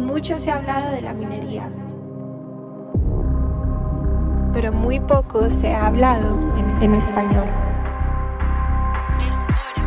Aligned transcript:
Mucho 0.00 0.40
se 0.40 0.50
ha 0.50 0.56
hablado 0.56 0.90
de 0.90 1.02
la 1.02 1.12
minería, 1.12 1.68
pero 4.52 4.72
muy 4.72 4.98
poco 4.98 5.50
se 5.50 5.72
ha 5.72 5.86
hablado 5.86 6.36
en, 6.56 6.94
español. 6.94 7.46
Es 9.28 9.36
hora, 9.46 9.84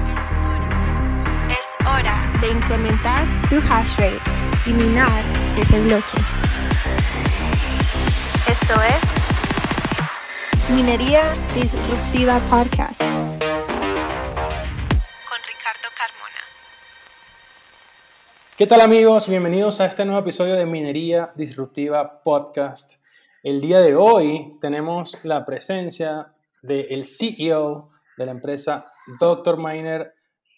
es 1.49 1.75
hora 1.85 2.15
de 2.41 2.51
incrementar 2.51 3.25
tu 3.49 3.57
hash 3.57 3.97
rate 3.97 4.21
y 4.65 4.73
minar 4.73 5.23
ese 5.59 5.81
bloque. 5.81 6.17
Esto 8.47 8.73
es 8.81 9.01
Minería 10.75 11.33
Disruptiva 11.53 12.39
Podcast. 12.49 13.02
¿Qué 18.63 18.67
tal 18.67 18.79
amigos? 18.79 19.27
Bienvenidos 19.27 19.81
a 19.81 19.87
este 19.87 20.05
nuevo 20.05 20.21
episodio 20.21 20.55
de 20.55 20.65
Minería 20.65 21.33
Disruptiva 21.35 22.23
Podcast. 22.23 22.93
El 23.43 23.59
día 23.59 23.81
de 23.81 23.93
hoy 23.93 24.57
tenemos 24.61 25.17
la 25.25 25.43
presencia 25.43 26.33
del 26.61 27.03
CEO 27.03 27.89
de 28.15 28.25
la 28.25 28.31
empresa 28.31 28.89
Dr. 29.19 29.57
Miner, 29.57 30.13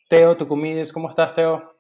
Teo 0.08 0.38
Tucumides. 0.38 0.94
¿Cómo 0.94 1.10
estás, 1.10 1.34
Teo? 1.34 1.77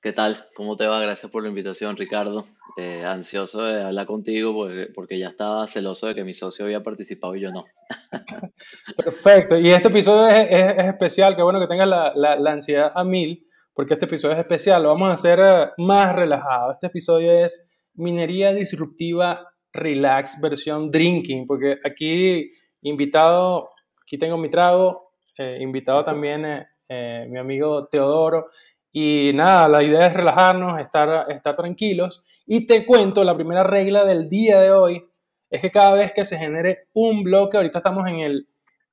¿Qué 0.00 0.12
tal? 0.12 0.46
¿Cómo 0.54 0.76
te 0.76 0.86
va? 0.86 1.00
Gracias 1.00 1.28
por 1.32 1.42
la 1.42 1.48
invitación, 1.48 1.96
Ricardo. 1.96 2.46
Eh, 2.76 3.02
ansioso 3.04 3.64
de 3.64 3.82
hablar 3.82 4.06
contigo 4.06 4.68
porque, 4.94 5.18
ya 5.18 5.30
estaba 5.30 5.66
celoso 5.66 6.06
de 6.06 6.14
que 6.14 6.22
mi 6.22 6.34
socio 6.34 6.66
había 6.66 6.84
participado 6.84 7.34
y 7.34 7.40
yo 7.40 7.50
no. 7.50 7.64
Perfecto. 8.96 9.58
Y 9.58 9.70
este 9.70 9.88
episodio 9.88 10.28
es, 10.28 10.86
especial. 10.86 11.34
Qué 11.34 11.42
bueno 11.42 11.58
que 11.58 11.66
tengas 11.66 11.88
la, 11.88 12.14
la 12.14 12.52
ansiedad 12.52 12.92
a 12.94 13.02
mil 13.02 13.44
porque 13.80 13.94
este 13.94 14.04
episodio 14.04 14.34
es 14.34 14.40
especial, 14.40 14.82
lo 14.82 14.90
vamos 14.90 15.08
a 15.08 15.12
hacer 15.12 15.40
eh, 15.40 15.70
más 15.78 16.14
relajado. 16.14 16.70
Este 16.70 16.88
episodio 16.88 17.32
es 17.32 17.82
Minería 17.94 18.52
Disruptiva 18.52 19.54
Relax 19.72 20.38
versión 20.38 20.90
Drinking, 20.90 21.46
porque 21.46 21.78
aquí 21.82 22.50
invitado, 22.82 23.70
aquí 24.02 24.18
tengo 24.18 24.36
mi 24.36 24.50
trago, 24.50 25.14
eh, 25.38 25.56
invitado 25.62 26.04
también 26.04 26.66
eh, 26.90 27.26
mi 27.30 27.38
amigo 27.38 27.86
Teodoro, 27.86 28.50
y 28.92 29.30
nada, 29.32 29.66
la 29.66 29.82
idea 29.82 30.08
es 30.08 30.12
relajarnos, 30.12 30.78
estar, 30.78 31.30
estar 31.30 31.56
tranquilos, 31.56 32.26
y 32.44 32.66
te 32.66 32.84
cuento, 32.84 33.24
la 33.24 33.34
primera 33.34 33.62
regla 33.64 34.04
del 34.04 34.28
día 34.28 34.60
de 34.60 34.72
hoy 34.72 35.02
es 35.48 35.62
que 35.62 35.70
cada 35.70 35.94
vez 35.94 36.12
que 36.12 36.26
se 36.26 36.36
genere 36.36 36.88
un 36.92 37.22
bloque, 37.22 37.56
ahorita 37.56 37.78
estamos 37.78 38.06
en 38.08 38.20
el 38.20 38.46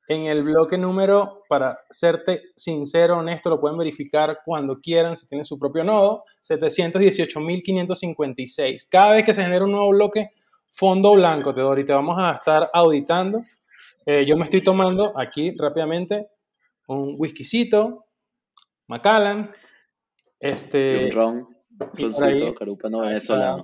en 0.07 0.25
el 0.25 0.43
bloque 0.43 0.77
número, 0.77 1.43
para 1.49 1.79
serte 1.89 2.43
sincero, 2.55 3.17
honesto, 3.17 3.49
lo 3.49 3.59
pueden 3.59 3.77
verificar 3.77 4.39
cuando 4.45 4.79
quieran, 4.79 5.17
si 5.17 5.27
tienen 5.27 5.43
su 5.43 5.59
propio 5.59 5.83
nodo, 5.83 6.23
718.556. 6.41 8.87
Cada 8.89 9.15
vez 9.15 9.25
que 9.25 9.33
se 9.33 9.43
genera 9.43 9.65
un 9.65 9.71
nuevo 9.71 9.89
bloque, 9.89 10.29
fondo 10.69 11.11
blanco, 11.13 11.53
te 11.53 11.59
doy, 11.59 11.81
y 11.81 11.85
te 11.85 11.91
vamos 11.91 12.17
a 12.17 12.31
estar 12.31 12.69
auditando. 12.73 13.41
Eh, 14.05 14.25
yo 14.25 14.37
me 14.37 14.45
estoy 14.45 14.61
tomando 14.61 15.11
aquí 15.19 15.53
rápidamente 15.57 16.29
un 16.87 17.15
whiskycito, 17.17 18.05
Macallan, 18.87 19.51
este... 20.39 21.05
un 21.05 21.11
ron, 21.11 21.47
roncito 21.93 22.55
carúpano 22.55 23.01
venezolano. 23.01 23.63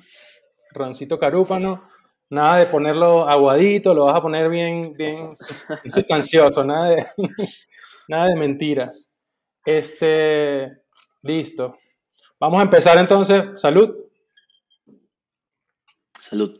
Roncito 0.72 1.18
carúpano 1.18 1.93
nada 2.34 2.58
de 2.58 2.66
ponerlo 2.66 3.30
aguadito, 3.30 3.94
lo 3.94 4.06
vas 4.06 4.16
a 4.18 4.22
poner 4.22 4.50
bien, 4.50 4.94
bien 4.94 5.30
sustancioso, 5.86 6.64
nada 6.64 6.90
de, 6.90 7.06
nada 8.08 8.28
de 8.28 8.36
mentiras. 8.36 9.14
Este, 9.64 10.68
listo. 11.22 11.76
Vamos 12.40 12.60
a 12.60 12.64
empezar 12.64 12.98
entonces. 12.98 13.46
Salud. 13.56 13.96
Salud. 16.20 16.60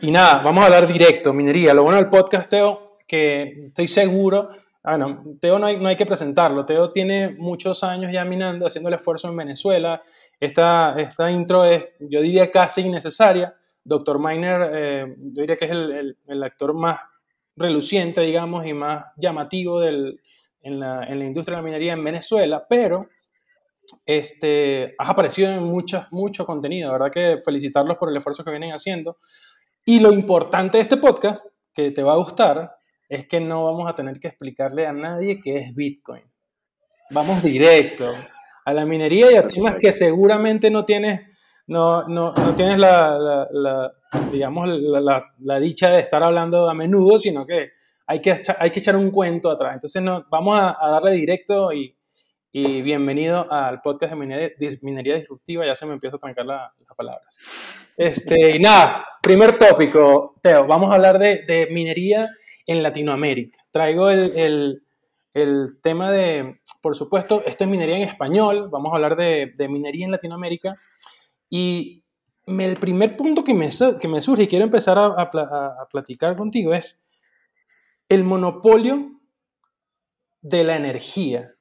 Y 0.00 0.10
nada, 0.10 0.40
vamos 0.42 0.62
a 0.62 0.66
hablar 0.66 0.86
directo, 0.86 1.34
minería. 1.34 1.74
Lo 1.74 1.82
bueno 1.82 1.98
del 1.98 2.08
podcast, 2.08 2.48
Teo, 2.48 2.96
que 3.06 3.66
estoy 3.66 3.88
seguro, 3.88 4.50
ah, 4.82 4.96
no, 4.96 5.22
Teo 5.40 5.58
no 5.58 5.66
hay, 5.66 5.76
no 5.76 5.88
hay 5.88 5.96
que 5.96 6.06
presentarlo. 6.06 6.64
Teo 6.64 6.92
tiene 6.92 7.30
muchos 7.30 7.84
años 7.84 8.10
ya 8.10 8.24
minando, 8.24 8.66
haciendo 8.66 8.88
el 8.88 8.94
esfuerzo 8.94 9.28
en 9.28 9.36
Venezuela. 9.36 10.00
Esta, 10.38 10.94
esta 10.96 11.30
intro 11.30 11.64
es, 11.64 11.90
yo 11.98 12.22
diría, 12.22 12.50
casi 12.50 12.82
innecesaria 12.82 13.54
Dr. 13.84 14.18
Miner, 14.18 14.70
eh, 14.72 15.14
yo 15.16 15.40
diría 15.42 15.56
que 15.56 15.64
es 15.64 15.70
el, 15.70 16.16
el, 16.26 16.42
actor 16.42 16.74
más 16.74 17.00
reluciente, 17.56 18.20
digamos, 18.20 18.66
y 18.66 18.74
más 18.74 19.06
llamativo 19.16 19.80
del, 19.80 20.20
en, 20.62 20.80
la, 20.80 21.04
en, 21.04 21.18
la, 21.18 21.24
industria 21.24 21.56
de 21.56 21.62
la 21.62 21.66
minería 21.66 21.92
en 21.94 22.04
Venezuela, 22.04 22.66
pero 22.68 23.08
este, 24.06 24.94
has 24.98 25.08
aparecido 25.08 25.50
en 25.50 25.62
mucho, 25.62 26.06
mucho 26.10 26.44
contenido, 26.44 26.92
¿verdad? 26.92 27.10
Que 27.10 27.38
felicitarlos 27.44 27.96
por 27.96 28.10
el 28.10 28.16
esfuerzo 28.16 28.44
que 28.44 28.50
vienen 28.50 28.72
haciendo. 28.72 29.18
Y 29.84 30.00
lo 30.00 30.12
importante 30.12 30.78
de 30.78 30.82
este 30.82 30.96
podcast, 30.96 31.46
que 31.72 31.90
te 31.90 32.02
va 32.02 32.12
a 32.12 32.18
gustar, 32.18 32.76
es 33.08 33.26
que 33.26 33.40
no 33.40 33.64
vamos 33.64 33.90
a 33.90 33.94
tener 33.94 34.20
que 34.20 34.28
explicarle 34.28 34.86
a 34.86 34.92
nadie 34.92 35.40
qué 35.40 35.56
es 35.56 35.74
Bitcoin. 35.74 36.22
Vamos 37.10 37.42
directo 37.42 38.12
a 38.64 38.72
la 38.72 38.86
minería 38.86 39.32
y 39.32 39.36
a 39.36 39.46
temas 39.46 39.76
que 39.80 39.92
seguramente 39.92 40.70
no 40.70 40.84
tienes 40.84 41.22
no, 41.66 42.08
no, 42.08 42.32
no 42.32 42.54
tienes 42.54 42.78
la, 42.78 43.92
digamos, 44.32 44.68
la, 44.68 45.60
dicha 45.60 45.90
de 45.90 46.00
estar 46.00 46.22
hablando 46.22 46.68
a 46.68 46.74
menudo, 46.74 47.18
sino 47.18 47.46
que 47.46 47.70
hay 48.06 48.20
que, 48.20 48.40
hay 48.58 48.70
que 48.70 48.80
echar 48.80 48.96
un 48.96 49.10
cuento 49.10 49.50
atrás. 49.50 49.74
Entonces, 49.74 50.02
no, 50.02 50.26
vamos 50.30 50.58
a, 50.60 50.76
darle 50.90 51.12
directo 51.12 51.72
y, 51.72 51.96
y, 52.50 52.82
bienvenido 52.82 53.46
al 53.52 53.80
podcast 53.82 54.12
de 54.12 54.18
minería, 54.18 54.50
minería, 54.82 55.16
Disruptiva. 55.16 55.64
Ya 55.64 55.74
se 55.74 55.86
me 55.86 55.92
empieza 55.92 56.16
a 56.16 56.20
trancar 56.20 56.44
las 56.44 56.72
palabras. 56.96 57.38
Este, 57.96 58.56
y 58.56 58.58
nada, 58.58 59.06
primer 59.22 59.58
tópico, 59.58 60.34
Teo, 60.42 60.66
vamos 60.66 60.90
a 60.90 60.94
hablar 60.94 61.18
de, 61.18 61.68
minería 61.70 62.28
en 62.66 62.82
Latinoamérica. 62.82 63.58
Traigo 63.70 64.10
el, 64.10 64.82
el, 65.34 65.80
tema 65.82 66.10
de, 66.10 66.60
por 66.82 66.96
supuesto, 66.96 67.44
esto 67.46 67.64
es 67.64 67.70
minería 67.70 67.96
en 67.96 68.02
español, 68.02 68.68
vamos 68.70 68.92
a 68.92 68.96
hablar 68.96 69.16
de 69.16 69.52
minería 69.68 70.06
en 70.06 70.12
Latinoamérica. 70.12 70.76
Y 71.50 72.04
el 72.46 72.76
primer 72.78 73.16
punto 73.16 73.44
que 73.44 73.52
me, 73.52 73.68
que 74.00 74.08
me 74.08 74.22
surge 74.22 74.44
y 74.44 74.48
quiero 74.48 74.64
empezar 74.64 74.96
a, 74.98 75.88
platicar 75.90 76.36
contigo 76.36 76.72
es 76.72 77.04
el 78.08 78.24
monopolio 78.24 79.20
de 80.40 80.64
la 80.64 80.76
energía. 80.76 81.54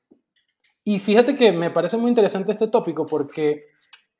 Y 0.83 0.99
fíjate 0.99 1.35
que 1.35 1.51
me 1.51 1.71
parece 1.71 1.97
muy 1.97 2.09
interesante 2.09 2.51
este 2.51 2.67
tópico 2.67 3.05
porque 3.05 3.65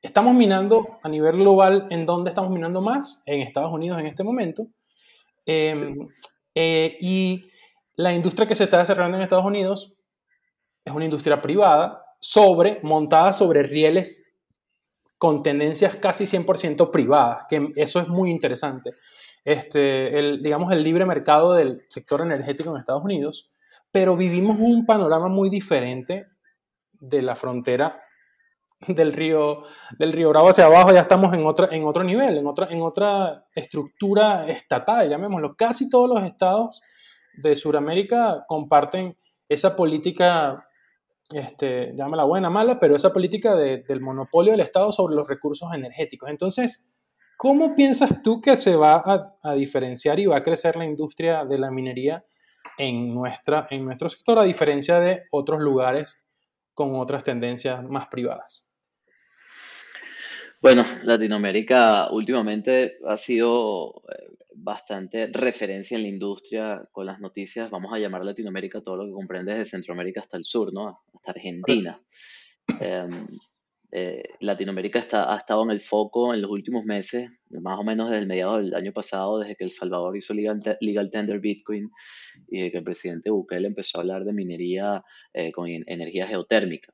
estamos 0.02 0.36
minando 0.36 1.00
a 1.02 1.10
nivel 1.10 1.38
global, 1.38 1.88
¿en 1.90 2.06
dónde 2.06 2.30
estamos 2.30 2.52
minando 2.52 2.82
más? 2.82 3.22
En 3.26 3.42
Estados 3.42 3.72
Unidos 3.72 4.00
en 4.00 4.08
este 4.08 4.24
momento. 4.24 4.68
Em, 5.46 6.08
eh, 6.54 6.98
y 7.00 7.50
la 7.96 8.14
industria 8.14 8.48
que 8.48 8.56
se 8.56 8.66
está 8.66 8.80
desarrollando 8.80 9.18
en 9.18 9.24
Estados 9.24 9.46
Unidos 9.46 9.96
es 10.84 10.94
una 10.94 11.06
industria 11.06 11.42
privada 11.42 12.04
sobre, 12.20 12.80
montada 12.84 13.34
sobre 13.34 13.64
rieles 13.64 14.29
con 15.20 15.44
tendencias 15.44 15.98
casi 15.98 16.24
100% 16.24 16.90
privadas, 16.90 17.46
que 17.50 17.74
eso 17.76 18.00
es 18.00 18.08
muy 18.08 18.32
interesante. 18.32 18.94
Este, 19.44 20.18
el, 20.18 20.42
digamos, 20.42 20.72
el 20.72 20.82
libre 20.82 21.06
mercado 21.06 21.54
del 21.54 21.84
sector 21.90 22.22
energético 22.22 22.72
en 22.72 22.78
Estados 22.78 23.04
Unidos, 23.04 23.52
pero 23.92 24.16
vivimos 24.16 24.58
un 24.60 24.86
panorama 24.86 25.28
muy 25.28 25.50
diferente 25.50 26.28
de 26.94 27.22
la 27.22 27.36
frontera 27.36 28.02
del 28.88 29.12
río, 29.12 29.64
del 29.98 30.14
río 30.14 30.30
Bravo 30.30 30.50
hacia 30.50 30.66
abajo, 30.66 30.94
ya 30.94 31.02
estamos 31.02 31.34
en, 31.34 31.46
otra, 31.46 31.68
en 31.72 31.84
otro 31.84 32.02
nivel, 32.04 32.38
en 32.38 32.48
otra, 32.48 32.68
en 32.72 32.82
otra 32.82 33.46
estructura 33.54 34.48
estatal, 34.48 35.10
llamémoslo. 35.10 35.54
Casi 35.56 35.90
todos 35.90 36.08
los 36.08 36.24
estados 36.24 36.82
de 37.34 37.58
Sudamérica 37.58 38.46
comparten 38.48 39.18
esa 39.50 39.76
política 39.76 40.66
este, 41.32 41.94
llámala 41.96 42.24
buena, 42.24 42.50
mala, 42.50 42.80
pero 42.80 42.96
esa 42.96 43.14
política 43.14 43.56
del 43.56 44.02
monopolio 44.02 44.52
del 44.52 44.62
Estado 44.62 44.92
sobre 44.92 45.16
los 45.16 45.28
recursos 45.28 45.74
energéticos. 45.74 46.30
Entonces, 46.30 46.92
¿cómo 47.38 47.76
piensas 47.76 48.24
tú 48.24 48.42
que 48.42 48.56
se 48.56 48.76
va 48.76 49.32
a, 49.44 49.54
diferenciar 49.54 50.20
y 50.20 50.26
va 50.26 50.38
a 50.38 50.44
crecer 50.44 50.76
la 50.76 50.86
industria 50.86 51.46
de 51.46 51.60
la 51.60 51.70
minería 51.70 52.26
en, 52.78 53.14
nuestra, 53.14 53.68
en 53.70 53.86
nuestro 53.86 54.10
sector, 54.10 54.40
a 54.40 54.44
diferencia 54.44 55.00
de 55.00 55.24
otros 55.32 55.60
lugares 55.60 56.20
con 56.74 56.96
otras 56.96 57.24
tendencias 57.24 57.84
más 57.84 58.08
privadas? 58.08 58.66
Bueno, 60.62 60.84
Latinoamérica 61.04 62.12
últimamente 62.12 62.98
ha 63.06 63.16
sido 63.16 64.02
eh, 64.10 64.30
bastante 64.62 65.28
referencia 65.28 65.96
en 65.96 66.04
la 66.04 66.10
industria 66.10 66.88
con 66.92 67.06
las 67.06 67.20
noticias, 67.20 67.70
vamos 67.70 67.94
a 67.94 68.00
llamar 68.00 68.26
Latinoamérica 68.26 68.82
todo 68.82 68.98
lo 68.98 69.06
que 69.06 69.12
comprende 69.12 69.54
desde 69.54 69.66
Centroamérica 69.66 70.22
hasta 70.22 70.38
el 70.38 70.44
sur, 70.44 70.74
¿no? 70.74 71.02
Hasta 71.14 71.32
Argentina. 71.32 72.02
Em, 72.80 73.28
eh, 73.92 74.24
Latinoamérica 74.42 75.00
está, 75.00 75.34
ha 75.34 75.38
estado 75.38 75.64
en 75.64 75.72
el 75.72 75.82
foco 75.82 76.34
en 76.34 76.42
los 76.42 76.52
últimos 76.52 76.86
meses, 76.86 77.32
más 77.50 77.80
o 77.80 77.84
menos 77.84 78.10
desde 78.10 78.22
el 78.22 78.28
mediado 78.28 78.58
del 78.58 78.76
año 78.76 78.94
pasado, 78.94 79.40
desde 79.40 79.56
que 79.56 79.64
El 79.64 79.72
Salvador 79.72 80.16
hizo 80.16 80.34
legal, 80.34 80.60
legal 80.82 81.10
tender 81.10 81.40
Bitcoin 81.40 81.90
y 82.48 82.70
que 82.70 82.78
el 82.78 82.84
presidente 82.84 83.32
Bukele 83.32 83.68
empezó 83.68 83.98
a 83.98 84.02
hablar 84.02 84.26
de 84.26 84.34
minería 84.34 85.04
eh, 85.34 85.52
con 85.52 85.68
energía 85.68 86.28
geotérmica. 86.28 86.94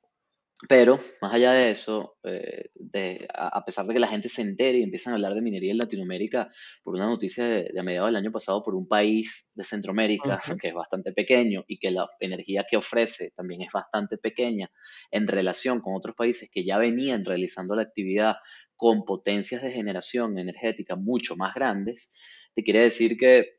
Pero, 0.69 0.97
más 1.21 1.33
allá 1.33 1.51
de 1.51 1.69
eso, 1.69 2.17
eh, 2.23 2.69
de, 2.75 3.27
a, 3.33 3.65
pesar 3.65 3.85
de 3.85 3.93
que 3.93 3.99
la 3.99 4.07
gente 4.07 4.29
se 4.29 4.41
entere 4.41 4.77
y 4.77 4.83
empiezan 4.83 5.11
a 5.11 5.15
hablar 5.17 5.33
de 5.33 5.41
minería 5.41 5.71
en 5.73 5.77
Latinoamérica 5.77 6.49
por 6.81 6.95
una 6.95 7.07
noticia 7.07 7.43
de, 7.45 7.69
de 7.73 7.79
a 7.79 7.83
mediados 7.83 8.07
del 8.07 8.15
año 8.15 8.31
pasado 8.31 8.63
por 8.63 8.73
un 8.73 8.87
país 8.87 9.51
de 9.55 9.65
Centroamérica 9.65 10.39
que 10.61 10.69
es 10.69 10.73
bastante 10.73 11.11
pequeño 11.11 11.65
y 11.67 11.77
que 11.77 11.91
la 11.91 12.07
energía 12.21 12.65
que 12.69 12.77
ofrece 12.77 13.31
también 13.35 13.63
es 13.63 13.71
bastante 13.73 14.17
pequeña 14.17 14.71
en 15.11 15.27
relación 15.27 15.81
con 15.81 15.93
otros 15.93 16.15
países 16.15 16.49
que 16.49 16.63
ya 16.63 16.77
venían 16.77 17.25
realizando 17.25 17.75
la 17.75 17.81
actividad 17.81 18.37
con 18.77 19.03
potencias 19.03 19.61
de 19.61 19.71
generación 19.71 20.39
energética 20.39 20.95
mucho 20.95 21.35
más 21.35 21.53
grandes, 21.53 22.17
te 22.53 22.63
quiere 22.63 22.79
decir 22.79 23.17
que 23.17 23.57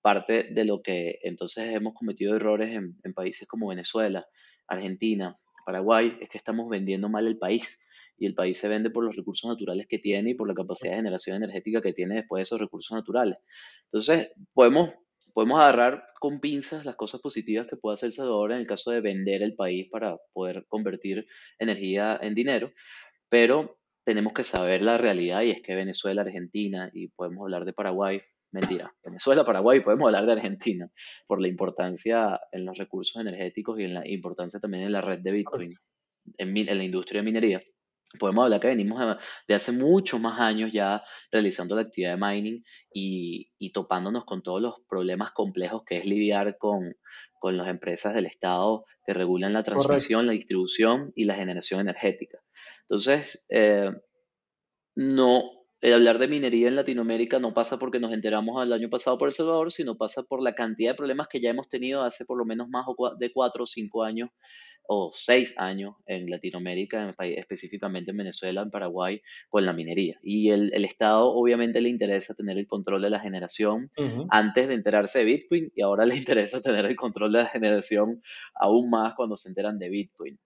parte 0.00 0.48
de 0.50 0.64
lo 0.64 0.82
que 0.82 1.20
entonces 1.22 1.72
hemos 1.72 1.94
cometido 1.94 2.34
errores 2.34 2.72
en 2.72 3.14
países 3.14 3.46
como 3.46 3.68
Venezuela, 3.68 4.26
Argentina, 4.66 5.38
Paraguay 5.64 6.18
es 6.20 6.28
que 6.28 6.38
estamos 6.38 6.68
vendiendo 6.68 7.08
mal 7.08 7.26
el 7.26 7.38
país 7.38 7.86
y 8.18 8.26
el 8.26 8.34
país 8.34 8.58
se 8.58 8.68
vende 8.68 8.90
por 8.90 9.04
los 9.04 9.16
recursos 9.16 9.48
naturales 9.50 9.86
que 9.88 9.98
tiene 9.98 10.30
y 10.30 10.34
por 10.34 10.48
la 10.48 10.54
capacidad 10.54 10.92
de 10.92 10.98
generación 10.98 11.36
energética 11.36 11.82
que 11.82 11.92
tiene 11.92 12.16
después 12.16 12.40
de 12.40 12.42
esos 12.42 12.60
recursos 12.60 12.96
naturales. 12.96 13.38
Entonces, 13.84 14.32
podemos, 14.52 14.90
podemos 15.32 15.60
agarrar 15.60 16.04
con 16.20 16.40
pinzas 16.40 16.84
las 16.84 16.96
cosas 16.96 17.20
positivas 17.20 17.66
que 17.66 17.76
puede 17.76 17.94
hacer 17.94 18.08
El 18.08 18.12
Salvador 18.12 18.52
en 18.52 18.58
el 18.58 18.66
caso 18.66 18.90
de 18.90 19.00
vender 19.00 19.42
el 19.42 19.54
país 19.54 19.88
para 19.90 20.16
poder 20.32 20.66
convertir 20.68 21.26
energía 21.58 22.18
en 22.22 22.34
dinero, 22.34 22.72
pero 23.28 23.78
tenemos 24.04 24.32
que 24.32 24.44
saber 24.44 24.82
la 24.82 24.98
realidad 24.98 25.42
y 25.42 25.50
es 25.50 25.62
que 25.62 25.74
Venezuela, 25.74 26.22
Argentina 26.22 26.90
y 26.92 27.08
podemos 27.08 27.42
hablar 27.42 27.64
de 27.64 27.72
Paraguay 27.72 28.20
Mentira. 28.52 28.94
Venezuela, 29.02 29.44
Paraguay, 29.44 29.80
podemos 29.80 30.06
hablar 30.06 30.26
de 30.26 30.32
Argentina 30.32 30.90
por 31.26 31.40
la 31.40 31.48
importancia 31.48 32.38
en 32.52 32.66
los 32.66 32.76
recursos 32.76 33.20
energéticos 33.20 33.80
y 33.80 33.84
en 33.84 33.94
la 33.94 34.06
importancia 34.06 34.60
también 34.60 34.84
en 34.84 34.92
la 34.92 35.00
red 35.00 35.20
de 35.20 35.32
Bitcoin, 35.32 35.70
en, 36.36 36.56
en 36.56 36.78
la 36.78 36.84
industria 36.84 37.22
de 37.22 37.24
minería. 37.24 37.62
Podemos 38.18 38.44
hablar 38.44 38.60
que 38.60 38.68
venimos 38.68 39.16
de 39.48 39.54
hace 39.54 39.72
muchos 39.72 40.20
más 40.20 40.38
años 40.38 40.70
ya 40.70 41.02
realizando 41.30 41.74
la 41.74 41.80
actividad 41.82 42.10
de 42.10 42.20
mining 42.20 42.62
y, 42.92 43.50
y 43.58 43.72
topándonos 43.72 44.26
con 44.26 44.42
todos 44.42 44.60
los 44.60 44.80
problemas 44.86 45.32
complejos 45.32 45.82
que 45.86 45.96
es 45.96 46.04
lidiar 46.04 46.58
con, 46.58 46.94
con 47.40 47.56
las 47.56 47.68
empresas 47.68 48.12
del 48.12 48.26
Estado 48.26 48.84
que 49.06 49.14
regulan 49.14 49.54
la 49.54 49.62
transmisión, 49.62 50.26
la 50.26 50.32
distribución 50.32 51.10
y 51.16 51.24
la 51.24 51.36
generación 51.36 51.80
energética. 51.80 52.38
Entonces, 52.82 53.46
eh, 53.48 53.90
no, 54.94 55.61
el 55.82 55.94
hablar 55.94 56.18
de 56.20 56.28
minería 56.28 56.68
en 56.68 56.76
Latinoamérica 56.76 57.40
no 57.40 57.54
pasa 57.54 57.76
porque 57.76 57.98
nos 57.98 58.12
enteramos 58.12 58.62
el 58.62 58.72
año 58.72 58.88
pasado 58.88 59.18
por 59.18 59.28
El 59.28 59.34
Salvador, 59.34 59.72
sino 59.72 59.96
pasa 59.96 60.22
por 60.22 60.40
la 60.40 60.54
cantidad 60.54 60.92
de 60.92 60.96
problemas 60.96 61.26
que 61.26 61.40
ya 61.40 61.50
hemos 61.50 61.68
tenido 61.68 62.04
hace 62.04 62.24
por 62.24 62.38
lo 62.38 62.44
menos 62.44 62.68
más 62.68 62.86
de 63.18 63.32
cuatro 63.32 63.64
o 63.64 63.66
cinco 63.66 64.04
años 64.04 64.30
o 64.86 65.10
seis 65.12 65.58
años 65.58 65.96
en 66.06 66.30
Latinoamérica, 66.30 67.12
específicamente 67.18 68.12
en 68.12 68.16
Venezuela, 68.16 68.62
en 68.62 68.70
Paraguay, 68.70 69.22
con 69.48 69.66
la 69.66 69.72
minería. 69.72 70.20
Y 70.22 70.50
el, 70.50 70.72
Estado 70.84 71.32
obviamente 71.32 71.80
le 71.80 71.88
interesa 71.88 72.34
tener 72.34 72.58
el 72.58 72.68
control 72.68 73.02
de 73.02 73.10
la 73.10 73.18
generación 73.18 73.90
antes 74.30 74.68
de 74.68 74.74
enterarse 74.74 75.18
de 75.18 75.24
Bitcoin 75.24 75.72
y 75.74 75.82
ahora 75.82 76.06
le 76.06 76.16
interesa 76.16 76.60
tener 76.60 76.86
el 76.86 76.94
control 76.94 77.32
de 77.32 77.38
la 77.38 77.48
generación 77.48 78.22
aún 78.54 78.88
más 78.88 79.14
cuando 79.14 79.36
se 79.36 79.48
enteran 79.48 79.80
de 79.80 79.88
Bitcoin. 79.88 80.38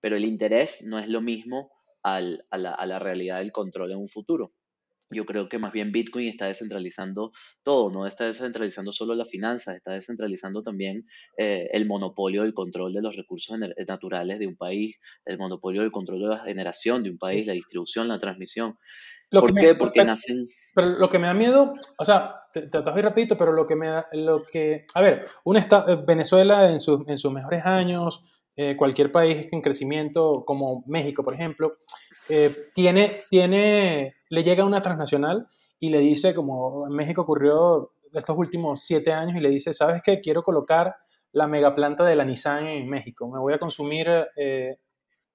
Pero 0.00 0.14
el 0.16 0.24
interés 0.24 0.84
no 0.86 1.00
es 1.00 1.08
lo 1.08 1.20
mismo 1.20 1.72
a 2.04 2.20
la 2.20 2.98
realidad 3.00 3.40
del 3.40 3.50
control 3.50 3.90
en 3.90 3.98
un 3.98 4.08
futuro 4.08 4.52
yo 5.10 5.24
creo 5.24 5.48
que 5.48 5.58
más 5.58 5.72
bien 5.72 5.92
Bitcoin 5.92 6.28
está 6.28 6.46
descentralizando 6.46 7.32
todo, 7.62 7.90
no 7.90 8.06
está 8.06 8.24
descentralizando 8.24 8.92
solo 8.92 9.14
las 9.14 9.30
finanzas, 9.30 9.76
está 9.76 9.92
descentralizando 9.92 10.62
también 10.62 11.06
eh, 11.36 11.68
el 11.72 11.86
monopolio 11.86 12.42
del 12.42 12.54
control 12.54 12.92
de 12.92 13.02
los 13.02 13.14
recursos 13.14 13.58
naturales 13.86 14.38
de 14.38 14.46
un 14.46 14.56
país, 14.56 14.96
el 15.24 15.38
monopolio 15.38 15.82
del 15.82 15.92
control 15.92 16.20
de 16.20 16.28
la 16.28 16.44
generación 16.44 17.02
de 17.02 17.10
un 17.10 17.18
país, 17.18 17.46
la 17.46 17.52
distribución, 17.52 18.08
la 18.08 18.18
transmisión. 18.18 18.76
¿Por 19.30 19.54
qué? 19.54 19.74
Porque 19.74 20.04
nacen... 20.04 20.46
Pero 20.74 20.98
lo 20.98 21.08
que 21.08 21.18
me 21.18 21.26
da 21.26 21.34
miedo, 21.34 21.74
o 21.98 22.04
sea, 22.04 22.34
te, 22.52 22.62
te 22.62 22.80
muy 22.80 23.02
rapidito, 23.02 23.36
pero 23.36 23.52
lo 23.52 23.66
que 23.66 23.76
me 23.76 23.88
da, 23.88 24.06
lo 24.12 24.44
que, 24.44 24.86
a 24.94 25.00
ver, 25.00 25.26
un 25.44 25.56
eh, 25.56 25.66
Venezuela 26.06 26.70
en, 26.70 26.80
sus, 26.80 27.06
en 27.08 27.18
sus 27.18 27.32
mejores 27.32 27.64
años, 27.64 28.22
eh, 28.58 28.74
cualquier 28.74 29.12
país 29.12 29.48
en 29.52 29.60
crecimiento 29.60 30.44
como 30.46 30.82
México, 30.86 31.22
por 31.22 31.34
ejemplo, 31.34 31.76
tiene, 32.74 33.22
tiene 33.30 34.16
le 34.28 34.42
llega 34.42 34.64
una 34.64 34.82
transnacional 34.82 35.46
y 35.78 35.90
le 35.90 36.00
dice, 36.00 36.34
como 36.34 36.86
en 36.86 36.92
México 36.92 37.22
ocurrió 37.22 37.92
estos 38.12 38.36
últimos 38.36 38.80
siete 38.80 39.12
años, 39.12 39.36
y 39.36 39.40
le 39.40 39.50
dice, 39.50 39.72
¿sabes 39.72 40.02
qué? 40.02 40.20
Quiero 40.20 40.42
colocar 40.42 40.96
la 41.32 41.46
megaplanta 41.46 42.04
de 42.04 42.16
la 42.16 42.24
Nissan 42.24 42.66
en 42.66 42.88
México. 42.88 43.28
Me 43.28 43.38
voy 43.38 43.52
a 43.52 43.58
consumir, 43.58 44.08
eh, 44.36 44.78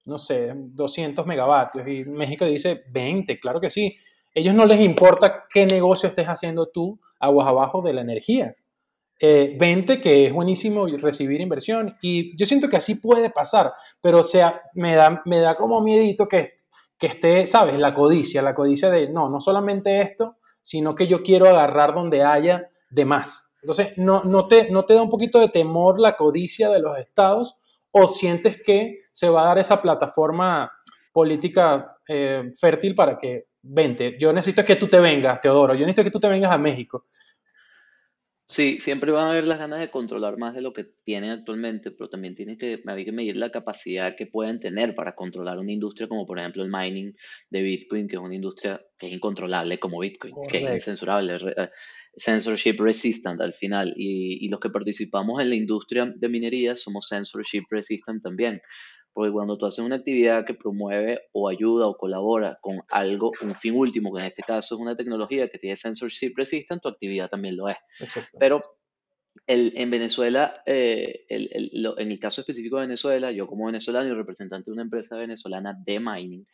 no 0.04 0.18
sé, 0.18 0.52
200 0.54 1.24
megavatios. 1.26 1.86
Y 1.86 2.04
México 2.04 2.44
dice, 2.44 2.82
20, 2.90 3.38
claro 3.38 3.60
que 3.60 3.70
sí. 3.70 3.96
Ellos 4.34 4.54
no 4.54 4.64
les 4.64 4.80
importa 4.80 5.44
qué 5.48 5.66
negocio 5.66 6.08
estés 6.08 6.26
haciendo 6.26 6.66
tú 6.70 6.98
aguas 7.20 7.46
abajo 7.46 7.82
de 7.82 7.92
la 7.92 8.00
energía. 8.00 8.56
Eh, 9.20 9.56
20, 9.60 10.00
que 10.00 10.26
es 10.26 10.32
buenísimo 10.32 10.86
recibir 10.86 11.40
inversión. 11.40 11.96
Y 12.02 12.36
yo 12.36 12.46
siento 12.46 12.68
que 12.68 12.78
así 12.78 12.96
puede 12.96 13.30
pasar, 13.30 13.72
pero 14.00 14.20
o 14.20 14.24
sea, 14.24 14.62
me 14.74 14.96
da, 14.96 15.22
me 15.24 15.38
da 15.38 15.54
como 15.54 15.80
miedito 15.82 16.26
que 16.26 16.54
que 17.02 17.08
esté, 17.08 17.48
¿sabes? 17.48 17.80
La 17.80 17.92
codicia, 17.92 18.42
la 18.42 18.54
codicia 18.54 18.88
de, 18.88 19.08
no, 19.08 19.28
no 19.28 19.40
solamente 19.40 20.00
esto, 20.02 20.36
sino 20.60 20.94
que 20.94 21.08
yo 21.08 21.24
quiero 21.24 21.48
agarrar 21.48 21.94
donde 21.94 22.22
haya 22.22 22.70
de 22.90 23.04
más. 23.04 23.56
Entonces, 23.60 23.94
¿no, 23.96 24.22
no, 24.22 24.46
te, 24.46 24.70
¿no 24.70 24.84
te 24.84 24.94
da 24.94 25.02
un 25.02 25.10
poquito 25.10 25.40
de 25.40 25.48
temor 25.48 25.98
la 25.98 26.14
codicia 26.14 26.70
de 26.70 26.78
los 26.78 26.96
estados 26.96 27.56
o 27.90 28.06
sientes 28.06 28.62
que 28.62 29.00
se 29.10 29.28
va 29.28 29.42
a 29.42 29.46
dar 29.46 29.58
esa 29.58 29.82
plataforma 29.82 30.70
política 31.12 31.96
eh, 32.06 32.52
fértil 32.56 32.94
para 32.94 33.18
que, 33.18 33.48
vente, 33.62 34.16
yo 34.20 34.32
necesito 34.32 34.64
que 34.64 34.76
tú 34.76 34.86
te 34.86 35.00
vengas, 35.00 35.40
Teodoro, 35.40 35.74
yo 35.74 35.80
necesito 35.80 36.04
que 36.04 36.10
tú 36.12 36.20
te 36.20 36.28
vengas 36.28 36.52
a 36.52 36.58
México. 36.58 37.06
Sí, 38.52 38.80
siempre 38.80 39.10
van 39.12 39.28
a 39.28 39.30
haber 39.30 39.46
las 39.46 39.58
ganas 39.58 39.80
de 39.80 39.90
controlar 39.90 40.36
más 40.36 40.54
de 40.54 40.60
lo 40.60 40.74
que 40.74 40.84
tienen 40.84 41.30
actualmente, 41.30 41.90
pero 41.90 42.10
también 42.10 42.34
tiene 42.34 42.58
que, 42.58 42.82
hay 42.86 43.04
que 43.06 43.10
medir 43.10 43.38
la 43.38 43.50
capacidad 43.50 44.14
que 44.14 44.26
pueden 44.26 44.60
tener 44.60 44.94
para 44.94 45.14
controlar 45.14 45.58
una 45.58 45.72
industria 45.72 46.06
como 46.06 46.26
por 46.26 46.38
ejemplo 46.38 46.62
el 46.62 46.68
mining 46.70 47.14
de 47.48 47.62
Bitcoin, 47.62 48.06
que 48.06 48.16
es 48.16 48.20
una 48.20 48.34
industria 48.34 48.84
que 48.98 49.06
es 49.06 49.14
incontrolable 49.14 49.78
como 49.78 50.00
Bitcoin, 50.00 50.34
que 50.50 50.64
es 50.64 50.70
incensurable, 50.70 51.38
eh, 51.56 51.70
censorship 52.14 52.76
resistant 52.78 53.40
al 53.40 53.54
final. 53.54 53.94
Y, 53.96 54.44
y 54.44 54.50
los 54.50 54.60
que 54.60 54.68
participamos 54.68 55.40
en 55.40 55.48
la 55.48 55.56
industria 55.56 56.12
de 56.14 56.28
minería 56.28 56.76
somos 56.76 57.08
censorship 57.08 57.62
resistant 57.70 58.22
también. 58.22 58.60
Porque 59.12 59.30
cuando 59.30 59.58
tú 59.58 59.66
haces 59.66 59.84
una 59.84 59.96
actividad 59.96 60.44
que 60.44 60.54
promueve 60.54 61.20
o 61.32 61.48
ayuda 61.48 61.86
o 61.86 61.96
colabora 61.96 62.58
con 62.60 62.80
algo, 62.88 63.32
un 63.42 63.54
fin 63.54 63.76
último, 63.76 64.12
que 64.12 64.20
en 64.20 64.26
este 64.26 64.42
caso 64.42 64.74
es 64.74 64.80
una 64.80 64.96
tecnología 64.96 65.48
que 65.48 65.58
tiene 65.58 65.76
censorship 65.76 66.32
resistant, 66.36 66.82
tu 66.82 66.88
actividad 66.88 67.28
también 67.28 67.56
lo 67.56 67.68
es. 67.68 67.76
Pero 68.38 68.60
el, 69.46 69.72
en 69.76 69.90
Venezuela, 69.90 70.62
eh, 70.66 71.24
el, 71.28 71.94
en 71.98 72.10
el 72.10 72.18
caso 72.18 72.40
específico 72.40 72.76
de 72.76 72.82
Venezuela, 72.82 73.32
yo 73.32 73.46
como 73.46 73.66
venezolano 73.66 74.08
y 74.08 74.14
representante 74.14 74.70
de 74.70 74.74
una 74.74 74.82
empresa 74.82 75.16
venezolana 75.16 75.76
de 75.84 76.00
mining, 76.00 76.46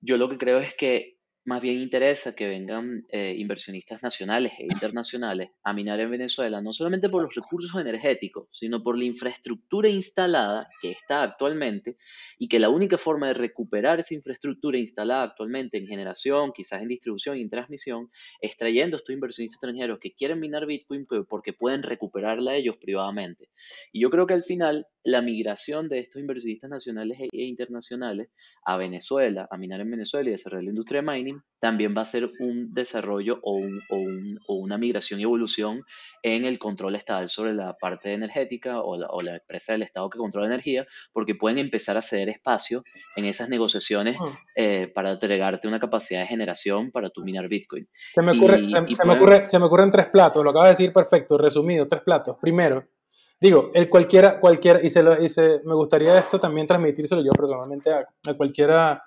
yo 0.00 0.16
lo 0.16 0.28
que 0.28 0.38
creo 0.38 0.58
es 0.58 0.74
que 0.74 1.19
más 1.44 1.62
bien 1.62 1.80
interesa 1.80 2.34
que 2.34 2.46
vengan 2.46 3.06
eh, 3.08 3.34
inversionistas 3.38 4.02
nacionales 4.02 4.52
e 4.58 4.64
internacionales 4.64 5.50
a 5.64 5.72
minar 5.72 5.98
en 6.00 6.10
Venezuela, 6.10 6.60
no 6.60 6.72
solamente 6.72 7.08
por 7.08 7.22
los 7.22 7.34
recursos 7.34 7.80
energéticos, 7.80 8.48
sino 8.52 8.82
por 8.82 8.98
la 8.98 9.04
infraestructura 9.04 9.88
instalada 9.88 10.68
que 10.82 10.90
está 10.90 11.22
actualmente 11.22 11.96
y 12.38 12.48
que 12.48 12.58
la 12.58 12.68
única 12.68 12.98
forma 12.98 13.28
de 13.28 13.34
recuperar 13.34 14.00
esa 14.00 14.14
infraestructura 14.14 14.78
instalada 14.78 15.22
actualmente 15.22 15.78
en 15.78 15.86
generación, 15.86 16.52
quizás 16.52 16.82
en 16.82 16.88
distribución 16.88 17.38
y 17.38 17.42
en 17.42 17.50
transmisión, 17.50 18.10
es 18.40 18.56
trayendo 18.56 18.96
a 18.96 18.98
estos 18.98 19.14
inversionistas 19.14 19.56
extranjeros 19.56 19.98
que 19.98 20.12
quieren 20.12 20.40
minar 20.40 20.66
Bitcoin 20.66 21.06
porque 21.28 21.52
pueden 21.52 21.82
recuperarla 21.82 22.54
ellos 22.54 22.76
privadamente. 22.76 23.48
Y 23.92 24.00
yo 24.00 24.10
creo 24.10 24.26
que 24.26 24.34
al 24.34 24.42
final 24.42 24.86
la 25.02 25.22
migración 25.22 25.88
de 25.88 26.00
estos 26.00 26.20
inversionistas 26.20 26.70
nacionales 26.70 27.18
e, 27.20 27.28
e 27.32 27.44
internacionales 27.44 28.28
a 28.64 28.76
Venezuela, 28.76 29.48
a 29.50 29.56
minar 29.56 29.80
en 29.80 29.90
Venezuela 29.90 30.28
y 30.28 30.32
desarrollar 30.32 30.64
la 30.64 30.70
industria 30.70 31.00
de 31.00 31.10
mining, 31.10 31.29
también 31.60 31.94
va 31.96 32.02
a 32.02 32.06
ser 32.06 32.30
un 32.40 32.72
desarrollo 32.72 33.38
o, 33.42 33.52
un, 33.52 33.82
o, 33.90 33.96
un, 33.96 34.40
o 34.48 34.54
una 34.54 34.78
migración 34.78 35.20
y 35.20 35.24
evolución 35.24 35.84
en 36.22 36.44
el 36.44 36.58
control 36.58 36.96
estatal 36.96 37.28
sobre 37.28 37.52
la 37.52 37.76
parte 37.78 38.14
energética 38.14 38.80
o 38.80 38.96
la, 38.96 39.08
o 39.08 39.20
la, 39.20 39.36
empresa 39.36 39.72
del 39.72 39.82
Estado 39.82 40.08
que 40.08 40.18
controla 40.18 40.46
energía, 40.46 40.86
porque 41.12 41.34
pueden 41.34 41.58
empezar 41.58 41.96
a 41.96 42.02
ceder 42.02 42.30
espacio 42.30 42.82
en 43.16 43.26
esas 43.26 43.50
negociaciones 43.50 44.16
eh, 44.56 44.90
para 44.94 45.12
entregarte 45.12 45.68
una 45.68 45.80
capacidad 45.80 46.20
de 46.20 46.26
generación 46.26 46.90
para 46.90 47.10
tu 47.10 47.22
minar 47.22 47.48
Bitcoin. 47.48 47.86
Se 48.14 48.22
me, 48.22 48.32
ocurre, 48.32 48.68
se, 48.70 49.06
me 49.06 49.14
ocurre, 49.14 49.46
se 49.46 49.58
me 49.58 49.66
ocurren 49.66 49.90
tres 49.90 50.06
platos, 50.06 50.42
lo 50.42 50.50
acabas 50.50 50.68
de 50.68 50.72
decir 50.72 50.92
perfecto, 50.92 51.36
resumido, 51.36 51.86
tres 51.86 52.02
platos. 52.02 52.36
Primero, 52.40 52.86
Digo, 53.40 53.70
el 53.72 53.88
cualquiera, 53.88 54.38
cualquiera, 54.38 54.80
y, 54.82 54.90
se 54.90 55.02
lo, 55.02 55.14
y 55.14 55.26
me 55.64 55.74
gustaría 55.74 56.18
esto 56.18 56.38
también 56.38 56.66
transmitírselo 56.66 57.22
yo 57.24 57.32
personalmente 57.32 57.90
a, 57.90 58.06
cualquiera, 58.36 59.02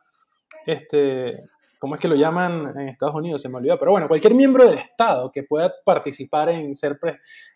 este, 0.65 1.43
¿cómo 1.83 1.95
es 1.95 2.01
que 2.01 2.07
lo 2.07 2.15
llaman 2.15 2.71
en 2.79 2.87
Estados 2.87 3.13
Unidos? 3.13 3.41
Se 3.41 3.49
me 3.49 3.57
olvidó, 3.57 3.77
pero 3.77 3.91
bueno, 3.91 4.07
cualquier 4.07 4.33
miembro 4.33 4.63
del 4.63 4.79
Estado 4.79 5.29
que 5.29 5.43
pueda 5.43 5.69
participar 5.83 6.47
en 6.47 6.73
ser, 6.75 6.97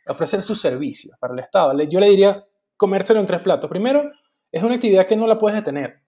ofrecer 0.06 0.44
sus 0.44 0.60
servicios 0.60 1.18
para 1.18 1.34
el 1.34 1.40
Estado, 1.40 1.82
yo 1.84 1.98
le 2.02 2.10
diría 2.10 2.44
comérselo 2.76 3.22
en 3.22 3.26
tres 3.26 3.40
platos. 3.40 3.70
Primero, 3.70 4.12
es 4.52 4.62
una 4.62 4.76
actividad 4.76 5.08
que 5.08 5.16
no 5.16 5.28
la 5.28 5.38
puedes 5.38 5.56
detener. 5.56 6.02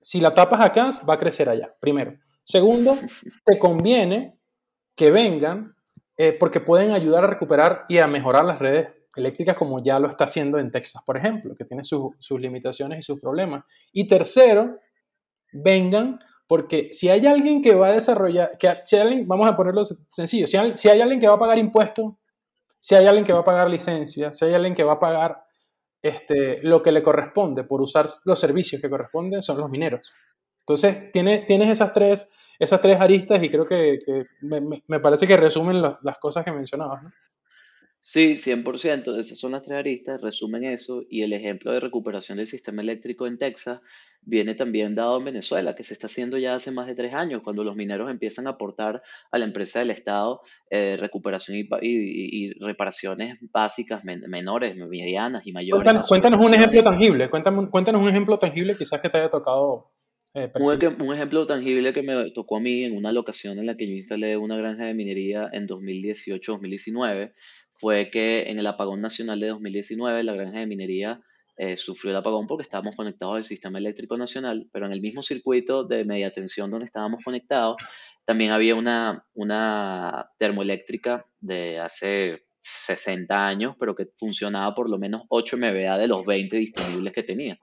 si 0.00 0.20
la 0.20 0.32
tapas 0.32 0.60
acá, 0.60 0.92
va 1.08 1.14
a 1.14 1.18
crecer 1.18 1.48
allá, 1.48 1.74
primero. 1.80 2.16
Segundo, 2.44 2.96
te 3.44 3.58
conviene 3.58 4.38
que 4.94 5.10
vengan 5.10 5.74
eh, 6.16 6.36
porque 6.38 6.60
pueden 6.60 6.92
ayudar 6.92 7.24
a 7.24 7.26
recuperar 7.26 7.84
y 7.88 7.98
a 7.98 8.06
mejorar 8.06 8.44
las 8.44 8.60
redes 8.60 8.90
eléctricas 9.16 9.56
como 9.56 9.82
ya 9.82 9.98
lo 9.98 10.06
está 10.06 10.26
haciendo 10.26 10.60
en 10.60 10.70
Texas, 10.70 11.02
por 11.04 11.16
ejemplo, 11.16 11.56
que 11.56 11.64
tiene 11.64 11.82
sus 11.82 12.14
limitaciones 12.38 13.00
y 13.00 13.02
sus 13.02 13.18
problemas. 13.18 13.64
Y 13.90 14.06
tercero, 14.06 14.78
vengan 15.52 16.20
porque 16.52 16.90
si 16.92 17.08
hay 17.08 17.26
alguien 17.26 17.62
que 17.62 17.74
va 17.74 17.86
a 17.86 17.92
desarrollar, 17.92 18.58
que 18.58 18.70
si 18.82 18.98
alguien, 18.98 19.26
vamos 19.26 19.48
a 19.48 19.56
ponerlo 19.56 19.84
sencillo, 20.10 20.46
si 20.46 20.58
hay, 20.58 20.74
hay 20.90 21.00
alguien 21.00 21.18
que 21.18 21.26
va 21.26 21.36
a 21.36 21.38
pagar 21.38 21.56
impuestos, 21.56 22.12
si 22.78 22.94
hay 22.94 23.06
alguien 23.06 23.24
que 23.24 23.32
va 23.32 23.38
a 23.38 23.44
pagar 23.44 23.70
licencia, 23.70 24.34
si 24.34 24.44
hay 24.44 24.52
alguien 24.52 24.74
que 24.74 24.84
va 24.84 24.92
a 24.92 24.98
pagar 24.98 25.46
este, 26.02 26.62
lo 26.62 26.82
que 26.82 26.92
le 26.92 27.00
corresponde 27.00 27.64
por 27.64 27.80
usar 27.80 28.06
los 28.26 28.38
servicios 28.38 28.82
que 28.82 28.90
corresponden, 28.90 29.40
son 29.40 29.60
los 29.60 29.70
mineros. 29.70 30.12
Entonces, 30.58 31.10
tienes, 31.10 31.46
tienes 31.46 31.70
esas, 31.70 31.90
tres, 31.90 32.30
esas 32.58 32.82
tres 32.82 33.00
aristas 33.00 33.42
y 33.42 33.48
creo 33.48 33.64
que, 33.64 33.96
me, 34.42 35.00
parece 35.00 35.26
que 35.26 35.38
resumen 35.38 35.80
las 35.80 36.18
cosas 36.18 36.44
que 36.44 36.52
mencionabas. 36.52 37.02
¿no? 37.02 37.12
Sí, 38.02 38.34
100%. 38.34 39.18
Esas 39.18 39.38
son 39.38 39.52
las 39.52 39.62
tres 39.62 39.78
aristas, 39.78 40.20
resumen 40.20 40.64
eso. 40.64 41.02
Y 41.08 41.22
el 41.22 41.32
ejemplo 41.32 41.72
de 41.72 41.80
recuperación 41.80 42.36
del 42.36 42.46
sistema 42.46 42.82
eléctrico 42.82 43.26
en 43.26 43.38
Texas 43.38 43.80
viene 44.24 44.54
también 44.54 44.94
dado 44.94 45.18
en 45.18 45.24
Venezuela, 45.24 45.74
que 45.74 45.84
se 45.84 45.94
está 45.94 46.06
haciendo 46.06 46.38
ya 46.38 46.54
hace 46.54 46.70
más 46.70 46.86
de 46.86 46.94
tres 46.94 47.12
años, 47.12 47.42
cuando 47.42 47.64
los 47.64 47.76
mineros 47.76 48.10
empiezan 48.10 48.46
a 48.46 48.50
aportar 48.50 49.02
a 49.30 49.38
la 49.38 49.44
empresa 49.44 49.80
del 49.80 49.90
Estado 49.90 50.40
eh, 50.70 50.96
recuperación 50.98 51.56
y, 51.56 52.52
reparaciones 52.60 53.38
básicas 53.52 54.02
menores, 54.04 54.76
medianas 54.76 55.46
y 55.46 55.52
mayores. 55.52 56.06
Cuéntanos, 56.06 56.40
un 56.40 56.54
ejemplo 56.54 56.82
tangible, 56.82 57.28
cuéntanos, 57.28 57.68
cuéntanos 57.70 58.00
un 58.00 58.08
ejemplo 58.08 58.38
tangible 58.38 58.76
quizás 58.76 59.00
que 59.00 59.08
te 59.08 59.18
haya 59.18 59.28
tocado. 59.28 59.90
Eh, 60.34 60.50
un, 60.54 61.06
un, 61.06 61.14
ejemplo 61.14 61.44
tangible 61.46 61.92
que 61.92 62.02
me 62.02 62.30
tocó 62.30 62.56
a 62.56 62.60
mí 62.60 62.84
en 62.84 62.96
una 62.96 63.12
locación 63.12 63.58
en 63.58 63.66
la 63.66 63.76
que 63.76 63.86
yo 63.86 63.92
instalé 63.92 64.38
una 64.38 64.56
granja 64.56 64.84
de 64.84 64.94
minería 64.94 65.50
en 65.52 65.68
2018-2019 65.68 67.32
fue 67.74 68.10
que 68.10 68.44
en 68.48 68.58
el 68.58 68.66
apagón 68.68 69.00
nacional 69.00 69.40
de 69.40 69.48
2019 69.48 70.22
la 70.22 70.34
granja 70.34 70.60
de 70.60 70.66
minería 70.66 71.20
eh, 71.56 71.76
sufrió 71.76 72.10
el 72.10 72.16
apagón 72.16 72.46
porque 72.46 72.62
estábamos 72.62 72.96
conectados 72.96 73.36
al 73.36 73.44
sistema 73.44 73.78
eléctrico 73.78 74.16
nacional, 74.16 74.68
pero 74.72 74.86
en 74.86 74.92
el 74.92 75.00
mismo 75.00 75.22
circuito 75.22 75.84
de 75.84 76.04
media 76.04 76.30
tensión 76.30 76.70
donde 76.70 76.86
estábamos 76.86 77.22
conectados, 77.24 77.76
también 78.24 78.52
había 78.52 78.74
una, 78.74 79.26
una 79.34 80.30
termoeléctrica 80.38 81.26
de 81.40 81.78
hace 81.78 82.46
60 82.62 83.46
años, 83.46 83.76
pero 83.78 83.94
que 83.94 84.08
funcionaba 84.18 84.74
por 84.74 84.88
lo 84.88 84.98
menos 84.98 85.22
8 85.28 85.56
MVA 85.58 85.98
de 85.98 86.08
los 86.08 86.24
20 86.24 86.56
disponibles 86.56 87.12
que 87.12 87.22
tenía. 87.22 87.58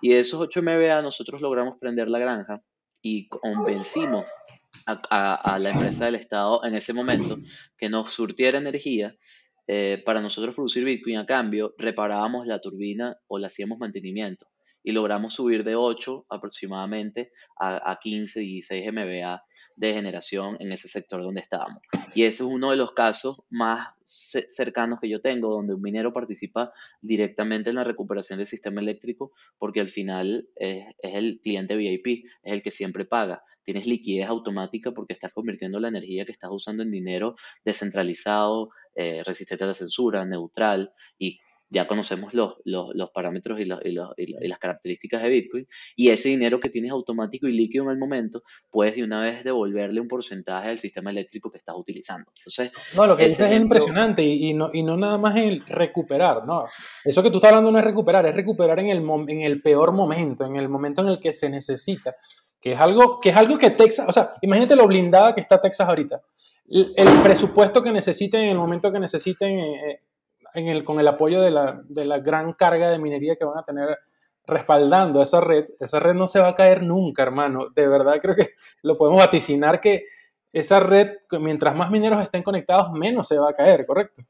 Y 0.00 0.10
de 0.10 0.20
esos 0.20 0.40
8 0.40 0.62
MVA 0.62 1.02
nosotros 1.02 1.40
logramos 1.40 1.78
prender 1.78 2.08
la 2.08 2.18
granja 2.18 2.62
y 3.02 3.28
convencimos 3.28 4.24
a, 4.86 5.54
a, 5.54 5.58
la 5.58 5.70
empresa 5.70 6.06
del 6.06 6.14
Estado 6.14 6.64
en 6.64 6.74
ese 6.74 6.92
momento 6.92 7.36
que 7.76 7.88
nos 7.88 8.12
surtiera 8.12 8.58
energía 8.58 9.14
eh, 9.72 10.02
para 10.04 10.20
nosotros 10.20 10.56
producir 10.56 10.84
Bitcoin 10.84 11.18
a 11.18 11.26
cambio, 11.26 11.76
reparábamos 11.78 12.44
la 12.44 12.60
turbina 12.60 13.16
o 13.28 13.38
le 13.38 13.46
hacíamos 13.46 13.78
mantenimiento 13.78 14.48
y 14.82 14.90
logramos 14.90 15.34
subir 15.34 15.62
de 15.62 15.76
8 15.76 16.26
aproximadamente 16.28 17.30
a, 17.56 17.88
a 17.88 18.00
15, 18.00 18.40
16 18.40 18.92
MVA 18.92 19.44
de 19.76 19.94
generación 19.94 20.56
en 20.58 20.72
ese 20.72 20.88
sector 20.88 21.22
donde 21.22 21.42
estábamos. 21.42 21.80
Y 22.16 22.24
ese 22.24 22.42
es 22.42 22.50
uno 22.50 22.72
de 22.72 22.78
los 22.78 22.90
casos 22.90 23.44
más 23.48 23.90
cercanos 24.04 24.98
que 25.00 25.08
yo 25.08 25.20
tengo, 25.20 25.52
donde 25.52 25.74
un 25.74 25.82
minero 25.82 26.12
participa 26.12 26.72
directamente 27.00 27.70
en 27.70 27.76
la 27.76 27.84
recuperación 27.84 28.38
del 28.38 28.48
sistema 28.48 28.80
eléctrico, 28.80 29.30
porque 29.56 29.78
al 29.78 29.88
final 29.88 30.48
es, 30.56 30.84
es 31.00 31.14
el 31.14 31.38
cliente 31.40 31.76
VIP, 31.76 32.24
es 32.42 32.52
el 32.54 32.62
que 32.62 32.72
siempre 32.72 33.04
paga 33.04 33.44
tienes 33.64 33.86
liquidez 33.86 34.28
automática 34.28 34.92
porque 34.92 35.12
estás 35.12 35.32
convirtiendo 35.32 35.80
la 35.80 35.88
energía 35.88 36.24
que 36.24 36.32
estás 36.32 36.50
usando 36.52 36.82
en 36.82 36.90
dinero 36.90 37.36
descentralizado, 37.64 38.70
eh, 38.94 39.22
resistente 39.24 39.64
a 39.64 39.68
la 39.68 39.74
censura, 39.74 40.24
neutral 40.24 40.92
y 41.18 41.38
ya 41.70 41.86
conocemos 41.86 42.34
los, 42.34 42.54
los, 42.64 43.10
parámetros 43.10 43.60
y, 43.60 43.62
y, 43.62 44.48
las 44.48 44.58
características 44.58 45.22
de 45.22 45.28
Bitcoin, 45.28 45.68
y 45.94 46.10
ese 46.10 46.28
dinero 46.28 46.58
que 46.58 46.68
tienes 46.68 46.90
automático 46.90 47.46
y 47.46 47.52
líquido 47.52 47.84
en 47.84 47.90
el 47.90 47.98
momento, 47.98 48.42
puedes 48.70 48.96
de 48.96 49.04
una 49.04 49.22
vez 49.22 49.44
devolverle 49.44 50.00
un 50.00 50.08
porcentaje 50.08 50.68
al 50.68 50.78
sistema 50.78 51.10
eléctrico 51.10 51.50
que 51.50 51.58
estás 51.58 51.76
utilizando. 51.78 52.30
Entonces, 52.36 52.72
no, 52.96 53.06
lo 53.06 53.16
que 53.16 53.26
dices 53.26 53.50
es 53.52 53.60
impresionante 53.60 54.22
y, 54.24 54.52
no, 54.52 54.70
y 54.72 54.82
no 54.82 54.96
nada 54.96 55.16
más 55.16 55.36
el 55.36 55.64
recuperar, 55.64 56.44
no. 56.44 56.66
Eso 57.04 57.22
que 57.22 57.30
tú 57.30 57.36
estás 57.38 57.50
hablando 57.50 57.70
no 57.70 57.78
es 57.78 57.84
recuperar, 57.84 58.26
es 58.26 58.34
recuperar 58.34 58.80
en 58.80 58.88
el, 58.88 59.04
en 59.28 59.40
el 59.42 59.62
peor 59.62 59.92
momento, 59.92 60.44
en 60.44 60.56
el 60.56 60.68
momento 60.68 61.02
en 61.02 61.08
el 61.08 61.20
que 61.20 61.32
se 61.32 61.48
necesita 61.48 62.16
que 62.60 62.72
es 62.72 62.80
algo 62.80 63.18
que, 63.18 63.30
es 63.30 63.36
algo 63.36 63.58
que 63.58 63.70
Texas, 63.70 64.06
o 64.08 64.12
sea, 64.12 64.30
imagínate 64.42 64.76
lo 64.76 64.86
blindada 64.86 65.34
que 65.34 65.40
está 65.40 65.60
Texas 65.60 65.88
ahorita. 65.88 66.20
El, 66.68 67.08
presupuesto 67.22 67.82
que 67.82 67.90
necesiten 67.90 68.42
en 68.42 68.50
el 68.50 68.58
momento 68.58 68.92
que 68.92 69.00
necesiten 69.00 69.58
eh, 69.58 69.90
eh, 69.90 70.00
en 70.54 70.68
el, 70.68 70.84
con 70.84 71.00
el 71.00 71.08
apoyo 71.08 71.40
de 71.40 71.50
la, 71.50 71.80
de 71.84 72.04
la 72.04 72.18
gran 72.18 72.52
carga 72.52 72.90
de 72.90 72.98
minería 72.98 73.34
que 73.34 73.44
van 73.44 73.58
a 73.58 73.64
tener 73.64 73.98
respaldando 74.46 75.22
esa 75.22 75.40
red, 75.40 75.66
esa 75.80 76.00
red 76.00 76.14
no 76.14 76.26
se 76.26 76.40
va 76.40 76.48
a 76.48 76.54
caer 76.54 76.82
nunca, 76.82 77.22
hermano. 77.22 77.68
De 77.74 77.88
verdad 77.88 78.18
creo 78.20 78.36
que 78.36 78.50
lo 78.82 78.96
podemos 78.96 79.20
vaticinar 79.20 79.80
que 79.80 80.04
esa 80.52 80.80
red, 80.80 81.08
mientras 81.40 81.74
más 81.74 81.90
mineros 81.90 82.22
estén 82.22 82.42
conectados, 82.42 82.92
menos 82.92 83.26
se 83.26 83.38
va 83.38 83.50
a 83.50 83.52
caer, 83.52 83.86
¿correcto? 83.86 84.22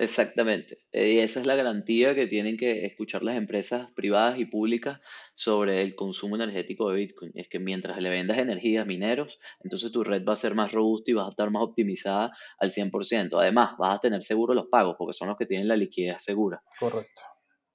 Exactamente. 0.00 0.78
Eh, 0.92 1.14
y 1.14 1.18
esa 1.18 1.40
es 1.40 1.46
la 1.46 1.56
garantía 1.56 2.14
que 2.14 2.28
tienen 2.28 2.56
que 2.56 2.86
escuchar 2.86 3.24
las 3.24 3.36
empresas 3.36 3.90
privadas 3.90 4.38
y 4.38 4.44
públicas 4.44 5.00
sobre 5.34 5.82
el 5.82 5.96
consumo 5.96 6.36
energético 6.36 6.88
de 6.88 6.96
Bitcoin. 6.96 7.32
Es 7.34 7.48
que 7.48 7.58
mientras 7.58 8.00
le 8.00 8.08
vendas 8.08 8.38
energía 8.38 8.82
a 8.82 8.84
mineros, 8.84 9.40
entonces 9.62 9.90
tu 9.90 10.04
red 10.04 10.24
va 10.24 10.34
a 10.34 10.36
ser 10.36 10.54
más 10.54 10.70
robusta 10.70 11.10
y 11.10 11.14
va 11.14 11.26
a 11.26 11.30
estar 11.30 11.50
más 11.50 11.64
optimizada 11.64 12.32
al 12.60 12.70
100%. 12.70 13.40
Además, 13.40 13.76
vas 13.76 13.96
a 13.96 14.00
tener 14.00 14.22
seguro 14.22 14.54
los 14.54 14.66
pagos 14.66 14.94
porque 14.96 15.14
son 15.14 15.28
los 15.28 15.36
que 15.36 15.46
tienen 15.46 15.66
la 15.66 15.76
liquidez 15.76 16.22
segura. 16.22 16.62
Correcto. 16.78 17.22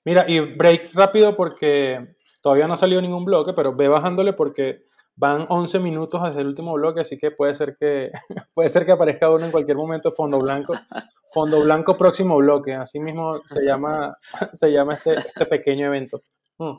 Mira, 0.05 0.25
y 0.25 0.39
break 0.39 0.93
rápido 0.93 1.35
porque 1.35 2.15
todavía 2.41 2.67
no 2.67 2.73
ha 2.73 2.77
salido 2.77 3.01
ningún 3.01 3.25
bloque, 3.25 3.51
pero 3.51 3.75
ve 3.75 3.89
bajándole 3.89 4.31
porque 4.31 4.85
Van 5.15 5.45
11 5.47 5.79
minutos 5.79 6.23
desde 6.23 6.41
el 6.41 6.47
último 6.47 6.73
bloque, 6.73 7.01
así 7.01 7.17
que 7.17 7.29
puede 7.29 7.53
ser 7.53 7.77
que, 7.79 8.11
puede 8.53 8.69
ser 8.69 8.85
que 8.85 8.91
aparezca 8.91 9.29
uno 9.29 9.45
en 9.45 9.51
cualquier 9.51 9.77
momento, 9.77 10.11
fondo 10.11 10.39
blanco. 10.39 10.73
Fondo 11.33 11.61
blanco 11.61 11.97
próximo 11.97 12.37
bloque, 12.37 12.75
así 12.75 12.99
mismo 12.99 13.41
se 13.45 13.65
llama, 13.65 14.15
se 14.53 14.71
llama 14.71 14.93
este, 14.93 15.15
este 15.15 15.47
pequeño 15.47 15.87
evento. 15.87 16.21
Mm. 16.59 16.75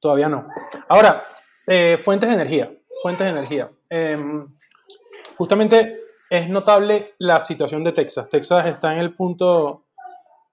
Todavía 0.00 0.28
no. 0.28 0.46
Ahora, 0.88 1.20
eh, 1.66 1.98
fuentes 2.00 2.28
de 2.28 2.36
energía. 2.36 2.72
Fuentes 3.02 3.24
de 3.24 3.30
energía. 3.32 3.72
Em, 3.88 4.46
justamente 5.36 5.98
es 6.30 6.48
notable 6.48 7.14
la 7.18 7.40
situación 7.40 7.82
de 7.82 7.90
Texas. 7.90 8.28
Texas 8.28 8.68
está 8.68 8.92
en 8.92 9.00
el 9.00 9.16
punto, 9.16 9.86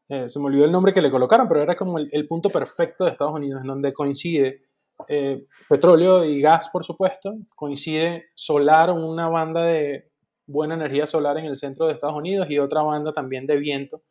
eh, 0.09 0.27
se 0.27 0.39
me 0.39 0.45
olvidó 0.45 0.65
el 0.65 0.71
nombre 0.71 0.91
que 0.91 1.01
le 1.01 1.11
colocaron, 1.11 1.47
pero 1.47 1.61
era 1.61 1.75
como 1.75 1.99
el, 1.99 2.09
el 2.11 2.27
punto 2.27 2.49
perfecto 2.49 3.03
de 3.03 3.11
Estados 3.11 3.35
Unidos, 3.35 3.61
en 3.61 3.67
donde 3.67 3.93
coincide 3.93 4.63
eh, 5.07 5.45
petróleo 5.69 6.23
y 6.23 6.41
gas, 6.41 6.69
por 6.69 6.83
supuesto. 6.83 7.35
Coincide 7.55 8.25
solar, 8.35 8.91
una 8.91 9.27
banda 9.29 9.63
de 9.63 10.11
buena 10.45 10.75
energía 10.75 11.05
solar 11.05 11.37
en 11.37 11.45
el 11.45 11.55
centro 11.55 11.87
de 11.87 11.93
Estados 11.93 12.15
Unidos 12.15 12.47
y 12.49 12.59
otra 12.59 12.81
banda 12.81 13.13
también 13.13 13.47
de 13.47 13.57
viento. 13.57 14.03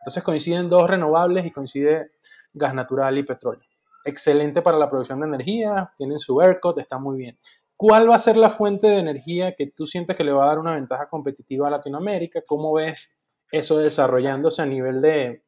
Entonces 0.00 0.22
coinciden 0.22 0.68
dos 0.68 0.88
renovables 0.88 1.46
y 1.46 1.50
coincide 1.50 2.10
gas 2.52 2.74
natural 2.74 3.18
y 3.18 3.22
petróleo. 3.22 3.66
Excelente 4.04 4.62
para 4.62 4.78
la 4.78 4.88
producción 4.88 5.20
de 5.20 5.26
energía, 5.26 5.92
tienen 5.96 6.18
su 6.18 6.40
ERCOT, 6.40 6.78
está 6.78 6.98
muy 6.98 7.18
bien. 7.18 7.38
¿Cuál 7.76 8.08
va 8.08 8.14
a 8.14 8.20
ser 8.20 8.36
la 8.36 8.50
fuente 8.50 8.86
de 8.86 8.98
energía 8.98 9.54
que 9.54 9.66
tú 9.66 9.86
sientes 9.86 10.16
que 10.16 10.24
le 10.24 10.32
va 10.32 10.44
a 10.44 10.48
dar 10.48 10.58
una 10.58 10.74
ventaja 10.74 11.08
competitiva 11.08 11.66
a 11.66 11.70
Latinoamérica? 11.70 12.40
¿Cómo 12.46 12.72
ves 12.72 13.14
eso 13.50 13.78
desarrollándose 13.78 14.62
a 14.62 14.66
nivel 14.66 15.02
de, 15.02 15.44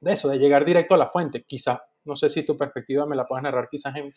de 0.00 0.12
eso, 0.12 0.28
de 0.28 0.38
llegar 0.38 0.64
directo 0.64 0.94
a 0.94 0.98
la 0.98 1.06
fuente? 1.06 1.44
Quizás 1.44 1.80
no 2.04 2.16
sé 2.16 2.28
si 2.28 2.44
tu 2.44 2.56
perspectiva 2.56 3.06
me 3.06 3.16
la 3.16 3.26
puedes 3.26 3.42
narrar 3.42 3.68
quizás 3.70 3.94
en, 3.96 4.12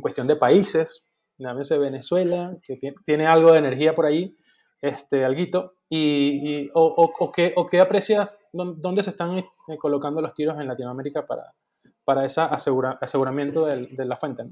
cuestión 0.00 0.26
de 0.26 0.36
países, 0.36 1.06
llámese 1.38 1.78
Venezuela, 1.78 2.56
que 2.62 2.78
tiene, 3.04 3.26
algo 3.26 3.52
de 3.52 3.58
energía 3.58 3.94
por 3.94 4.06
ahí, 4.06 4.36
este, 4.80 5.24
alguito, 5.24 5.74
y, 5.88 6.70
o, 6.74 7.32
qué, 7.34 7.52
o, 7.56 7.66
qué, 7.66 7.80
aprecias, 7.80 8.46
dónde 8.52 9.02
se 9.02 9.10
están 9.10 9.38
eh, 9.38 9.46
colocando 9.78 10.20
los 10.20 10.34
tiros 10.34 10.60
en 10.60 10.68
Latinoamérica 10.68 11.26
para, 11.26 11.54
para 12.04 12.24
ese 12.24 12.42
aseguramiento 12.42 13.66
de, 13.66 13.86
de 13.86 14.04
la 14.04 14.16
fuente. 14.16 14.44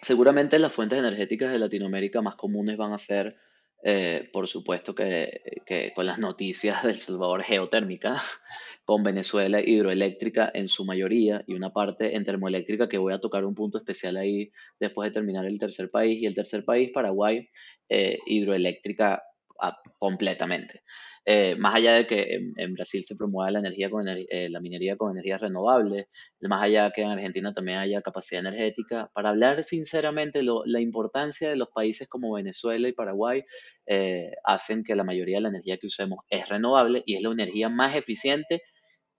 Seguramente 0.00 0.58
las 0.58 0.72
fuentes 0.72 0.98
energéticas 0.98 1.52
de 1.52 1.58
Latinoamérica 1.58 2.22
más 2.22 2.36
comunes 2.36 2.76
van 2.76 2.92
a 2.92 2.98
ser 2.98 3.36
eh, 3.82 4.28
por 4.32 4.46
supuesto 4.46 4.94
que, 4.94 5.92
con 5.94 6.06
las 6.06 6.18
noticias 6.18 6.82
del 6.82 6.98
Salvador 6.98 7.42
geotérmica, 7.42 8.20
con 8.84 9.02
Venezuela 9.02 9.60
hidroeléctrica 9.60 10.50
en 10.52 10.68
su 10.68 10.84
mayoría 10.84 11.42
y 11.46 11.54
una 11.54 11.72
parte 11.72 12.16
en 12.16 12.24
termoeléctrica 12.24 12.88
que 12.88 12.98
voy 12.98 13.12
a 13.12 13.20
tocar 13.20 13.44
un 13.44 13.54
punto 13.54 13.78
especial 13.78 14.16
ahí 14.16 14.50
después 14.78 15.10
de 15.10 15.14
terminar 15.14 15.46
el 15.46 15.58
tercer 15.58 15.90
país 15.90 16.20
y 16.20 16.26
el 16.26 16.34
tercer 16.34 16.64
país, 16.64 16.90
Paraguay, 16.92 17.48
eh, 17.88 18.18
hidroeléctrica 18.26 19.22
ah, 19.60 19.78
completamente. 19.98 20.82
Eh, 21.26 21.54
más 21.56 21.74
allá 21.74 21.94
de 21.94 22.06
que 22.06 22.40
en, 22.56 22.74
Brasil 22.74 23.04
se 23.04 23.14
promueva 23.14 23.50
la, 23.50 23.58
energía 23.58 23.90
con 23.90 24.08
eh, 24.08 24.48
la 24.48 24.60
minería 24.60 24.96
con 24.96 25.12
energías 25.12 25.40
renovables, 25.40 26.06
más 26.40 26.62
allá 26.62 26.84
de 26.84 26.92
que 26.92 27.02
en 27.02 27.10
Argentina 27.10 27.52
también 27.52 27.78
haya 27.78 28.00
capacidad 28.00 28.40
energética, 28.40 29.10
para 29.12 29.28
hablar 29.28 29.62
sinceramente 29.62 30.42
la 30.42 30.80
importancia 30.80 31.50
de 31.50 31.56
los 31.56 31.68
países 31.68 32.08
como 32.08 32.32
Venezuela 32.32 32.88
y 32.88 32.92
Paraguay 32.92 33.44
eh, 33.86 34.32
hacen 34.44 34.82
que 34.82 34.94
la 34.94 35.04
mayoría 35.04 35.36
de 35.36 35.42
la 35.42 35.48
energía 35.50 35.76
que 35.76 35.88
usemos 35.88 36.20
es 36.30 36.48
renovable 36.48 37.02
y 37.04 37.16
es 37.16 37.22
la 37.22 37.30
energía 37.30 37.68
más 37.68 37.94
eficiente 37.96 38.62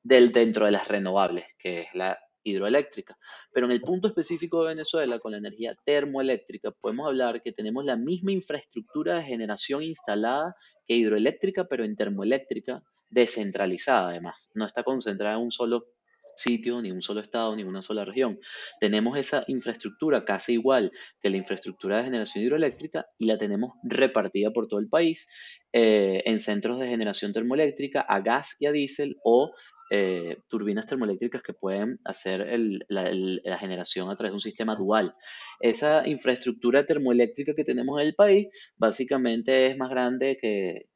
del, 0.03 0.31
dentro 0.31 0.65
de 0.65 0.71
las 0.71 0.87
renovables, 0.87 1.45
que 1.59 1.81
es 1.81 1.87
la 1.93 2.17
hidroeléctrica. 2.43 3.17
Pero 3.51 3.67
en 3.67 3.73
el 3.73 3.81
punto 3.81 4.07
específico 4.07 4.63
de 4.63 4.69
Venezuela, 4.69 5.19
con 5.19 5.33
la 5.33 5.37
energía 5.37 5.75
termoeléctrica, 5.85 6.71
podemos 6.71 7.07
hablar 7.07 7.41
que 7.41 7.51
tenemos 7.51 7.85
la 7.85 7.95
misma 7.95 8.31
infraestructura 8.31 9.17
de 9.17 9.23
generación 9.23 9.83
instalada 9.83 10.55
que 10.91 10.97
hidroeléctrica, 10.97 11.69
pero 11.69 11.85
en 11.85 11.95
termoeléctrica, 11.95 12.83
descentralizada 13.09 14.09
además. 14.09 14.51
No 14.55 14.65
está 14.65 14.83
concentrada 14.83 15.37
en 15.37 15.43
un 15.43 15.51
solo 15.51 15.87
sitio, 16.35 16.81
ni 16.81 16.91
un 16.91 17.01
solo 17.01 17.21
estado, 17.21 17.55
ni 17.55 17.63
una 17.63 17.81
sola 17.81 18.03
región. 18.03 18.41
Tenemos 18.81 19.17
esa 19.17 19.45
infraestructura 19.47 20.25
casi 20.25 20.53
igual 20.53 20.91
que 21.21 21.29
la 21.29 21.37
infraestructura 21.37 21.97
de 21.97 22.03
generación 22.03 22.43
hidroeléctrica 22.43 23.05
y 23.17 23.25
la 23.25 23.37
tenemos 23.37 23.73
repartida 23.83 24.51
por 24.51 24.67
todo 24.67 24.81
el 24.81 24.89
país 24.89 25.29
eh, 25.71 26.23
en 26.25 26.41
centros 26.41 26.77
de 26.77 26.89
generación 26.89 27.31
termoeléctrica 27.31 28.01
a 28.01 28.19
gas 28.19 28.57
y 28.59 28.65
a 28.65 28.73
diésel 28.73 29.15
o 29.23 29.53
eh, 29.93 30.37
turbinas 30.47 30.85
termoeléctricas 30.85 31.41
que 31.41 31.51
pueden 31.51 31.99
hacer 32.05 32.47
la, 32.87 33.57
generación 33.57 34.09
a 34.09 34.15
través 34.15 34.31
de 34.31 34.35
un 34.35 34.39
sistema 34.39 34.73
dual. 34.77 35.13
Esa 35.59 36.07
infraestructura 36.07 36.85
termoeléctrica 36.85 37.53
que 37.53 37.65
tenemos 37.65 37.99
en 37.99 38.07
el 38.07 38.15
país 38.15 38.47
básicamente 38.77 39.67
es 39.67 39.77
más 39.77 39.89
grande 39.89 40.37
que, 40.39 40.87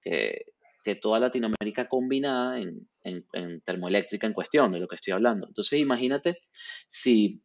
toda 1.02 1.20
Latinoamérica 1.20 1.90
combinada 1.90 2.58
en, 2.58 2.88
en, 3.04 3.62
termoeléctrica 3.66 4.28
en 4.28 4.34
cuestión, 4.34 4.72
de 4.72 4.80
lo 4.80 4.88
que 4.88 4.96
estoy 4.96 5.12
hablando. 5.12 5.46
Entonces 5.46 5.78
imagínate 5.78 6.38
si 6.88 7.42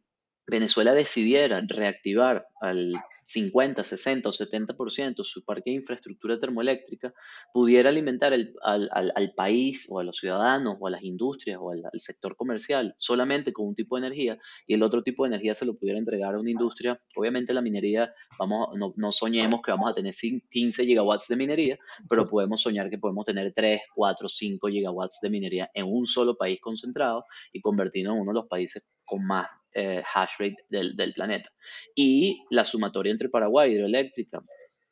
Venezuela 0.47 0.93
decidiera 0.93 1.61
reactivar 1.67 2.45
al 2.61 2.93
50, 3.31 3.83
60 3.83 4.29
o 4.29 4.31
70% 4.31 5.23
su 5.23 5.43
parque 5.43 5.71
de 5.71 5.77
infraestructura 5.77 6.39
termoeléctrica 6.39 7.13
pudiera 7.53 7.89
alimentar 7.89 8.33
al, 8.33 9.33
país 9.35 9.87
o 9.89 9.99
a 9.99 10.03
los 10.03 10.17
ciudadanos 10.17 10.77
o 10.79 10.87
a 10.87 10.91
las 10.91 11.03
industrias 11.03 11.59
o 11.61 11.71
al, 11.71 11.83
sector 11.95 12.35
comercial 12.35 12.95
solamente 12.97 13.53
con 13.53 13.67
un 13.67 13.75
tipo 13.75 13.95
de 13.95 14.07
energía 14.07 14.37
y 14.67 14.73
el 14.73 14.83
otro 14.83 15.03
tipo 15.03 15.23
de 15.23 15.29
energía 15.29 15.53
se 15.53 15.65
lo 15.65 15.75
pudiera 15.75 15.99
entregar 15.99 16.35
a 16.35 16.39
una 16.39 16.49
industria, 16.49 17.01
obviamente 17.15 17.53
la 17.53 17.61
minería, 17.61 18.13
vamos, 18.37 18.69
no, 18.75 18.93
no 18.97 19.11
soñemos 19.11 19.61
que 19.61 19.71
vamos 19.71 19.89
a 19.89 19.93
tener 19.93 20.13
15 20.13 20.85
gigawatts 20.85 21.27
de 21.27 21.35
minería, 21.35 21.79
pero 22.09 22.27
podemos 22.27 22.61
soñar 22.61 22.89
que 22.89 22.97
podemos 22.97 23.25
tener 23.25 23.53
3, 23.53 23.81
4, 23.95 24.27
5 24.27 24.67
gigawatts 24.67 25.19
de 25.21 25.29
minería 25.29 25.71
en 25.73 25.85
un 25.87 26.05
solo 26.05 26.35
país 26.35 26.59
concentrado 26.59 27.25
y 27.53 27.61
convertirnos 27.61 28.15
en 28.15 28.21
uno 28.21 28.31
de 28.31 28.35
los 28.35 28.47
países 28.47 28.89
con 29.05 29.25
más 29.25 29.47
eh, 29.73 30.03
hash 30.13 30.33
rate 30.39 30.57
del, 30.69 30.95
del, 30.95 31.13
planeta. 31.13 31.49
Y 31.95 32.43
la 32.49 32.63
sumatoria 32.63 33.11
entre 33.11 33.29
Paraguay, 33.29 33.73
hidroeléctrica 33.73 34.41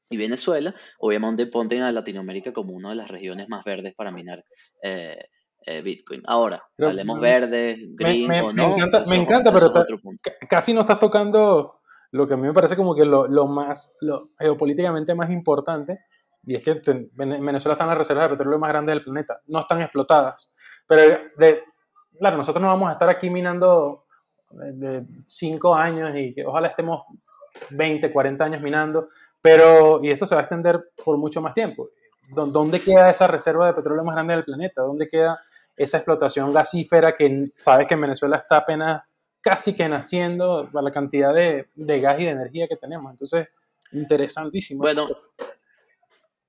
y 0.09 0.17
Venezuela, 0.17 0.73
obviamente 0.99 1.47
ponen 1.47 1.83
a 1.83 1.91
Latinoamérica 1.91 2.51
como 2.53 2.73
una 2.73 2.89
de 2.89 2.95
las 2.95 3.09
regiones 3.09 3.47
más 3.49 3.63
verdes 3.63 3.93
para 3.95 4.11
minar 4.11 4.43
eh, 4.81 5.17
eh, 5.65 5.81
Bitcoin. 5.81 6.23
Ahora, 6.25 6.63
hablemos 6.79 7.19
verde, 7.19 7.77
green 7.89 8.31
o 8.31 8.53
no. 8.53 8.69
Me 8.69 8.75
encanta, 8.75 9.03
me 9.07 9.15
encanta 9.15 9.53
pero 9.53 9.71
casi 10.49 10.73
no 10.73 10.81
estás 10.81 10.99
tocando 10.99 11.81
lo 12.11 12.27
que 12.27 12.33
a 12.33 12.37
mí 12.37 12.47
me 12.47 12.53
parece 12.53 12.75
como 12.75 12.95
que 12.95 13.05
lo, 13.05 13.27
lo 13.27 13.47
más, 13.47 13.95
lo 14.01 14.31
geopolíticamente 14.39 15.13
más 15.13 15.29
importante, 15.29 15.99
y 16.43 16.55
es 16.55 16.63
que 16.63 16.81
Venezuela 17.13 17.73
está 17.73 17.83
en 17.83 17.89
las 17.89 17.97
reservas 17.97 18.25
de 18.25 18.35
petróleo 18.35 18.59
más 18.59 18.69
grandes 18.69 18.95
del 18.95 19.03
planeta. 19.03 19.41
No 19.47 19.59
están 19.59 19.81
explotadas. 19.81 20.51
Pero, 20.87 21.19
de, 21.37 21.63
claro, 22.17 22.37
nosotros 22.37 22.61
no 22.61 22.69
vamos 22.69 22.89
a 22.89 22.93
estar 22.93 23.09
aquí 23.09 23.29
minando 23.29 24.05
de 24.51 25.03
5 25.25 25.75
años 25.75 26.11
y 26.15 26.33
que 26.33 26.45
ojalá 26.45 26.69
estemos 26.69 27.03
20, 27.71 28.11
40 28.11 28.45
años 28.45 28.61
minando, 28.61 29.07
pero 29.41 30.03
y 30.03 30.11
esto 30.11 30.25
se 30.25 30.35
va 30.35 30.41
a 30.41 30.43
extender 30.43 30.91
por 31.03 31.17
mucho 31.17 31.41
más 31.41 31.53
tiempo. 31.53 31.89
¿Dónde 32.29 32.79
queda 32.79 33.09
esa 33.09 33.27
reserva 33.27 33.67
de 33.67 33.73
petróleo 33.73 34.03
más 34.03 34.15
grande 34.15 34.35
del 34.35 34.43
planeta? 34.43 34.83
¿Dónde 34.83 35.07
queda 35.07 35.41
esa 35.75 35.97
explotación 35.97 36.53
gasífera 36.53 37.13
que 37.13 37.51
sabes 37.57 37.87
que 37.87 37.95
en 37.95 38.01
Venezuela 38.01 38.37
está 38.37 38.57
apenas 38.57 39.01
casi 39.41 39.73
que 39.73 39.89
naciendo 39.89 40.69
para 40.71 40.83
la 40.83 40.91
cantidad 40.91 41.33
de, 41.33 41.69
de 41.73 41.99
gas 41.99 42.19
y 42.19 42.25
de 42.25 42.31
energía 42.31 42.67
que 42.67 42.75
tenemos? 42.75 43.09
Entonces, 43.09 43.47
interesantísimo. 43.91 44.81
Bueno, 44.81 45.07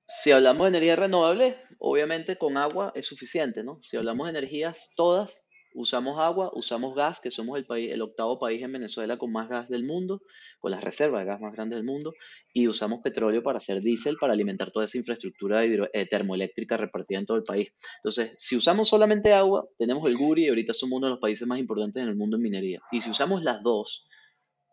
si 0.05 0.31
hablamos 0.31 0.63
de 0.63 0.69
energía 0.69 0.95
renovable, 0.97 1.57
obviamente 1.79 2.37
con 2.37 2.57
agua 2.57 2.91
es 2.93 3.05
suficiente, 3.05 3.63
¿no? 3.63 3.79
Si 3.81 3.97
hablamos 3.97 4.27
de 4.27 4.37
energías 4.37 4.91
todas, 4.95 5.41
Usamos 5.73 6.19
agua, 6.19 6.51
usamos 6.53 6.95
gas, 6.95 7.19
que 7.21 7.31
somos 7.31 7.57
el, 7.57 7.65
país, 7.65 7.91
el 7.91 8.01
octavo 8.01 8.39
país 8.39 8.61
en 8.61 8.73
Venezuela 8.73 9.17
con 9.17 9.31
más 9.31 9.47
gas 9.49 9.69
del 9.69 9.83
mundo, 9.83 10.21
con 10.59 10.71
las 10.71 10.83
reservas 10.83 11.21
de 11.21 11.27
gas 11.27 11.41
más 11.41 11.53
grandes 11.53 11.77
del 11.77 11.85
mundo, 11.85 12.13
y 12.53 12.67
usamos 12.67 13.01
petróleo 13.01 13.41
para 13.41 13.59
hacer 13.59 13.81
diésel, 13.81 14.17
para 14.19 14.33
alimentar 14.33 14.71
toda 14.71 14.85
esa 14.85 14.97
infraestructura 14.97 15.63
eh, 15.63 16.05
termoeléctrica 16.07 16.77
repartida 16.77 17.19
en 17.19 17.25
todo 17.25 17.37
el 17.37 17.43
país. 17.43 17.71
Entonces, 17.97 18.35
si 18.37 18.55
usamos 18.55 18.87
solamente 18.87 19.33
agua, 19.33 19.67
tenemos 19.77 20.07
el 20.07 20.17
Guri 20.17 20.45
y 20.45 20.49
ahorita 20.49 20.73
somos 20.73 20.97
uno 20.97 21.07
de 21.07 21.11
los 21.11 21.19
países 21.19 21.47
más 21.47 21.59
importantes 21.59 22.03
en 22.03 22.09
el 22.09 22.15
mundo 22.15 22.37
en 22.37 22.43
minería. 22.43 22.81
Y 22.91 23.01
si 23.01 23.09
usamos 23.09 23.43
las 23.43 23.63
dos, 23.63 24.05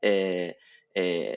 eh, 0.02 0.56
eh, 0.94 1.36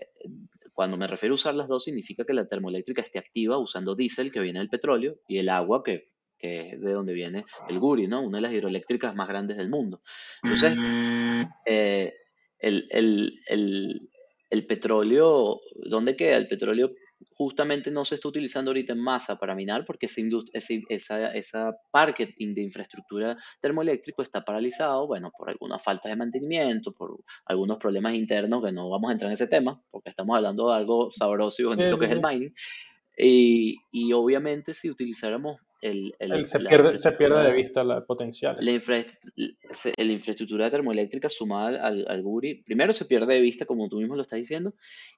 cuando 0.73 0.97
me 0.97 1.07
refiero 1.07 1.33
a 1.33 1.35
usar 1.35 1.55
las 1.55 1.67
dos, 1.67 1.83
significa 1.83 2.25
que 2.25 2.33
la 2.33 2.47
termoeléctrica 2.47 3.01
esté 3.01 3.19
activa 3.19 3.57
usando 3.57 3.95
diésel 3.95 4.31
que 4.31 4.39
viene 4.39 4.59
del 4.59 4.69
petróleo 4.69 5.19
y 5.27 5.37
el 5.37 5.49
agua 5.49 5.83
que 5.83 6.10
que 6.41 6.69
es 6.69 6.81
de 6.81 6.91
donde 6.91 7.13
viene 7.13 7.45
el 7.69 7.79
Guri, 7.79 8.07
¿no? 8.07 8.21
Una 8.21 8.39
de 8.39 8.41
las 8.41 8.53
hidroeléctricas 8.53 9.15
más 9.15 9.27
grandes 9.27 9.57
del 9.57 9.69
mundo. 9.69 10.01
Entonces, 10.41 10.75
eh, 11.65 12.13
el, 12.59 14.09
petróleo, 14.67 15.61
¿dónde 15.85 16.15
queda? 16.15 16.37
El 16.37 16.47
petróleo 16.47 16.91
justamente 17.35 17.91
no 17.91 18.03
se 18.03 18.15
está 18.15 18.27
utilizando 18.27 18.71
ahorita 18.71 18.93
en 18.93 18.99
masa 18.99 19.37
para 19.37 19.53
minar 19.53 19.85
porque 19.85 20.07
ese, 20.07 20.83
esa, 20.89 21.33
esa 21.33 21.71
parque 21.91 22.33
de 22.37 22.61
infraestructura 22.61 23.37
termoeléctrico 23.59 24.23
está 24.23 24.43
paralizado, 24.43 25.05
bueno, 25.05 25.31
por 25.37 25.49
algunas 25.49 25.83
faltas 25.83 26.11
de 26.11 26.15
mantenimiento, 26.15 26.93
por 26.93 27.19
algunos 27.45 27.77
problemas 27.77 28.15
internos 28.15 28.63
que 28.63 28.71
no 28.71 28.89
vamos 28.89 29.09
a 29.09 29.13
entrar 29.13 29.29
en 29.29 29.33
ese 29.33 29.47
tema 29.47 29.79
porque 29.91 30.09
estamos 30.09 30.35
hablando 30.35 30.69
de 30.69 30.75
algo 30.75 31.11
sabroso 31.11 31.61
y 31.61 31.65
bonito 31.65 31.97
que 31.97 32.05
es 32.05 32.11
el 32.11 32.21
mining. 32.21 32.53
Y, 33.17 33.77
y, 33.91 34.13
obviamente 34.13 34.73
si 34.73 34.89
utilizáramos 34.89 35.59
el, 35.81 36.13
se, 36.45 36.59
pierde, 36.59 36.95
se, 36.95 37.11
pierde, 37.13 37.43
de 37.43 37.53
vista 37.53 37.83
la 37.83 38.05
potencial. 38.05 38.55
La, 38.59 38.71
infraestructura 40.11 40.69
termoeléctrica 40.69 41.27
sumada 41.27 41.85
al, 41.85 42.05
al, 42.07 42.21
GURI, 42.21 42.63
primero 42.63 42.93
se 42.93 43.05
pierde 43.05 43.33
de 43.33 43.41
vista, 43.41 43.65
como 43.65 43.89
tú 43.89 43.97
mismo 43.97 44.15
lo 44.15 44.21
estás 44.21 44.37
diciendo, 44.37 44.75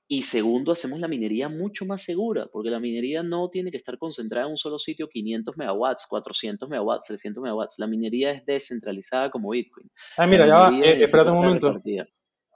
y 0.08 0.24
segundo, 0.24 0.72
hacemos 0.72 1.00
la 1.00 1.08
minería 1.08 1.50
mucho 1.50 1.86
más 1.86 2.02
segura, 2.04 2.48
porque 2.52 2.70
la 2.70 2.80
minería 2.80 3.24
no 3.24 3.50
tiene 3.50 3.72
que 3.72 3.78
estar 3.78 3.98
concentrada 3.98 4.46
en 4.46 4.52
un 4.52 4.58
solo 4.58 4.80
sitio, 4.80 5.10
500 5.10 5.58
megawatts, 5.58 6.08
400 6.08 6.70
megawatts, 6.70 7.08
300 7.08 7.44
megawatts. 7.44 7.76
La 7.78 7.88
minería 7.88 8.32
es 8.32 8.46
descentralizada 8.46 9.30
como 9.30 9.50
Bitcoin. 9.50 9.92
Ah, 10.18 10.28
mira, 10.28 10.48
ya 10.48 10.56
va, 10.56 10.78
eh, 10.78 11.04
espérate 11.04 11.32
un 11.32 11.38
momento. 11.38 11.82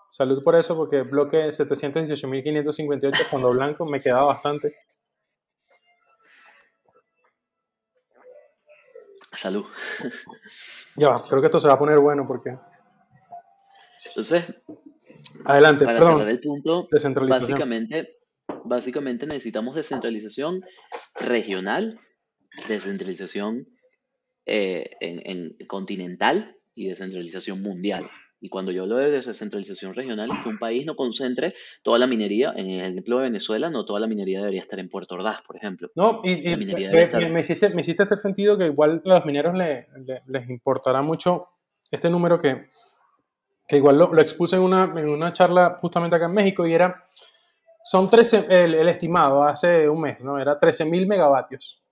Salud 0.09 0.41
por 0.43 0.55
eso, 0.55 0.75
porque 0.75 0.97
el 0.97 1.03
bloque 1.03 1.47
718.558, 1.47 3.13
fondo 3.25 3.51
blanco, 3.51 3.85
me 3.85 3.99
quedaba 3.99 4.27
bastante. 4.27 4.73
Salud. 9.37 9.65
Ya, 10.95 11.21
creo 11.29 11.41
que 11.41 11.45
esto 11.45 11.59
se 11.59 11.67
va 11.67 11.75
a 11.75 11.79
poner 11.79 11.99
bueno 11.99 12.25
porque. 12.25 12.57
Entonces, 14.07 14.43
adelante, 15.45 15.85
para 15.85 16.01
cerrar 16.01 16.27
el 16.27 16.39
punto, 16.39 16.87
básicamente, 17.27 18.17
básicamente 18.63 19.27
necesitamos 19.27 19.75
descentralización 19.75 20.65
regional, 21.19 21.99
descentralización 22.67 23.67
eh, 24.47 24.89
en, 25.01 25.55
continental 25.67 26.57
y 26.73 26.87
descentralización 26.87 27.61
mundial. 27.61 28.09
Y 28.39 28.49
cuando 28.49 28.71
yo 28.71 28.83
hablo 28.83 28.97
de 28.97 29.09
descentralización 29.09 29.95
regional, 29.95 30.29
es 30.31 30.37
que 30.39 30.49
un 30.49 30.59
país 30.59 30.85
no 30.85 30.95
concentre 30.95 31.55
toda 31.81 31.97
la 31.97 32.05
minería, 32.05 32.53
en 32.55 32.69
el 32.69 32.91
ejemplo 32.91 33.17
de 33.17 33.23
Venezuela, 33.23 33.69
no 33.69 33.83
toda 33.85 33.99
la 33.99 34.07
minería 34.07 34.39
debería 34.39 34.61
estar 34.61 34.79
en 34.79 34.89
Puerto 34.89 35.15
Ordaz, 35.15 35.41
por 35.41 35.55
ejemplo. 35.55 35.89
No, 35.95 36.21
y, 36.23 36.55
me, 36.55 37.39
hiciste, 37.39 37.69
me 37.69 37.81
hiciste 37.81 38.03
hacer 38.03 38.19
sentido 38.19 38.57
que 38.57 38.65
igual 38.65 39.01
a 39.05 39.09
los 39.09 39.25
mineros 39.25 39.57
les 39.57 40.49
importará 40.49 41.01
mucho 41.01 41.47
este 41.89 42.09
número 42.09 42.37
que, 42.37 42.69
que 43.67 43.77
igual 43.77 43.97
lo, 43.97 44.19
expuse 44.19 44.55
en 44.55 44.61
una, 44.61 44.83
en 44.95 45.09
una 45.09 45.33
charla 45.33 45.77
justamente 45.81 46.15
acá 46.15 46.25
en 46.25 46.33
México 46.33 46.65
y 46.67 46.73
era, 46.73 47.07
son 47.83 48.09
13, 48.09 48.45
el, 48.49 48.75
el 48.75 48.89
estimado 48.89 49.43
hace 49.43 49.89
un 49.89 50.01
mes, 50.01 50.23
¿no? 50.23 50.39
Era 50.39 50.57
13.000 50.57 51.07
megavatios. 51.07 51.83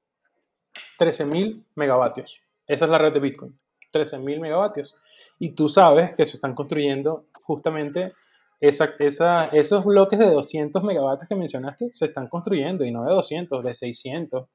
13.000 0.99 1.65
megavatios. 1.75 2.41
Esa 2.67 2.85
es 2.85 2.91
la 2.91 2.97
red 2.97 3.13
de 3.13 3.19
Bitcoin. 3.19 3.59
13.000 3.95 4.39
megavatios. 4.39 4.95
Y 5.39 5.51
tú 5.51 5.69
sabes 5.69 6.13
que 6.15 6.25
se 6.25 6.33
están 6.33 6.53
construyendo 6.53 7.27
justamente 7.43 8.13
esos 8.59 9.85
bloques 9.85 10.17
de 10.17 10.29
200 10.29 10.83
megavatios 10.83 11.27
que 11.27 11.35
mencionaste, 11.35 11.89
se 11.91 12.05
están 12.05 12.27
construyendo 12.27 12.83
y 12.83 12.91
no 12.91 13.03
de 13.03 13.13
200, 13.13 13.63
de 13.63 13.73
600. 13.73 14.47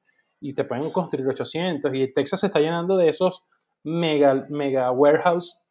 y 0.43 0.53
te 0.53 0.63
pueden 0.63 0.89
construir 0.89 1.27
800 1.27 1.93
y 1.93 2.11
Texas 2.11 2.39
se 2.39 2.47
está 2.47 2.59
llenando 2.59 2.97
de 2.97 3.09
esos 3.09 3.43
mega, 3.83 4.47
mega 4.49 4.91
warehouse 4.91 5.65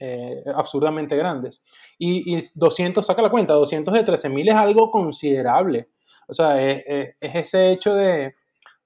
eh, 0.00 0.42
absurdamente 0.54 1.16
grandes. 1.16 1.64
Y, 1.98 2.40
200, 2.54 3.04
saca 3.04 3.22
la 3.22 3.30
cuenta, 3.30 3.54
200 3.54 3.94
de 3.94 4.04
13.000 4.04 4.50
es 4.50 4.54
algo 4.54 4.90
considerable. 4.90 5.88
O 6.28 6.32
sea, 6.32 6.60
es, 6.60 7.14
ese 7.20 7.70
hecho 7.70 7.94
de, 7.94 8.34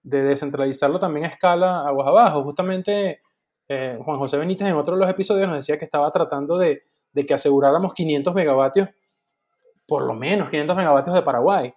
de, 0.02 0.22
descentralizarlo 0.22 0.98
también 0.98 1.26
a 1.26 1.28
escala 1.28 1.86
aguas 1.86 2.08
abajo. 2.08 2.42
Justamente 2.42 3.20
eh, 3.68 3.98
Juan 4.02 4.18
José 4.18 4.38
Benítez 4.38 4.68
en 4.68 4.74
otro 4.74 4.94
de 4.94 5.00
los 5.00 5.10
episodios 5.10 5.46
nos 5.46 5.56
decía 5.56 5.78
que 5.78 5.84
estaba 5.84 6.10
tratando 6.10 6.56
de, 6.56 6.82
de 7.12 7.26
que 7.26 7.34
aseguráramos 7.34 7.94
500 7.94 8.34
megavatios, 8.34 8.88
por 9.86 10.06
lo 10.06 10.14
menos 10.14 10.48
500 10.50 10.76
megavatios 10.76 11.14
de 11.14 11.22
Paraguay. 11.22 11.72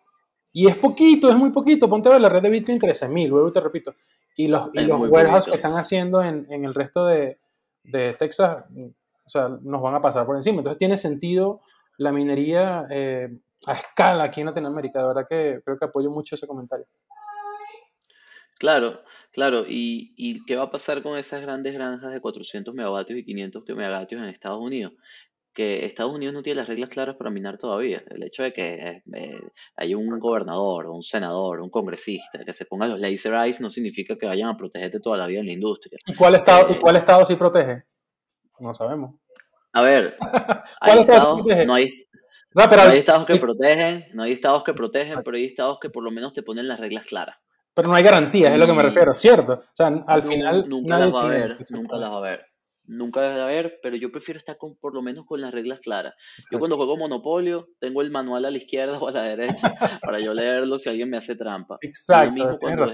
Y 0.53 0.67
es 0.67 0.75
poquito, 0.75 1.29
es 1.29 1.35
muy 1.35 1.51
poquito. 1.51 1.89
Ponte 1.89 2.09
a 2.09 2.13
ver 2.13 2.21
la 2.21 2.29
red 2.29 2.41
de 2.41 2.49
Bitcoin 2.49 2.79
13.000, 2.79 3.29
luego 3.29 3.51
te 3.51 3.61
repito. 3.61 3.93
Y 4.35 4.47
los, 4.47 4.69
y 4.73 4.81
los 4.81 5.45
que 5.45 5.55
están 5.55 5.73
haciendo 5.73 6.21
en, 6.21 6.45
en 6.49 6.65
el 6.65 6.73
resto 6.73 7.05
de, 7.05 7.39
de, 7.83 8.13
Texas, 8.13 8.65
o 9.25 9.29
sea, 9.29 9.47
nos 9.47 9.81
van 9.81 9.95
a 9.95 10.01
pasar 10.01 10.25
por 10.25 10.35
encima. 10.35 10.57
Entonces 10.57 10.77
tiene 10.77 10.97
sentido 10.97 11.61
la 11.97 12.11
minería 12.11 12.85
eh, 12.89 13.29
a 13.65 13.73
escala 13.73 14.25
aquí 14.25 14.41
en 14.41 14.47
Latinoamérica. 14.47 15.01
De 15.01 15.07
verdad 15.07 15.27
que 15.29 15.61
creo 15.63 15.77
que 15.77 15.85
apoyo 15.85 16.09
mucho 16.09 16.35
ese 16.35 16.47
comentario. 16.47 16.85
Claro, 18.59 19.01
claro. 19.31 19.65
¿Y, 19.67 20.13
¿Y 20.15 20.45
qué 20.45 20.55
va 20.55 20.63
a 20.63 20.71
pasar 20.71 21.01
con 21.01 21.17
esas 21.17 21.41
grandes 21.41 21.73
granjas 21.73 22.11
de 22.11 22.21
400 22.21 22.73
megavatios 22.73 23.19
y 23.19 23.25
500 23.25 23.63
megavatios 23.69 24.21
en 24.21 24.27
Estados 24.27 24.61
Unidos? 24.61 24.93
que 25.53 25.85
Estados 25.85 26.13
Unidos 26.13 26.33
no 26.33 26.41
tiene 26.41 26.57
las 26.57 26.67
reglas 26.67 26.89
claras 26.89 27.15
para 27.17 27.29
minar 27.29 27.57
todavía. 27.57 28.03
El 28.09 28.23
hecho 28.23 28.43
de 28.43 28.53
que 28.53 29.03
eh, 29.13 29.41
hay 29.75 29.93
un 29.93 30.19
gobernador, 30.19 30.87
un 30.87 31.01
senador, 31.01 31.61
un 31.61 31.69
congresista 31.69 32.43
que 32.45 32.53
se 32.53 32.65
ponga 32.65 32.87
los 32.87 32.99
laser 32.99 33.33
eyes 33.33 33.59
no 33.59 33.69
significa 33.69 34.15
que 34.17 34.25
vayan 34.25 34.49
a 34.49 34.57
protegerte 34.57 34.99
toda 34.99 35.17
la 35.17 35.27
vida 35.27 35.41
en 35.41 35.47
la 35.47 35.53
industria. 35.53 35.97
¿Y 36.07 36.15
cuál 36.15 36.35
estado, 36.35 36.67
¿y 36.69 36.73
eh, 36.73 36.79
cuál 36.79 36.95
estado 36.95 37.25
sí 37.25 37.35
protege? 37.35 37.83
No 38.59 38.73
sabemos. 38.73 39.15
A 39.73 39.81
ver, 39.81 40.17
hay 40.81 40.99
estados, 40.99 41.45
no 41.65 41.73
hay, 41.73 42.07
pero, 42.53 42.81
hay 42.81 42.97
estados 42.97 43.25
que 43.25 43.37
protegen, 43.37 44.05
no 44.13 44.23
hay 44.23 44.33
estados 44.33 44.63
que 44.63 44.73
protegen, 44.73 45.21
pero 45.23 45.37
hay 45.37 45.45
estados 45.45 45.79
que 45.81 45.89
por 45.89 46.03
lo 46.03 46.11
menos 46.11 46.33
te 46.33 46.43
ponen 46.43 46.67
las 46.67 46.79
reglas 46.79 47.05
claras. 47.05 47.37
Pero 47.73 47.87
no 47.87 47.95
hay 47.95 48.03
garantías, 48.03 48.51
es 48.51 48.59
lo 48.59 48.67
que 48.67 48.73
me 48.73 48.83
refiero, 48.83 49.13
¿cierto? 49.15 49.53
O 49.53 49.63
sea, 49.71 49.87
al 49.87 50.23
final. 50.23 50.67
Nunca 50.67 50.99
las 50.99 51.13
va 51.13 51.23
a 51.23 51.27
ver, 51.27 51.57
nunca 51.71 51.97
las 51.97 52.11
va 52.11 52.17
a 52.17 52.21
ver 52.21 52.51
nunca 52.91 53.21
debe 53.21 53.35
de 53.35 53.41
haber, 53.41 53.79
pero 53.81 53.95
yo 53.95 54.11
prefiero 54.11 54.37
estar 54.37 54.57
con, 54.57 54.75
por 54.75 54.93
lo 54.93 55.01
menos 55.01 55.25
con 55.25 55.41
las 55.41 55.53
reglas 55.53 55.79
claras. 55.79 56.13
Yo 56.51 56.59
cuando 56.59 56.75
juego 56.75 56.97
Monopolio 56.97 57.69
tengo 57.79 58.01
el 58.01 58.11
manual 58.11 58.45
a 58.45 58.51
la 58.51 58.57
izquierda 58.57 58.97
o 59.01 59.07
a 59.07 59.11
la 59.11 59.23
derecha 59.23 59.73
para 60.01 60.19
yo 60.19 60.33
leerlo 60.33 60.77
si 60.77 60.89
alguien 60.89 61.09
me 61.09 61.17
hace 61.17 61.35
trampa. 61.35 61.77
Exacto. 61.81 62.35
Y 62.35 62.39
lo 62.39 62.45
mismo 62.45 62.57
cuando 62.59 62.85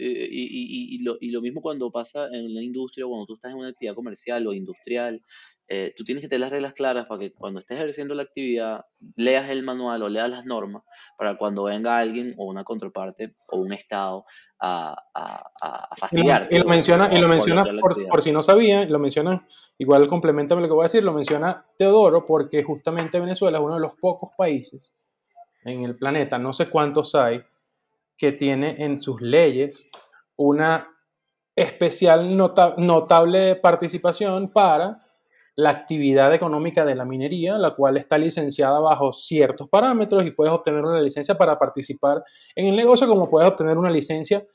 y, 0.00 0.94
y, 0.94 0.98
lo, 1.02 1.16
y, 1.20 1.30
lo, 1.32 1.40
mismo 1.40 1.60
cuando 1.60 1.90
pasa 1.90 2.28
en 2.28 2.54
la 2.54 2.62
industria, 2.62 3.04
cuando 3.06 3.26
tú 3.26 3.34
estás 3.34 3.50
en 3.50 3.58
una 3.58 3.70
actividad 3.70 3.96
comercial 3.96 4.46
o 4.46 4.52
industrial, 4.52 5.20
eh, 5.70 5.92
tú 5.94 6.02
tienes 6.02 6.22
que 6.22 6.28
tener 6.28 6.40
las 6.40 6.50
reglas 6.50 6.72
claras 6.72 7.06
para 7.06 7.20
que 7.20 7.34
cuando 7.34 7.60
estés 7.60 7.76
ejerciendo 7.76 8.14
la 8.14 8.22
actividad 8.22 8.86
leas 9.16 9.50
el 9.50 9.62
manual 9.62 10.02
o 10.02 10.08
leas 10.08 10.30
las 10.30 10.46
normas 10.46 10.82
para 11.18 11.36
cuando 11.36 11.64
venga 11.64 11.98
alguien 11.98 12.34
o 12.38 12.46
una 12.46 12.64
contraparte 12.64 13.34
o 13.48 13.58
un 13.58 13.74
estado 13.74 14.24
a, 14.58 14.96
a, 15.14 15.94
fastidiar. 15.96 16.48
Y 16.50 16.58
lo 16.58 16.64
menciona, 16.64 17.12
y 17.12 17.18
lo 17.18 17.28
menciona 17.28 17.64
por, 18.08 18.22
si 18.22 18.32
no 18.32 18.42
sabían, 18.42 18.90
lo 18.90 18.98
menciona, 18.98 19.46
igual 19.76 20.06
complementa 20.06 20.54
lo 20.54 20.66
que 20.66 20.72
voy 20.72 20.82
a 20.82 20.84
decir, 20.84 21.04
lo 21.04 21.12
menciona 21.12 21.66
Teodoro 21.76 22.24
porque 22.24 22.62
justamente 22.62 23.20
Venezuela 23.20 23.58
es 23.58 23.64
uno 23.64 23.74
de 23.74 23.80
los 23.80 23.94
pocos 23.96 24.30
países 24.38 24.94
en 25.64 25.82
el 25.82 25.96
planeta, 25.98 26.38
no 26.38 26.54
sé 26.54 26.70
cuántos 26.70 27.14
hay, 27.14 27.42
que 28.16 28.32
tiene 28.32 28.76
en 28.78 28.98
sus 28.98 29.20
leyes 29.20 29.86
una 30.36 30.88
especial 31.54 32.34
notable 32.36 33.56
participación 33.56 34.50
para 34.50 35.07
la 35.58 35.70
actividad 35.70 36.32
económica 36.32 36.84
de 36.84 36.94
la 36.94 37.04
minería, 37.04 37.58
la 37.58 37.74
cual 37.74 37.96
está 37.96 38.16
licenciada 38.16 38.78
bajo 38.78 39.12
ciertos 39.12 39.68
parámetros 39.68 40.24
y 40.24 40.30
puedes 40.30 40.52
obtener 40.52 40.84
una 40.84 41.00
licencia 41.00 41.36
para 41.36 41.58
participar 41.58 42.22
en 42.54 42.66
el 42.66 42.76
negocio, 42.76 43.08
como 43.08 43.28
puedes 43.28 43.50
obtener 43.50 43.76
una 43.76 43.90
licencia, 43.90 44.46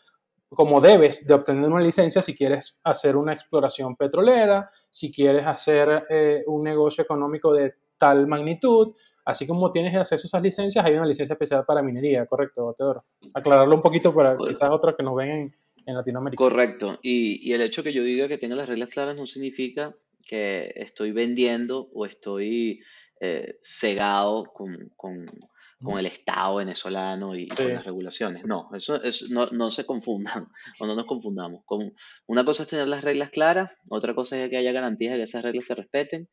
como 0.47 0.79
debes 0.79 1.27
de 1.27 1.33
obtener 1.33 1.69
una 1.69 1.81
licencia 1.81 2.21
si 2.21 2.33
quieres 2.33 2.79
hacer 2.85 3.17
una 3.17 3.33
exploración 3.33 3.97
petrolera, 3.97 4.69
si 4.89 5.11
quieres 5.11 5.45
hacer 5.45 6.05
eh, 6.09 6.41
un 6.47 6.63
negocio 6.63 7.03
económico 7.03 7.51
de 7.51 7.73
tal 7.97 8.25
magnitud, 8.25 8.93
así 9.25 9.45
como 9.45 9.73
tienes 9.73 9.93
acceso 9.93 10.25
a 10.25 10.27
esas 10.27 10.41
licencias, 10.41 10.85
hay 10.85 10.93
una 10.93 11.05
licencia 11.05 11.33
especial 11.33 11.65
para 11.65 11.83
minería, 11.83 12.25
¿correcto, 12.27 12.73
Teodoro? 12.77 13.03
Aclararlo 13.33 13.75
un 13.75 13.81
poquito 13.81 14.15
para 14.15 14.37
pues 14.37 14.55
quizás 14.55 14.71
otros 14.71 14.95
que 14.95 15.03
nos 15.03 15.17
ven 15.17 15.29
en, 15.29 15.55
en 15.85 15.95
Latinoamérica. 15.95 16.41
Correcto, 16.41 16.97
y, 17.01 17.45
y 17.45 17.51
el 17.51 17.61
hecho 17.61 17.83
que 17.83 17.91
yo 17.91 18.03
diga 18.03 18.29
que 18.29 18.37
tenga 18.37 18.55
las 18.55 18.69
reglas 18.69 18.87
claras 18.87 19.17
no 19.17 19.25
significa 19.25 19.93
que 20.27 20.71
estoy 20.75 21.11
vendiendo 21.11 21.89
o 21.93 22.05
estoy 22.05 22.81
eh, 23.19 23.57
cegado 23.61 24.45
con, 24.53 24.91
con, 24.95 25.25
con, 25.81 25.99
el 25.99 26.05
Estado 26.05 26.55
venezolano 26.55 27.35
y 27.35 27.47
con 27.47 27.73
las 27.73 27.85
regulaciones. 27.85 28.45
No, 28.45 28.69
eso, 28.73 28.99
no, 29.29 29.47
no, 29.47 29.71
se 29.71 29.85
confundan 29.85 30.47
o 30.79 30.85
no 30.85 30.95
nos 30.95 31.05
confundamos. 31.05 31.63
Con, 31.65 31.93
una 32.27 32.45
cosa 32.45 32.63
es 32.63 32.69
tener 32.69 32.87
las 32.87 33.03
reglas 33.03 33.29
claras, 33.29 33.71
otra 33.89 34.13
cosa 34.15 34.41
es 34.41 34.49
que 34.49 34.57
haya 34.57 34.71
garantías 34.71 35.13
de 35.13 35.19
que 35.19 35.23
esas 35.23 35.43
reglas 35.43 35.65
se 35.65 35.75
respeten. 35.75 36.29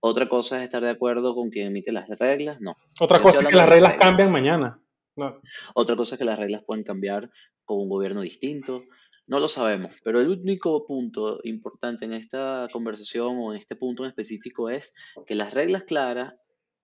Otra 0.00 0.28
cosa 0.28 0.58
es 0.58 0.64
estar 0.64 0.82
de 0.82 0.90
acuerdo 0.90 1.34
con 1.34 1.50
quien 1.50 1.68
emite 1.68 1.90
las 1.90 2.08
reglas, 2.08 2.60
no. 2.60 2.76
Otra 3.00 3.18
cosa 3.20 3.42
es 3.42 3.48
que 3.48 3.56
las 3.56 3.68
reglas, 3.68 3.92
reglas 3.92 4.08
cambian 4.08 4.30
mañana. 4.30 4.80
No. 5.16 5.40
Otra 5.74 5.96
cosa 5.96 6.16
es 6.16 6.18
que 6.18 6.24
las 6.24 6.38
reglas 6.38 6.62
pueden 6.66 6.84
cambiar 6.84 7.30
con 7.64 7.78
un 7.78 7.88
gobierno 7.88 8.20
distinto. 8.20 8.84
No 9.26 9.38
lo 9.38 9.48
sabemos, 9.48 9.94
pero 10.04 10.20
el 10.20 10.28
único 10.28 10.86
punto 10.86 11.40
importante 11.44 12.04
en 12.04 12.12
esta 12.12 12.66
conversación 12.70 13.38
o 13.38 13.52
en 13.52 13.58
este 13.58 13.74
punto 13.74 14.04
en 14.04 14.10
específico 14.10 14.68
es 14.68 14.94
que 15.26 15.34
las 15.34 15.54
reglas 15.54 15.84
claras 15.84 16.34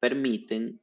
permiten 0.01 0.81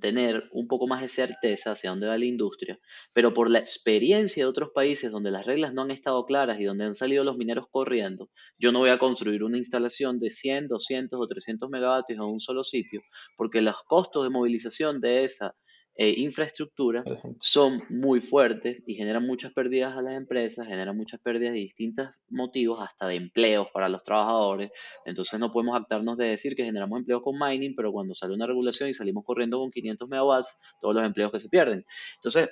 tener 0.00 0.48
un 0.50 0.66
poco 0.66 0.86
más 0.88 1.00
de 1.00 1.08
certeza 1.08 1.72
hacia 1.72 1.90
dónde 1.90 2.08
va 2.08 2.18
la 2.18 2.24
industria, 2.24 2.78
pero 3.12 3.32
por 3.32 3.48
la 3.48 3.60
experiencia 3.60 4.44
de 4.44 4.48
otros 4.48 4.70
países 4.74 5.12
donde 5.12 5.30
las 5.30 5.46
reglas 5.46 5.72
no 5.74 5.82
han 5.82 5.92
estado 5.92 6.24
claras 6.24 6.58
y 6.60 6.64
donde 6.64 6.84
han 6.84 6.96
salido 6.96 7.22
los 7.22 7.36
mineros 7.36 7.66
corriendo, 7.70 8.30
yo 8.58 8.72
no 8.72 8.80
voy 8.80 8.90
a 8.90 8.98
construir 8.98 9.44
una 9.44 9.58
instalación 9.58 10.18
de 10.18 10.30
100, 10.30 10.66
200 10.68 11.20
o 11.20 11.28
300 11.28 11.70
megavatios 11.70 12.16
en 12.16 12.24
un 12.24 12.40
solo 12.40 12.64
sitio, 12.64 13.02
porque 13.36 13.60
los 13.60 13.76
costos 13.84 14.24
de 14.24 14.30
movilización 14.30 15.00
de 15.00 15.24
esa 15.24 15.54
e 15.96 16.20
infraestructura 16.20 17.02
son 17.40 17.82
muy 17.88 18.20
fuertes 18.20 18.82
y 18.86 18.94
generan 18.94 19.26
muchas 19.26 19.52
pérdidas 19.52 19.96
a 19.96 20.02
las 20.02 20.14
empresas, 20.14 20.66
generan 20.66 20.96
muchas 20.96 21.20
pérdidas 21.20 21.54
de 21.54 21.60
distintos 21.60 22.10
motivos, 22.28 22.80
hasta 22.82 23.06
de 23.06 23.16
empleos 23.16 23.68
para 23.72 23.88
los 23.88 24.02
trabajadores. 24.02 24.70
Entonces 25.06 25.40
no 25.40 25.50
podemos 25.52 25.80
actarnos 25.80 26.18
de 26.18 26.26
decir 26.26 26.54
que 26.54 26.64
generamos 26.64 26.98
empleos 26.98 27.22
con 27.22 27.38
mining, 27.38 27.74
pero 27.74 27.92
cuando 27.92 28.14
sale 28.14 28.34
una 28.34 28.46
regulación 28.46 28.90
y 28.90 28.92
salimos 28.92 29.24
corriendo 29.24 29.58
con 29.58 29.70
500 29.70 30.08
megawatts, 30.08 30.60
todos 30.80 30.94
los 30.94 31.04
empleos 31.04 31.32
que 31.32 31.40
se 31.40 31.48
pierden. 31.48 31.84
Entonces 32.16 32.50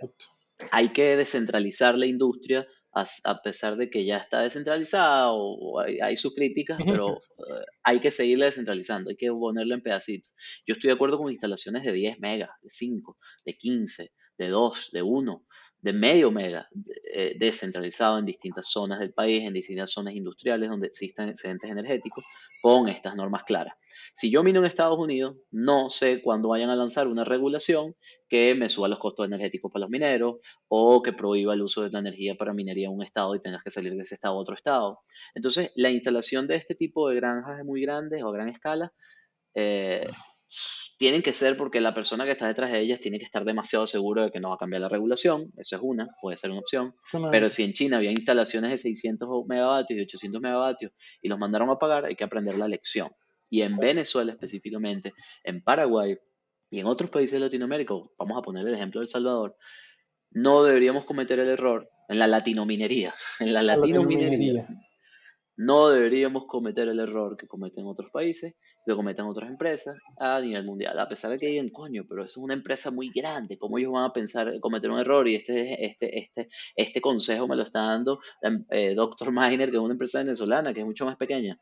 hay 0.70 0.90
que 0.90 1.16
descentralizar 1.16 1.98
la 1.98 2.06
industria 2.06 2.66
a, 2.94 3.42
pesar 3.42 3.76
de 3.76 3.90
que 3.90 4.04
ya 4.04 4.18
está 4.18 4.42
descentralizada 4.42 5.32
o, 5.32 5.80
hay, 5.80 6.16
sus 6.16 6.34
críticas, 6.34 6.78
pero 6.84 7.14
eh, 7.14 7.64
hay 7.82 8.00
que 8.00 8.10
seguirla 8.10 8.46
descentralizando, 8.46 9.10
hay 9.10 9.16
que 9.16 9.30
ponerla 9.30 9.74
en 9.74 9.82
pedacitos. 9.82 10.34
Yo 10.66 10.74
estoy 10.74 10.88
de 10.88 10.94
acuerdo 10.94 11.18
con 11.18 11.30
instalaciones 11.30 11.82
de 11.82 11.92
10 11.92 12.20
megas, 12.20 12.50
de 12.62 12.70
5, 12.70 13.18
de 13.44 13.56
15, 13.56 14.12
de 14.38 14.48
2, 14.48 14.90
de 14.92 15.02
1, 15.02 15.46
de 15.84 15.92
medio 15.92 16.30
mega 16.30 16.66
eh, 17.12 17.36
descentralizado 17.38 18.18
en 18.18 18.24
distintas 18.24 18.68
zonas 18.70 19.00
del 19.00 19.12
país, 19.12 19.46
en 19.46 19.52
distintas 19.52 19.92
zonas 19.92 20.14
industriales 20.14 20.70
donde 20.70 20.86
existan 20.86 21.28
excedentes 21.28 21.70
energéticos, 21.70 22.24
con 22.62 22.88
estas 22.88 23.14
normas 23.14 23.42
claras. 23.42 23.74
Si 24.14 24.30
yo 24.30 24.42
mino 24.42 24.60
en 24.60 24.64
Estados 24.64 24.98
Unidos, 24.98 25.36
no 25.50 25.90
sé 25.90 26.22
cuándo 26.22 26.48
vayan 26.48 26.70
a 26.70 26.74
lanzar 26.74 27.06
una 27.06 27.22
regulación 27.22 27.94
que 28.30 28.54
me 28.54 28.70
suba 28.70 28.88
los 28.88 28.98
costos 28.98 29.26
energéticos 29.26 29.70
para 29.70 29.82
los 29.82 29.90
mineros 29.90 30.36
o 30.68 31.02
que 31.02 31.12
prohíba 31.12 31.52
el 31.52 31.60
uso 31.60 31.82
de 31.82 31.90
la 31.90 31.98
energía 31.98 32.34
para 32.34 32.54
minería 32.54 32.86
en 32.86 32.94
un 32.94 33.02
estado 33.02 33.34
y 33.34 33.40
tengas 33.42 33.62
que 33.62 33.70
salir 33.70 33.94
de 33.94 34.00
ese 34.00 34.14
estado 34.14 34.36
a 34.36 34.38
otro 34.38 34.54
estado. 34.54 35.00
Entonces, 35.34 35.70
la 35.76 35.90
instalación 35.90 36.46
de 36.46 36.54
este 36.54 36.74
tipo 36.74 37.10
de 37.10 37.16
granjas 37.16 37.62
muy 37.62 37.82
grandes 37.82 38.22
o 38.22 38.30
a 38.30 38.32
gran 38.32 38.48
escala 38.48 38.90
eh, 39.54 40.08
tienen 40.96 41.22
que 41.22 41.32
ser 41.32 41.56
porque 41.56 41.80
la 41.80 41.92
persona 41.92 42.24
que 42.24 42.32
está 42.32 42.46
detrás 42.46 42.70
de 42.70 42.80
ellas 42.80 43.00
tiene 43.00 43.18
que 43.18 43.24
estar 43.24 43.44
demasiado 43.44 43.86
seguro 43.86 44.22
de 44.22 44.30
que 44.30 44.40
no 44.40 44.50
va 44.50 44.54
a 44.54 44.58
cambiar 44.58 44.82
la 44.82 44.88
regulación. 44.88 45.52
Eso 45.56 45.76
es 45.76 45.82
una, 45.82 46.08
puede 46.20 46.36
ser 46.36 46.50
una 46.50 46.60
opción. 46.60 46.94
Pero 47.30 47.50
si 47.50 47.64
en 47.64 47.72
China 47.72 47.96
había 47.96 48.10
instalaciones 48.10 48.70
de 48.70 48.78
600 48.78 49.28
megavatios 49.46 49.98
y 49.98 50.02
800 50.02 50.40
megavatios 50.40 50.92
y 51.20 51.28
los 51.28 51.38
mandaron 51.38 51.70
a 51.70 51.78
pagar, 51.78 52.04
hay 52.04 52.14
que 52.14 52.24
aprender 52.24 52.56
la 52.56 52.68
lección. 52.68 53.10
Y 53.50 53.62
en 53.62 53.76
Venezuela 53.76 54.32
específicamente, 54.32 55.12
en 55.42 55.62
Paraguay 55.62 56.16
y 56.70 56.80
en 56.80 56.86
otros 56.86 57.10
países 57.10 57.32
de 57.32 57.40
Latinoamérica, 57.40 57.94
vamos 58.18 58.38
a 58.38 58.42
poner 58.42 58.66
el 58.66 58.74
ejemplo 58.74 59.00
de 59.00 59.04
El 59.04 59.10
Salvador, 59.10 59.56
no 60.30 60.64
deberíamos 60.64 61.04
cometer 61.04 61.38
el 61.38 61.48
error 61.48 61.88
en 62.08 62.18
la 62.18 62.26
latinominería, 62.26 63.14
en 63.40 63.54
la 63.54 63.62
latinominería, 63.62 64.66
No 65.56 65.88
deberíamos 65.88 66.46
cometer 66.46 66.88
el 66.88 66.98
error 66.98 67.36
que 67.36 67.46
cometen 67.46 67.86
otros 67.86 68.10
países, 68.10 68.58
que 68.84 68.94
cometen 68.94 69.24
otras 69.24 69.48
empresas 69.48 69.96
a 70.18 70.40
nivel 70.40 70.64
mundial. 70.64 70.98
A 70.98 71.08
pesar 71.08 71.30
de 71.30 71.38
que 71.38 71.46
digan, 71.46 71.68
coño, 71.68 72.04
pero 72.08 72.24
eso 72.24 72.40
es 72.40 72.44
una 72.44 72.54
empresa 72.54 72.90
muy 72.90 73.10
grande, 73.10 73.56
¿cómo 73.58 73.78
ellos 73.78 73.92
van 73.92 74.04
a 74.04 74.12
pensar 74.12 74.60
cometer 74.60 74.90
un 74.90 74.98
error? 74.98 75.26
Y 75.26 75.36
este, 75.36 75.84
este, 75.84 76.18
este, 76.18 76.48
este 76.76 77.00
consejo 77.00 77.48
me 77.48 77.56
lo 77.56 77.62
está 77.62 77.80
dando 77.80 78.20
eh, 78.70 78.94
Dr. 78.94 79.32
Miner, 79.32 79.70
que 79.70 79.76
es 79.76 79.82
una 79.82 79.94
empresa 79.94 80.18
venezolana, 80.18 80.74
que 80.74 80.80
es 80.80 80.86
mucho 80.86 81.04
más 81.04 81.16
pequeña. 81.16 81.58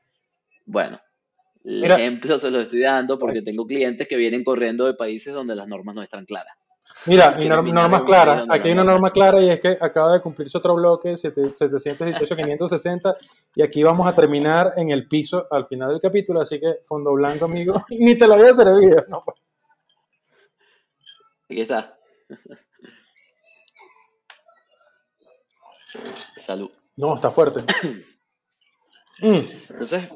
Bueno, 0.67 1.01
el 1.65 1.85
ejemplo 1.85 2.39
se 2.39 2.51
lo 2.51 2.61
estoy 2.61 2.81
dando 2.81 3.19
porque 3.19 3.43
tengo 3.43 3.67
clientes 3.67 4.09
que 4.09 4.17
vienen 4.17 4.43
corriendo 4.43 4.87
de 4.87 4.95
países 4.95 5.33
donde 5.33 5.55
las 5.55 5.69
normas 5.69 5.95
no 5.95 6.03
están 6.03 6.25
claras. 6.25 6.57
Mira, 7.07 7.37
y 7.41 7.49
normas 7.49 8.05
claras. 8.05 8.45
Aquí 8.49 8.69
hay 8.69 8.75
una 8.75 8.85
norma 8.85 9.11
clara 9.11 9.41
y 9.41 9.51
es 9.51 9.59
que 9.59 9.77
acaba 9.81 10.13
de 10.13 10.21
cumplirse 10.21 10.59
otro 10.59 10.77
bloque, 10.77 11.15
718-560, 11.15 13.17
y 13.57 13.63
aquí 13.63 13.83
vamos 13.83 14.07
a 14.07 14.15
terminar 14.15 14.75
en 14.77 14.91
el 14.91 15.09
piso 15.09 15.47
al 15.51 15.65
final 15.65 15.91
del 15.91 16.01
capítulo, 16.01 16.41
así 16.41 16.61
que 16.61 16.77
fondo 16.85 17.13
blanco, 17.13 17.47
amigo, 17.47 17.75
ni 17.91 18.17
te 18.17 18.27
lo 18.27 18.35
había 18.35 18.53
servido. 18.53 19.05
No, 19.09 19.23
pues. 19.25 19.37
Aquí 21.51 21.61
está. 21.61 21.99
Salud. 26.37 26.71
No, 26.97 27.15
está 27.15 27.31
fuerte. 27.31 27.65
Entonces, 29.21 30.09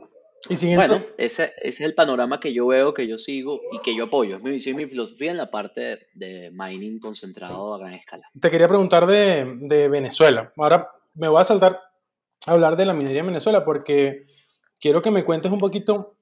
bueno, 0.74 1.04
ese, 1.18 1.52
es 1.60 1.80
el 1.80 1.94
panorama 1.94 2.40
que 2.40 2.52
yo 2.52 2.66
veo, 2.66 2.94
que 2.94 3.06
yo 3.06 3.18
sigo 3.18 3.58
y 3.72 3.80
que 3.80 3.94
yo 3.94 4.04
apoyo. 4.04 4.36
Es 4.36 4.42
mi 4.42 4.74
mi 4.74 4.86
filosofía 4.86 5.30
en 5.30 5.36
la 5.36 5.50
parte 5.50 6.08
de 6.14 6.50
mining 6.52 6.98
concentrado 6.98 7.74
a 7.74 7.78
gran 7.78 7.94
escala. 7.94 8.28
Te 8.40 8.50
quería 8.50 8.68
preguntar 8.68 9.06
de, 9.06 9.88
Venezuela. 9.88 10.52
Ahora 10.56 10.90
me 11.14 11.28
voy 11.28 11.40
a 11.40 11.44
saltar 11.44 11.80
a 12.46 12.52
hablar 12.52 12.76
de 12.76 12.86
la 12.86 12.94
minería 12.94 13.20
en 13.20 13.26
Venezuela 13.26 13.64
porque 13.64 14.26
quiero 14.80 15.02
que 15.02 15.10
me 15.10 15.24
cuentes 15.24 15.50
un 15.50 15.58
poquito 15.58 16.16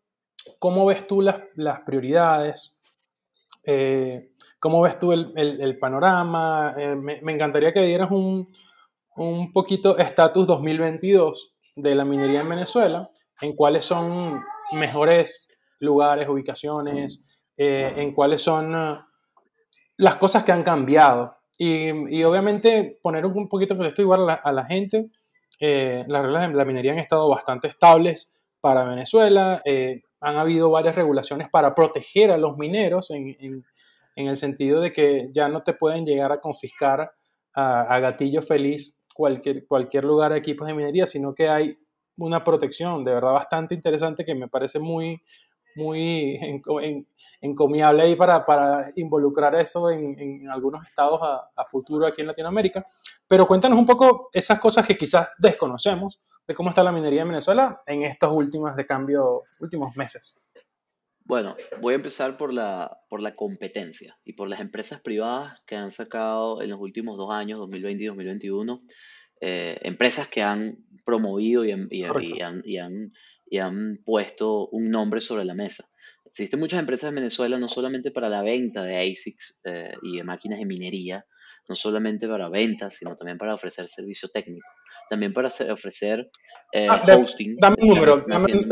cómo 0.59 0.87
ves 0.87 1.07
tú 1.07 1.21
las, 1.21 1.41
prioridades, 1.85 2.77
eh, 3.67 4.31
cómo 4.61 4.83
ves 4.83 4.99
tú 4.99 5.13
el, 5.13 5.79
panorama. 5.79 6.75
Eh, 6.79 6.97
me, 6.97 7.33
encantaría 7.33 7.73
que 7.73 7.83
dieras 7.83 8.11
un, 8.11 8.53
un 9.17 9.53
poquito 9.53 9.99
estatus 9.99 10.47
2022 10.47 11.55
de 11.77 11.95
la 11.95 12.05
minería 12.05 12.41
en 12.41 12.49
Venezuela 12.49 13.11
en 13.45 13.55
cuáles 13.55 13.85
son 13.85 14.43
mejores 14.73 15.49
lugares, 15.79 16.29
ubicaciones, 16.29 17.45
eh, 17.57 17.93
en 17.97 18.15
cuáles 18.15 18.41
son 18.41 18.75
uh, 18.75 18.97
las 19.99 20.17
cosas 20.17 20.45
que 20.45 20.53
han 20.53 20.63
cambiado. 20.63 21.37
Y, 21.57 21.91
obviamente 22.25 22.99
poner 23.03 23.25
un 23.27 23.49
poquito 23.49 23.75
le 23.75 23.89
estoy 23.89 24.05
igual 24.05 24.29
a 24.29 24.53
la, 24.53 24.65
gente, 24.65 25.11
eh, 25.61 26.05
las 26.09 26.23
reglas 26.23 26.49
de 26.49 26.55
la 26.55 26.65
minería 26.65 26.93
han 26.93 26.99
estado 26.99 27.29
bastante 27.29 27.69
estables 27.69 28.41
para 28.61 28.85
Venezuela, 28.85 29.63
eh, 29.65 30.03
han 30.21 30.37
habido 30.37 30.71
varias 30.71 30.97
regulaciones 30.97 31.49
para 31.51 31.75
proteger 31.75 32.33
a 32.33 32.39
los 32.39 32.57
mineros 32.57 33.11
en, 33.11 33.65
el 34.17 34.37
sentido 34.37 34.81
de 34.81 34.91
que 34.91 35.29
ya 35.33 35.49
no 35.49 35.63
te 35.63 35.75
pueden 35.75 36.07
llegar 36.07 36.33
a 36.33 36.41
confiscar 36.41 37.13
a, 37.55 37.81
a 37.83 38.01
gatillo 38.01 38.43
feliz 38.43 39.05
cualquier, 39.15 39.67
cualquier 39.67 40.05
lugar 40.05 40.33
de 40.33 40.39
equipos 40.39 40.67
de 40.67 40.75
minería, 40.75 41.07
sino 41.07 41.35
que 41.35 41.49
hay 41.49 41.79
una 42.17 42.45
protección 42.45 43.05
de 43.05 43.13
verdad 43.13 43.33
bastante 43.33 43.75
interesante 43.75 44.25
que 44.25 44.35
me 44.35 44.49
parece 44.49 44.79
muy, 44.79 45.23
muy 45.77 46.39
encomiable 47.41 48.03
ahí 48.03 48.17
para, 48.17 48.45
para 48.45 48.93
involucrar 48.97 49.55
eso 49.55 49.91
en, 49.91 50.19
en 50.19 50.51
algunos 50.51 50.87
estados 50.87 51.21
a, 51.23 51.51
a, 51.55 51.65
futuro 51.65 52.07
aquí 52.07 52.21
en 52.21 52.29
Latinoamérica. 52.29 52.87
Pero 53.27 53.47
cuéntanos 53.47 53.79
un 53.79 53.87
poco 53.87 54.31
esas 54.33 54.59
cosas 54.59 54.87
que 54.87 54.97
quizás 54.97 55.29
desconocemos 55.39 56.21
de 56.47 56.55
cómo 56.55 56.69
está 56.71 56.83
la 56.83 56.93
minería 56.93 57.23
en 57.23 57.29
Venezuela 57.29 57.83
en 57.87 58.03
estos 58.03 58.31
últimos 58.33 58.77
de 58.77 58.87
cambio, 58.87 59.43
últimos 59.61 59.97
meses. 59.97 60.41
Bueno, 61.27 61.57
voy 61.81 61.95
a 61.95 61.97
empezar 61.97 62.37
por 62.37 62.53
la, 62.53 62.99
por 63.09 63.23
la 63.23 63.35
competencia 63.35 64.19
y 64.25 64.35
por 64.35 64.47
las 64.47 64.61
empresas 64.61 65.01
privadas 65.01 65.59
que 65.67 65.75
han 65.75 65.91
sacado 65.91 66.61
en 66.61 66.69
los 66.69 66.79
últimos 66.79 67.17
dos 67.17 67.31
años, 67.31 67.59
2020 67.61 68.05
y 68.05 68.07
2021, 68.09 68.83
eh, 69.47 69.79
empresas 69.83 70.27
que 70.27 70.41
han 70.41 70.79
promovido 71.05 71.67
y 71.67 71.73
han, 71.73 71.87
y, 71.91 72.03
han, 72.41 73.13
y, 73.45 73.59
han, 73.59 74.01
puesto 74.03 74.69
un 74.69 74.91
nombre 74.91 75.21
sobre 75.21 75.45
la 75.45 75.53
mesa. 75.53 75.85
Existen 76.25 76.59
muchas 76.59 76.81
empresas 76.81 77.11
en 77.11 77.17
Venezuela 77.17 77.59
no 77.59 77.69
solamente 77.69 78.11
para 78.11 78.31
la 78.31 78.41
venta 78.41 78.83
de 78.85 78.97
ASICs 78.97 79.61
eh, 79.67 79.93
y 80.03 80.17
de 80.17 80.25
máquinas 80.25 80.61
de 80.61 80.65
minería, 80.65 81.27
no 81.69 81.75
solamente 81.75 82.27
para 82.27 82.49
ventas, 82.49 82.95
sino 82.95 83.17
también 83.17 83.37
para 83.37 83.55
ofrecer 83.55 83.87
servicio 83.87 84.31
técnico, 84.31 84.67
también 85.11 85.35
para 85.35 85.49
ofrecer 85.49 86.31
eh, 86.73 86.87
ah, 86.89 87.05
hosting. 87.15 87.57
Dame 87.59 87.77
un 87.83 87.89
número, 87.89 88.25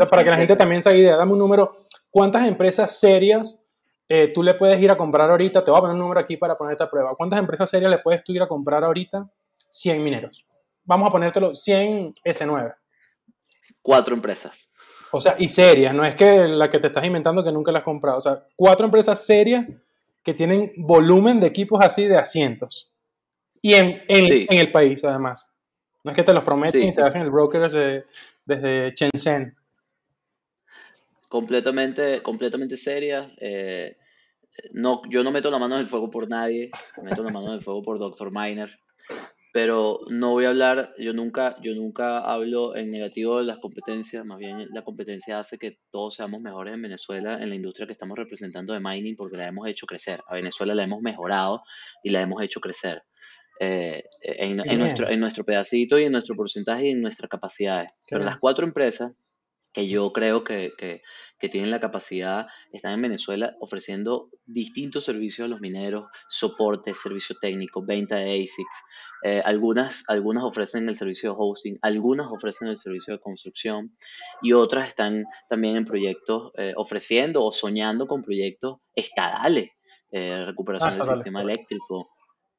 para 0.09 0.23
que 0.23 0.29
la 0.31 0.37
gente 0.37 0.55
también 0.55 0.81
se 0.81 0.89
haga 0.89 0.97
idea, 0.97 1.17
dame 1.17 1.33
un 1.33 1.39
número. 1.39 1.75
¿Cuántas 2.09 2.47
empresas 2.47 2.99
serias 2.99 3.63
tú 4.33 4.41
le 4.41 4.55
puedes 4.55 4.81
ir 4.81 4.89
a 4.89 4.97
comprar 4.97 5.29
ahorita? 5.29 5.63
Te 5.63 5.69
voy 5.69 5.77
a 5.77 5.81
poner 5.81 5.93
un 5.93 6.01
número 6.01 6.19
aquí 6.19 6.35
para 6.35 6.57
ponerte 6.57 6.83
a 6.83 6.89
prueba. 6.89 7.13
¿Cuántas 7.15 7.37
empresas 7.37 7.69
serias 7.69 7.91
le 7.91 7.99
puedes 7.99 8.23
tú 8.23 8.31
ir 8.31 8.41
a 8.41 8.47
comprar 8.47 8.83
ahorita? 8.83 9.29
100 9.69 10.03
mineros 10.03 10.47
vamos 10.85 11.07
a 11.07 11.11
ponértelo 11.11 11.55
100 11.55 12.13
S9. 12.25 12.75
Cuatro 13.81 14.15
empresas. 14.15 14.71
O 15.11 15.21
sea, 15.21 15.35
y 15.37 15.47
serias, 15.47 15.93
no 15.93 16.03
es 16.03 16.15
que 16.15 16.47
la 16.47 16.69
que 16.69 16.79
te 16.79 16.87
estás 16.87 17.05
inventando 17.05 17.43
que 17.43 17.51
nunca 17.51 17.71
la 17.71 17.79
has 17.79 17.83
comprado. 17.83 18.17
O 18.17 18.21
sea, 18.21 18.47
cuatro 18.55 18.85
empresas 18.85 19.25
serias 19.25 19.65
que 20.23 20.33
tienen 20.33 20.73
volumen 20.77 21.39
de 21.39 21.47
equipos 21.47 21.81
así 21.81 22.07
de 22.07 22.17
asientos. 22.17 22.91
Y 23.61 23.75
en, 23.75 24.01
en, 24.07 24.57
el 24.57 24.71
país, 24.71 25.03
además. 25.05 25.55
No 26.03 26.11
es 26.11 26.15
que 26.15 26.23
te 26.23 26.33
los 26.33 26.43
prometen 26.43 26.83
y 26.83 26.95
te 26.95 27.01
hacen 27.01 27.21
el 27.21 27.29
broker 27.29 27.61
desde, 27.61 28.05
desde 28.45 28.93
Shenzhen. 28.95 29.55
Completamente, 31.29 32.21
completamente 32.21 32.75
serias. 32.75 33.31
Eh, 33.39 33.97
no, 34.71 35.01
yo 35.09 35.23
no 35.23 35.31
meto 35.31 35.49
la 35.49 35.59
mano 35.59 35.75
en 35.75 35.81
el 35.81 35.87
fuego 35.87 36.09
por 36.09 36.27
nadie. 36.27 36.71
Meto 37.01 37.23
la 37.23 37.31
mano 37.31 37.47
en 37.49 37.53
el 37.53 37.61
fuego 37.61 37.83
por 37.83 37.99
Dr. 37.99 38.31
Miner 38.31 38.79
pero 39.53 39.99
no 40.09 40.31
voy 40.31 40.45
a 40.45 40.49
hablar, 40.49 40.95
yo 40.97 41.13
nunca, 41.13 41.55
yo 41.61 41.75
nunca 41.75 42.17
hablo 42.21 42.75
en 42.75 42.89
negativo 42.89 43.37
de 43.37 43.43
las 43.43 43.59
competencias, 43.59 44.25
más 44.25 44.39
bien 44.39 44.67
la 44.73 44.83
competencia 44.83 45.37
hace 45.37 45.59
que 45.59 45.77
todos 45.91 46.15
seamos 46.15 46.41
mejores 46.41 46.73
en 46.73 46.81
Venezuela, 46.81 47.35
en 47.39 47.49
la 47.49 47.55
industria 47.55 47.85
que 47.85 47.93
estamos 47.93 48.17
representando 48.17 48.73
de 48.73 48.79
mining, 48.79 49.15
porque 49.15 49.37
la 49.37 49.47
hemos 49.47 49.67
hecho 49.67 49.85
crecer. 49.85 50.21
A 50.27 50.33
Venezuela 50.33 50.73
la 50.73 50.83
hemos 50.83 51.03
mejorado 51.03 51.61
y 52.03 52.09
la 52.09 52.21
hemos 52.21 52.41
hecho 52.41 52.59
crecer. 52.59 53.03
Eh, 53.59 54.03
en, 54.23 54.57
nuestro, 54.79 55.07
en 55.07 55.19
nuestro 55.19 55.45
pedacito 55.45 55.99
y 55.99 56.05
en 56.05 56.13
nuestro 56.13 56.35
porcentaje 56.35 56.87
y 56.87 56.91
en 56.91 57.03
nuestras 57.03 57.29
capacidades. 57.29 57.91
Pero 58.09 58.23
las 58.23 58.39
cuatro 58.39 58.65
empresas 58.65 59.19
que 59.71 59.87
yo 59.87 60.11
creo 60.13 60.43
que, 60.43 60.71
que, 60.77 61.01
que, 61.39 61.49
tienen 61.49 61.71
la 61.71 61.79
capacidad, 61.79 62.47
están 62.71 62.93
en 62.93 63.01
Venezuela 63.03 63.55
ofreciendo 63.59 64.29
distintos 64.45 65.05
servicios 65.05 65.45
a 65.45 65.49
los 65.49 65.61
mineros, 65.61 66.05
soporte, 66.27 66.93
servicio 66.93 67.35
técnico, 67.41 67.83
venta 67.83 68.17
de 68.17 68.33
ASICs, 68.33 68.83
eh, 69.25 69.41
algunas, 69.45 70.03
algunas 70.09 70.43
ofrecen 70.43 70.89
el 70.89 70.97
servicio 70.97 71.29
de 71.31 71.35
hosting, 71.39 71.79
algunas 71.81 72.27
ofrecen 72.29 72.67
el 72.67 72.75
servicio 72.75 73.13
de 73.13 73.21
construcción 73.21 73.95
y 74.41 74.51
otras 74.51 74.89
están 74.89 75.23
también 75.47 75.77
en 75.77 75.85
proyectos 75.85 76.51
eh, 76.57 76.73
ofreciendo 76.75 77.41
o 77.41 77.53
soñando 77.53 78.05
con 78.05 78.21
proyectos 78.21 78.79
estadales, 78.93 79.69
eh, 80.11 80.43
recuperación 80.45 80.95
del 80.95 81.05
sistema 81.05 81.41
eléctrico. 81.41 82.09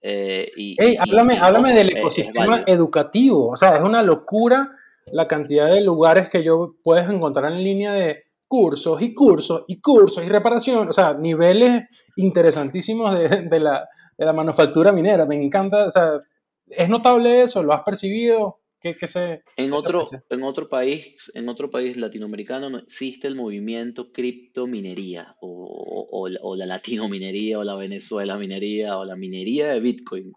y, 0.02 0.76
háblame, 0.98 1.38
háblame 1.38 1.74
del 1.74 1.98
ecosistema 1.98 2.64
educativo, 2.66 3.50
o 3.50 3.56
sea, 3.58 3.76
es 3.76 3.82
una 3.82 4.02
locura 4.02 4.70
la 5.12 5.28
cantidad 5.28 5.70
de 5.70 5.82
lugares 5.82 6.30
que 6.30 6.42
yo 6.42 6.76
puedes 6.82 7.06
encontrar 7.10 7.52
en 7.52 7.62
línea 7.62 7.92
de 7.92 8.24
cursos 8.48 9.02
y 9.02 9.12
cursos 9.12 9.64
y 9.68 9.82
cursos 9.82 10.24
y 10.24 10.28
reparación, 10.30 10.88
o 10.88 10.92
sea, 10.94 11.12
niveles 11.12 11.84
interesantísimos 12.16 13.18
de, 13.18 13.28
de, 13.48 13.60
la, 13.60 13.86
de 14.16 14.24
la 14.24 14.32
manufactura 14.32 14.92
minera. 14.92 15.26
Me 15.26 15.34
encanta, 15.34 15.84
o 15.84 15.90
sea, 15.90 16.22
¿Es 16.66 16.88
notable 16.88 17.42
eso? 17.42 17.62
¿Lo 17.62 17.72
has 17.72 17.82
percibido? 17.82 18.60
¿Qué, 18.80 19.06
se, 19.06 19.42
en, 19.56 19.72
otro, 19.72 20.04
en, 20.28 20.42
otro 20.42 20.68
país, 20.68 21.32
en 21.32 21.48
otro 21.48 21.70
país 21.70 21.96
latinoamericano 21.96 22.68
no 22.68 22.76
existe 22.76 23.26
el 23.26 23.34
movimiento 23.34 24.12
criptominería 24.12 25.36
o, 25.40 26.06
o, 26.10 26.28
o 26.42 26.56
la 26.56 26.66
latino-minería 26.66 27.58
o 27.58 27.64
la 27.64 27.76
Venezuela 27.76 28.36
minería 28.36 28.98
o 28.98 29.06
la 29.06 29.16
minería 29.16 29.68
de 29.68 29.80
Bitcoin. 29.80 30.32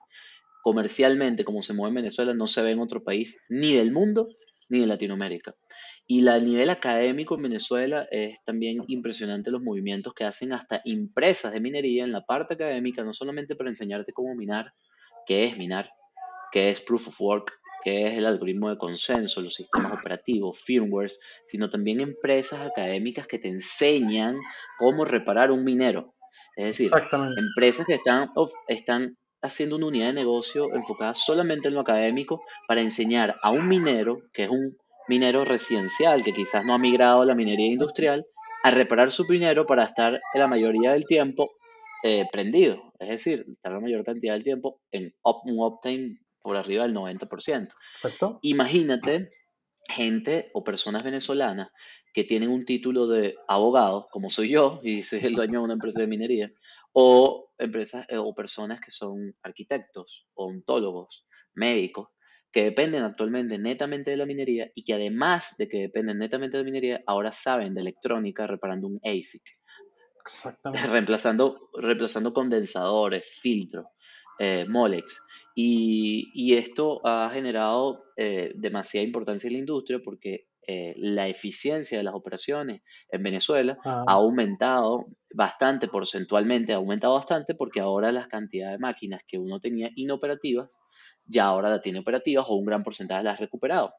Comercialmente, 0.63 1.43
como 1.43 1.61
se 1.61 1.73
mueve 1.73 1.89
en 1.89 1.95
Venezuela, 1.95 2.33
no 2.33 2.47
se 2.47 2.61
ve 2.61 2.71
en 2.71 2.79
otro 2.79 3.03
país 3.03 3.37
ni 3.49 3.73
del 3.73 3.91
mundo 3.91 4.25
ni 4.69 4.79
de 4.79 4.87
Latinoamérica. 4.87 5.53
Y 6.05 6.21
la, 6.21 6.35
a 6.35 6.39
nivel 6.39 6.69
académico 6.69 7.35
en 7.35 7.43
Venezuela 7.43 8.07
es 8.09 8.41
también 8.45 8.81
impresionante 8.87 9.51
los 9.51 9.61
movimientos 9.61 10.13
que 10.13 10.23
hacen 10.23 10.53
hasta 10.53 10.81
empresas 10.85 11.51
de 11.51 11.59
minería 11.59 12.05
en 12.05 12.13
la 12.13 12.25
parte 12.25 12.53
académica, 12.53 13.03
no 13.03 13.13
solamente 13.13 13.57
para 13.57 13.69
enseñarte 13.69 14.13
cómo 14.13 14.33
minar, 14.35 14.71
qué 15.25 15.43
es 15.43 15.57
minar, 15.57 15.89
que 16.57 16.69
es 16.69 16.81
Proof 16.81 17.09
of 17.09 17.21
Work, 17.21 17.53
que 17.83 18.07
es 18.07 18.13
el 18.17 18.25
algoritmo 18.25 18.71
de 18.71 18.79
consenso, 18.79 19.41
los 19.41 19.53
sistemas 19.53 19.91
operativos, 19.93 20.59
firmwares, 20.59 21.19
sino 21.45 21.69
también 21.69 22.01
empresas 22.01 22.61
académicas 22.61 23.27
que 23.27 23.37
te 23.37 23.47
enseñan 23.47 24.39
cómo 24.79 25.05
reparar 25.05 25.51
un 25.51 25.63
minero. 25.63 26.15
Es 26.55 26.65
decir, 26.65 26.89
empresas 27.37 27.85
que 27.85 27.93
están, 27.93 28.29
están 28.67 29.17
haciendo 29.43 29.75
una 29.75 29.85
unidad 29.85 30.07
de 30.07 30.13
negocio 30.13 30.73
enfocada 30.73 31.13
solamente 31.13 31.67
en 31.67 31.75
lo 31.75 31.81
académico 31.81 32.41
para 32.67 32.81
enseñar 32.81 33.35
a 33.43 33.51
un 33.51 33.67
minero, 33.67 34.17
que 34.33 34.45
es 34.45 34.49
un 34.49 34.75
minero 35.07 35.45
residencial 35.45 36.23
que 36.23 36.33
quizás 36.33 36.65
no 36.65 36.73
ha 36.73 36.79
migrado 36.79 37.21
a 37.21 37.25
la 37.27 37.35
minería 37.35 37.71
industrial 37.71 38.25
a 38.63 38.71
reparar 38.71 39.11
su 39.11 39.27
minero 39.29 39.67
para 39.67 39.83
estar 39.83 40.19
la 40.33 40.47
mayoría 40.47 40.93
del 40.93 41.05
tiempo 41.05 41.51
eh, 42.03 42.25
prendido, 42.31 42.81
es 42.97 43.09
decir, 43.09 43.45
estar 43.47 43.73
la 43.73 43.79
mayor 43.79 44.03
cantidad 44.03 44.33
del 44.33 44.43
tiempo 44.43 44.79
en 44.91 45.13
un 45.21 45.59
uptime 45.59 46.17
por 46.41 46.57
arriba 46.57 46.83
del 46.83 46.93
90%. 46.93 47.73
Imagínate 48.41 49.29
gente 49.89 50.49
o 50.53 50.63
personas 50.63 51.03
venezolanas 51.03 51.69
que 52.13 52.23
tienen 52.23 52.49
un 52.49 52.65
título 52.65 53.07
de 53.07 53.35
abogado, 53.47 54.07
como 54.11 54.29
soy 54.29 54.49
yo, 54.49 54.79
y 54.83 55.03
soy 55.03 55.19
el 55.23 55.35
dueño 55.35 55.59
de 55.59 55.65
una 55.65 55.73
empresa 55.73 56.01
de 56.01 56.07
minería, 56.07 56.51
o, 56.91 57.51
empresas, 57.57 58.07
eh, 58.09 58.17
o 58.17 58.33
personas 58.33 58.79
que 58.81 58.91
son 58.91 59.35
arquitectos, 59.43 60.27
ontólogos, 60.33 61.27
médicos, 61.53 62.09
que 62.51 62.63
dependen 62.63 63.03
actualmente 63.03 63.59
netamente 63.59 64.11
de 64.11 64.17
la 64.17 64.25
minería 64.25 64.71
y 64.73 64.83
que 64.83 64.93
además 64.93 65.57
de 65.57 65.67
que 65.67 65.77
dependen 65.77 66.17
netamente 66.17 66.57
de 66.57 66.63
la 66.63 66.65
minería, 66.65 67.03
ahora 67.05 67.31
saben 67.31 67.75
de 67.75 67.81
electrónica 67.81 68.47
reparando 68.47 68.87
un 68.87 68.99
ASIC. 69.03 69.43
Exactamente. 70.19 70.87
Reemplazando, 70.91 71.69
reemplazando 71.73 72.33
condensadores, 72.33 73.27
filtros, 73.41 73.85
eh, 74.39 74.65
Molex. 74.67 75.21
Y, 75.59 76.53
esto 76.53 77.01
ha 77.03 77.31
generado 77.33 78.03
eh, 78.15 78.51
demasiada 78.55 79.07
importancia 79.07 79.47
en 79.47 79.53
la 79.53 79.59
industria 79.59 79.99
porque 80.03 80.49
eh, 80.67 80.93
la 80.97 81.27
eficiencia 81.27 81.97
de 81.97 82.03
las 82.03 82.13
operaciones 82.13 82.83
en 83.09 83.23
Venezuela 83.23 83.79
ah. 83.83 84.03
ha 84.05 84.13
aumentado 84.13 85.07
bastante 85.33 85.87
porcentualmente, 85.87 86.73
ha 86.73 86.75
aumentado 86.75 87.15
bastante 87.15 87.55
porque 87.55 87.79
ahora 87.79 88.11
las 88.11 88.27
cantidades 88.27 88.77
de 88.77 88.81
máquinas 88.81 89.23
que 89.27 89.39
uno 89.39 89.59
tenía 89.59 89.89
inoperativas 89.95 90.79
ya 91.25 91.45
ahora 91.45 91.71
la 91.71 91.81
tiene 91.81 91.99
operativas 91.99 92.45
o 92.49 92.55
un 92.55 92.65
gran 92.65 92.83
porcentaje 92.83 93.23
las 93.23 93.37
ha 93.37 93.41
recuperado. 93.41 93.93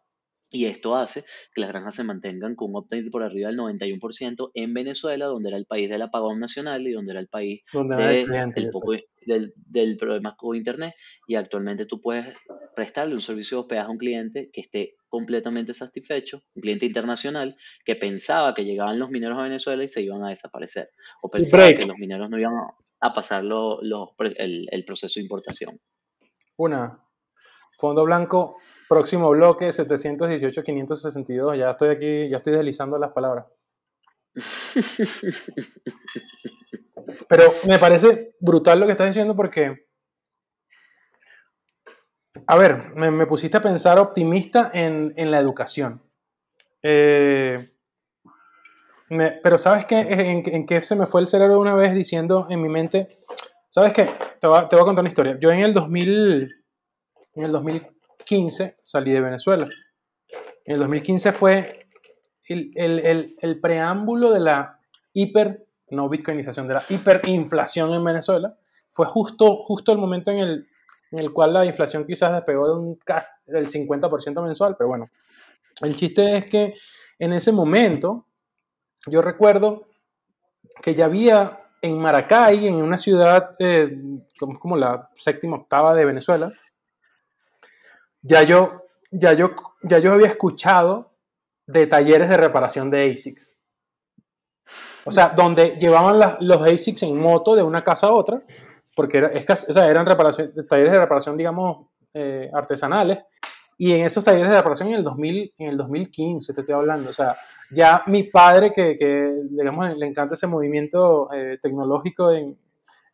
Y 0.51 0.65
esto 0.65 0.97
hace 0.97 1.25
que 1.55 1.61
las 1.61 1.69
granjas 1.69 1.97
se 1.97 2.05
mantengan 2.05 2.55
con 2.55 2.71
un 2.71 2.77
uptime 2.77 3.11
por 3.11 3.23
arriba 3.23 3.49
del 3.49 3.59
91% 3.59 4.51
en 4.55 4.73
Venezuela, 4.73 5.27
donde 5.27 5.51
era 5.51 5.59
el 5.59 5.67
país 5.67 5.91
del 5.91 6.01
apagón 6.01 6.41
nacional 6.41 6.87
y 6.87 6.93
donde 6.93 7.11
era 7.13 7.21
el 7.21 7.29
país 7.29 7.63
del, 9.27 9.53
del, 9.57 9.97
problema 9.99 10.37
con 10.37 10.57
Internet. 10.57 10.95
Y 11.27 11.35
actualmente 11.35 11.85
tú 11.85 12.01
puedes 12.01 12.35
prestarle 12.75 13.15
un 13.15 13.21
servicio 13.21 13.59
de 13.59 13.61
hospedaje 13.61 13.89
a 13.89 13.91
un 13.91 13.99
cliente 13.99 14.51
que 14.51 14.63
esté 14.63 14.97
completamente 15.09 15.75
satisfecho, 15.75 16.43
un 16.55 16.63
cliente 16.63 16.87
internacional 16.87 17.57
que 17.85 17.97
pensaba 17.97 18.55
que 18.55 18.65
llegaban 18.65 18.99
los 18.99 19.11
mineros 19.11 19.39
a 19.39 19.43
Venezuela 19.43 19.85
y 19.85 19.89
se 19.89 20.01
iban 20.01 20.25
a 20.25 20.31
desaparecer. 20.31 20.89
O 21.21 21.31
pensaba 21.31 21.73
que 21.75 21.87
los 21.87 21.99
mineros 21.99 22.31
no 22.31 22.39
iban 22.39 22.55
a 23.01 23.13
pasar 23.13 23.45
el, 23.45 24.69
el 24.71 24.85
proceso 24.87 25.21
de 25.21 25.23
importación. 25.23 25.79
Una, 26.57 27.05
Fondo 27.79 28.05
blanco, 28.05 28.57
próximo 28.88 29.31
bloque, 29.31 29.68
718-562. 29.68 31.57
Ya 31.57 31.70
estoy 31.70 31.90
aquí, 31.90 32.29
ya 32.29 32.38
estoy 32.38 32.55
deslizando 32.55 32.98
las 32.98 33.12
palabras. 33.12 33.46
Pero 37.29 37.53
me 37.66 37.79
parece 37.79 38.35
brutal 38.40 38.81
lo 38.81 38.87
que 38.87 38.92
estás 38.92 39.09
diciendo 39.09 39.35
porque, 39.35 39.87
a 42.46 42.57
ver, 42.57 42.94
me, 42.94 43.27
pusiste 43.27 43.57
a 43.57 43.62
pensar 43.62 43.98
optimista 43.98 44.70
en, 44.72 45.31
la 45.31 45.38
educación. 45.38 46.03
Eh, 46.83 47.59
pero 49.42 49.59
¿sabes 49.59 49.85
qué? 49.87 49.98
En, 50.01 50.42
en, 50.46 50.66
qué 50.66 50.83
se 50.83 50.94
me 50.94 51.07
fue 51.07 51.20
el 51.20 51.27
cerebro 51.27 51.59
una 51.59 51.74
vez 51.74 51.94
diciendo 51.94 52.46
en 52.51 52.62
mi 52.62 52.68
mente? 52.68 53.09
¿Sabes 53.68 53.92
qué? 53.92 54.09
Te 54.40 54.46
voy, 54.46 54.68
te 54.68 54.77
voy 54.77 54.83
a 54.83 54.87
contar 54.87 55.03
una 55.03 55.09
historia. 55.09 55.38
Yo 55.40 55.51
en 55.51 55.61
el 55.61 55.74
2000, 55.74 56.64
en 57.35 57.44
el 57.44 57.53
2015 58.29 58.77
salí 58.83 59.12
de 59.12 59.21
Venezuela. 59.21 59.67
En 60.64 60.75
el 60.75 60.81
2015 60.81 61.33
fue 61.33 61.87
el, 62.47 63.59
preámbulo 63.62 64.33
de 64.33 64.41
la 64.41 64.81
hiper, 65.14 65.67
no 65.91 66.09
bitcoinización, 66.09 66.69
de 66.69 66.75
la 66.75 66.83
hiperinflación 66.88 67.95
en 67.95 68.05
Venezuela. 68.05 68.55
Fue 68.91 69.07
justo, 69.07 69.57
justo 69.62 69.93
el 69.93 69.99
momento 69.99 70.31
en 70.31 70.38
el, 70.38 70.69
en 71.11 71.19
el 71.19 71.33
cual 71.33 71.55
la 71.55 71.64
inflación 71.64 72.07
quizás 72.07 72.33
despegó 72.33 72.67
de 72.67 72.75
un 72.75 72.99
del 73.47 73.69
50% 73.69 74.43
mensual, 74.43 74.77
pero 74.77 74.88
bueno, 74.88 75.11
el 75.83 75.97
chiste 75.97 76.37
es 76.37 76.45
que 76.47 76.75
en 77.19 77.33
ese 77.33 77.51
momento 77.53 78.27
yo 79.07 79.23
recuerdo 79.23 79.88
que 80.83 80.95
ya 80.95 81.07
había 81.07 81.64
en 81.81 81.99
Maracay, 81.99 82.67
en 82.67 82.75
una 82.75 82.99
ciudad 82.99 83.55
eh, 83.59 83.97
como, 84.38 84.59
como 84.59 84.77
la 84.77 85.09
séptima 85.14 85.57
octava 85.57 85.95
de 85.95 86.05
Venezuela, 86.05 86.53
ya 88.29 88.43
yo, 88.43 88.85
ya 89.11 89.33
yo, 89.33 89.53
ya 89.83 89.99
yo 89.99 90.12
había 90.12 90.27
escuchado 90.27 91.14
de 91.67 91.87
talleres 91.87 92.29
de 92.29 92.37
reparación 92.37 92.91
de 92.91 93.11
ASICs. 93.11 93.59
O 95.05 95.12
sea, 95.12 95.31
donde 95.31 95.79
llevaban 95.81 96.37
los 96.41 96.62
ASICs 96.62 97.03
en 97.05 97.19
moto 97.19 97.57
de 97.57 97.62
una 97.62 97.83
casa 97.83 98.09
a 98.09 98.12
otra, 98.12 98.43
porque 98.95 99.19
era, 99.19 99.31
eran 99.31 100.07
talleres 100.69 100.93
de 100.93 100.99
reparación, 100.99 101.37
digamos, 101.37 101.87
eh, 102.12 102.51
artesanales. 102.53 103.19
Y 103.79 103.93
en 103.93 104.05
esos 104.05 104.25
talleres 104.25 104.51
de 104.51 104.57
reparación 104.57 104.88
en 104.88 104.97
el, 104.97 105.05
2000, 105.05 105.55
en 105.57 105.69
el 105.69 105.77
2015, 105.79 106.53
te 106.53 106.61
estoy 106.61 106.75
hablando. 106.75 107.11
O 107.11 107.12
sea, 107.12 107.37
ya 107.71 108.03
mi 108.07 108.25
padre, 108.25 108.73
que, 108.73 108.99
que 108.99 109.33
digamos, 109.51 109.97
le 109.97 110.07
encanta 110.07 110.35
ese 110.35 110.47
movimiento 110.47 111.33
eh, 111.33 111.59
tecnológico 111.62 112.33
en, 112.33 112.59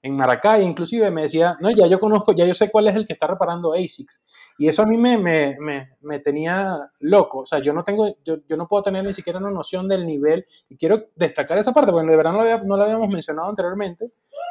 en 0.04 0.16
Maracay, 0.16 0.62
inclusive 0.62 1.10
me 1.10 1.22
decía, 1.22 1.56
no, 1.60 1.70
ya 1.70 1.86
yo 1.86 1.98
conozco, 1.98 2.32
ya 2.32 2.44
yo 2.44 2.52
sé 2.52 2.70
cuál 2.70 2.88
es 2.88 2.94
el 2.94 3.06
que 3.06 3.14
está 3.14 3.26
reparando 3.26 3.72
ASICs. 3.72 4.22
Y 4.58 4.68
eso 4.68 4.82
a 4.82 4.86
mí 4.86 4.98
me, 4.98 5.16
me, 5.16 5.56
me, 6.02 6.18
tenía 6.18 6.78
loco. 7.00 7.38
O 7.38 7.46
sea, 7.46 7.58
yo 7.60 7.72
no 7.72 7.82
tengo, 7.82 8.14
yo, 8.22 8.36
yo, 8.46 8.58
no 8.58 8.68
puedo 8.68 8.82
tener 8.82 9.02
ni 9.02 9.14
siquiera 9.14 9.38
una 9.38 9.50
noción 9.50 9.88
del 9.88 10.04
nivel. 10.04 10.44
Y 10.68 10.76
quiero 10.76 11.04
destacar 11.16 11.56
esa 11.56 11.72
parte, 11.72 11.90
porque 11.90 12.06
de 12.06 12.16
verdad 12.18 12.32
no 12.32 12.44
lo, 12.44 12.64
no 12.64 12.76
lo 12.76 12.82
habíamos 12.82 13.08
mencionado 13.08 13.48
anteriormente, 13.48 14.04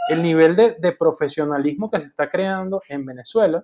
el 0.10 0.24
nivel 0.24 0.56
de, 0.56 0.76
de, 0.80 0.92
profesionalismo 0.94 1.88
que 1.88 2.00
se 2.00 2.08
está 2.08 2.28
creando 2.28 2.82
en 2.90 3.06
Venezuela 3.06 3.64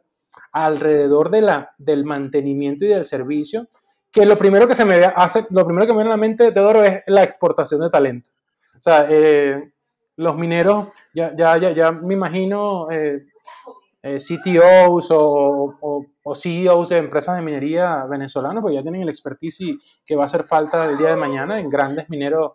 alrededor 0.51 1.31
de 1.31 1.41
la, 1.41 1.71
del 1.79 2.05
mantenimiento 2.05 2.85
y 2.85 2.89
del 2.89 3.03
servicio, 3.03 3.67
que 4.11 4.27
lo 4.27 4.37
primero 4.37 4.67
que 4.67 4.75
se 4.75 4.85
me 4.85 5.03
hace, 5.03 5.47
lo 5.49 5.65
primero 5.65 5.87
que 5.87 5.93
me 5.93 5.97
viene 5.97 6.11
a 6.11 6.17
la 6.17 6.17
mente, 6.17 6.51
Teodoro, 6.51 6.83
es 6.83 7.01
la 7.07 7.23
exportación 7.23 7.81
de 7.81 7.89
talento. 7.89 8.29
O 8.77 8.79
sea, 8.79 9.07
eh, 9.09 9.71
los 10.19 10.35
mineros, 10.35 10.89
ya, 11.13 11.33
ya, 11.35 11.57
ya, 11.57 11.71
ya 11.71 11.91
me 11.91 12.13
imagino 12.13 12.91
eh, 12.91 13.25
eh, 14.03 14.17
CTOs 14.17 15.11
o, 15.11 16.05
o, 16.23 16.35
CEOs 16.35 16.89
de 16.89 16.97
empresas 16.97 17.37
de 17.37 17.41
minería 17.41 18.05
venezolanas, 18.05 18.61
pues 18.61 18.75
ya 18.75 18.81
tienen 18.81 19.01
el 19.01 19.09
expertise 19.09 19.61
y 19.61 19.79
que 20.05 20.15
va 20.15 20.23
a 20.23 20.25
hacer 20.25 20.43
falta 20.43 20.89
el 20.89 20.97
día 20.97 21.09
de 21.09 21.15
mañana 21.15 21.57
en 21.59 21.69
grandes 21.69 22.09
mineros, 22.09 22.51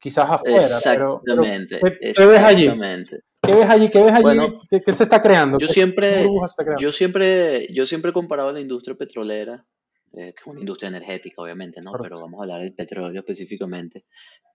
quizás 0.00 0.30
afuera. 0.30 0.56
Exactamente. 0.56 1.78
¿qué, 1.78 2.26
ves 2.26 2.42
allí? 2.42 2.70
¿Qué 3.42 3.54
ves 3.54 3.68
allí? 3.68 3.88
¿Qué 3.90 4.02
ves 4.02 4.14
allí? 4.14 4.58
¿Qué, 4.84 4.92
se 4.92 5.02
está 5.04 5.20
creando? 5.20 5.58
Yo 5.58 5.68
siempre, 5.68 6.26
yo 6.78 6.90
siempre, 6.90 7.68
yo 7.72 7.84
siempre 7.84 8.10
he 8.12 8.14
comparado 8.14 8.50
la 8.50 8.60
industria 8.60 8.96
petrolera 8.96 9.62
eh, 10.16 10.32
que 10.32 10.40
es 10.40 10.46
una 10.46 10.60
industria 10.60 10.88
energética, 10.88 11.42
obviamente, 11.42 11.80
¿no? 11.80 11.92
Pero 12.00 12.20
vamos 12.20 12.38
a 12.38 12.42
hablar 12.44 12.60
del 12.60 12.74
petróleo 12.74 13.20
específicamente, 13.20 14.04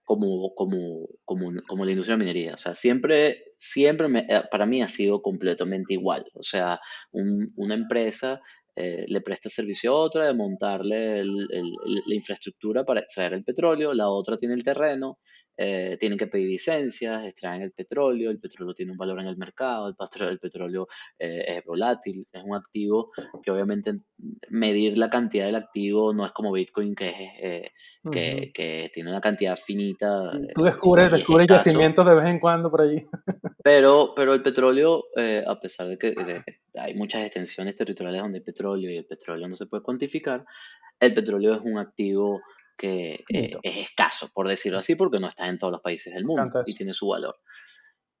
como, 0.04 0.54
como, 0.54 1.06
como, 1.24 1.52
como 1.66 1.84
la 1.84 1.90
industria 1.90 2.16
de 2.16 2.24
minería. 2.24 2.54
O 2.54 2.56
sea, 2.56 2.74
siempre, 2.74 3.44
siempre 3.58 4.08
eh, 4.28 4.42
para 4.50 4.66
mí 4.66 4.82
ha 4.82 4.88
sido 4.88 5.20
completamente 5.20 5.94
igual. 5.94 6.24
O 6.34 6.42
sea, 6.42 6.80
una 7.12 7.74
empresa 7.74 8.40
eh, 8.76 9.04
le 9.08 9.20
presta 9.20 9.50
servicio 9.50 9.92
a 9.92 10.00
otra 10.00 10.26
de 10.26 10.34
montarle 10.34 11.24
la 11.24 12.14
infraestructura 12.14 12.84
para 12.84 13.00
extraer 13.00 13.34
el 13.34 13.44
petróleo, 13.44 13.92
la 13.92 14.08
otra 14.08 14.38
tiene 14.38 14.54
el 14.54 14.64
terreno, 14.64 15.18
eh, 15.62 15.98
tienen 16.00 16.18
que 16.18 16.26
pedir 16.26 16.48
licencias, 16.48 17.22
extraen 17.26 17.60
el 17.60 17.72
petróleo, 17.72 18.30
el 18.30 18.40
petróleo 18.40 18.72
tiene 18.72 18.92
un 18.92 18.96
valor 18.96 19.20
en 19.20 19.26
el 19.26 19.36
mercado, 19.36 19.88
el, 19.88 20.28
el 20.28 20.38
petróleo 20.38 20.88
eh, 21.18 21.44
es 21.48 21.64
volátil, 21.66 22.26
es 22.32 22.42
un 22.42 22.56
activo 22.56 23.10
que 23.42 23.50
obviamente 23.50 24.00
medir 24.48 24.96
la 24.96 25.10
cantidad 25.10 25.44
del 25.44 25.56
activo 25.56 26.14
no 26.14 26.24
es 26.24 26.32
como 26.32 26.50
Bitcoin 26.52 26.94
que, 26.94 27.10
eh, 27.10 27.72
que, 28.10 28.50
que, 28.54 28.90
tiene 28.90 29.10
una 29.10 29.20
cantidad 29.20 29.54
finita. 29.54 30.32
Tú 30.54 30.62
descubres, 30.62 31.10
descubres 31.10 31.46
yacimientos 31.46 32.06
de 32.06 32.14
vez 32.14 32.24
en 32.24 32.38
cuando 32.38 32.70
por 32.70 32.80
allí. 32.80 33.06
Pero, 33.62 34.14
pero 34.16 34.32
el 34.32 34.42
petróleo, 34.42 35.04
a 35.46 35.60
pesar 35.60 35.88
de 35.88 35.98
que, 35.98 36.12
de 36.12 36.42
que 36.46 36.80
hay 36.80 36.94
muchas 36.94 37.26
extensiones 37.26 37.76
territoriales 37.76 38.22
donde 38.22 38.38
hay 38.38 38.44
petróleo 38.44 38.90
y 38.90 38.96
el 38.96 39.04
petróleo 39.04 39.46
no 39.46 39.54
se 39.54 39.66
puede 39.66 39.82
cuantificar, 39.82 40.46
el 40.98 41.12
petróleo 41.12 41.56
es 41.56 41.60
un 41.62 41.76
activo 41.76 42.40
que 42.80 43.20
eh, 43.28 43.50
es 43.62 43.76
escaso, 43.76 44.30
por 44.32 44.48
decirlo 44.48 44.78
así, 44.78 44.94
porque 44.94 45.20
no 45.20 45.28
está 45.28 45.48
en 45.48 45.58
todos 45.58 45.72
los 45.72 45.82
países 45.82 46.14
del 46.14 46.24
mundo 46.24 46.62
y 46.64 46.74
tiene 46.74 46.94
su 46.94 47.08
valor. 47.08 47.36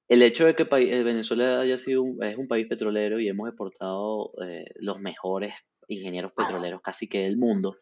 El 0.06 0.22
hecho 0.22 0.44
de 0.44 0.54
que 0.54 0.64
eh, 0.64 1.02
Venezuela 1.02 1.60
haya 1.60 1.78
sido 1.78 2.02
un, 2.02 2.22
es 2.22 2.36
un 2.36 2.46
país 2.46 2.66
petrolero 2.66 3.18
y 3.18 3.28
hemos 3.28 3.48
exportado 3.48 4.32
eh, 4.44 4.66
los 4.76 5.00
mejores 5.00 5.54
ingenieros 5.88 6.32
petroleros 6.32 6.82
casi 6.82 7.08
que 7.08 7.22
del 7.22 7.38
mundo, 7.38 7.78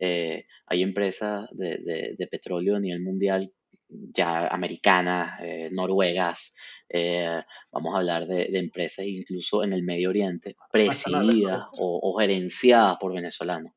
hay 0.00 0.82
empresas 0.82 1.48
de, 1.50 2.14
de, 2.16 2.26
petróleo 2.28 2.76
a 2.76 2.80
nivel 2.80 3.00
mundial 3.00 3.50
ya 3.88 4.46
americanas, 4.46 5.40
noruegas, 5.72 6.54
vamos 7.72 7.94
a 7.94 7.98
hablar 7.98 8.28
de, 8.28 8.46
empresas 8.60 9.06
incluso 9.06 9.64
en 9.64 9.72
el 9.72 9.82
Medio 9.82 10.10
Oriente, 10.10 10.54
presididas 10.70 11.64
o, 11.80 11.98
o, 12.00 12.16
gerenciadas 12.20 12.96
por 13.00 13.12
venezolanos. 13.12 13.72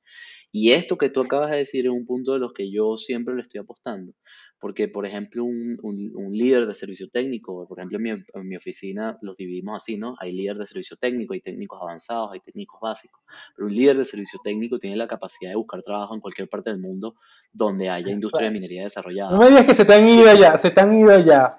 Y 0.52 0.74
esto 0.74 0.98
que 0.98 1.10
tú 1.10 1.22
acabas 1.22 1.50
de 1.52 1.58
decir 1.58 1.86
es 1.86 1.92
un 1.92 2.06
punto 2.06 2.34
de 2.34 2.40
los 2.40 2.54
que 2.54 2.70
yo 2.70 2.98
siempre 2.98 3.34
le 3.36 3.42
estoy 3.42 3.62
apostando, 3.62 4.14
porque, 4.60 4.90
por 4.90 5.06
ejemplo, 5.06 5.46
un, 5.46 5.78
un, 5.82 6.32
líder 6.34 6.68
de 6.68 6.74
servicio 6.74 7.10
técnico, 7.10 7.66
por 7.68 7.80
ejemplo, 7.80 7.98
en 7.98 8.04
mi, 8.04 8.10
en 8.10 8.48
mi, 8.48 8.58
oficina 8.58 9.18
los 9.22 9.38
dividimos 9.38 9.82
así, 9.82 9.98
¿no? 9.98 10.16
Hay 10.20 10.34
líderes 10.34 10.60
de 10.60 10.66
servicio 10.68 10.98
técnico, 10.98 11.34
hay 11.34 11.42
técnicos 11.42 11.80
avanzados, 11.82 12.32
hay 12.34 12.42
técnicos 12.42 12.80
básicos, 12.82 13.22
pero 13.56 13.68
un 13.68 13.76
líder 13.76 13.98
de 13.98 14.06
servicio 14.06 14.40
técnico 14.44 14.78
tiene 14.78 14.98
la 14.98 15.08
capacidad 15.08 15.52
de 15.52 15.56
buscar 15.56 15.82
trabajo 15.84 16.14
en 16.14 16.20
cualquier 16.20 16.50
parte 16.50 16.70
del 16.70 16.80
mundo 16.80 17.16
donde 17.54 17.90
haya 17.90 18.12
industria 18.12 18.48
de 18.48 18.54
minería 18.54 18.84
desarrollada. 18.84 19.32
No 19.32 19.40
me 19.40 19.48
digas 19.48 19.66
que 19.66 19.74
se 19.74 19.86
te 19.86 19.94
han 19.94 20.08
ido 20.08 20.36
ya, 20.36 20.58
se 20.58 20.72
te 20.72 20.82
han 20.82 20.98
ido 20.98 21.18
ya. 21.18 21.50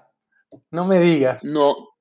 No 0.71 0.87
me 0.87 1.01
digas. 1.01 1.45
No, 1.45 1.92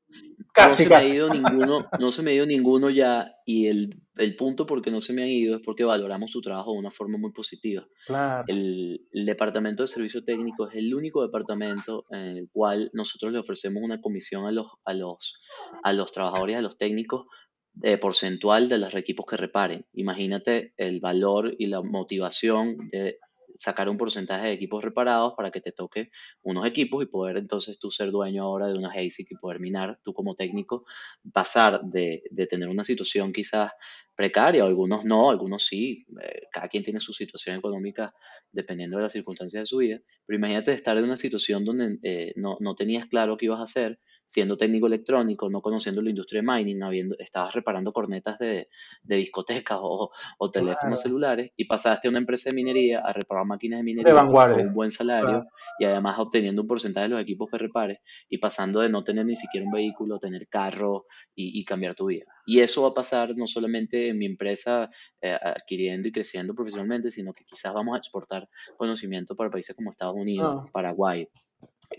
Casi, 0.53 0.83
no 0.83 0.89
se 0.89 0.89
me 0.89 0.95
ha 0.95 1.07
ido 1.07 1.29
ninguno, 1.29 1.89
no 1.99 2.11
se 2.11 2.23
me 2.23 2.31
ha 2.31 2.33
ido 2.33 2.45
ninguno 2.45 2.89
ya, 2.89 3.33
y 3.45 3.67
el, 3.67 4.01
el, 4.17 4.35
punto 4.35 4.65
por 4.65 4.81
qué 4.81 4.91
no 4.91 4.99
se 4.99 5.13
me 5.13 5.23
ha 5.23 5.27
ido 5.27 5.55
es 5.55 5.61
porque 5.63 5.85
valoramos 5.85 6.31
su 6.31 6.41
trabajo 6.41 6.73
de 6.73 6.79
una 6.79 6.91
forma 6.91 7.17
muy 7.17 7.31
positiva. 7.31 7.87
Claro. 8.05 8.43
El, 8.47 9.07
el, 9.13 9.25
departamento 9.25 9.83
de 9.83 9.87
servicio 9.87 10.25
técnico 10.25 10.67
es 10.67 10.75
el 10.75 10.93
único 10.93 11.21
departamento 11.21 12.05
en 12.09 12.37
el 12.37 12.49
cual 12.51 12.89
nosotros 12.93 13.31
le 13.31 13.39
ofrecemos 13.39 13.81
una 13.81 14.01
comisión 14.01 14.45
a 14.45 14.51
los, 14.51 14.67
a 14.83 14.93
los, 14.93 15.39
a 15.83 15.93
los 15.93 16.11
trabajadores, 16.11 16.57
a 16.57 16.61
los 16.61 16.77
técnicos, 16.77 17.27
de 17.73 17.97
porcentual 17.97 18.67
de 18.67 18.77
los 18.77 18.93
equipos 18.95 19.25
que 19.25 19.37
reparen. 19.37 19.85
Imagínate 19.93 20.73
el 20.77 20.99
valor 20.99 21.55
y 21.57 21.67
la 21.67 21.81
motivación 21.81 22.77
de 22.91 23.17
sacar 23.61 23.87
un 23.89 23.97
porcentaje 23.97 24.47
de 24.47 24.53
equipos 24.53 24.83
reparados 24.83 25.33
para 25.37 25.51
que 25.51 25.61
te 25.61 25.71
toque 25.71 26.09
unos 26.41 26.65
equipos 26.65 27.03
y 27.03 27.05
poder 27.05 27.37
entonces 27.37 27.77
tú 27.77 27.91
ser 27.91 28.09
dueño 28.09 28.43
ahora 28.43 28.67
de 28.67 28.73
una 28.73 28.89
ASIC 28.89 29.31
y 29.31 29.35
poder 29.35 29.59
minar, 29.59 29.99
tú 30.03 30.15
como 30.15 30.33
técnico, 30.33 30.83
pasar 31.31 31.83
de, 31.83 32.23
de 32.31 32.47
tener 32.47 32.69
una 32.69 32.83
situación 32.83 33.31
quizás 33.31 33.71
precaria, 34.15 34.63
algunos 34.63 35.05
no, 35.05 35.29
algunos 35.29 35.63
sí, 35.67 36.07
eh, 36.23 36.47
cada 36.51 36.67
quien 36.69 36.83
tiene 36.83 36.99
su 36.99 37.13
situación 37.13 37.55
económica 37.55 38.11
dependiendo 38.51 38.97
de 38.97 39.03
las 39.03 39.13
circunstancias 39.13 39.61
de 39.61 39.67
su 39.67 39.77
vida, 39.77 40.01
pero 40.25 40.37
imagínate 40.37 40.71
estar 40.73 40.97
en 40.97 41.03
una 41.03 41.17
situación 41.17 41.63
donde 41.63 41.99
eh, 42.01 42.33
no, 42.37 42.57
no 42.61 42.73
tenías 42.73 43.05
claro 43.05 43.37
qué 43.37 43.45
ibas 43.45 43.59
a 43.59 43.63
hacer, 43.63 43.99
siendo 44.31 44.55
técnico 44.55 44.87
electrónico, 44.87 45.49
no 45.49 45.61
conociendo 45.61 46.01
la 46.01 46.09
industria 46.09 46.41
de 46.41 46.47
mining, 46.47 46.81
habiendo, 46.83 47.17
estabas 47.19 47.53
reparando 47.53 47.91
cornetas 47.91 48.39
de, 48.39 48.69
de 49.03 49.15
discotecas 49.17 49.77
o, 49.81 50.09
o 50.37 50.51
teléfonos 50.51 51.01
celulares 51.01 51.51
y 51.57 51.65
pasaste 51.65 52.07
a 52.07 52.11
una 52.11 52.19
empresa 52.19 52.49
de 52.49 52.55
minería 52.55 53.01
a 53.01 53.11
reparar 53.11 53.45
máquinas 53.45 53.79
de 53.79 53.83
minería 53.83 54.15
con 54.15 54.53
un 54.53 54.73
buen 54.73 54.89
salario 54.89 55.47
y 55.79 55.83
además 55.83 56.17
obteniendo 56.17 56.61
un 56.61 56.67
porcentaje 56.69 57.09
de 57.09 57.09
los 57.09 57.21
equipos 57.21 57.49
que 57.51 57.57
repares 57.57 57.97
y 58.29 58.37
pasando 58.37 58.79
de 58.79 58.87
no 58.87 59.03
tener 59.03 59.25
ni 59.25 59.35
siquiera 59.35 59.65
un 59.65 59.73
vehículo, 59.73 60.17
tener 60.17 60.47
carro 60.47 61.07
y, 61.35 61.59
y 61.59 61.65
cambiar 61.65 61.93
tu 61.93 62.05
vida. 62.05 62.23
Y 62.45 62.61
eso 62.61 62.83
va 62.83 62.89
a 62.89 62.93
pasar 62.93 63.35
no 63.35 63.47
solamente 63.47 64.07
en 64.07 64.17
mi 64.17 64.27
empresa 64.27 64.89
eh, 65.21 65.37
adquiriendo 65.41 66.07
y 66.07 66.13
creciendo 66.13 66.55
profesionalmente, 66.55 67.11
sino 67.11 67.33
que 67.33 67.43
quizás 67.43 67.73
vamos 67.73 67.95
a 67.95 67.97
exportar 67.97 68.47
conocimiento 68.77 69.35
para 69.35 69.51
países 69.51 69.75
como 69.75 69.91
Estados 69.91 70.15
Unidos, 70.15 70.63
ah. 70.65 70.69
Paraguay, 70.71 71.27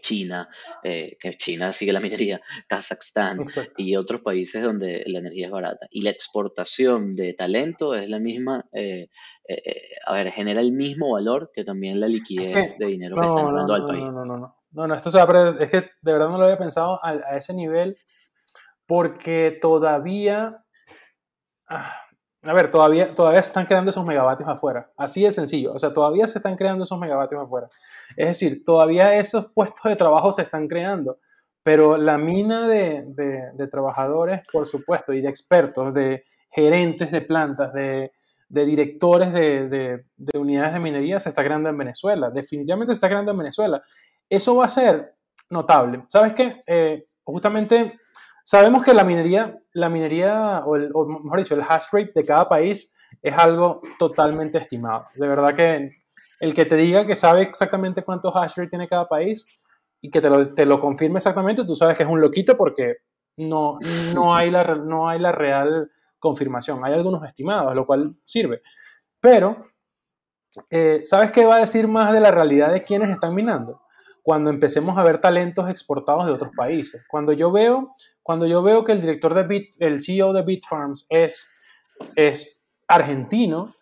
China, 0.00 0.48
eh, 0.82 1.16
que 1.20 1.34
China 1.34 1.72
sigue 1.72 1.92
la 1.92 2.00
minería, 2.00 2.40
Kazajstán 2.68 3.46
y 3.76 3.96
otros 3.96 4.20
países 4.20 4.62
donde 4.62 5.02
la 5.06 5.20
energía 5.20 5.46
es 5.46 5.52
barata. 5.52 5.86
Y 5.90 6.02
la 6.02 6.10
exportación 6.10 7.14
de 7.14 7.34
talento 7.34 7.94
es 7.94 8.08
la 8.08 8.18
misma, 8.18 8.66
eh, 8.72 9.08
eh, 9.48 9.74
a 10.06 10.12
ver, 10.14 10.30
genera 10.32 10.60
el 10.60 10.72
mismo 10.72 11.12
valor 11.12 11.50
que 11.54 11.64
también 11.64 12.00
la 12.00 12.08
liquidez 12.08 12.78
de 12.78 12.86
dinero 12.86 13.16
que 13.20 13.26
está 13.26 13.40
entrando 13.40 13.74
al 13.74 13.86
país. 13.86 14.02
No, 14.02 14.12
no, 14.12 14.24
no, 14.24 14.56
no, 14.70 14.86
no, 14.86 14.94
esto 14.94 15.10
se 15.10 15.18
va 15.18 15.24
a 15.24 15.62
Es 15.62 15.70
que 15.70 15.90
de 16.02 16.12
verdad 16.12 16.28
no 16.28 16.38
lo 16.38 16.44
había 16.44 16.58
pensado 16.58 16.98
a, 17.02 17.36
ese 17.36 17.54
nivel 17.54 17.96
porque 18.86 19.58
todavía... 19.60 20.64
Ah, 21.68 21.94
a 22.44 22.52
ver, 22.52 22.70
todavía, 22.70 23.14
todavía 23.14 23.40
se 23.42 23.48
están 23.48 23.66
creando 23.66 23.90
esos 23.90 24.04
megavatios 24.04 24.48
afuera. 24.48 24.90
Así 24.96 25.22
de 25.22 25.30
sencillo. 25.30 25.72
O 25.72 25.78
sea, 25.78 25.92
todavía 25.92 26.26
se 26.26 26.38
están 26.38 26.56
creando 26.56 26.82
esos 26.82 26.98
megavatios 26.98 27.40
afuera. 27.40 27.68
Es 28.16 28.28
decir, 28.28 28.64
todavía 28.64 29.16
esos 29.16 29.46
puestos 29.52 29.84
de 29.84 29.96
trabajo 29.96 30.32
se 30.32 30.42
están 30.42 30.66
creando. 30.66 31.18
Pero 31.62 31.96
la 31.96 32.18
mina 32.18 32.66
de, 32.66 33.04
de, 33.54 33.66
trabajadores, 33.68 34.40
por 34.52 34.66
supuesto, 34.66 35.12
y 35.12 35.20
de 35.20 35.28
expertos, 35.28 35.94
de 35.94 36.24
gerentes 36.50 37.12
de 37.12 37.20
plantas, 37.20 37.72
de, 37.72 38.10
directores 38.48 39.32
de, 39.32 40.04
unidades 40.34 40.72
de 40.72 40.80
minería, 40.80 41.20
se 41.20 41.28
está 41.28 41.44
creando 41.44 41.68
en 41.68 41.78
Venezuela. 41.78 42.30
Definitivamente 42.30 42.92
se 42.92 42.96
está 42.96 43.08
creando 43.08 43.30
en 43.30 43.38
Venezuela. 43.38 43.80
Eso 44.28 44.56
va 44.56 44.64
a 44.64 44.68
ser 44.68 45.14
notable. 45.48 46.04
¿Sabes 46.08 46.32
qué? 46.32 46.64
Eh, 46.66 47.06
justamente 47.22 48.00
Sabemos 48.44 48.84
que 48.84 48.94
la 48.94 49.04
minería, 49.04 49.58
la 49.72 49.88
minería 49.88 50.62
o, 50.66 50.76
mejor 51.06 51.38
dicho, 51.38 51.54
el 51.54 51.62
hash 51.62 51.86
rate 51.92 52.12
de 52.14 52.26
cada 52.26 52.48
país 52.48 52.92
es 53.22 53.34
algo 53.36 53.80
totalmente 53.98 54.58
estimado. 54.58 55.06
De 55.14 55.28
verdad 55.28 55.54
que 55.54 55.90
el 56.40 56.54
que 56.54 56.64
te 56.64 56.76
diga 56.76 57.06
que 57.06 57.14
sabe 57.14 57.42
exactamente 57.42 58.02
cuántos 58.02 58.34
hash 58.34 58.56
rate 58.56 58.70
tiene 58.70 58.88
cada 58.88 59.06
país 59.06 59.46
y 60.00 60.10
que 60.10 60.20
te 60.20 60.28
lo, 60.28 60.52
te 60.52 60.66
lo 60.66 60.78
confirme 60.78 61.18
exactamente, 61.18 61.64
tú 61.64 61.76
sabes 61.76 61.96
que 61.96 62.02
es 62.02 62.08
un 62.08 62.20
loquito 62.20 62.56
porque 62.56 62.96
no, 63.36 63.78
no, 64.14 64.34
hay 64.34 64.50
la, 64.50 64.64
no 64.74 65.08
hay 65.08 65.18
la 65.18 65.32
real 65.32 65.90
confirmación. 66.18 66.84
Hay 66.84 66.94
algunos 66.94 67.24
estimados, 67.24 67.74
lo 67.74 67.86
cual 67.86 68.14
sirve. 68.24 68.62
Pero, 69.20 69.66
eh, 70.70 71.02
¿sabes 71.04 71.30
qué 71.30 71.44
va 71.44 71.56
a 71.56 71.60
decir 71.60 71.88
más 71.88 72.12
de 72.12 72.20
la 72.20 72.30
realidad 72.30 72.72
de 72.72 72.82
quienes 72.82 73.10
están 73.10 73.34
minando? 73.34 73.82
Cuando 74.22 74.50
empecemos 74.50 74.96
a 74.96 75.04
ver 75.04 75.20
talentos 75.20 75.68
exportados 75.68 76.26
de 76.26 76.32
otros 76.32 76.52
países. 76.56 77.04
Cuando 77.08 77.32
yo 77.32 77.50
veo, 77.50 77.92
cuando 78.22 78.46
yo 78.46 78.62
veo 78.62 78.84
que 78.84 78.92
el 78.92 79.00
director 79.00 79.34
de 79.34 79.42
Bit, 79.42 79.74
el 79.80 80.00
CEO 80.00 80.32
de 80.32 80.42
Bitfarms 80.42 81.06
es, 81.10 81.48
es 82.14 82.68
argentino, 82.86 83.74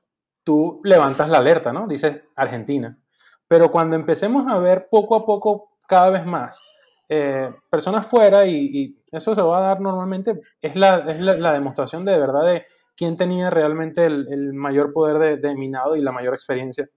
tú 0.42 0.80
levantas 0.82 1.28
la 1.28 1.38
alerta, 1.38 1.72
¿no? 1.72 1.86
Dices 1.86 2.22
Argentina. 2.34 2.98
Pero 3.46 3.70
cuando 3.70 3.96
empecemos 3.96 4.46
a 4.48 4.58
ver 4.58 4.88
poco 4.90 5.14
a 5.14 5.26
poco, 5.26 5.76
cada 5.86 6.10
vez 6.10 6.24
más, 6.24 6.62
eh, 7.08 7.52
personas 7.68 8.06
fuera, 8.06 8.46
y, 8.46 8.96
eso 9.12 9.34
se 9.34 9.42
va 9.42 9.58
a 9.58 9.62
dar 9.62 9.80
normalmente, 9.80 10.40
es 10.62 10.76
la, 10.76 10.98
es 11.00 11.20
la, 11.20 11.52
demostración 11.52 12.04
de, 12.04 12.16
verdad 12.16 12.46
de 12.46 12.64
quién 12.96 13.16
tenía 13.16 13.50
realmente 13.50 14.06
el, 14.06 14.52
mayor 14.54 14.92
poder 14.92 15.18
de, 15.18 15.48
de 15.48 15.54
minado 15.56 15.96
y 15.96 16.00
la 16.00 16.12
mayor 16.12 16.32
experiencia 16.32 16.88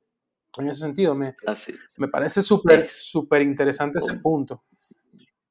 en 0.58 0.70
ese 0.70 0.82
sentido, 0.82 1.16
me, 1.16 1.36
me 1.98 2.08
parece 2.08 2.44
súper 2.44 2.88
súper 2.90 3.42
interesante 3.42 4.00
ese 4.00 4.16
punto. 4.16 4.64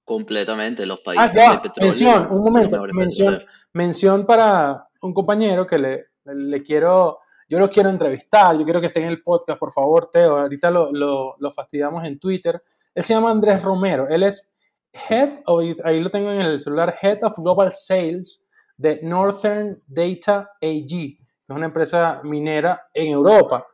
Completamente, 0.04 0.84
los 0.84 0.98
ah, 1.00 1.02
países 1.04 1.42
ah, 1.48 1.62
petróleo. 1.62 1.90
Mención, 1.90 2.28
un 2.30 2.44
momento, 2.44 2.82
mención, 2.92 3.42
mención 3.72 4.26
para 4.26 4.88
un 5.00 5.14
compañero 5.14 5.66
que 5.66 5.78
le, 5.78 6.06
le, 6.24 6.62
quiero, 6.62 7.20
yo 7.48 7.58
lo 7.58 7.68
quiero 7.68 7.88
entrevistar, 7.88 8.56
yo 8.58 8.64
quiero 8.64 8.80
que 8.80 8.88
esté 8.88 9.00
en 9.00 9.08
el 9.08 9.22
podcast, 9.22 9.58
por 9.58 9.72
favor, 9.72 10.10
Teo, 10.10 10.38
ahorita 10.38 10.70
lo, 10.70 10.92
lo, 10.92 11.36
lo 11.38 11.50
fastidiamos 11.52 12.04
en 12.04 12.18
Twitter. 12.18 12.62
Él 12.94 13.04
se 13.04 13.14
llama 13.14 13.30
Andrés 13.30 13.62
Romero, 13.62 14.08
él 14.08 14.24
es 14.24 14.54
Head, 14.92 15.40
ahí 15.84 16.00
lo 16.00 16.10
tengo 16.10 16.30
en 16.30 16.42
el 16.42 16.60
celular, 16.60 16.94
Head 17.00 17.22
of 17.22 17.38
Global 17.38 17.72
Sales 17.72 18.44
de 18.76 19.00
Northern 19.02 19.82
Data 19.86 20.50
AG, 20.60 20.88
que 20.88 21.18
es 21.48 21.56
una 21.56 21.66
empresa 21.66 22.20
minera 22.24 22.88
en 22.92 23.12
Europa. 23.12 23.66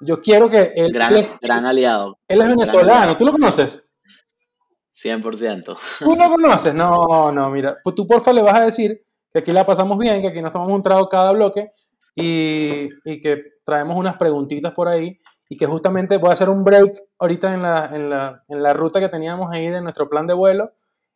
Yo 0.00 0.20
quiero 0.20 0.50
que 0.50 0.72
él. 0.76 0.92
Gran, 0.92 1.16
es, 1.16 1.38
gran 1.40 1.64
aliado. 1.66 2.18
Él 2.28 2.40
es 2.40 2.48
venezolano. 2.48 3.16
¿Tú 3.16 3.24
lo 3.24 3.32
conoces? 3.32 3.84
100%. 4.94 5.76
¿Tú 5.98 6.16
lo 6.16 6.30
conoces? 6.30 6.74
No, 6.74 7.32
no, 7.32 7.50
mira. 7.50 7.76
Pues 7.82 7.94
tú, 7.96 8.06
porfa, 8.06 8.32
le 8.32 8.42
vas 8.42 8.56
a 8.56 8.64
decir 8.64 9.02
que 9.32 9.40
aquí 9.40 9.52
la 9.52 9.64
pasamos 9.64 9.98
bien, 9.98 10.22
que 10.22 10.28
aquí 10.28 10.40
nos 10.40 10.52
tomamos 10.52 10.74
un 10.74 10.82
trago 10.82 11.08
cada 11.08 11.32
bloque 11.32 11.72
y, 12.14 12.88
y 13.04 13.20
que 13.20 13.42
traemos 13.64 13.96
unas 13.96 14.16
preguntitas 14.16 14.72
por 14.72 14.88
ahí 14.88 15.20
y 15.48 15.56
que 15.56 15.66
justamente 15.66 16.16
voy 16.16 16.30
a 16.30 16.34
hacer 16.34 16.48
un 16.48 16.64
break 16.64 17.00
ahorita 17.18 17.52
en 17.52 17.62
la, 17.62 17.86
en 17.92 18.10
la, 18.10 18.44
en 18.48 18.62
la 18.62 18.72
ruta 18.72 19.00
que 19.00 19.08
teníamos 19.08 19.52
ahí 19.52 19.68
de 19.68 19.80
nuestro 19.80 20.08
plan 20.08 20.26
de 20.26 20.34
vuelo 20.34 20.72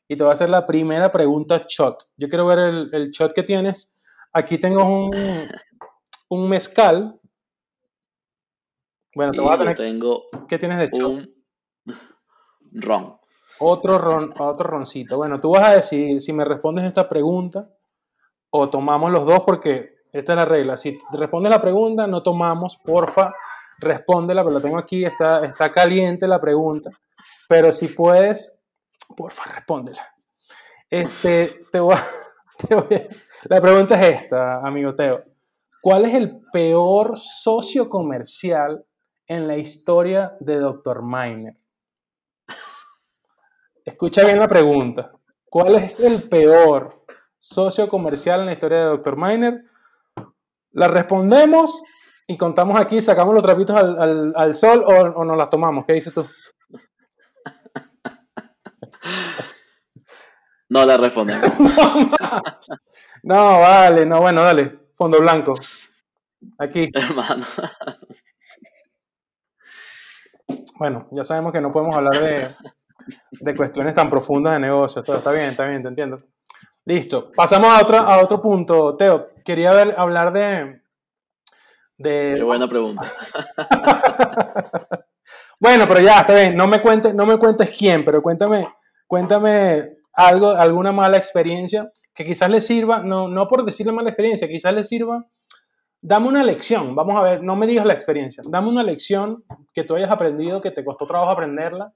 y 0.09 0.17
te 0.17 0.25
voy 0.25 0.31
a 0.31 0.33
hacer 0.33 0.51
la 0.51 0.67
primera 0.67 1.13
pregunta 1.13 1.65
shot. 1.69 2.05
Yo 2.17 2.29
quiero 2.29 2.47
ver 2.47 2.59
el, 2.59 2.91
el 2.93 3.11
shot 3.11 3.33
que 3.33 3.43
tienes. 3.43 3.95
Aquí 4.33 4.59
tengo 4.59 4.85
un, 4.85 5.11
un 6.29 6.49
mezcal 6.49 7.19
bueno, 9.15 9.33
te 9.33 9.41
voy 9.41 9.55
a 9.55 9.59
tener. 9.59 9.77
Tengo 9.77 10.25
¿Qué 10.49 10.59
tienes 10.59 10.79
de 10.79 10.87
shot? 10.87 11.23
ron. 12.73 13.17
Otro 13.61 13.99
ron, 13.99 14.33
otro 14.39 14.69
roncito. 14.69 15.17
Bueno, 15.17 15.41
tú 15.41 15.51
vas 15.51 15.69
a 15.69 15.73
decir 15.77 16.21
si 16.21 16.33
me 16.33 16.45
respondes 16.45 16.85
esta 16.85 17.09
pregunta 17.09 17.69
o 18.51 18.69
tomamos 18.69 19.11
los 19.11 19.27
dos 19.27 19.43
porque 19.45 19.97
esta 20.13 20.33
es 20.33 20.37
la 20.37 20.45
regla. 20.45 20.77
Si 20.77 20.99
respondes 21.13 21.51
la 21.51 21.61
pregunta, 21.61 22.07
no 22.07 22.23
tomamos, 22.23 22.77
porfa, 22.77 23.33
respóndela, 23.79 24.43
pero 24.43 24.55
la 24.55 24.63
tengo 24.63 24.79
aquí, 24.79 25.05
está, 25.05 25.45
está 25.45 25.73
caliente 25.73 26.27
la 26.27 26.41
pregunta. 26.41 26.91
Pero 27.49 27.73
si 27.73 27.89
puedes, 27.89 28.61
porfa, 29.17 29.53
respóndela. 29.53 30.07
Este, 30.89 31.67
te 31.71 31.81
voy, 31.81 31.97
te 32.69 32.75
voy 32.75 33.09
la 33.45 33.61
pregunta 33.61 33.95
es 33.95 34.23
esta, 34.23 34.59
amigo 34.67 34.95
Teo. 34.95 35.23
¿Cuál 35.81 36.07
es 36.07 36.15
el 36.15 36.41
peor 36.53 37.19
socio 37.19 37.89
comercial 37.89 38.85
en 39.29 39.47
la 39.47 39.57
historia 39.57 40.37
de 40.41 40.59
Dr. 40.59 41.03
Miner? 41.03 41.55
Escucha 43.85 44.25
bien 44.25 44.39
la 44.39 44.49
pregunta. 44.49 45.13
¿Cuál 45.45 45.77
es 45.77 46.01
el 46.01 46.29
peor 46.29 47.05
socio 47.37 47.89
comercial 47.89 48.41
en 48.41 48.47
la 48.47 48.53
historia 48.53 48.79
de 48.79 48.85
Dr. 48.85 49.17
Miner? 49.17 49.65
La 50.73 50.89
respondemos 50.89 51.83
y 52.27 52.37
contamos 52.37 52.79
aquí, 52.79 53.01
sacamos 53.01 53.35
los 53.35 53.43
trapitos 53.43 53.77
al, 53.77 54.55
sol 54.55 54.83
o, 54.85 54.91
o, 54.91 55.25
nos 55.25 55.37
las 55.37 55.49
tomamos. 55.49 55.85
¿Qué 55.87 55.95
dices 55.95 56.13
tú? 56.13 56.27
No 60.69 60.85
la 60.85 60.99
respondemos. 60.99 61.51
no, 63.23 63.61
vale, 63.61 64.05
no, 64.05 64.21
bueno, 64.21 64.43
dale. 64.43 64.69
Fondo 64.93 65.19
blanco. 65.19 65.55
Aquí. 66.59 66.91
Hermano. 66.93 67.47
Bueno, 70.79 71.09
ya 71.11 71.25
sabemos 71.25 71.53
que 71.53 71.61
no 71.61 71.73
podemos 71.73 71.97
hablar 71.97 72.21
de, 72.23 72.49
de 73.33 73.57
cuestiones 73.57 73.95
tan 73.95 74.09
profundas 74.09 74.55
de 74.55 74.61
negocios. 74.61 75.05
Todo 75.05 75.19
está 75.19 75.33
bien, 75.33 75.47
está 75.47 75.67
bien, 75.67 75.83
te 75.83 75.89
entiendo. 75.89 76.19
Listo. 76.85 77.33
Pasamos 77.35 77.71
a 77.71 77.83
otro, 77.83 77.99
a 77.99 78.23
otro 78.23 78.41
punto. 78.41 78.97
Teo, 78.97 79.31
quería 79.45 79.73
ver, 79.73 79.95
hablar 79.99 80.33
de, 80.33 80.81
de... 81.97 82.35
Qué 82.37 82.43
buena 82.43 82.69
pregunta. 82.69 83.03
bueno, 85.61 85.87
pero 85.89 86.01
ya, 86.01 86.21
está 86.21 86.35
bien. 86.35 86.57
No 86.57 86.67
me 86.67 86.81
cuentes, 86.81 87.13
no 87.13 87.27
me 87.27 87.39
cuentes 87.39 87.71
quién, 87.77 88.05
pero 88.05 88.23
cuéntame, 88.23 88.69
cuéntame 89.07 89.97
algo, 90.13 90.51
alguna 90.51 90.93
mala 90.93 91.17
experiencia 91.17 91.91
que 92.15 92.25
quizás 92.25 92.51
le 92.51 92.61
sirva, 92.61 93.01
no, 93.01 93.29
no 93.29 93.47
por 93.47 93.65
decirle 93.65 93.93
mala 93.93 94.11
experiencia, 94.11 94.49
quizás 94.49 94.73
le 94.73 94.83
sirva, 94.83 95.27
dame 96.01 96.29
una 96.29 96.45
lección, 96.45 96.95
vamos 96.95 97.17
a 97.17 97.23
ver, 97.23 97.43
no 97.43 97.57
me 97.57 97.67
digas 97.67 97.85
la 97.85 97.95
experiencia, 97.95 98.43
dame 98.47 98.69
una 98.69 98.83
lección 98.83 99.45
que 99.75 99.85
tú 99.85 99.95
hayas 99.97 100.11
aprendido, 100.11 100.61
que 100.61 100.71
te 100.71 100.85
costó 100.85 101.07
trabajo 101.07 101.31
aprenderla 101.31 101.93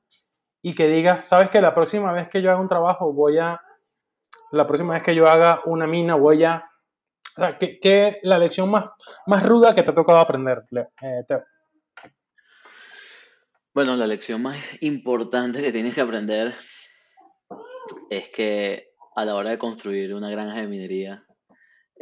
y 0.61 0.75
que 0.75 0.89
digas, 0.89 1.27
sabes 1.27 1.51
que 1.51 1.61
la 1.61 1.75
próxima 1.75 2.13
vez 2.13 2.29
que 2.29 2.43
yo 2.43 2.51
haga 2.51 2.61
un 2.61 2.69
trabajo 2.69 3.13
voy 3.13 3.39
a, 3.39 3.61
la 4.51 4.67
próxima 4.67 4.95
vez 4.95 5.03
que 5.03 5.15
yo 5.15 5.29
haga 5.29 5.61
una 5.67 5.87
mina 5.87 6.15
voy 6.15 6.45
a, 6.45 6.69
o 7.37 7.41
sea, 7.41 7.57
que, 7.57 8.21
la 8.23 8.39
lección 8.39 8.71
más, 8.71 8.91
más 9.27 9.43
ruda 9.43 9.75
que 9.75 9.83
te 9.83 9.91
ha 9.91 9.95
tocado 9.95 10.19
aprender, 10.19 10.65
eh, 11.03 11.25
Bueno, 13.73 13.97
la 13.97 14.07
lección 14.07 14.43
más 14.43 14.59
importante 14.81 15.63
que 15.63 15.73
tienes 15.73 15.95
que 15.95 16.01
aprender 16.01 16.55
es 18.11 18.29
que 18.31 18.93
a 19.15 19.25
la 19.25 19.35
hora 19.35 19.51
de 19.51 19.59
construir 19.59 20.15
una 20.15 20.31
granja 20.31 20.61
de 20.61 20.69
minería, 20.69 21.25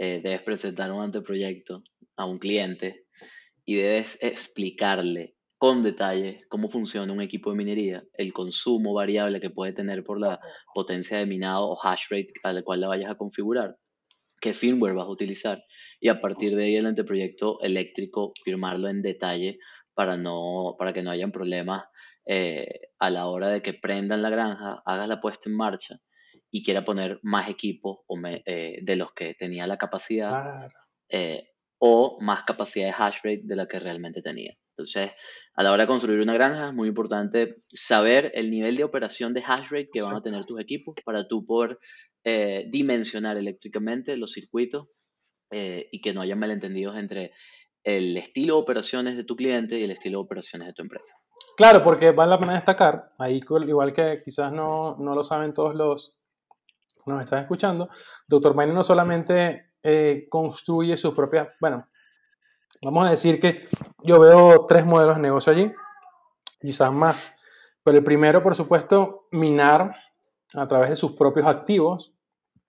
eh, 0.03 0.23
debes 0.23 0.43
presentar 0.43 0.91
un 0.91 1.03
anteproyecto 1.03 1.85
a 2.17 2.25
un 2.25 2.39
cliente 2.39 3.05
y 3.67 3.75
debes 3.75 4.19
explicarle 4.23 5.37
con 5.59 5.83
detalle 5.83 6.41
cómo 6.49 6.71
funciona 6.71 7.13
un 7.13 7.21
equipo 7.21 7.51
de 7.51 7.59
minería, 7.59 8.03
el 8.15 8.33
consumo 8.33 8.95
variable 8.95 9.43
que 9.43 9.51
puede 9.51 9.75
tener 9.75 10.03
por 10.03 10.19
la 10.19 10.41
potencia 10.75 11.19
de 11.19 11.27
minado 11.27 11.69
o 11.69 11.79
hash 11.87 12.05
rate 12.09 12.33
a 12.45 12.55
la 12.55 12.63
cual 12.63 12.81
la 12.81 12.89
vayas 12.89 13.11
a 13.11 13.17
configurar, 13.17 13.77
qué 14.41 14.55
firmware 14.55 14.95
vas 14.95 15.05
a 15.05 15.11
utilizar 15.11 15.63
y 16.01 16.09
a 16.09 16.23
partir 16.23 16.57
de 16.57 16.65
ahí 16.65 16.77
el 16.77 16.87
anteproyecto 16.87 17.61
eléctrico 17.61 18.33
firmarlo 18.43 18.89
en 18.89 19.03
detalle 19.03 19.59
para, 19.93 20.17
no, 20.17 20.77
para 20.79 20.95
que 20.95 21.03
no 21.03 21.11
hayan 21.11 21.31
problemas 21.31 21.85
eh, 22.25 22.89
a 22.99 23.11
la 23.11 23.27
hora 23.27 23.49
de 23.49 23.61
que 23.61 23.75
prendan 23.75 24.23
la 24.23 24.31
granja, 24.31 24.83
hagas 24.87 25.09
la 25.09 25.21
puesta 25.21 25.51
en 25.51 25.57
marcha 25.57 26.01
y 26.51 26.65
quiera 26.65 26.85
poner 26.85 27.21
más 27.23 27.49
equipo 27.49 28.05
eh, 28.45 28.79
de 28.83 28.97
los 28.97 29.13
que 29.13 29.35
tenía 29.35 29.67
la 29.67 29.79
capacidad 29.79 30.69
eh, 31.09 31.51
o 31.79 32.19
más 32.21 32.43
capacidad 32.43 32.87
de 32.87 32.95
hash 32.97 33.19
rate 33.23 33.43
de 33.45 33.57
la 33.57 33.67
que 33.67 33.79
realmente 33.79 34.23
tenía. 34.23 34.55
Entonces, 34.77 35.13
a 35.55 35.63
la 35.63 35.73
hora 35.73 35.85
de 35.85 35.89
construir 35.89 36.21
una 36.21 36.35
granja 36.35 36.69
es 36.69 36.75
muy 36.75 36.89
importante 36.89 37.57
saber 37.69 38.33
el 38.35 38.51
nivel 38.51 38.77
de 38.77 38.85
operación 38.85 39.35
de 39.35 39.43
hash 39.47 39.69
rate 39.71 39.91
que 39.93 40.03
van 40.03 40.17
a 40.17 40.23
tener 40.23 40.45
tus 40.45 40.59
equipos 40.59 40.95
para 41.05 41.29
tú 41.29 41.45
poder 41.45 41.79
dimensionar 42.23 43.39
eléctricamente 43.39 44.17
los 44.17 44.33
circuitos 44.33 44.89
y 45.51 46.01
que 46.03 46.13
no 46.13 46.21
haya 46.21 46.37
malentendidos 46.37 46.97
entre 46.97 47.33
el 47.85 48.17
estilo 48.17 48.57
de 48.57 48.61
operaciones 48.61 49.17
de 49.17 49.25
tu 49.25 49.37
cliente 49.37 49.79
y 49.79 49.85
el 49.85 49.91
estilo 49.91 50.19
de 50.19 50.25
operaciones 50.25 50.69
de 50.69 50.75
tu 50.75 50.83
empresa. 50.83 51.15
Claro, 51.57 51.83
porque 51.83 52.13
vale 52.13 52.31
la 52.31 52.41
pena 52.41 52.55
destacar, 52.55 53.13
ahí 53.19 53.41
igual 53.67 53.93
que 53.93 54.23
quizás 54.25 54.53
no, 54.53 54.97
lo 54.99 55.25
saben 55.25 55.53
todos 55.53 55.75
los 55.75 56.20
nos 57.07 57.23
están 57.23 57.41
escuchando, 57.41 57.89
Dr. 58.27 58.55
Miner 58.57 58.75
no 58.75 58.83
solamente 58.83 59.73
eh, 59.83 60.27
construye 60.29 60.97
sus 60.97 61.15
propias, 61.15 61.49
bueno, 61.61 61.87
vamos 62.83 63.07
a 63.07 63.11
decir 63.11 63.41
que 63.41 63.67
yo 64.05 64.21
veo 64.21 64.67
tres 64.67 64.85
modelos 64.85 65.17
de 65.17 65.23
negocio 65.23 65.53
allí, 65.53 65.71
quizás 66.61 66.93
más, 66.93 67.33
pero 67.83 67.99
el 67.99 68.05
primero, 68.05 68.43
por 68.43 68.55
supuesto, 68.55 69.27
minar 69.33 69.95
a 70.55 70.67
través 70.67 70.91
de 70.91 70.97
sus 70.97 71.13
propios 71.13 71.47
activos. 71.47 72.13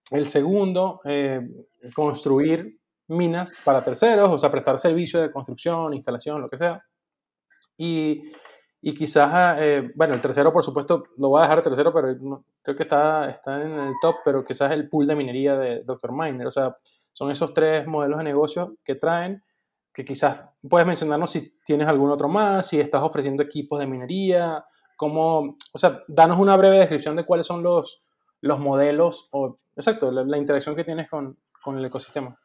El 0.09 0.27
segundo, 0.27 1.01
eh, 1.05 1.41
construir 1.93 2.79
minas 3.07 3.53
para 3.63 3.83
terceros, 3.83 4.29
o 4.29 4.37
sea, 4.37 4.51
prestar 4.51 4.79
servicio 4.79 5.21
de 5.21 5.31
construcción, 5.31 5.93
instalación, 5.93 6.41
lo 6.41 6.47
que 6.47 6.57
sea. 6.57 6.83
Y 7.77 8.31
y 8.83 8.95
quizás, 8.95 9.29
ah, 9.31 9.55
eh, 9.59 9.91
bueno, 9.93 10.15
el 10.15 10.21
tercero, 10.21 10.51
por 10.51 10.63
supuesto, 10.63 11.03
lo 11.17 11.29
voy 11.29 11.39
a 11.39 11.43
dejar 11.43 11.59
el 11.59 11.63
tercero, 11.63 11.93
pero 11.93 12.43
creo 12.63 12.75
que 12.75 12.83
está, 12.83 13.29
está 13.29 13.61
en 13.61 13.79
el 13.79 13.93
top, 14.01 14.15
pero 14.25 14.43
quizás 14.43 14.71
el 14.71 14.89
pool 14.89 15.05
de 15.05 15.15
minería 15.15 15.55
de 15.55 15.83
Dr. 15.83 16.11
Miner. 16.11 16.47
O 16.47 16.51
sea, 16.51 16.73
son 17.11 17.29
esos 17.29 17.53
tres 17.53 17.85
modelos 17.85 18.17
de 18.17 18.23
negocio 18.23 18.77
que 18.83 18.95
traen, 18.95 19.43
que 19.93 20.03
quizás 20.03 20.41
puedes 20.67 20.87
mencionarnos 20.87 21.29
si 21.29 21.59
tienes 21.63 21.87
algún 21.87 22.09
otro 22.09 22.27
más, 22.27 22.67
si 22.69 22.79
estás 22.79 23.03
ofreciendo 23.03 23.43
equipos 23.43 23.79
de 23.79 23.85
minería, 23.85 24.65
cómo, 24.97 25.57
o 25.73 25.77
sea, 25.77 26.01
danos 26.07 26.39
una 26.39 26.57
breve 26.57 26.79
descripción 26.79 27.15
de 27.15 27.25
cuáles 27.25 27.45
son 27.45 27.61
los, 27.61 28.03
los 28.41 28.59
modelos, 28.59 29.29
o, 29.31 29.59
exacto, 29.75 30.11
la, 30.11 30.37
interacción 30.37 30.75
que 30.75 30.83
tienes 30.83 31.07
con, 31.07 31.37
con 31.63 31.77
el 31.77 31.85
ecosistema. 31.85 32.39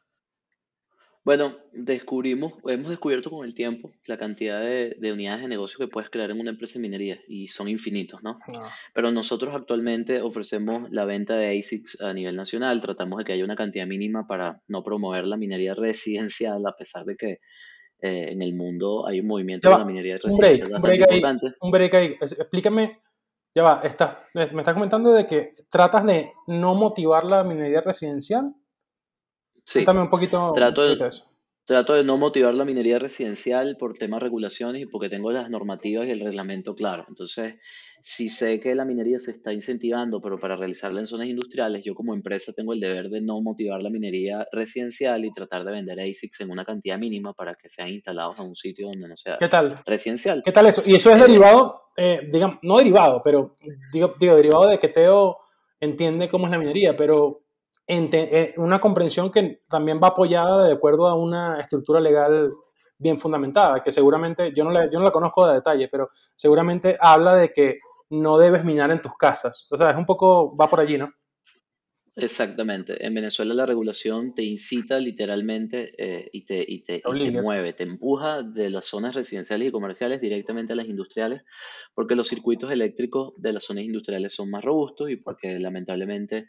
Bueno, 1.27 1.57
descubrimos, 1.72 2.53
hemos 2.68 2.89
descubierto 2.89 3.31
con 3.31 3.45
el 3.45 3.53
tiempo 3.53 3.91
la 4.05 4.16
cantidad 4.16 4.61
de, 4.61 4.97
unidades 5.12 5.43
de 5.43 5.49
negocio 5.49 5.77
que 5.77 5.91
puedes 5.91 6.09
crear 6.09 6.31
en 6.31 6.39
una 6.39 6.51
empresa 6.51 6.74
de 6.74 6.83
minería 6.83 7.18
y 7.27 7.49
son 7.49 7.66
infinitos, 7.68 8.22
¿no? 8.22 8.39
Ah. 8.57 8.70
Pero 8.95 9.11
nosotros 9.11 9.53
actualmente 9.53 10.22
ofrecemos 10.22 10.89
la 10.93 11.05
venta 11.05 11.35
de 11.35 11.59
ASICs 11.59 12.01
a 12.01 12.14
nivel 12.14 12.37
nacional, 12.37 12.81
tratamos 12.81 13.18
de 13.18 13.24
que 13.24 13.33
haya 13.33 13.45
una 13.45 13.57
cantidad 13.57 13.89
mínima 13.89 14.29
para 14.29 14.62
no 14.68 14.85
promover 14.85 15.27
la 15.27 15.37
minería 15.37 15.74
residencial, 15.74 16.64
a 16.64 16.77
pesar 16.77 17.05
de 17.05 17.16
que 17.16 17.31
eh, 18.03 18.29
en 18.31 18.41
el 18.41 18.55
mundo 18.55 19.05
hay 19.09 19.18
un 19.18 19.27
movimiento 19.27 19.68
de 19.68 19.79
la 19.79 19.85
minería 19.85 20.18
residencial 20.18 20.74
un 20.74 20.81
break, 20.81 21.01
importante. 21.01 21.47
un 21.61 21.70
break 21.72 21.95
ahí, 21.95 22.16
explícame, 22.20 23.01
ya 23.53 23.64
va, 23.64 23.81
estás, 23.83 24.16
me 24.33 24.45
estás 24.45 24.74
comentando 24.74 25.12
de 25.12 25.27
que 25.27 25.55
tratas 25.70 26.07
de 26.07 26.31
no 26.47 26.77
motivar 26.77 27.24
la 27.24 27.43
minería 27.43 27.81
residencial. 27.81 28.55
Sí. 29.67 29.85
un 29.87 30.09
poquito, 30.09 30.53
trato 30.55 30.83
de, 30.83 31.09
eso. 31.09 31.25
Trato 31.64 31.95
de 31.95 32.05
no 32.05 32.17
motivar 32.17 32.55
la 32.55 32.64
minería 32.64 33.01
residencial 33.01 33.77
por 33.77 33.95
temas 33.95 34.21
de 34.21 34.27
regulaciones 34.27 34.83
y 34.83 34.87
porque 34.87 35.09
tengo 35.09 35.33
las 35.33 35.51
normativas 35.51 36.07
y 36.07 36.12
el 36.12 36.21
reglamento 36.21 36.77
claro. 36.77 37.05
Entonces, 37.09 37.57
si 38.01 38.29
sé 38.29 38.61
que 38.61 38.77
la 38.77 38.85
minería 38.85 39.19
se 39.19 39.33
está 39.33 39.53
incentivando, 39.53 40.21
pero 40.21 40.39
para 40.39 40.55
realizarla 40.55 41.01
en 41.01 41.09
zonas 41.09 41.27
industriales, 41.27 41.83
yo 41.83 41.97
como 41.97 42.14
empresa 42.14 42.53
tengo 42.53 42.73
el 42.73 42.79
deber 42.79 43.11
de 43.11 43.21
no 43.21 43.41
motivar 43.41 43.83
la 43.83 43.91
minería 43.91 44.47
residencial 44.53 45.25
y 45.25 45.33
tratar 45.33 45.64
de 45.64 45.73
vender 45.73 45.99
ASICs 45.99 46.43
en 46.43 46.53
una 46.53 46.64
cantidad 46.64 46.97
mínima 46.97 47.33
para 47.35 47.57
que 47.57 47.69
sean 47.69 47.89
instalados 47.89 48.39
en 48.39 48.47
un 48.47 48.55
sitio 48.55 48.87
donde 48.87 49.09
no 49.09 49.17
sea 49.17 49.37
¿Qué 49.39 49.49
tal? 49.49 49.83
residencial. 49.85 50.43
¿Qué 50.45 50.53
tal 50.53 50.67
eso? 50.67 50.85
Y 50.87 50.95
eso 50.95 51.11
es 51.11 51.21
derivado, 51.21 51.81
eh, 51.97 52.29
digamos, 52.31 52.59
no 52.62 52.79
derivado, 52.79 53.21
pero 53.25 53.57
digo, 53.93 54.14
digo, 54.21 54.37
derivado 54.37 54.69
de 54.69 54.79
que 54.79 54.87
Teo 54.87 55.39
entiende 55.81 56.29
cómo 56.29 56.47
es 56.47 56.53
la 56.53 56.59
minería, 56.59 56.95
pero 56.95 57.45
una 58.57 58.80
comprensión 58.80 59.30
que 59.30 59.62
también 59.68 60.01
va 60.03 60.09
apoyada 60.09 60.66
de 60.66 60.72
acuerdo 60.72 61.07
a 61.07 61.14
una 61.14 61.61
estructura 61.61 62.01
legal 62.01 62.53
bien 62.99 63.18
fundamentada, 63.18 63.82
que 63.82 63.93
seguramente, 63.93 64.53
yo 64.55 64.64
no, 64.64 64.70
la, 64.70 64.91
yo 64.91 64.99
no 64.99 65.05
la 65.05 65.11
conozco 65.11 65.47
de 65.47 65.55
detalle, 65.55 65.89
pero 65.89 66.09
seguramente 66.34 66.97
habla 67.01 67.37
de 67.37 67.53
que 67.53 67.78
no 68.11 68.39
debes 68.39 68.64
minar 68.64 68.91
en 68.91 69.03
tus 69.03 69.16
casas. 69.16 69.66
O 69.70 69.76
sea, 69.76 69.91
es 69.91 69.97
un 69.97 70.07
poco, 70.07 70.57
va 70.57 70.68
por 70.68 70.80
allí, 70.80 70.97
¿no? 70.97 71.12
Exactamente. 72.18 73.05
En 73.05 73.12
Venezuela 73.12 73.53
la 73.53 73.66
regulación 73.66 74.34
te 74.34 74.43
incita 74.43 74.99
literalmente 74.99 75.93
eh, 75.99 76.30
y, 76.32 76.47
te, 76.47 76.64
y, 76.66 76.82
te, 76.82 77.03
y 77.05 77.32
te 77.32 77.43
mueve, 77.43 77.74
te 77.74 77.82
empuja 77.82 78.43
de 78.43 78.70
las 78.70 78.87
zonas 78.87 79.14
residenciales 79.14 79.68
y 79.68 79.70
comerciales 79.70 80.22
directamente 80.22 80.72
a 80.72 80.76
las 80.76 80.87
industriales, 80.89 81.45
porque 81.95 82.14
los 82.14 82.28
circuitos 82.28 82.72
eléctricos 82.72 83.34
de 83.37 83.53
las 83.53 83.64
zonas 83.64 83.84
industriales 83.84 84.34
son 84.34 84.51
más 84.51 84.64
robustos 84.64 85.11
y 85.11 85.16
porque 85.16 85.59
lamentablemente 85.59 86.49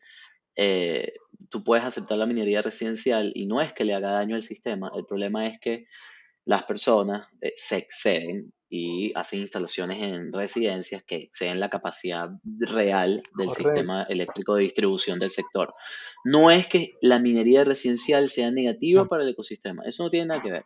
eh, 0.57 1.13
tú 1.49 1.63
puedes 1.63 1.85
aceptar 1.85 2.17
la 2.17 2.25
minería 2.25 2.61
residencial 2.61 3.31
y 3.35 3.45
no 3.45 3.61
es 3.61 3.73
que 3.73 3.85
le 3.85 3.93
haga 3.93 4.11
daño 4.11 4.35
al 4.35 4.43
sistema, 4.43 4.91
el 4.95 5.05
problema 5.05 5.47
es 5.47 5.59
que 5.59 5.85
las 6.45 6.63
personas 6.63 7.27
eh, 7.41 7.53
se 7.55 7.77
exceden 7.77 8.53
y 8.69 9.13
hacen 9.15 9.39
instalaciones 9.39 10.01
en 10.01 10.33
residencias 10.33 11.03
que 11.03 11.15
exceden 11.15 11.59
la 11.59 11.69
capacidad 11.69 12.29
real 12.43 13.21
del 13.37 13.49
sistema 13.49 14.03
eléctrico 14.09 14.55
de 14.55 14.63
distribución 14.63 15.19
del 15.19 15.29
sector. 15.29 15.73
No 16.25 16.51
es 16.51 16.67
que 16.67 16.93
la 17.01 17.19
minería 17.19 17.63
residencial 17.63 18.27
sea 18.27 18.51
negativa 18.51 19.05
para 19.05 19.23
el 19.23 19.29
ecosistema, 19.29 19.83
eso 19.85 20.03
no 20.03 20.09
tiene 20.09 20.25
nada 20.25 20.41
que 20.41 20.51
ver. 20.51 20.65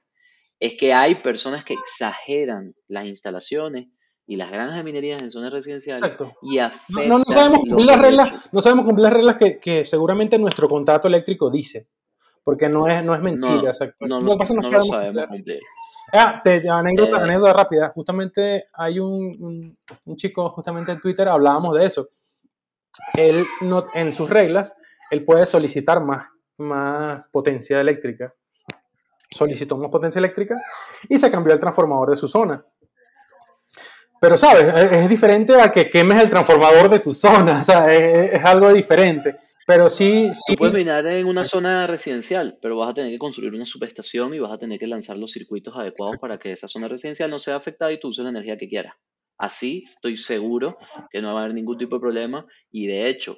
Es 0.59 0.75
que 0.75 0.93
hay 0.93 1.15
personas 1.15 1.65
que 1.65 1.73
exageran 1.73 2.73
las 2.87 3.05
instalaciones 3.05 3.87
y 4.31 4.37
las 4.37 4.49
granjas 4.49 4.77
de 4.77 4.83
minería 4.83 5.17
en 5.17 5.29
zonas 5.29 5.51
residenciales 5.51 6.01
Exacto. 6.01 6.37
y 6.41 6.57
no, 7.05 7.19
no, 7.19 7.23
sabemos 7.27 7.59
cumplir 7.59 7.85
las 7.85 7.99
reglas, 7.99 8.49
no 8.53 8.61
sabemos 8.61 8.85
cumplir 8.85 9.03
las 9.03 9.13
reglas 9.13 9.35
que, 9.35 9.59
que, 9.59 9.83
seguramente 9.83 10.39
nuestro 10.39 10.69
contrato 10.69 11.09
eléctrico 11.09 11.49
dice, 11.49 11.89
porque 12.41 12.69
no 12.69 12.87
es, 12.87 13.03
no 13.03 13.13
es 13.13 13.21
mentira, 13.21 13.73
no, 13.99 14.21
No, 14.21 14.21
no, 14.21 14.37
lo 14.37 14.45
sabemos 14.45 15.27
cumplir. 15.27 15.59
Ah, 16.13 16.39
te, 16.41 16.63
anécdota, 16.69 17.17
eh, 17.17 17.23
anécdota 17.23 17.53
rápida. 17.53 17.91
Justamente 17.93 18.67
hay 18.73 18.99
un, 18.99 19.77
un, 20.05 20.15
chico, 20.15 20.49
justamente 20.49 20.93
en 20.93 21.01
Twitter 21.01 21.27
hablábamos 21.27 21.75
de 21.75 21.85
eso. 21.85 22.07
Él, 23.13 23.45
no, 23.59 23.83
en 23.93 24.13
sus 24.13 24.29
reglas, 24.29 24.77
él 25.09 25.25
puede 25.25 25.45
solicitar 25.45 26.01
más, 26.01 26.29
más 26.57 27.27
potencia 27.27 27.81
eléctrica. 27.81 28.33
Solicitó 29.29 29.75
más 29.75 29.89
potencia 29.89 30.19
eléctrica 30.19 30.55
y 31.09 31.17
se 31.17 31.29
cambió 31.29 31.53
el 31.53 31.59
transformador 31.59 32.11
de 32.11 32.15
su 32.15 32.29
zona. 32.29 32.65
Pero, 34.21 34.37
¿sabes? 34.37 34.67
Es, 34.67 35.09
diferente 35.09 35.59
a 35.59 35.71
que 35.71 35.89
quemes 35.89 36.19
el 36.19 36.29
transformador 36.29 36.91
de 36.91 36.99
tu 36.99 37.11
zona. 37.11 37.59
O 37.61 37.63
sea, 37.63 37.87
es 37.91 38.45
algo 38.45 38.71
diferente. 38.71 39.35
Pero 39.65 39.89
sí, 39.89 40.29
sí. 40.33 40.55
puedes 40.55 40.75
minar 40.75 41.07
en 41.07 41.25
una 41.25 41.43
zona 41.43 41.87
residencial, 41.87 42.57
pero 42.61 42.77
vas 42.77 42.91
a 42.91 42.93
tener 42.93 43.09
que 43.09 43.17
construir 43.17 43.53
una 43.53 43.65
subestación 43.65 44.33
y 44.33 44.39
vas 44.39 44.51
a 44.51 44.57
tener 44.59 44.77
que 44.77 44.85
lanzar 44.85 45.17
los 45.17 45.31
circuitos 45.31 45.75
adecuados 45.75 46.17
para 46.17 46.37
que 46.37 46.51
esa 46.51 46.67
zona 46.67 46.87
residencial 46.87 47.31
no 47.31 47.39
sea 47.39 47.55
afectada 47.55 47.91
y 47.91 47.99
tú 47.99 48.09
uses 48.09 48.23
la 48.23 48.29
energía 48.29 48.57
que 48.57 48.69
quieras. 48.69 48.93
Así 49.37 49.83
estoy 49.85 50.17
seguro 50.17 50.77
que 51.09 51.21
no 51.21 51.33
va 51.33 51.39
a 51.39 51.43
haber 51.45 51.55
ningún 51.55 51.77
tipo 51.77 51.95
de 51.95 52.01
problema 52.01 52.45
y 52.69 52.85
de 52.85 53.09
hecho 53.09 53.37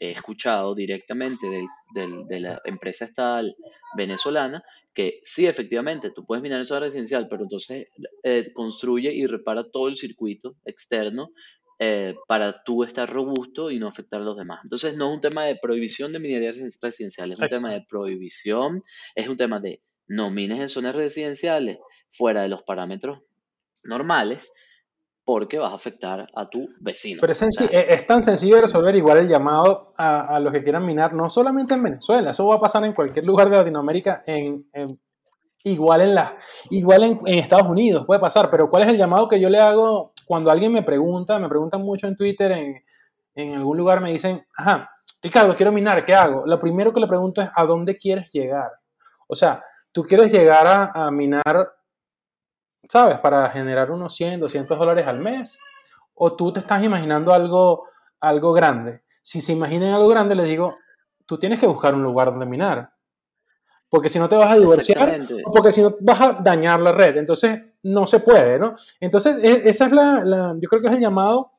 he 0.00 0.10
escuchado 0.10 0.74
directamente 0.74 1.46
de 1.94 2.40
la 2.40 2.60
empresa 2.64 3.04
estatal 3.04 3.54
venezolana 3.96 4.64
que 4.94 5.20
sí, 5.24 5.46
efectivamente, 5.46 6.10
tú 6.10 6.26
puedes 6.26 6.42
minar 6.42 6.58
en 6.58 6.66
zona 6.66 6.80
residencial, 6.80 7.28
pero 7.28 7.42
entonces 7.42 7.88
eh, 8.22 8.52
construye 8.52 9.12
y 9.12 9.26
repara 9.26 9.64
todo 9.64 9.88
el 9.88 9.96
circuito 9.96 10.56
externo 10.64 11.30
eh, 11.78 12.14
para 12.26 12.62
tú 12.64 12.82
estar 12.84 13.08
robusto 13.08 13.70
y 13.70 13.78
no 13.78 13.88
afectar 13.88 14.20
a 14.20 14.24
los 14.24 14.36
demás. 14.36 14.60
Entonces, 14.64 14.96
no 14.96 15.08
es 15.08 15.14
un 15.14 15.20
tema 15.20 15.44
de 15.44 15.56
prohibición 15.56 16.12
de 16.12 16.18
minería 16.18 16.52
residencial, 16.82 17.32
es 17.32 17.38
un 17.38 17.48
tema 17.48 17.70
de 17.70 17.84
prohibición, 17.88 18.82
es 19.14 19.28
un 19.28 19.36
tema 19.36 19.60
de 19.60 19.82
no 20.08 20.30
mines 20.30 20.58
en 20.58 20.68
zonas 20.68 20.94
residenciales 20.94 21.78
fuera 22.10 22.42
de 22.42 22.48
los 22.48 22.62
parámetros 22.64 23.20
normales 23.84 24.52
porque 25.24 25.58
vas 25.58 25.72
a 25.72 25.76
afectar 25.76 26.26
a 26.34 26.48
tu 26.48 26.68
vecino. 26.80 27.20
Pero 27.20 27.32
es, 27.32 28.06
tan 28.06 28.24
sencillo 28.24 28.56
de 28.56 28.62
resolver 28.62 28.94
igual 28.96 29.18
el 29.18 29.28
llamado 29.28 29.94
a, 29.96 30.40
los 30.40 30.52
que 30.52 30.62
quieran 30.62 30.84
minar, 30.84 31.12
no 31.12 31.28
solamente 31.28 31.74
en 31.74 31.82
Venezuela, 31.82 32.30
eso 32.30 32.46
va 32.46 32.56
a 32.56 32.60
pasar 32.60 32.84
en 32.84 32.94
cualquier 32.94 33.24
lugar 33.24 33.48
de 33.48 33.56
Latinoamérica, 33.56 34.22
en, 34.26 34.66
igual, 35.64 36.00
en, 36.00 36.14
la, 36.14 36.36
igual 36.70 37.04
en, 37.04 37.20
en, 37.26 37.38
Estados 37.38 37.68
Unidos 37.68 38.04
puede 38.06 38.20
pasar, 38.20 38.50
pero 38.50 38.68
¿cuál 38.68 38.82
es 38.84 38.88
el 38.88 38.96
llamado 38.96 39.28
que 39.28 39.40
yo 39.40 39.48
le 39.48 39.60
hago 39.60 40.12
cuando 40.26 40.50
alguien 40.50 40.72
me 40.72 40.82
pregunta, 40.82 41.38
me 41.38 41.48
preguntan 41.48 41.82
mucho 41.82 42.06
en 42.06 42.16
Twitter, 42.16 42.52
en, 42.52 42.82
en 43.34 43.54
algún 43.54 43.76
lugar 43.76 44.00
me 44.00 44.10
dicen, 44.10 44.44
ajá, 44.56 44.90
Ricardo, 45.22 45.54
quiero 45.54 45.70
minar, 45.70 46.04
¿qué 46.04 46.14
hago? 46.14 46.44
Lo 46.46 46.58
primero 46.58 46.92
que 46.92 47.00
le 47.00 47.06
pregunto 47.06 47.42
es, 47.42 47.50
¿a 47.54 47.64
dónde 47.64 47.96
quieres 47.96 48.30
llegar? 48.30 48.70
O 49.28 49.36
sea, 49.36 49.62
tú 49.92 50.02
quieres 50.02 50.32
llegar 50.32 50.66
a, 50.66 50.90
a 50.94 51.10
minar, 51.10 51.72
¿sabes? 52.90 53.18
Para 53.20 53.48
generar 53.50 53.92
unos 53.92 54.12
100, 54.16 54.40
200 54.40 54.76
dólares 54.76 55.06
al 55.06 55.20
mes. 55.20 55.60
O 56.14 56.34
tú 56.34 56.52
te 56.52 56.58
estás 56.58 56.82
imaginando 56.82 57.32
algo, 57.32 57.86
algo 58.18 58.52
grande. 58.52 59.02
Si 59.22 59.40
se 59.40 59.52
imaginan 59.52 59.94
algo 59.94 60.08
grande, 60.08 60.34
les 60.34 60.48
digo, 60.48 60.76
tú 61.24 61.38
tienes 61.38 61.60
que 61.60 61.68
buscar 61.68 61.94
un 61.94 62.02
lugar 62.02 62.30
donde 62.30 62.46
minar. 62.46 62.90
Porque 63.88 64.08
si 64.08 64.18
no 64.18 64.28
te 64.28 64.34
vas 64.34 64.50
a 64.50 64.58
divorciar, 64.58 65.20
porque 65.52 65.70
si 65.70 65.82
no 65.82 65.94
vas 66.00 66.20
a 66.20 66.32
dañar 66.32 66.80
la 66.80 66.90
red. 66.90 67.16
Entonces, 67.16 67.62
no 67.84 68.08
se 68.08 68.18
puede, 68.18 68.58
¿no? 68.58 68.74
Entonces, 68.98 69.38
e, 69.40 69.68
esa 69.68 69.86
es 69.86 69.92
la, 69.92 70.56
yo 70.58 70.68
creo 70.68 70.82
que 70.82 70.88
es 70.88 70.94
el 70.94 71.00
llamado. 71.00 71.52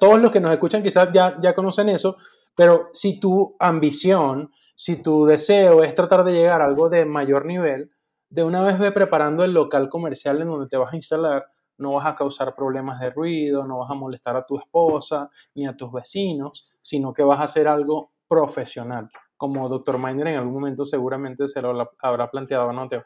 Todos 0.00 0.20
los 0.20 0.32
que 0.32 0.40
nos 0.40 0.50
escuchan 0.50 0.82
quizás 0.82 1.08
ya, 1.12 1.38
ya 1.40 1.54
conocen 1.54 1.88
eso, 1.88 2.16
pero 2.56 2.88
si 2.92 3.20
tu 3.20 3.54
ambición, 3.60 4.50
si 4.74 4.96
tu 4.96 5.24
deseo 5.24 5.84
es 5.84 5.94
tratar 5.94 6.24
de 6.24 6.32
llegar 6.32 6.60
a 6.60 6.64
algo 6.64 6.88
de 6.88 7.04
mayor 7.04 7.46
nivel, 7.46 7.92
de 8.30 8.44
una 8.44 8.62
vez 8.62 8.78
ve 8.78 8.92
preparando 8.92 9.44
el 9.44 9.52
local 9.52 9.88
comercial 9.88 10.40
en 10.40 10.48
donde 10.48 10.66
te 10.66 10.76
vas 10.76 10.92
a 10.92 10.96
instalar, 10.96 11.46
no 11.78 11.92
vas 11.92 12.06
a 12.06 12.14
causar 12.14 12.54
problemas 12.54 13.00
de 13.00 13.10
ruido, 13.10 13.66
no 13.66 13.78
vas 13.78 13.90
a 13.90 13.94
molestar 13.94 14.36
a 14.36 14.44
tu 14.44 14.58
esposa 14.58 15.30
ni 15.54 15.66
a 15.66 15.76
tus 15.76 15.92
vecinos, 15.92 16.78
sino 16.82 17.12
que 17.12 17.22
vas 17.22 17.40
a 17.40 17.44
hacer 17.44 17.68
algo 17.68 18.12
profesional 18.26 19.08
como 19.38 19.68
Dr. 19.68 19.98
Miner 19.98 20.26
en 20.26 20.34
algún 20.34 20.52
momento 20.52 20.84
seguramente 20.84 21.46
se 21.48 21.62
lo 21.62 21.88
habrá 22.00 22.30
planteado, 22.30 22.72
¿no, 22.72 22.88
Teo? 22.88 23.04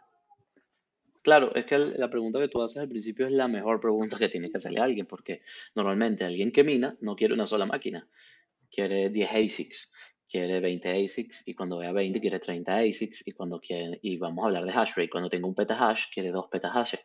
Claro, 1.23 1.55
es 1.55 1.67
que 1.67 1.79
la 1.79 2.11
pregunta 2.11 2.41
que 2.41 2.49
tú 2.49 2.61
haces 2.63 2.79
al 2.79 2.89
principio 2.89 3.27
es 3.27 3.33
la 3.33 3.47
mejor 3.47 3.79
pregunta 3.79 4.19
que 4.19 4.29
tiene 4.29 4.51
que 4.51 4.57
hacerle 4.57 4.81
a 4.81 4.85
alguien, 4.85 5.07
porque 5.07 5.43
normalmente 5.77 6.25
alguien 6.25 6.51
que 6.51 6.65
mina 6.65 6.97
no 7.01 7.15
quiere 7.15 7.35
una 7.35 7.47
sola 7.47 7.67
máquina, 7.67 8.09
quiere 8.71 9.11
10 9.11 9.31
ASICs 9.31 9.93
quiere 10.33 10.61
20 10.61 11.05
ASICs 11.05 11.43
y 11.47 11.55
cuando 11.55 11.77
vea 11.77 11.93
20 11.93 12.19
quiere 12.19 12.39
30 12.39 12.75
ASICs 12.75 13.29
y 13.29 13.33
cuando 13.33 13.61
quiere, 13.61 13.99
y 14.01 14.17
vamos 14.17 14.43
a 14.43 14.47
hablar 14.47 14.65
de 14.65 14.73
hash 14.73 14.93
rate, 14.97 15.11
cuando 15.11 15.29
tenga 15.29 15.47
un 15.47 15.55
petahash 15.55 16.05
quiere 16.13 16.31
2 16.31 16.47
petahashes 16.51 17.01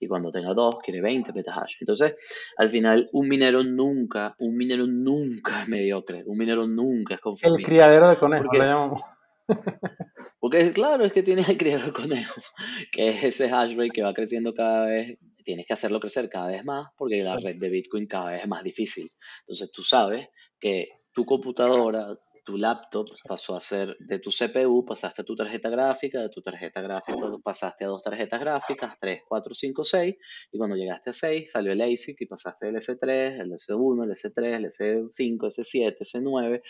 y 0.00 0.08
cuando 0.08 0.30
tenga 0.30 0.54
2 0.54 0.76
quiere 0.82 1.02
20 1.02 1.34
petahash. 1.34 1.76
Entonces, 1.80 2.16
al 2.56 2.70
final 2.70 3.10
un 3.12 3.28
minero 3.28 3.62
nunca, 3.62 4.34
un 4.38 4.56
minero 4.56 4.86
nunca 4.86 5.62
es 5.62 5.68
mediocre, 5.68 6.24
un 6.24 6.38
minero 6.38 6.66
nunca 6.66 7.14
es 7.16 7.20
conforme. 7.20 7.58
El 7.58 7.64
criadero 7.64 8.08
de 8.08 8.16
conejos, 8.16 8.46
porque, 8.46 8.58
llamamos. 8.58 9.02
porque 10.40 10.72
claro, 10.72 11.04
es 11.04 11.12
que 11.12 11.22
tienes 11.22 11.50
el 11.50 11.58
criadero 11.58 11.88
de 11.88 11.92
conejos, 11.92 12.50
que 12.92 13.10
es 13.10 13.22
ese 13.22 13.50
hash 13.50 13.76
rate 13.76 13.90
que 13.90 14.02
va 14.02 14.14
creciendo 14.14 14.54
cada 14.54 14.86
vez 14.86 15.18
tienes 15.44 15.66
que 15.66 15.72
hacerlo 15.72 16.00
crecer 16.00 16.28
cada 16.28 16.48
vez 16.48 16.64
más 16.64 16.88
porque 16.96 17.22
la 17.22 17.36
red 17.36 17.56
de 17.58 17.70
Bitcoin 17.70 18.06
cada 18.06 18.30
vez 18.30 18.42
es 18.42 18.48
más 18.48 18.62
difícil. 18.62 19.10
Entonces 19.40 19.72
tú 19.72 19.82
sabes 19.82 20.28
que 20.60 20.99
tu 21.12 21.24
computadora, 21.24 22.16
tu 22.44 22.56
laptop 22.56 23.06
pasó 23.26 23.56
a 23.56 23.60
ser 23.60 23.96
de 23.98 24.18
tu 24.18 24.30
CPU, 24.30 24.84
pasaste 24.84 25.22
a 25.22 25.24
tu 25.24 25.34
tarjeta 25.34 25.68
gráfica, 25.68 26.20
de 26.20 26.28
tu 26.28 26.40
tarjeta 26.40 26.80
gráfica 26.80 27.16
pasaste 27.42 27.84
a 27.84 27.88
dos 27.88 28.04
tarjetas 28.04 28.40
gráficas, 28.40 28.94
3, 29.00 29.22
4, 29.28 29.54
5, 29.54 29.84
6, 29.84 30.14
y 30.52 30.58
cuando 30.58 30.76
llegaste 30.76 31.10
a 31.10 31.12
6 31.12 31.50
salió 31.50 31.72
el 31.72 31.80
ASIC 31.80 32.20
y 32.20 32.26
pasaste 32.26 32.68
el 32.68 32.76
S3, 32.76 33.40
el 33.40 33.52
S1, 33.52 34.04
el 34.04 34.10
S3, 34.10 34.44
el 34.54 34.64
S5, 34.66 35.38
S7, 35.38 35.96
S9, 35.98 36.62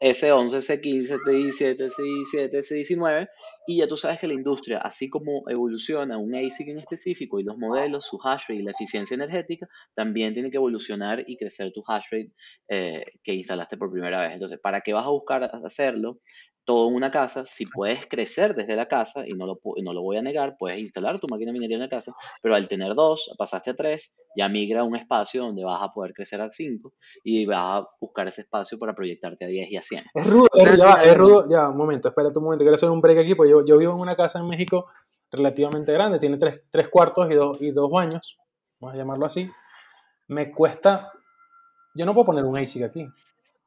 S11, 0.00 0.50
S15, 0.60 1.18
S17, 1.24 1.90
S17, 1.90 2.50
S19, 2.52 3.28
y 3.66 3.78
ya 3.78 3.88
tú 3.88 3.96
sabes 3.96 4.20
que 4.20 4.28
la 4.28 4.34
industria, 4.34 4.78
así 4.78 5.08
como 5.08 5.48
evoluciona 5.48 6.18
un 6.18 6.34
ASIC 6.34 6.68
en 6.68 6.78
específico 6.78 7.40
y 7.40 7.44
los 7.44 7.56
modelos, 7.56 8.06
su 8.06 8.18
hash 8.22 8.42
rate 8.48 8.56
y 8.56 8.62
la 8.62 8.72
eficiencia 8.72 9.14
energética, 9.14 9.68
también 9.94 10.34
tiene 10.34 10.50
que 10.50 10.58
evolucionar 10.58 11.24
y 11.26 11.36
crecer 11.36 11.72
tu 11.72 11.82
hash 11.86 12.04
rate 12.10 12.32
eh, 12.68 13.04
que 13.22 13.34
instalaste 13.34 13.76
por 13.76 13.90
primera 13.90 14.20
vez. 14.20 14.32
Entonces, 14.32 14.58
¿para 14.62 14.80
qué 14.80 14.92
vas 14.92 15.06
a 15.06 15.10
buscar 15.10 15.44
hacerlo? 15.44 16.20
Todo 16.64 16.88
en 16.88 16.94
una 16.94 17.10
casa, 17.10 17.44
si 17.46 17.66
puedes 17.66 18.06
crecer 18.06 18.54
desde 18.54 18.74
la 18.74 18.88
casa, 18.88 19.22
y 19.26 19.34
no 19.34 19.46
lo, 19.46 19.60
no 19.82 19.92
lo 19.92 20.02
voy 20.02 20.16
a 20.16 20.22
negar, 20.22 20.56
puedes 20.58 20.78
instalar 20.78 21.18
tu 21.18 21.26
máquina 21.28 21.50
de 21.50 21.54
minería 21.54 21.76
en 21.76 21.82
la 21.82 21.88
casa, 21.88 22.12
pero 22.42 22.54
al 22.54 22.68
tener 22.68 22.94
dos, 22.94 23.34
pasaste 23.36 23.70
a 23.70 23.74
tres, 23.74 24.14
ya 24.36 24.48
migra 24.48 24.80
a 24.80 24.84
un 24.84 24.96
espacio 24.96 25.42
donde 25.42 25.64
vas 25.64 25.82
a 25.82 25.92
poder 25.92 26.14
crecer 26.14 26.40
a 26.40 26.50
cinco 26.50 26.94
y 27.22 27.44
vas 27.46 27.82
a 27.82 27.88
buscar 28.00 28.28
ese 28.28 28.42
espacio 28.42 28.78
para 28.78 28.94
proyectarte 28.94 29.44
a 29.44 29.48
10 29.48 29.70
y 29.70 29.76
a 29.76 29.82
100. 29.82 30.04
Es 30.14 30.26
rudo, 30.26 30.48
ya, 30.76 31.02
es 31.04 31.16
rudo, 31.16 31.48
ya, 31.48 31.68
un 31.68 31.76
momento, 31.76 32.08
espérate 32.08 32.38
un 32.38 32.44
momento, 32.44 32.64
quiero 32.64 32.76
hacer 32.76 32.90
un 32.90 33.00
break 33.00 33.18
aquí, 33.18 33.34
porque 33.34 33.50
yo, 33.50 33.64
yo 33.64 33.76
vivo 33.76 33.92
en 33.92 34.00
una 34.00 34.16
casa 34.16 34.38
en 34.38 34.46
México 34.46 34.86
relativamente 35.30 35.92
grande, 35.92 36.18
tiene 36.18 36.38
tres, 36.38 36.62
tres 36.70 36.88
cuartos 36.88 37.30
y 37.30 37.34
dos, 37.34 37.60
y 37.60 37.70
dos 37.72 37.90
baños, 37.90 38.38
vamos 38.80 38.94
a 38.94 38.98
llamarlo 38.98 39.26
así, 39.26 39.50
me 40.28 40.50
cuesta, 40.50 41.12
yo 41.94 42.06
no 42.06 42.14
puedo 42.14 42.26
poner 42.26 42.44
un 42.44 42.56
ASIC 42.56 42.84
aquí, 42.84 43.06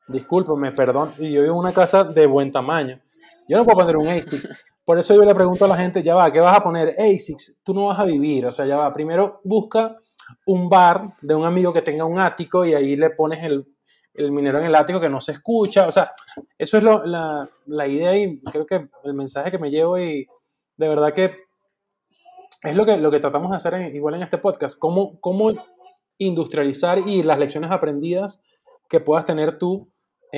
discúlpame, 0.07 0.71
perdón, 0.71 1.13
y 1.17 1.31
yo 1.31 1.41
vivo 1.41 1.55
en 1.55 1.59
una 1.59 1.73
casa 1.73 2.03
de 2.03 2.25
buen 2.25 2.51
tamaño. 2.51 2.99
Yo 3.47 3.57
no 3.57 3.65
puedo 3.65 3.79
poner 3.79 3.97
un 3.97 4.07
ASIC. 4.07 4.47
Por 4.83 4.97
eso 4.97 5.13
yo 5.15 5.23
le 5.23 5.35
pregunto 5.35 5.65
a 5.65 5.67
la 5.67 5.77
gente, 5.77 6.01
ya 6.01 6.15
va, 6.15 6.31
¿qué 6.31 6.39
vas 6.39 6.57
a 6.57 6.63
poner? 6.63 6.95
ASICs, 6.97 7.57
tú 7.63 7.73
no 7.73 7.87
vas 7.87 7.99
a 7.99 8.05
vivir, 8.05 8.45
o 8.45 8.51
sea, 8.51 8.65
ya 8.65 8.77
va. 8.77 8.91
Primero 8.93 9.41
busca 9.43 9.97
un 10.45 10.69
bar 10.69 11.13
de 11.21 11.35
un 11.35 11.45
amigo 11.45 11.73
que 11.73 11.81
tenga 11.81 12.05
un 12.05 12.19
ático 12.19 12.65
y 12.65 12.73
ahí 12.73 12.95
le 12.95 13.09
pones 13.09 13.43
el, 13.43 13.65
el 14.13 14.31
minero 14.31 14.59
en 14.59 14.65
el 14.65 14.75
ático 14.75 14.99
que 14.99 15.09
no 15.09 15.19
se 15.19 15.33
escucha. 15.33 15.87
O 15.87 15.91
sea, 15.91 16.11
eso 16.57 16.77
es 16.77 16.83
la, 16.83 17.49
la, 17.65 17.87
idea 17.87 18.15
y 18.15 18.41
creo 18.41 18.65
que 18.65 18.87
el 19.03 19.13
mensaje 19.13 19.51
que 19.51 19.59
me 19.59 19.69
llevo 19.69 19.99
y 19.99 20.27
de 20.77 20.87
verdad 20.89 21.13
que 21.13 21.35
es 22.63 22.75
lo 22.75 22.85
que, 22.85 22.97
lo 22.97 23.11
que 23.11 23.19
tratamos 23.19 23.51
de 23.51 23.57
hacer 23.57 23.93
igual 23.93 24.15
en 24.15 24.23
este 24.23 24.37
podcast, 24.37 24.77
cómo, 24.79 25.19
cómo 25.19 25.51
industrializar 26.17 26.99
y 26.99 27.23
las 27.23 27.37
lecciones 27.37 27.71
aprendidas 27.71 28.41
que 28.89 28.99
puedas 28.99 29.25
tener 29.25 29.57
tú 29.57 29.91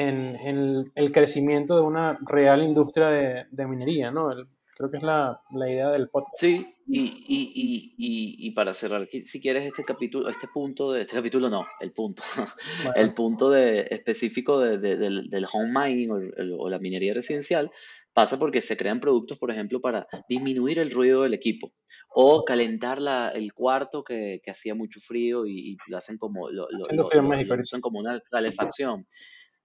en, 0.08 0.92
el 0.96 1.12
crecimiento 1.12 1.76
de 1.76 1.82
una 1.82 2.18
real 2.22 2.64
industria 2.64 3.08
de, 3.08 3.68
minería, 3.68 4.12
¿no? 4.12 4.30
creo 4.80 4.92
que 4.92 4.98
es 4.98 5.04
la, 5.04 5.42
idea 5.68 5.90
del 5.90 6.08
podcast. 6.08 6.38
Sí, 6.38 6.74
y, 6.88 7.02
y, 7.28 7.94
y, 7.98 8.48
y, 8.48 8.52
para 8.52 8.72
cerrar, 8.72 9.10
si 9.26 9.42
quieres 9.42 9.66
este 9.66 9.84
capítulo, 9.84 10.30
este 10.30 10.48
punto 10.48 10.94
de, 10.94 11.02
este 11.02 11.16
capítulo 11.16 11.50
no, 11.50 11.68
el 11.82 11.92
punto, 11.92 12.24
el 12.96 13.14
punto 13.14 13.50
de, 13.50 13.88
específico 13.92 14.60
de, 14.60 14.78
del, 14.78 15.30
del, 15.30 15.48
home 15.52 15.72
mining 15.72 16.32
o, 16.58 16.70
la 16.70 16.80
minería 16.80 17.14
residencial, 17.14 17.70
pasa 18.14 18.40
porque 18.40 18.62
se 18.62 18.78
crean 18.78 19.02
productos, 19.02 19.38
por 19.38 19.52
ejemplo, 19.52 19.82
para 19.82 20.08
disminuir 20.30 20.80
el 20.80 20.92
ruido 20.92 21.24
del 21.24 21.34
equipo 21.34 21.74
o 22.12 22.46
calentar 22.46 23.02
la, 23.02 23.30
el 23.30 23.54
cuarto 23.54 24.04
que, 24.04 24.40
que 24.42 24.52
hacía 24.52 24.76
mucho 24.76 25.02
frío 25.02 25.46
y, 25.46 25.78
lo 25.88 25.98
hacen 25.98 26.18
como, 26.18 26.50
lo, 26.50 26.64
lo, 26.72 27.62
usan 27.62 27.82
como 27.82 28.00
una 28.00 28.22
calefacción. 28.32 29.06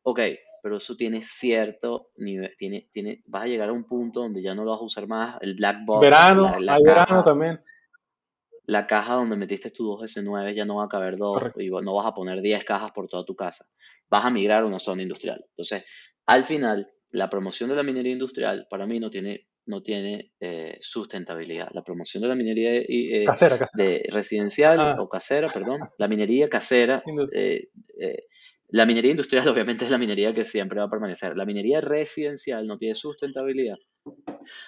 Ok, 0.05 0.21
pero 0.63 0.77
eso 0.77 0.97
tiene 0.97 1.23
cierto 1.23 2.11
nivel, 2.17 2.55
tiene, 2.57 2.89
tiene, 2.93 3.23
vas 3.27 3.45
a 3.45 3.47
llegar 3.47 3.69
a 3.69 3.73
un 3.73 3.85
punto 3.85 4.21
donde 4.21 4.43
ya 4.43 4.55
no 4.55 4.65
lo 4.65 4.71
vas 4.71 4.81
a 4.81 4.85
usar 4.85 5.07
más, 5.07 5.37
el 5.41 5.55
black 5.55 5.85
box. 5.85 6.01
Verano, 6.01 6.53
hay 6.55 6.83
verano 6.83 7.23
también. 7.23 7.61
la 8.67 8.87
caja 8.87 9.15
donde 9.15 9.37
metiste 9.37 9.71
tu 9.71 9.85
2S9 9.85 10.55
ya 10.55 10.65
no 10.65 10.77
va 10.77 10.85
a 10.85 10.89
caber 10.89 11.17
dos 11.17 11.43
y 11.57 11.69
no 11.69 11.95
vas 11.95 12.07
a 12.07 12.15
poner 12.15 12.41
10 12.41 12.65
cajas 12.65 12.93
por 12.93 13.09
toda 13.09 13.25
tu 13.25 13.35
casa. 13.35 13.67
Vas 14.09 14.25
a 14.25 14.31
migrar 14.31 14.63
a 14.63 14.67
una 14.67 14.79
zona 14.79 15.03
industrial. 15.03 15.45
Entonces, 15.51 15.85
al 16.27 16.45
final, 16.45 16.91
la 17.11 17.31
promoción 17.31 17.71
de 17.71 17.77
la 17.77 17.83
minería 17.83 18.13
industrial 18.13 18.67
para 18.69 18.87
mí 18.87 19.01
no 19.01 19.09
tiene, 19.11 19.49
no 19.67 19.83
tiene 19.83 20.33
eh, 20.41 20.77
sustentabilidad. 20.81 21.69
La 21.73 21.83
promoción 21.83 22.23
de 22.23 22.29
la 22.29 22.35
minería 22.35 22.75
eh, 22.75 23.27
De 23.75 24.07
residencial 24.11 24.81
ah. 24.81 24.97
o 24.99 25.09
casera, 25.09 25.49
perdón, 25.49 25.81
la 25.99 26.09
minería 26.09 26.49
casera, 26.49 27.03
eh, 27.35 27.69
la 28.69 28.87
minería 28.87 29.11
industrial 29.11 29.47
obviamente 29.49 29.85
es 29.85 29.91
la 29.91 29.99
minería 29.99 30.35
que 30.35 30.45
siempre 30.45 30.79
va 30.81 30.87
a 30.87 30.91
permanecer. 30.91 31.37
La 31.37 31.45
minería 31.45 31.81
residencial 31.81 32.67
no 32.67 32.79
tiene 32.79 32.95
sustentabilidad 32.95 33.77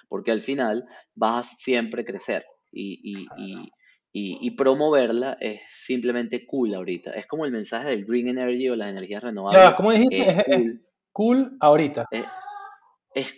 porque 0.09 0.31
al 0.31 0.41
final 0.41 0.87
vas 1.15 1.53
a 1.53 1.57
siempre 1.57 2.05
crecer 2.05 2.45
y, 2.73 3.27
y, 4.13 4.51
promoverla 4.53 5.37
es 5.41 5.61
simplemente 5.71 6.47
cool 6.47 6.75
ahorita. 6.75 7.13
Es 7.13 7.27
como 7.27 7.45
el 7.45 7.53
mensaje 7.53 7.91
del 7.91 8.07
green 8.07 8.29
energy 8.29 8.69
o 8.69 8.77
las 8.77 8.91
energías 8.91 9.23
renovables. 9.23 9.63
Ya, 9.63 9.75
¿Cómo 9.75 9.93
dijiste? 9.93 10.45
Es, 10.49 10.81
cool. 11.13 11.57
ahorita. 11.61 12.07
Es, 12.11 12.25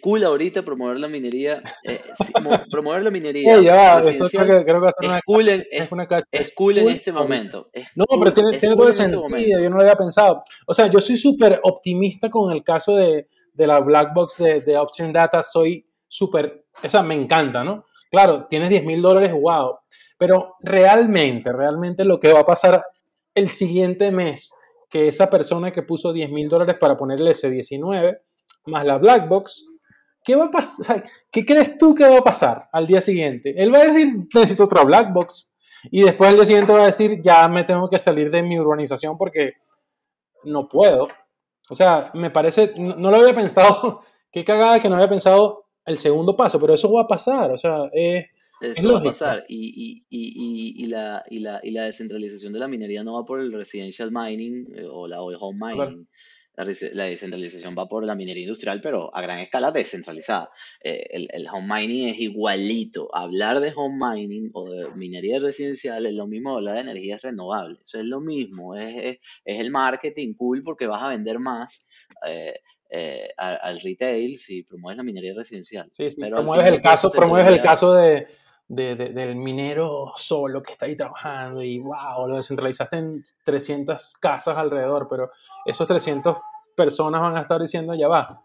cool 0.00 0.24
ahorita 0.24 0.62
promover 0.62 0.98
la 0.98 1.08
minería. 1.08 1.62
Eh, 1.84 2.00
promover 2.70 3.04
la 3.04 3.10
minería. 3.10 3.56
eso 4.00 4.28
creo 4.28 4.64
que, 4.64 4.72
va 4.72 4.88
a 4.88 4.92
ser 4.92 5.08
una, 5.08 5.20
cool 5.24 5.48
en, 5.48 5.64
es, 5.70 5.92
una 5.92 6.06
es 6.32 6.52
cool, 6.52 6.78
en 6.78 6.88
este 6.88 7.12
momento. 7.12 7.70
no, 7.94 8.04
pero 8.18 8.32
tiene, 8.32 8.58
tiene 8.58 8.74
todo 8.74 8.86
el 8.86 8.90
este 8.90 9.04
sentido. 9.04 9.60
yo 9.60 9.70
no 9.70 9.76
lo 9.76 9.82
había 9.82 9.94
pensado. 9.94 10.42
O 10.66 10.74
sea, 10.74 10.88
yo 10.88 11.00
soy 11.00 11.16
súper 11.16 11.60
optimista 11.62 12.28
con 12.28 12.52
el 12.52 12.64
caso 12.64 12.96
de, 12.96 13.28
de 13.52 13.66
la 13.66 13.78
black 13.80 14.12
box 14.14 14.38
de, 14.38 14.60
de 14.62 14.76
Option 14.76 15.12
Data. 15.12 15.42
Soy 15.44 15.86
súper. 16.08 16.64
Esa 16.82 17.02
me 17.04 17.14
encanta, 17.14 17.62
¿no? 17.62 17.84
Claro, 18.10 18.46
tienes 18.48 18.70
10 18.70 18.84
mil 18.84 19.00
dólares, 19.00 19.32
wow. 19.32 19.78
Pero 20.16 20.56
realmente, 20.60 21.52
realmente 21.52 22.04
lo 22.04 22.18
que 22.18 22.32
va 22.32 22.40
a 22.40 22.46
pasar 22.46 22.82
el 23.32 23.50
siguiente 23.50 24.10
mes, 24.10 24.52
que 24.90 25.06
esa 25.06 25.30
persona 25.30 25.70
que 25.70 25.82
puso 25.82 26.12
10 26.12 26.30
mil 26.30 26.48
dólares 26.48 26.76
para 26.80 26.96
ponerle 26.96 27.30
ese 27.30 27.48
19 27.48 28.22
más 28.68 28.84
la 28.84 28.98
black 28.98 29.28
box, 29.28 29.66
¿qué 30.28 30.36
va 30.36 30.44
a 30.44 30.50
pasar? 30.50 31.02
¿Qué 31.32 31.42
crees 31.42 31.78
tú 31.78 31.94
que 31.94 32.06
va 32.06 32.18
a 32.18 32.22
pasar 32.22 32.68
al 32.70 32.86
día 32.86 33.00
siguiente? 33.00 33.54
Él 33.56 33.72
va 33.72 33.78
a 33.78 33.84
decir, 33.84 34.08
necesito 34.34 34.64
otra 34.64 34.84
black 34.84 35.10
box. 35.10 35.50
Y 35.90 36.02
después 36.02 36.28
al 36.28 36.36
día 36.36 36.44
siguiente 36.44 36.70
va 36.70 36.82
a 36.82 36.86
decir, 36.86 37.22
ya 37.22 37.48
me 37.48 37.64
tengo 37.64 37.88
que 37.88 37.98
salir 37.98 38.30
de 38.30 38.42
mi 38.42 38.58
urbanización 38.58 39.16
porque 39.16 39.54
no 40.44 40.68
puedo. 40.68 41.08
O 41.70 41.74
sea, 41.74 42.10
me 42.12 42.28
parece, 42.28 42.74
no, 42.76 42.94
no 42.96 43.10
lo 43.10 43.20
había 43.20 43.34
pensado, 43.34 44.00
qué 44.30 44.44
cagada 44.44 44.78
que 44.80 44.90
no 44.90 44.96
había 44.96 45.08
pensado 45.08 45.64
el 45.86 45.96
segundo 45.96 46.36
paso, 46.36 46.60
pero 46.60 46.74
eso 46.74 46.92
va 46.92 47.02
a 47.02 47.08
pasar. 47.08 47.50
O 47.52 47.56
sea, 47.56 47.88
es 47.94 48.26
eso 48.60 48.92
va 48.92 48.98
a 48.98 49.02
pasar. 49.02 49.44
Y, 49.48 50.04
y, 50.10 50.82
y, 50.82 50.86
la, 50.86 51.24
y, 51.30 51.38
la, 51.38 51.60
y 51.62 51.70
la 51.70 51.84
descentralización 51.84 52.52
de 52.52 52.58
la 52.58 52.68
minería 52.68 53.02
no 53.02 53.14
va 53.14 53.24
por 53.24 53.40
el 53.40 53.52
residential 53.52 54.10
mining 54.12 54.66
eh, 54.74 54.86
o 54.90 55.06
la 55.06 55.22
home 55.22 55.58
mining. 55.58 56.08
La, 56.58 57.04
descentralización 57.04 57.76
va 57.78 57.86
por 57.86 58.04
la 58.04 58.16
minería 58.16 58.42
industrial, 58.42 58.80
pero 58.80 59.14
a 59.14 59.22
gran 59.22 59.38
escala 59.38 59.70
descentralizada. 59.70 60.50
Eh, 60.82 61.06
el, 61.10 61.28
el, 61.32 61.46
home 61.46 61.68
mining 61.72 62.08
es 62.08 62.18
igualito. 62.18 63.14
Hablar 63.14 63.60
de 63.60 63.72
home 63.76 63.96
mining 64.12 64.50
o 64.54 64.68
de 64.68 64.90
minería 64.96 65.38
residencial 65.38 66.04
es 66.04 66.14
lo 66.14 66.26
mismo 66.26 66.56
hablar 66.56 66.74
de 66.74 66.80
energías 66.80 67.22
renovables. 67.22 67.78
Eso 67.84 67.98
es 67.98 68.04
lo 68.04 68.20
mismo. 68.20 68.74
Es, 68.74 68.88
es, 68.96 69.18
es 69.44 69.60
el 69.60 69.70
marketing 69.70 70.34
cool 70.34 70.64
porque 70.64 70.88
vas 70.88 71.02
a 71.02 71.10
vender 71.10 71.38
más. 71.38 71.88
Eh, 72.26 72.58
eh, 72.90 73.28
al, 73.36 73.78
retail 73.80 74.38
si 74.38 74.62
promueves 74.62 74.96
la 74.96 75.02
minería 75.02 75.34
residencial. 75.34 75.88
Sí, 75.90 76.10
sí, 76.10 76.22
promueves, 76.22 76.66
el 76.66 76.80
caso, 76.80 77.10
promueves 77.10 77.48
el 77.48 77.60
caso 77.60 77.92
de, 77.92 78.26
del 78.68 79.36
minero 79.36 80.12
solo 80.14 80.62
que 80.62 80.72
está 80.72 80.84
ahí 80.84 80.94
trabajando 80.94 81.62
y 81.62 81.78
wow, 81.78 82.28
lo 82.28 82.36
descentralizaste 82.36 82.98
en 82.98 83.22
300 83.44 84.14
casas 84.20 84.56
alrededor, 84.58 85.08
pero 85.08 85.30
esos 85.64 85.88
300 85.88 86.36
personas 86.74 87.22
van 87.22 87.36
a 87.36 87.40
estar 87.40 87.60
diciendo, 87.60 87.94
ya 87.94 88.08
va, 88.08 88.42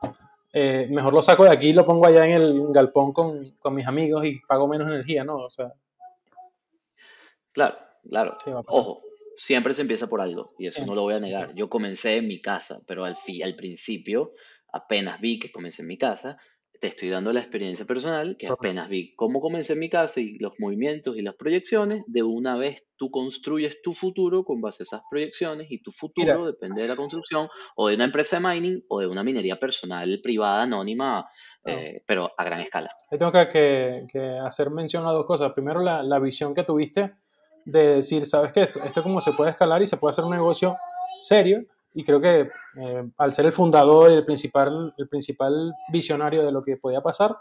eh, 0.53 0.87
mejor 0.89 1.13
lo 1.13 1.21
saco 1.21 1.43
de 1.43 1.51
aquí 1.51 1.69
y 1.69 1.73
lo 1.73 1.85
pongo 1.85 2.05
allá 2.05 2.25
en 2.25 2.31
el 2.31 2.65
galpón 2.69 3.11
con, 3.11 3.51
con, 3.59 3.73
mis 3.73 3.87
amigos 3.87 4.23
y 4.23 4.39
pago 4.47 4.67
menos 4.67 4.87
energía, 4.87 5.23
¿no? 5.23 5.37
O 5.37 5.49
sea. 5.49 5.73
Claro, 7.51 7.75
claro. 8.07 8.37
Ojo, 8.67 9.01
siempre 9.35 9.73
se 9.73 9.81
empieza 9.81 10.07
por 10.07 10.21
algo 10.21 10.53
y 10.59 10.67
eso 10.67 10.85
no 10.85 10.93
lo 10.95 11.01
voy 11.01 11.15
a 11.15 11.19
negar. 11.19 11.53
Yo 11.55 11.69
comencé 11.69 12.17
en 12.17 12.27
mi 12.27 12.39
casa, 12.39 12.81
pero 12.85 13.03
al, 13.03 13.15
fi, 13.15 13.41
al 13.41 13.55
principio, 13.55 14.33
apenas 14.71 15.19
vi 15.19 15.39
que 15.39 15.51
comencé 15.51 15.81
en 15.81 15.87
mi 15.87 15.97
casa, 15.97 16.37
te 16.83 16.89
estoy 16.89 17.07
dando 17.07 17.31
la 17.31 17.39
experiencia 17.39 17.85
personal, 17.85 18.35
que 18.37 18.45
apenas 18.45 18.89
vi 18.89 19.15
cómo 19.15 19.39
comencé 19.39 19.71
en 19.71 19.79
mi 19.79 19.89
casa 19.89 20.19
y 20.19 20.37
los 20.39 20.51
movimientos 20.59 21.15
y 21.15 21.21
las 21.21 21.35
proyecciones, 21.35 22.03
de 22.07 22.23
una 22.23 22.57
vez 22.57 22.85
tú 22.97 23.09
construyes 23.09 23.81
tu 23.81 23.93
futuro 23.93 24.43
con 24.43 24.59
base 24.59 24.83
a 24.83 24.83
esas 24.83 25.03
proyecciones 25.09 25.67
y 25.71 25.81
tu 25.81 25.93
futuro 25.93 26.45
depende 26.45 26.81
de 26.81 26.89
la 26.89 26.97
construcción 26.97 27.47
o 27.77 27.87
de 27.87 27.95
una 27.95 28.03
empresa 28.03 28.37
de 28.37 28.45
mining 28.45 28.83
o 28.89 28.99
de 28.99 29.07
una 29.07 29.23
minería 29.23 29.57
personal, 29.57 30.19
privada, 30.21 30.63
anónima, 30.63 31.25
eh, 31.65 32.03
pero 32.05 32.29
a 32.37 32.43
gran 32.43 32.59
escala. 32.59 32.89
Yo 33.09 33.17
tengo 33.17 33.31
que, 33.31 34.05
que, 34.11 34.19
hacer 34.45 34.69
mención 34.69 35.07
a 35.07 35.13
dos 35.13 35.25
cosas. 35.25 35.53
Primero, 35.53 35.79
la, 35.79 36.03
la 36.03 36.19
visión 36.19 36.53
que 36.53 36.65
tuviste 36.65 37.13
de 37.63 37.95
decir, 37.95 38.25
¿sabes 38.25 38.51
qué? 38.51 38.63
Esto, 38.63 38.83
esto 38.83 39.01
como 39.01 39.21
se 39.21 39.31
puede 39.31 39.51
escalar 39.51 39.81
y 39.81 39.85
se 39.85 39.95
puede 39.95 40.11
hacer 40.11 40.25
un 40.25 40.31
negocio 40.31 40.75
serio 41.21 41.65
y 41.93 42.03
creo 42.03 42.19
que 42.19 42.49
eh, 42.77 43.09
al 43.17 43.31
ser 43.31 43.45
el 43.45 43.51
fundador 43.51 44.11
y 44.11 44.15
el 44.15 44.25
principal, 44.25 44.93
el 44.97 45.07
principal 45.07 45.73
visionario 45.91 46.43
de 46.43 46.51
lo 46.51 46.61
que 46.61 46.77
podía 46.77 47.01
pasar, 47.01 47.35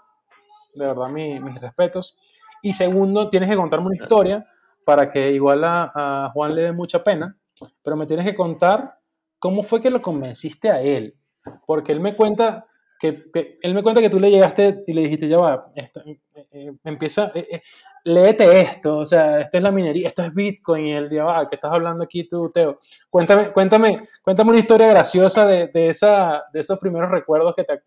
de 0.74 0.86
verdad 0.86 1.08
mis 1.08 1.60
respetos. 1.60 2.16
Y 2.62 2.72
segundo, 2.72 3.28
tienes 3.28 3.48
que 3.48 3.56
contarme 3.56 3.86
una 3.86 3.96
historia 3.96 4.46
para 4.84 5.08
que 5.08 5.32
igual 5.32 5.62
a, 5.64 6.30
Juan 6.32 6.54
le 6.54 6.62
dé 6.62 6.72
mucha 6.72 7.02
pena, 7.02 7.36
pero 7.82 7.96
me 7.96 8.06
tienes 8.06 8.26
que 8.26 8.34
contar 8.34 8.98
cómo 9.38 9.62
fue 9.62 9.80
que 9.80 9.90
lo 9.90 10.00
convenciste 10.00 10.70
a 10.70 10.80
él, 10.80 11.16
porque 11.66 11.92
él 11.92 12.00
me 12.00 12.14
cuenta 12.14 12.66
que, 12.98 13.24
él 13.62 13.74
me 13.74 13.82
cuenta 13.82 14.00
que 14.00 14.10
tú 14.10 14.20
le 14.20 14.30
llegaste 14.30 14.84
y 14.86 14.92
le 14.92 15.02
dijiste, 15.02 15.28
ya 15.28 15.38
va, 15.38 15.72
eh, 15.74 15.90
eh, 16.52 16.72
empieza, 16.84 17.32
léete 18.04 18.60
esto, 18.60 18.98
o 18.98 19.04
sea, 19.04 19.40
esta 19.40 19.58
es 19.58 19.62
la 19.62 19.70
minería, 19.70 20.08
esto 20.08 20.22
es 20.22 20.34
Bitcoin, 20.34 20.86
y 20.86 20.92
el 20.92 21.08
día, 21.08 21.24
ah, 21.26 21.46
¿qué 21.48 21.56
estás 21.56 21.72
hablando 21.72 22.04
aquí 22.04 22.24
tú, 22.24 22.50
Teo? 22.50 22.78
Cuéntame, 23.08 23.50
cuéntame, 23.52 24.08
cuéntame 24.22 24.50
una 24.50 24.60
historia 24.60 24.88
graciosa 24.88 25.46
de, 25.46 25.68
de, 25.68 25.88
esa, 25.88 26.44
de 26.52 26.60
esos 26.60 26.78
primeros 26.78 27.10
recuerdos 27.10 27.54
que 27.54 27.64
te, 27.64 27.82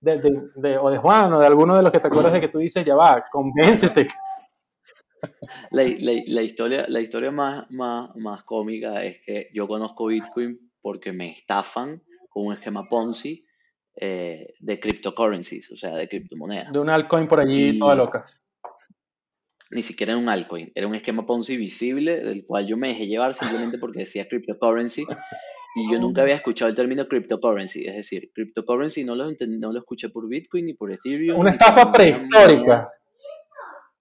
de, 0.00 0.20
de, 0.54 0.78
o 0.78 0.90
de 0.90 0.98
Juan, 0.98 1.32
o 1.32 1.40
de 1.40 1.46
alguno 1.46 1.76
de 1.76 1.82
los 1.82 1.92
que 1.92 2.00
te 2.00 2.08
acuerdas 2.08 2.32
de 2.32 2.40
que 2.40 2.48
tú 2.48 2.58
dices, 2.58 2.84
ya 2.84 2.94
va, 2.94 3.24
convéncete. 3.30 4.08
La, 5.72 5.82
la, 5.82 6.12
la 6.26 6.42
historia, 6.42 6.84
la 6.86 7.00
historia 7.00 7.32
más, 7.32 7.68
más, 7.72 8.14
más 8.14 8.44
cómica 8.44 9.02
es 9.02 9.20
que 9.26 9.48
yo 9.52 9.66
conozco 9.66 10.06
Bitcoin 10.06 10.70
porque 10.80 11.12
me 11.12 11.32
estafan 11.32 12.00
con 12.28 12.46
un 12.46 12.52
esquema 12.52 12.88
Ponzi 12.88 13.44
eh, 13.96 14.54
de 14.60 14.78
cryptocurrencies, 14.78 15.72
o 15.72 15.76
sea, 15.76 15.96
de 15.96 16.08
criptomonedas. 16.08 16.70
De 16.70 16.78
un 16.78 16.88
altcoin 16.88 17.26
por 17.26 17.40
allí 17.40 17.76
toda 17.80 17.96
loca 17.96 18.26
ni 19.70 19.82
siquiera 19.82 20.12
era 20.12 20.20
un 20.20 20.28
altcoin, 20.28 20.72
era 20.74 20.86
un 20.86 20.94
esquema 20.94 21.26
Ponzi 21.26 21.56
visible 21.56 22.20
del 22.20 22.44
cual 22.46 22.66
yo 22.66 22.76
me 22.76 22.88
dejé 22.88 23.06
llevar 23.06 23.34
simplemente 23.34 23.78
porque 23.78 24.00
decía 24.00 24.28
cryptocurrency 24.28 25.04
y 25.76 25.92
yo 25.92 25.98
nunca 26.00 26.22
había 26.22 26.34
escuchado 26.34 26.70
el 26.70 26.76
término 26.76 27.06
cryptocurrency, 27.06 27.86
es 27.86 27.94
decir, 27.94 28.30
cryptocurrency 28.34 29.04
no 29.04 29.14
lo, 29.14 29.30
no 29.30 29.72
lo 29.72 29.78
escuché 29.78 30.08
por 30.08 30.28
Bitcoin 30.28 30.66
ni 30.66 30.74
por 30.74 30.90
Ethereum. 30.92 31.38
Una 31.38 31.50
estafa 31.50 31.92
prehistórica. 31.92 32.90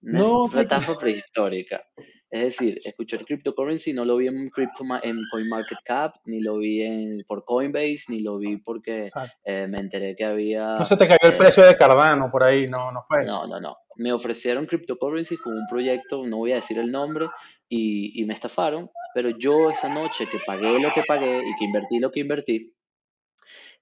no, 0.01 0.45
una 0.45 0.61
estafa 0.61 0.95
prehistórica. 0.97 1.83
Es 2.29 2.41
decir, 2.41 2.79
escuché 2.83 3.15
el 3.15 3.25
cryptocurrency, 3.25 3.93
no 3.93 4.03
lo 4.03 4.17
vi 4.17 4.27
en, 4.27 4.49
crypto, 4.49 4.83
en 5.01 5.17
CoinMarketCap, 5.31 6.15
ni 6.25 6.41
lo 6.41 6.57
vi 6.57 6.81
en, 6.81 7.23
por 7.25 7.45
Coinbase, 7.45 8.05
ni 8.09 8.19
lo 8.21 8.37
vi 8.37 8.57
porque 8.57 9.09
eh, 9.45 9.67
me 9.67 9.79
enteré 9.79 10.13
que 10.15 10.25
había... 10.25 10.77
No 10.77 10.83
se 10.83 10.97
te 10.97 11.07
cayó 11.07 11.19
el 11.23 11.35
eh, 11.35 11.37
precio 11.37 11.63
de 11.63 11.75
Cardano 11.75 12.29
por 12.29 12.43
ahí, 12.43 12.67
no, 12.67 12.91
no 12.91 13.05
fue 13.07 13.23
eso. 13.23 13.47
No, 13.47 13.47
no, 13.47 13.61
no. 13.61 13.77
Me 13.95 14.11
ofrecieron 14.11 14.65
cryptocurrency 14.65 15.37
con 15.37 15.53
un 15.53 15.67
proyecto, 15.69 16.27
no 16.27 16.37
voy 16.37 16.51
a 16.51 16.55
decir 16.55 16.77
el 16.79 16.91
nombre, 16.91 17.27
y, 17.69 18.21
y 18.21 18.25
me 18.25 18.33
estafaron, 18.33 18.89
pero 19.13 19.29
yo 19.29 19.69
esa 19.69 19.93
noche 19.93 20.25
que 20.29 20.37
pagué 20.45 20.81
lo 20.81 20.89
que 20.93 21.03
pagué 21.07 21.39
y 21.39 21.55
que 21.57 21.65
invertí 21.65 21.99
lo 21.99 22.11
que 22.11 22.19
invertí, 22.19 22.73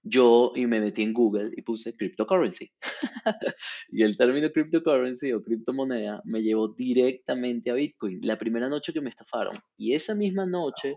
yo 0.05 0.53
y 0.55 0.67
me 0.67 0.79
metí 0.79 1.01
en 1.01 1.13
Google 1.13 1.51
y 1.57 1.63
puse 1.63 1.95
cryptocurrency. 1.97 2.69
y 3.89 4.03
el 4.03 4.15
término 4.15 4.51
cryptocurrency 4.51 5.33
o 5.33 5.41
criptomoneda 5.41 6.21
me 6.25 6.43
llevó 6.43 6.69
directamente 6.69 7.71
a 7.71 7.73
Bitcoin, 7.73 8.19
la 8.21 8.37
primera 8.37 8.69
noche 8.69 8.93
que 8.93 9.01
me 9.01 9.09
estafaron. 9.09 9.57
Y 9.77 9.93
esa 9.93 10.13
misma 10.13 10.45
noche 10.45 10.95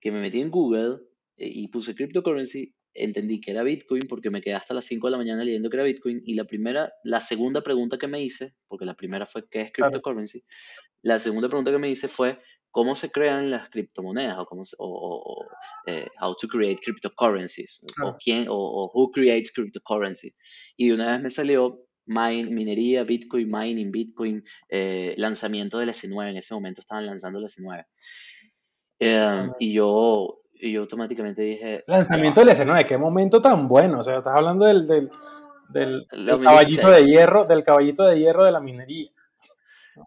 que 0.00 0.10
me 0.10 0.20
metí 0.20 0.40
en 0.40 0.50
Google 0.50 0.98
eh, 1.36 1.48
y 1.48 1.68
puse 1.68 1.94
cryptocurrency, 1.94 2.74
entendí 2.92 3.40
que 3.40 3.52
era 3.52 3.62
Bitcoin 3.62 4.02
porque 4.08 4.30
me 4.30 4.42
quedé 4.42 4.54
hasta 4.54 4.74
las 4.74 4.84
5 4.84 5.06
de 5.06 5.10
la 5.12 5.16
mañana 5.16 5.44
leyendo 5.44 5.70
que 5.70 5.76
era 5.76 5.84
Bitcoin 5.84 6.20
y 6.26 6.34
la 6.34 6.44
primera, 6.44 6.92
la 7.04 7.20
segunda 7.20 7.62
pregunta 7.62 7.98
que 7.98 8.08
me 8.08 8.22
hice, 8.22 8.54
porque 8.66 8.84
la 8.84 8.94
primera 8.94 9.26
fue 9.26 9.48
¿qué 9.48 9.62
es 9.62 9.72
cryptocurrency? 9.72 10.42
La 11.02 11.18
segunda 11.18 11.48
pregunta 11.48 11.70
que 11.70 11.78
me 11.78 11.90
hice 11.90 12.08
fue 12.08 12.38
cómo 12.74 12.96
se 12.96 13.08
crean 13.08 13.52
las 13.52 13.70
criptomonedas 13.70 14.36
o, 14.36 14.46
cómo 14.46 14.64
o, 14.80 15.46
eh, 15.86 16.08
how 16.20 16.34
to 16.34 16.48
create 16.48 16.82
cryptocurrencies 16.84 17.84
o 18.02 18.16
quién 18.18 18.46
o, 18.50 18.90
who 18.92 19.12
creates 19.12 19.52
cryptocurrency 19.52 20.34
y 20.76 20.88
de 20.88 20.94
una 20.94 21.12
vez 21.12 21.22
me 21.22 21.30
salió 21.30 21.78
minería, 22.06 23.04
Bitcoin, 23.04 23.48
mining, 23.48 23.92
Bitcoin, 23.92 24.42
eh, 24.68 25.14
lanzamiento 25.16 25.78
del 25.78 25.90
S9. 25.90 26.30
En 26.30 26.36
ese 26.36 26.52
momento 26.52 26.80
estaban 26.80 27.06
lanzando 27.06 27.38
el 27.38 27.46
S9. 27.46 27.86
Eh, 28.98 29.48
y 29.58 29.72
yo, 29.72 30.42
y 30.52 30.72
yo 30.72 30.82
automáticamente 30.82 31.40
dije... 31.40 31.84
Lanzamiento 31.86 32.40
del 32.40 32.50
S9, 32.50 32.86
qué 32.86 32.98
momento 32.98 33.40
tan 33.40 33.68
bueno. 33.68 34.00
O 34.00 34.04
sea, 34.04 34.18
estás 34.18 34.34
hablando 34.36 34.66
del, 34.66 34.86
del, 34.86 35.10
del, 35.70 36.06
caballito 36.42 36.90
de 36.90 37.06
hierro, 37.06 37.46
del 37.46 37.62
caballito 37.62 38.04
de 38.04 38.18
hierro 38.18 38.44
de 38.44 38.52
la 38.52 38.60
minería. 38.60 39.08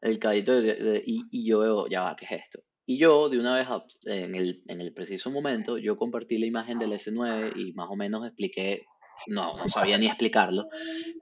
El 0.01 0.19
caballito 0.19 0.61
de, 0.61 1.03
y, 1.05 1.21
y, 1.31 1.47
yo 1.47 1.59
veo, 1.59 1.87
ya 1.87 2.03
va, 2.03 2.15
¿qué 2.15 2.25
es 2.25 2.31
esto? 2.43 2.59
Y 2.85 2.97
yo, 2.97 3.29
de 3.29 3.39
una 3.39 3.55
vez, 3.55 3.67
en 4.05 4.35
el, 4.35 4.63
en 4.67 4.81
el 4.81 4.93
preciso 4.93 5.29
momento, 5.29 5.77
yo 5.77 5.97
compartí 5.97 6.37
la 6.37 6.45
imagen 6.45 6.79
del 6.79 6.93
S9 6.93 7.53
y 7.55 7.73
más 7.73 7.89
o 7.89 7.95
menos 7.95 8.25
expliqué 8.25 8.85
no, 9.27 9.57
no 9.57 9.67
sabía 9.67 9.97
ni 9.97 10.05
explicarlo, 10.05 10.67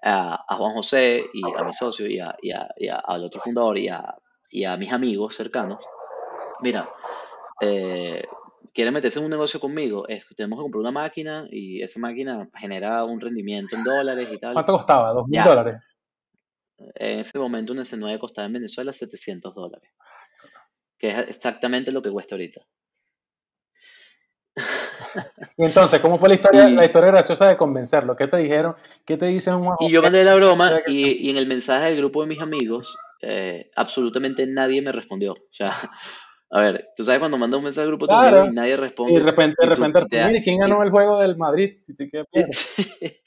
a, 0.03 0.55
Juan 0.55 0.73
José 0.73 1.23
y 1.33 1.41
a 1.57 1.63
mi 1.63 1.73
socio 1.73 2.07
y, 2.07 2.19
a, 2.19 2.35
y, 2.41 2.51
al 2.51 3.23
otro 3.23 3.39
fundador 3.39 3.77
y 3.77 3.87
a, 3.87 4.15
y 4.49 4.65
a 4.65 4.75
mis 4.77 4.91
amigos 4.91 5.35
cercanos, 5.35 5.79
mira, 6.61 6.87
eh, 7.61 8.25
quieren 8.73 8.93
meterse 8.93 9.19
en 9.19 9.25
un 9.25 9.31
negocio 9.31 9.59
conmigo, 9.59 10.07
es, 10.07 10.25
tenemos 10.35 10.59
que 10.59 10.63
comprar 10.63 10.81
una 10.81 10.91
máquina 10.91 11.47
y 11.49 11.81
esa 11.81 11.99
máquina 11.99 12.49
genera 12.55 13.03
un 13.05 13.19
rendimiento 13.19 13.75
en 13.75 13.83
dólares 13.83 14.27
y 14.31 14.39
tal. 14.39 14.53
¿Cuánto 14.53 14.73
costaba? 14.73 15.13
¿Dos 15.13 15.27
mil 15.27 15.43
dólares? 15.43 15.77
En 16.77 17.19
ese 17.19 17.37
momento 17.37 17.73
un 17.73 17.79
S9 17.79 18.19
costaba 18.19 18.47
en 18.47 18.53
Venezuela 18.53 18.91
700 18.91 19.53
dólares, 19.53 19.89
que 20.97 21.09
es 21.09 21.17
exactamente 21.29 21.91
lo 21.91 22.01
que 22.01 22.11
cuesta 22.11 22.35
ahorita. 22.35 22.61
y 25.57 25.65
entonces, 25.65 25.99
¿cómo 25.99 26.17
fue 26.17 26.29
la 26.29 26.35
historia, 26.35 26.69
la 26.69 26.85
historia 26.85 27.11
graciosa 27.11 27.47
de 27.47 27.57
convencerlo? 27.57 28.15
¿Qué 28.15 28.27
te 28.27 28.37
dijeron? 28.37 28.75
¿Qué 29.05 29.17
te 29.17 29.25
dicen 29.25 29.55
un 29.55 29.75
Y 29.79 29.91
yo 29.91 30.01
mandé 30.01 30.23
la 30.23 30.35
broma 30.35 30.79
y, 30.87 31.27
y, 31.27 31.29
en 31.29 31.37
el 31.37 31.47
mensaje 31.47 31.87
del 31.87 31.97
grupo 31.97 32.21
de 32.21 32.27
mis 32.27 32.41
amigos, 32.41 32.97
eh, 33.21 33.71
absolutamente 33.75 34.45
nadie 34.45 34.81
me 34.81 34.91
respondió. 34.91 35.33
O 35.33 35.51
sea, 35.51 35.73
a 36.51 36.61
ver, 36.61 36.89
tú 36.95 37.03
sabes 37.03 37.19
cuando 37.19 37.37
mandas 37.37 37.57
un 37.57 37.63
mensaje 37.63 37.85
al 37.85 37.95
grupo 37.95 38.05
y 38.05 38.53
nadie 38.53 38.77
responde. 38.77 39.13
Y 39.13 39.17
de 39.17 39.23
repente, 39.23 39.55
de 39.59 39.75
repente, 39.75 40.25
mire, 40.27 40.41
¿quién 40.43 40.59
ganó 40.59 40.83
el 40.83 40.89
juego 40.89 41.19
del 41.19 41.35
Madrid? 41.37 41.79
Y 41.87 41.95
te, 41.95 42.09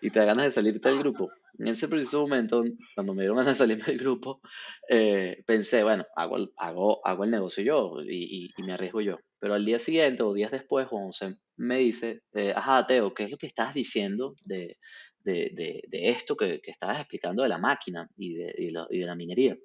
y 0.00 0.10
te 0.10 0.18
da 0.18 0.24
ganas 0.24 0.46
de 0.46 0.50
salirte 0.52 0.88
del 0.88 0.98
grupo. 0.98 1.30
En 1.58 1.68
ese 1.68 1.86
preciso 1.86 2.22
momento, 2.22 2.64
cuando 2.94 3.14
me 3.14 3.22
dieron 3.22 3.36
ganas 3.36 3.58
de 3.58 3.58
salirme 3.58 3.84
del 3.84 3.98
grupo, 3.98 4.40
eh, 4.88 5.42
pensé, 5.46 5.84
bueno, 5.84 6.06
hago, 6.16 6.38
hago, 6.56 7.06
hago 7.06 7.24
el 7.24 7.30
negocio 7.30 7.62
yo 7.62 7.96
y, 8.02 8.50
y, 8.56 8.62
me 8.62 8.72
arriesgo 8.72 9.02
yo. 9.02 9.18
Pero 9.38 9.54
al 9.54 9.64
día 9.66 9.78
siguiente 9.78 10.22
o 10.22 10.32
días 10.32 10.50
después, 10.50 10.88
Juan 10.88 11.06
José 11.06 11.36
me 11.56 11.78
dice, 11.78 12.22
eh, 12.32 12.54
ajá, 12.56 12.86
Teo, 12.86 13.12
¿qué 13.12 13.24
es 13.24 13.30
lo 13.30 13.36
que 13.36 13.46
estás 13.46 13.74
diciendo 13.74 14.34
de, 14.44 14.78
de, 15.20 15.50
de, 15.54 15.82
de 15.88 16.08
esto 16.08 16.36
que, 16.36 16.60
que, 16.62 16.70
estabas 16.70 17.00
explicando 17.00 17.42
de 17.42 17.50
la 17.50 17.58
máquina 17.58 18.08
y 18.16 18.34
de, 18.34 18.54
y, 18.56 18.96
y 18.96 18.98
de 19.00 19.06
la 19.06 19.14
minería? 19.14 19.56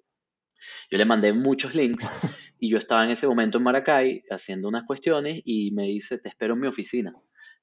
Yo 0.89 0.97
le 0.97 1.05
mandé 1.05 1.33
muchos 1.33 1.75
links 1.75 2.09
y 2.59 2.69
yo 2.69 2.77
estaba 2.77 3.03
en 3.03 3.11
ese 3.11 3.27
momento 3.27 3.57
en 3.57 3.63
Maracay 3.63 4.23
haciendo 4.29 4.67
unas 4.67 4.85
cuestiones 4.85 5.41
y 5.45 5.71
me 5.71 5.83
dice, 5.83 6.19
te 6.19 6.29
espero 6.29 6.53
en 6.53 6.61
mi 6.61 6.67
oficina 6.67 7.13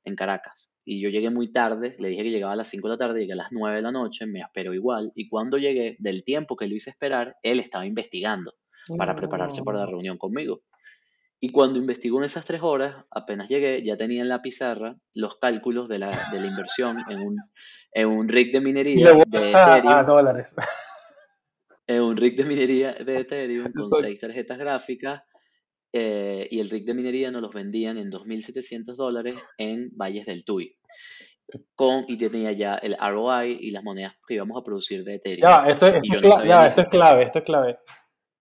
en 0.04 0.16
Caracas. 0.16 0.70
Y 0.84 1.00
yo 1.00 1.08
llegué 1.08 1.30
muy 1.30 1.50
tarde, 1.50 1.96
le 1.98 2.08
dije 2.08 2.22
que 2.24 2.30
llegaba 2.30 2.52
a 2.52 2.56
las 2.56 2.68
5 2.68 2.88
de 2.88 2.94
la 2.94 2.98
tarde, 2.98 3.20
llegué 3.20 3.32
a 3.32 3.36
las 3.36 3.52
9 3.52 3.76
de 3.76 3.82
la 3.82 3.90
noche, 3.90 4.26
me 4.26 4.40
esperó 4.40 4.74
igual. 4.74 5.12
Y 5.14 5.28
cuando 5.28 5.56
llegué, 5.56 5.96
del 5.98 6.24
tiempo 6.24 6.56
que 6.56 6.66
lo 6.66 6.74
hice 6.74 6.90
esperar, 6.90 7.36
él 7.42 7.58
estaba 7.58 7.86
investigando 7.86 8.54
para 8.98 9.16
prepararse 9.16 9.62
para 9.62 9.78
la 9.78 9.86
reunión 9.86 10.18
conmigo. 10.18 10.60
Y 11.40 11.50
cuando 11.50 11.78
investigó 11.78 12.18
en 12.18 12.24
esas 12.24 12.44
tres 12.44 12.62
horas, 12.62 13.06
apenas 13.10 13.48
llegué, 13.48 13.82
ya 13.82 13.96
tenía 13.96 14.22
en 14.22 14.28
la 14.28 14.42
pizarra 14.42 14.96
los 15.14 15.38
cálculos 15.38 15.88
de 15.88 15.98
la, 15.98 16.10
de 16.32 16.40
la 16.40 16.46
inversión 16.46 16.98
en 17.08 17.20
un, 17.20 17.38
en 17.92 18.08
un 18.08 18.28
rig 18.28 18.52
de 18.52 18.60
minería. 18.60 19.12
de 19.26 19.52
a, 19.54 20.04
dólares. 20.04 20.54
Un 21.86 22.16
rig 22.16 22.36
de 22.36 22.44
minería 22.44 22.92
de 22.92 23.18
Ethereum 23.18 23.72
con 23.72 24.00
seis 24.00 24.18
tarjetas 24.18 24.56
gráficas 24.56 25.22
eh, 25.96 26.48
y 26.50 26.58
el 26.58 26.70
rig 26.70 26.84
de 26.84 26.92
minería 26.92 27.30
nos 27.30 27.40
los 27.40 27.52
vendían 27.52 27.98
en 27.98 28.10
2.700 28.10 28.96
dólares 28.96 29.36
en 29.58 29.90
Valles 29.96 30.26
del 30.26 30.44
Tuy. 30.44 30.76
Con, 31.76 32.04
y 32.08 32.16
tenía 32.16 32.50
ya 32.52 32.74
el 32.74 32.96
ROI 32.98 33.58
y 33.60 33.70
las 33.70 33.84
monedas 33.84 34.14
que 34.26 34.34
íbamos 34.34 34.60
a 34.60 34.64
producir 34.64 35.04
de 35.04 35.16
Ethereum. 35.16 35.42
Ya, 35.42 35.64
esto, 35.70 35.86
es, 35.86 36.00
clave, 36.00 36.66
esto 36.66 36.80
es 36.80 36.88
clave, 36.88 37.22
esto 37.22 37.38
es 37.38 37.44
clave. 37.44 37.78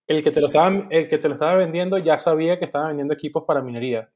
El 0.06 0.22
que, 0.22 0.30
te 0.32 0.40
lo 0.40 0.48
estaba, 0.48 0.88
el 0.90 1.08
que 1.08 1.18
te 1.18 1.28
lo 1.28 1.34
estaba 1.34 1.54
vendiendo 1.54 1.96
ya 1.98 2.18
sabía 2.18 2.58
que 2.58 2.64
estaba 2.64 2.88
vendiendo 2.88 3.14
equipos 3.14 3.44
para 3.46 3.62
minería. 3.62 4.10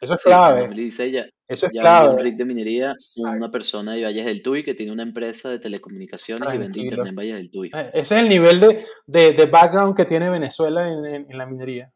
Eso 0.00 0.14
es 0.14 0.22
clave. 0.22 0.68
ya, 1.10 1.26
Eso 1.48 1.66
es 1.66 1.72
clave. 1.72 2.14
Un 2.14 2.18
rig 2.18 2.36
de 2.36 2.44
minería, 2.44 2.94
una 3.16 3.50
persona 3.50 3.94
de 3.94 4.04
Valles 4.04 4.26
del 4.26 4.42
Tuy 4.42 4.62
que 4.62 4.74
tiene 4.74 4.92
una 4.92 5.02
empresa 5.02 5.48
de 5.50 5.58
telecomunicaciones 5.58 6.54
y 6.54 6.58
vende 6.58 6.80
internet 6.80 7.06
en 7.08 7.16
Valles 7.16 7.36
del 7.36 7.50
Tuy. 7.50 7.70
Eh, 7.74 7.90
ese 7.94 8.16
es 8.16 8.22
el 8.22 8.28
nivel 8.28 8.60
de, 8.60 8.84
de, 9.06 9.32
de 9.32 9.46
background 9.46 9.96
que 9.96 10.04
tiene 10.04 10.28
Venezuela 10.28 10.86
en, 10.86 11.30
en 11.30 11.38
la 11.38 11.46
minería 11.46 11.92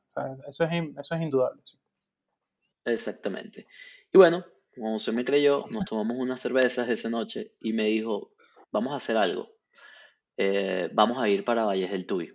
eso, 0.48 0.64
es, 0.64 0.70
eso 0.98 1.14
es 1.14 1.22
indudable. 1.22 1.62
Exactamente. 2.84 3.66
Y 4.12 4.18
bueno, 4.18 4.44
como 4.74 4.98
se 4.98 5.12
me 5.12 5.24
creyó, 5.24 5.64
nos 5.70 5.84
tomamos 5.84 6.16
unas 6.18 6.40
cervezas 6.40 6.88
esa 6.88 7.10
noche 7.10 7.54
y 7.60 7.72
me 7.72 7.84
dijo, 7.84 8.32
vamos 8.70 8.92
a 8.92 8.96
hacer 8.96 9.16
algo. 9.16 9.50
Eh, 10.36 10.88
vamos 10.92 11.18
a 11.18 11.28
ir 11.28 11.44
para 11.44 11.64
Valles 11.64 11.90
del 11.90 12.06
Tuy. 12.06 12.32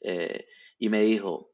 Eh, 0.00 0.46
y 0.78 0.88
me 0.88 1.02
dijo, 1.02 1.52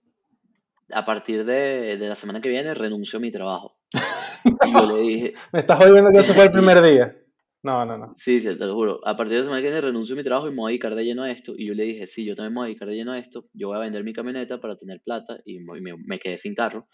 a 0.93 1.05
partir 1.05 1.45
de, 1.45 1.97
de, 1.97 2.09
la 2.09 2.15
semana 2.15 2.41
que 2.41 2.49
viene 2.49 2.75
renuncio 2.75 3.19
a 3.19 3.23
mi 3.23 3.31
trabajo. 3.31 3.79
Y 4.65 4.73
yo 4.73 4.87
le 4.87 5.01
dije... 5.03 5.33
me 5.53 5.61
estás 5.61 5.79
jodiendo 5.79 6.11
que 6.11 6.19
eso 6.19 6.35
fue 6.35 6.43
el 6.45 6.51
primer 6.51 6.83
día. 6.83 7.17
No, 7.65 7.87
no, 7.87 7.97
no. 7.97 8.13
Sí, 8.17 8.41
sí, 8.41 8.49
te 8.59 8.67
lo 8.67 8.75
juro. 8.75 9.01
A 9.07 9.17
partir 9.17 9.35
de 9.35 9.39
la 9.39 9.45
semana 9.45 9.63
que 9.63 9.69
viene 9.69 9.81
renuncio 9.81 10.15
a 10.15 10.17
mi 10.17 10.25
trabajo 10.25 10.49
y 10.49 10.51
me 10.51 10.57
voy 10.57 10.71
a 10.71 10.73
dedicar 10.73 10.97
de 10.97 11.05
lleno 11.05 11.23
a 11.23 11.31
esto. 11.31 11.55
Y 11.57 11.69
yo 11.69 11.75
le 11.75 11.85
dije, 11.85 12.09
sí, 12.09 12.25
yo 12.25 12.35
también 12.35 12.55
me 12.55 12.59
voy 12.59 12.65
a 12.65 12.69
dedicar 12.71 12.89
de 12.89 12.97
lleno 12.97 13.13
a 13.13 13.19
esto. 13.19 13.47
Yo 13.53 13.69
voy 13.69 13.77
a 13.77 13.81
vender 13.81 14.03
mi 14.03 14.13
camioneta 14.13 14.59
para 14.59 14.77
tener 14.77 15.01
plata 15.01 15.39
y 15.45 15.61
me, 15.61 16.19
quedé 16.19 16.39
sin 16.39 16.57
carro 16.57 16.89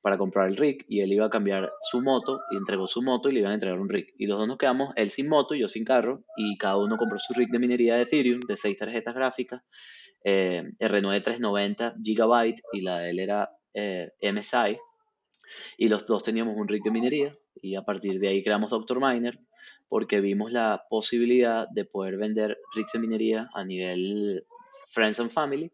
para 0.00 0.18
comprar 0.18 0.48
el 0.48 0.56
rig. 0.56 0.84
Y 0.86 1.00
él 1.00 1.12
iba 1.12 1.26
a 1.26 1.30
cambiar 1.30 1.72
su 1.90 2.02
moto 2.02 2.38
y 2.52 2.56
entregó 2.56 2.86
su 2.86 3.02
moto 3.02 3.30
y 3.30 3.32
le 3.32 3.40
iban 3.40 3.50
a 3.50 3.54
entregar 3.54 3.80
un 3.80 3.88
rig. 3.88 4.14
Y 4.16 4.26
los 4.28 4.38
dos 4.38 4.46
nos 4.46 4.58
quedamos, 4.58 4.92
él 4.94 5.10
sin 5.10 5.28
moto 5.28 5.56
y 5.56 5.60
yo 5.60 5.66
sin 5.66 5.84
carro. 5.84 6.22
Y 6.36 6.56
cada 6.56 6.78
uno 6.78 6.96
compró 6.96 7.18
su 7.18 7.34
rig 7.34 7.48
de 7.50 7.58
minería 7.58 7.96
de 7.96 8.02
Ethereum 8.02 8.40
de 8.46 8.56
seis 8.56 8.78
tarjetas 8.78 9.16
gráficas. 9.16 9.62
Eh, 10.24 10.62
R9 10.78 11.22
390 11.22 11.94
GB 11.98 12.54
y 12.72 12.80
la 12.80 12.98
de 12.98 13.10
él 13.10 13.18
era 13.18 13.50
eh, 13.74 14.10
MSI. 14.20 14.78
Y 15.78 15.88
los 15.88 16.06
dos 16.06 16.22
teníamos 16.22 16.56
un 16.56 16.68
rig 16.68 16.82
de 16.82 16.90
minería. 16.90 17.32
Y 17.60 17.74
a 17.74 17.82
partir 17.82 18.18
de 18.18 18.28
ahí 18.28 18.42
creamos 18.42 18.70
Doctor 18.70 19.00
Miner 19.00 19.38
porque 19.88 20.20
vimos 20.20 20.52
la 20.52 20.84
posibilidad 20.88 21.68
de 21.68 21.84
poder 21.84 22.16
vender 22.16 22.58
rigs 22.74 22.92
de 22.92 22.98
minería 22.98 23.50
a 23.54 23.64
nivel 23.64 24.44
Friends 24.88 25.20
and 25.20 25.30
Family 25.30 25.70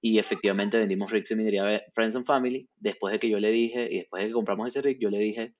y 0.00 0.18
efectivamente 0.18 0.76
vendimos 0.76 1.10
rigs 1.10 1.30
de 1.30 1.36
minería 1.36 1.82
Friends 1.94 2.14
and 2.14 2.26
Family. 2.26 2.68
Después 2.76 3.12
de 3.12 3.18
que 3.18 3.30
yo 3.30 3.38
le 3.38 3.50
dije, 3.50 3.88
y 3.90 3.98
después 4.00 4.22
de 4.22 4.28
que 4.28 4.34
compramos 4.34 4.68
ese 4.68 4.82
rig, 4.82 4.98
yo 5.00 5.08
le 5.08 5.18
dije, 5.18 5.54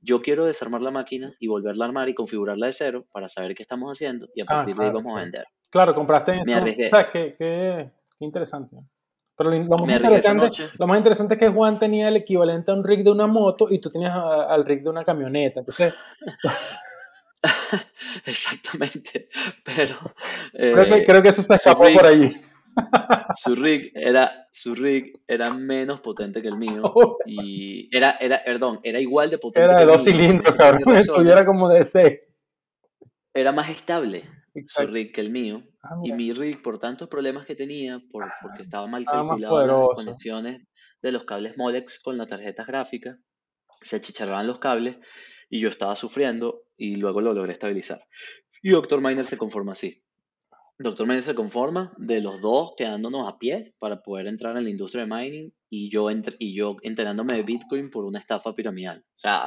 yo 0.00 0.20
quiero 0.20 0.44
desarmar 0.44 0.82
la 0.82 0.90
máquina 0.90 1.34
y 1.40 1.46
volverla 1.46 1.86
a 1.86 1.88
armar 1.88 2.08
y 2.10 2.14
configurarla 2.14 2.66
de 2.66 2.74
cero 2.74 3.06
para 3.12 3.30
saber 3.30 3.54
qué 3.54 3.62
estamos 3.62 3.90
haciendo 3.90 4.28
y 4.34 4.42
a 4.42 4.44
ah, 4.44 4.46
partir 4.46 4.76
de 4.76 4.84
ahí 4.84 4.90
vamos 4.90 5.16
a 5.16 5.22
vender. 5.22 5.46
Claro, 5.70 5.94
compraste 5.94 6.32
en 6.32 6.40
eso. 6.40 6.56
O 6.56 6.88
sea, 6.90 7.08
qué, 7.10 7.34
qué, 7.38 7.90
interesante. 8.20 8.76
Pero 9.36 9.50
lo 9.50 9.78
más, 9.78 9.88
interesante, 9.88 10.50
lo 10.78 10.86
más 10.88 10.98
interesante 10.98 11.34
es 11.34 11.40
que 11.40 11.48
Juan 11.48 11.78
tenía 11.78 12.08
el 12.08 12.16
equivalente 12.16 12.72
a 12.72 12.74
un 12.74 12.82
rig 12.82 13.04
de 13.04 13.12
una 13.12 13.28
moto 13.28 13.68
y 13.70 13.78
tú 13.78 13.88
tenías 13.88 14.12
al 14.14 14.64
rig 14.64 14.82
de 14.82 14.90
una 14.90 15.04
camioneta. 15.04 15.60
Entonces, 15.60 15.94
Exactamente, 18.24 19.28
pero... 19.64 19.96
creo, 20.52 21.22
que, 21.22 21.28
eso 21.28 21.42
se 21.42 21.54
escapó 21.54 21.84
por 21.92 22.06
allí. 22.06 22.32
su 23.34 23.54
rig 23.56 23.92
era 23.94 24.48
su 24.52 24.74
rig 24.74 25.20
era 25.26 25.52
menos 25.52 26.00
potente 26.00 26.40
que 26.40 26.46
el 26.46 26.56
mío 26.56 26.82
y 27.26 27.88
era 27.94 28.12
era 28.20 28.40
perdón 28.44 28.78
era 28.84 29.00
igual 29.00 29.30
de 29.30 29.38
potente 29.38 29.68
era 29.68 29.80
de 29.80 29.84
dos 29.84 30.04
cilindros 30.04 30.54
cabrón 30.54 30.94
estuviera 30.94 31.44
como 31.44 31.68
de 31.68 31.82
seis 31.82 32.20
era 33.34 33.50
más 33.50 33.68
estable 33.68 34.22
su 34.64 34.86
rig 34.86 35.12
que 35.12 35.20
el 35.20 35.30
mío 35.30 35.62
ah, 35.82 36.00
y 36.04 36.12
mi 36.12 36.32
rig 36.32 36.62
por 36.62 36.78
tantos 36.78 37.08
problemas 37.08 37.46
que 37.46 37.54
tenía 37.54 38.00
por, 38.10 38.24
porque 38.42 38.62
estaba 38.62 38.86
mal 38.86 39.04
calculado 39.04 39.66
las 39.66 40.04
conexiones 40.04 40.62
de 41.02 41.12
los 41.12 41.24
cables 41.24 41.56
Molex 41.56 42.00
con 42.02 42.18
la 42.18 42.26
tarjeta 42.26 42.64
gráfica 42.64 43.18
se 43.82 43.96
achicharraban 43.96 44.46
los 44.46 44.58
cables 44.58 44.96
y 45.50 45.60
yo 45.60 45.68
estaba 45.68 45.96
sufriendo 45.96 46.62
y 46.76 46.96
luego 46.96 47.20
lo 47.20 47.32
logré 47.32 47.52
estabilizar. 47.52 48.00
Y 48.62 48.70
Doctor 48.70 49.00
Miner 49.00 49.26
se 49.26 49.38
conforma 49.38 49.72
así. 49.72 50.02
Doctor 50.78 51.06
Miner 51.06 51.22
se 51.22 51.34
conforma 51.34 51.92
de 51.96 52.20
los 52.20 52.40
dos 52.40 52.74
quedándonos 52.76 53.28
a 53.28 53.38
pie 53.38 53.74
para 53.78 54.02
poder 54.02 54.26
entrar 54.26 54.56
en 54.56 54.64
la 54.64 54.70
industria 54.70 55.04
de 55.04 55.10
mining 55.10 55.52
y 55.68 55.90
yo, 55.90 56.08
y 56.38 56.54
yo 56.54 56.76
enterándome 56.82 57.36
de 57.36 57.42
Bitcoin 57.42 57.90
por 57.90 58.04
una 58.04 58.18
estafa 58.18 58.54
piramidal. 58.54 59.00
O 59.00 59.18
sea, 59.18 59.46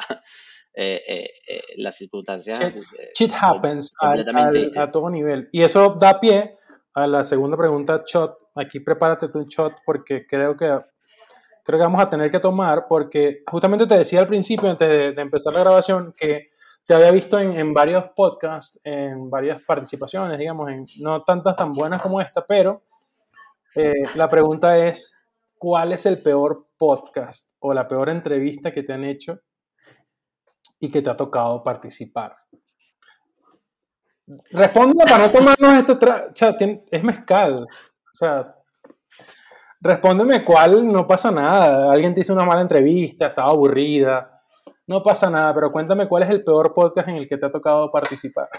eh, 0.74 1.02
eh, 1.08 1.30
eh, 1.48 1.62
las 1.78 1.96
circunstancias... 1.98 2.60
Shit, 3.14 3.32
happens 3.40 3.94
a 4.02 4.92
todo 4.92 5.10
nivel. 5.10 5.50
Y 5.52 5.62
eso 5.64 5.96
da 6.00 6.20
pie 6.20 6.58
a 6.94 7.08
la 7.08 7.24
segunda 7.24 7.58
pregunta, 7.58 8.04
shot. 8.06 8.38
Aquí 8.56 8.80
prepárate 8.80 9.30
tu 9.30 9.46
shot 9.48 9.76
porque 9.86 10.26
creo 10.26 10.56
que 10.56 10.68
creo 11.64 11.80
que 11.80 11.84
vamos 11.84 12.02
a 12.02 12.10
tener 12.10 12.32
que 12.32 12.40
tomar 12.40 12.86
porque 12.88 13.44
justamente 13.48 13.86
te 13.86 13.98
decía 13.98 14.20
al 14.20 14.28
principio, 14.28 14.70
antes 14.70 15.16
de, 15.16 15.22
empezar 15.22 15.54
la 15.54 15.62
grabación, 15.62 16.14
que 16.18 16.50
te 16.86 16.94
había 16.94 17.12
visto 17.12 17.40
en, 17.40 17.74
varios 17.74 18.10
podcasts, 18.16 18.80
en 18.84 19.30
varias 19.30 19.62
participaciones, 19.62 20.38
digamos, 20.38 20.70
en, 20.72 20.86
no 21.00 21.22
tantas 21.24 21.56
tan 21.56 21.72
buenas 21.74 22.02
como 22.02 22.20
esta, 22.20 22.46
pero 22.46 22.84
eh, 23.76 24.04
la 24.16 24.30
pregunta 24.30 24.78
es, 24.78 25.16
¿cuál 25.58 25.94
es 25.94 26.06
el 26.06 26.22
peor 26.22 26.68
podcast 26.78 27.52
o 27.60 27.74
la 27.74 27.88
peor 27.88 28.10
entrevista 28.10 28.72
que 28.72 28.84
te 28.84 28.94
han 28.94 29.06
hecho 29.06 29.40
y 30.82 30.90
que 30.90 31.02
te 31.02 31.10
ha 31.10 31.16
tocado 31.16 31.64
participar? 31.64 32.36
Responde 34.52 35.04
para 35.06 35.20
no 35.20 35.32
tomarnos 35.32 35.80
esto. 35.80 35.94
O 35.94 36.36
sea, 36.36 36.56
es 36.92 37.04
mezcal. 37.04 37.64
O 37.64 38.14
sea, 38.14 38.56
respóndeme 39.80 40.44
cuál, 40.44 40.92
no 40.92 41.06
pasa 41.06 41.32
nada. 41.32 41.92
Alguien 41.92 42.14
te 42.14 42.22
hizo 42.22 42.34
una 42.34 42.46
mala 42.46 42.62
entrevista, 42.62 43.28
estaba 43.28 43.52
aburrida. 43.52 44.42
No 44.88 45.04
pasa 45.04 45.30
nada, 45.30 45.54
pero 45.54 45.72
cuéntame 45.72 46.08
cuál 46.08 46.24
es 46.24 46.30
el 46.30 46.44
peor 46.44 46.74
podcast 46.74 47.08
en 47.10 47.18
el 47.18 47.28
que 47.28 47.38
te 47.38 47.46
ha 47.46 47.52
tocado 47.52 47.90
participar. 47.92 48.50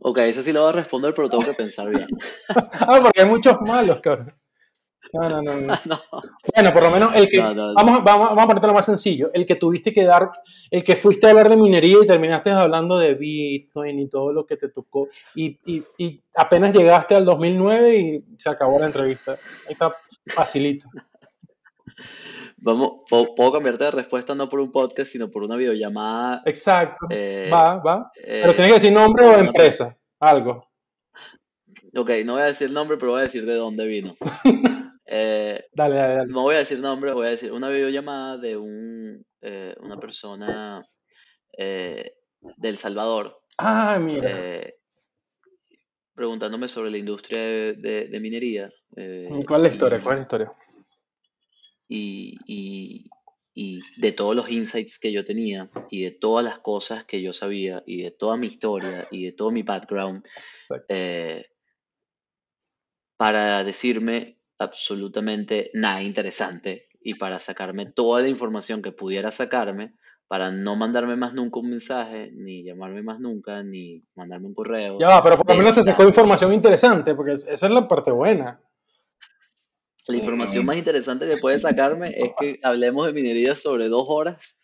Ok, 0.00 0.18
ese 0.18 0.42
sí 0.42 0.52
lo 0.52 0.60
voy 0.62 0.70
a 0.70 0.72
responder, 0.72 1.14
pero 1.14 1.28
tengo 1.28 1.44
que 1.44 1.54
pensar 1.54 1.88
bien. 1.88 2.06
ah, 2.48 3.00
porque 3.02 3.20
hay 3.20 3.28
muchos 3.28 3.60
malos, 3.60 4.00
cabrón. 4.00 4.37
No, 5.12 5.28
no, 5.28 5.42
no, 5.42 5.52
no. 5.86 6.00
Bueno, 6.54 6.72
por 6.72 6.82
lo 6.82 6.90
menos 6.90 7.14
el 7.14 7.28
que. 7.28 7.38
vamos, 7.40 8.04
vamos, 8.04 8.04
vamos, 8.04 8.44
a 8.44 8.46
ponerte 8.46 8.66
lo 8.66 8.74
más 8.74 8.86
sencillo. 8.86 9.30
El 9.32 9.46
que 9.46 9.56
tuviste 9.56 9.92
que 9.92 10.04
dar. 10.04 10.30
El 10.70 10.84
que 10.84 10.96
fuiste 10.96 11.26
a 11.26 11.30
hablar 11.30 11.48
de 11.48 11.56
minería 11.56 11.98
y 12.02 12.06
terminaste 12.06 12.50
hablando 12.50 12.98
de 12.98 13.14
Bitcoin 13.14 13.98
y 13.98 14.08
todo 14.08 14.32
lo 14.32 14.44
que 14.44 14.56
te 14.56 14.68
tocó. 14.68 15.08
Y, 15.34 15.58
y, 15.64 15.82
y 15.96 16.20
apenas 16.34 16.74
llegaste 16.76 17.14
al 17.14 17.24
2009 17.24 17.96
y 17.96 18.24
se 18.38 18.50
acabó 18.50 18.78
la 18.78 18.86
entrevista. 18.86 19.32
Ahí 19.32 19.72
está 19.72 19.94
facilito. 20.26 20.88
Vamos, 22.60 23.02
puedo, 23.08 23.52
cambiarte 23.52 23.84
de 23.84 23.90
respuesta 23.92 24.34
no 24.34 24.48
por 24.48 24.60
un 24.60 24.72
podcast, 24.72 25.12
sino 25.12 25.30
por 25.30 25.44
una 25.44 25.56
videollamada. 25.56 26.42
Exacto. 26.44 27.06
Eh, 27.08 27.48
va, 27.52 27.76
va. 27.76 28.10
pero 28.14 28.52
tienes 28.54 28.68
que 28.68 28.74
decir 28.74 28.92
nombre 28.92 29.24
o 29.24 29.38
empresa. 29.38 29.96
Algo. 30.20 30.68
Ok, 31.96 32.10
no 32.24 32.34
voy 32.34 32.42
a 32.42 32.46
decir 32.46 32.70
nombre, 32.70 32.96
pero 32.98 33.12
voy 33.12 33.20
a 33.20 33.24
decir 33.24 33.46
de 33.46 33.54
dónde 33.54 33.86
vino. 33.86 34.16
Eh, 35.10 35.64
dale, 35.72 35.94
dale, 35.96 36.14
dale. 36.16 36.32
No 36.32 36.42
voy 36.42 36.56
a 36.56 36.58
decir 36.58 36.78
nombre, 36.80 37.12
voy 37.12 37.28
a 37.28 37.30
decir 37.30 37.50
una 37.50 37.70
videollamada 37.70 38.36
de 38.36 38.58
un, 38.58 39.24
eh, 39.40 39.74
una 39.80 39.98
persona 39.98 40.84
eh, 41.56 42.12
de 42.40 42.68
El 42.68 42.76
Salvador. 42.76 43.40
Ah, 43.56 43.98
mira. 43.98 44.30
preguntándome 46.14 46.68
sobre 46.68 46.90
la 46.90 46.98
industria 46.98 47.40
de, 47.40 48.18
minería. 48.20 48.70
¿Cuál 49.46 49.60
es 49.60 49.62
la 49.62 49.68
historia? 49.68 50.00
¿Cuál 50.02 50.16
es 50.16 50.18
la 50.18 50.22
historia? 50.22 50.52
Y, 51.88 52.36
y, 52.46 53.10
y, 53.54 53.80
de 53.96 54.12
todos 54.12 54.36
los 54.36 54.50
insights 54.50 54.98
que 54.98 55.10
yo 55.10 55.24
tenía 55.24 55.70
y 55.90 56.02
de 56.02 56.10
todas 56.10 56.44
las 56.44 56.58
cosas 56.58 57.04
que 57.04 57.22
yo 57.22 57.32
sabía 57.32 57.82
y 57.86 58.02
de 58.02 58.10
toda 58.10 58.36
mi 58.36 58.48
historia 58.48 59.06
y 59.10 59.24
de 59.24 59.32
todo 59.32 59.50
mi 59.50 59.62
background 59.62 60.22
para 63.16 63.64
decirme 63.64 64.37
absolutamente 64.58 65.70
nada 65.74 66.02
interesante 66.02 66.88
y 67.00 67.14
para 67.14 67.38
sacarme 67.38 67.86
toda 67.86 68.20
la 68.20 68.28
información 68.28 68.82
que 68.82 68.92
pudiera 68.92 69.30
sacarme 69.30 69.94
para 70.26 70.50
no 70.50 70.76
mandarme 70.76 71.16
más 71.16 71.32
nunca 71.32 71.58
un 71.58 71.70
mensaje, 71.70 72.30
ni 72.34 72.62
llamarme 72.62 73.02
más 73.02 73.18
nunca, 73.18 73.62
ni 73.62 74.02
mandarme 74.14 74.48
un 74.48 74.54
correo. 74.54 74.98
Ya, 75.00 75.22
pero 75.22 75.38
por 75.38 75.48
lo 75.48 75.56
menos 75.56 75.74
te 75.74 75.82
sacó 75.82 76.04
información 76.04 76.52
interesante, 76.52 77.14
porque 77.14 77.32
esa 77.32 77.52
es 77.52 77.70
la 77.70 77.88
parte 77.88 78.10
buena. 78.10 78.60
La 80.06 80.16
información 80.16 80.66
más 80.66 80.76
interesante 80.76 81.26
que 81.26 81.38
puede 81.38 81.58
sacarme 81.58 82.14
es 82.14 82.30
que 82.38 82.60
hablemos 82.62 83.06
de 83.06 83.12
minería 83.12 83.54
sobre 83.54 83.88
dos 83.88 84.04
horas 84.08 84.57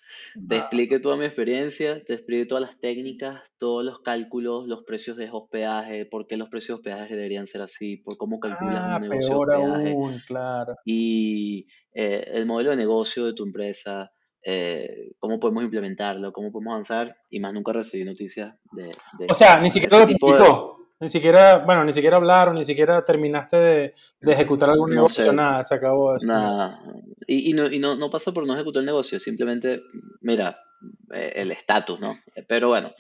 te 0.49 0.57
explique 0.57 0.99
toda 0.99 1.17
mi 1.17 1.25
experiencia, 1.25 2.03
te 2.05 2.15
explique 2.15 2.47
todas 2.47 2.63
las 2.63 2.79
técnicas, 2.81 3.43
todos 3.59 3.85
los 3.85 4.01
cálculos, 4.01 4.67
los 4.67 4.85
precios 4.85 5.17
de 5.17 5.29
hospedaje, 5.31 6.07
por 6.07 6.27
qué 6.27 6.37
los 6.37 6.49
precios 6.49 6.83
de 6.83 6.91
hospedaje 6.91 7.17
deberían 7.17 7.47
ser 7.47 7.63
así, 7.63 7.99
por 7.99 8.17
cómo 8.17 8.41
calculas 8.41 8.83
ah, 8.83 8.97
un 8.97 9.09
negocio 9.09 9.31
de 9.31 9.57
hospedaje. 9.57 9.91
Aún, 9.93 10.21
claro. 10.27 10.75
Y 10.85 11.67
eh, 11.93 12.25
el 12.33 12.47
modelo 12.47 12.71
de 12.71 12.77
negocio 12.77 13.27
de 13.27 13.35
tu 13.35 13.45
empresa, 13.45 14.11
eh, 14.45 15.13
cómo 15.19 15.39
podemos 15.39 15.65
implementarlo, 15.65 16.33
cómo 16.33 16.51
podemos 16.51 16.73
avanzar, 16.73 17.17
y 17.31 17.41
más 17.41 17.55
nunca 17.55 17.73
recibí 17.73 18.05
noticias 18.05 18.55
de... 18.73 18.91
o 19.29 19.35
sea, 19.35 19.61
ni 19.61 19.71
siquiera 19.71 20.01
lo 20.01 20.74
Ni 21.01 21.09
siquiera, 21.09 21.59
bueno, 21.59 21.85
ni 21.85 21.93
siquiera 21.93 22.17
hablaron, 22.17 22.55
ni 22.55 22.65
siquiera 22.65 23.05
terminaste 23.05 23.57
de, 23.57 23.95
ejecutar 24.23 24.71
algún 24.71 24.91
negocio, 24.91 25.33
nada, 25.33 25.63
se 25.63 25.75
acabó. 25.75 26.15
Eso. 26.15 26.27
Nada, 26.27 26.81
y, 27.27 27.53
no, 27.53 27.67
y 27.67 27.79
no, 27.79 27.97
no 27.97 28.11
pasa 28.11 28.33
por 28.33 28.47
no 28.47 28.55
ejecutar 28.55 28.81
el 28.81 28.87
negocio, 28.87 29.19
simplemente, 29.19 29.83
mira, 30.21 30.59
eh, 31.13 31.33
el 31.37 31.51
estatus, 31.51 31.99
¿no? 32.01 32.19
Pero 32.47 32.69
bueno, 32.69 32.93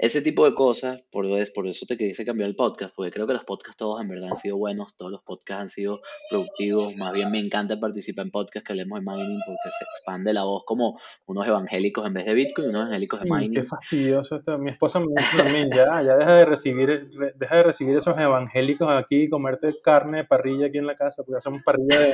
ese 0.00 0.22
tipo 0.22 0.46
de 0.46 0.54
cosas, 0.54 1.02
por, 1.10 1.26
por 1.54 1.66
eso 1.68 1.84
te 1.84 1.98
quise 1.98 2.24
cambiar 2.24 2.48
el 2.48 2.56
podcast, 2.56 2.94
porque 2.96 3.12
creo 3.12 3.26
que 3.26 3.34
los 3.34 3.44
podcasts 3.44 3.76
todos 3.76 4.00
en 4.00 4.08
verdad 4.08 4.30
han 4.30 4.36
sido 4.36 4.56
buenos, 4.56 4.96
todos 4.96 5.12
los 5.12 5.22
podcasts 5.22 5.60
han 5.60 5.68
sido 5.68 6.00
productivos, 6.30 6.96
más 6.96 7.12
bien 7.12 7.30
me 7.30 7.38
encanta 7.38 7.78
participar 7.78 8.24
en 8.24 8.30
podcasts 8.30 8.66
que 8.66 8.72
hablemos 8.72 8.98
de 8.98 9.04
mining 9.04 9.40
porque 9.44 9.76
se 9.78 9.84
expande 9.84 10.32
la 10.32 10.44
voz 10.44 10.64
como 10.64 10.98
unos 11.26 11.46
evangélicos 11.46 12.06
en 12.06 12.14
vez 12.14 12.24
de 12.24 12.32
Bitcoin, 12.32 12.70
unos 12.70 12.80
evangélicos 12.80 13.20
de 13.20 13.30
mining. 13.30 13.52
qué 13.52 13.62
fastidioso 13.62 14.36
esto. 14.36 14.56
Mi 14.56 14.70
esposa 14.70 15.00
me 15.00 15.08
dice 15.14 15.36
también, 15.36 15.68
ya, 15.70 16.02
ya 16.02 16.16
deja 16.16 16.34
de 16.34 16.44
recibir, 16.46 17.10
deja 17.36 17.56
de 17.56 17.62
recibir 17.62 17.94
esos 17.94 18.18
evangélicos 18.18 18.88
aquí 18.88 19.24
y 19.24 19.28
comerte 19.28 19.74
carne 19.82 20.18
de 20.18 20.24
parrilla 20.24 20.68
aquí 20.68 20.78
en 20.78 20.86
la 20.86 20.94
casa, 20.94 21.22
porque 21.24 21.36
hacemos 21.36 21.60
parrilla 21.62 22.00
de, 22.00 22.12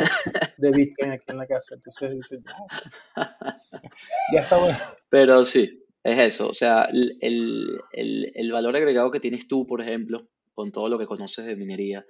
de 0.57 0.70
Bitcoin 0.72 1.12
aquí 1.12 1.26
en 1.28 1.39
la 1.39 1.47
casa. 1.47 1.76
Entonces 1.76 2.11
dice, 2.16 2.41
ya, 2.45 3.37
ya 4.32 4.41
está 4.41 4.59
bueno. 4.59 4.76
Pero 5.09 5.47
sí, 5.47 5.86
es 6.07 6.35
eso, 6.35 6.49
o 6.49 6.55
sea, 6.55 6.89
el, 7.21 8.53
valor 8.53 8.77
agregado 8.77 9.11
que 9.11 9.21
tienes 9.21 9.49
tú, 9.49 9.67
por 9.67 9.83
ejemplo, 9.83 10.29
con 10.55 10.71
todo 10.71 10.89
lo 10.89 10.99
que 10.99 11.07
conoces 11.07 11.45
de 11.45 11.57
minería, 11.57 12.07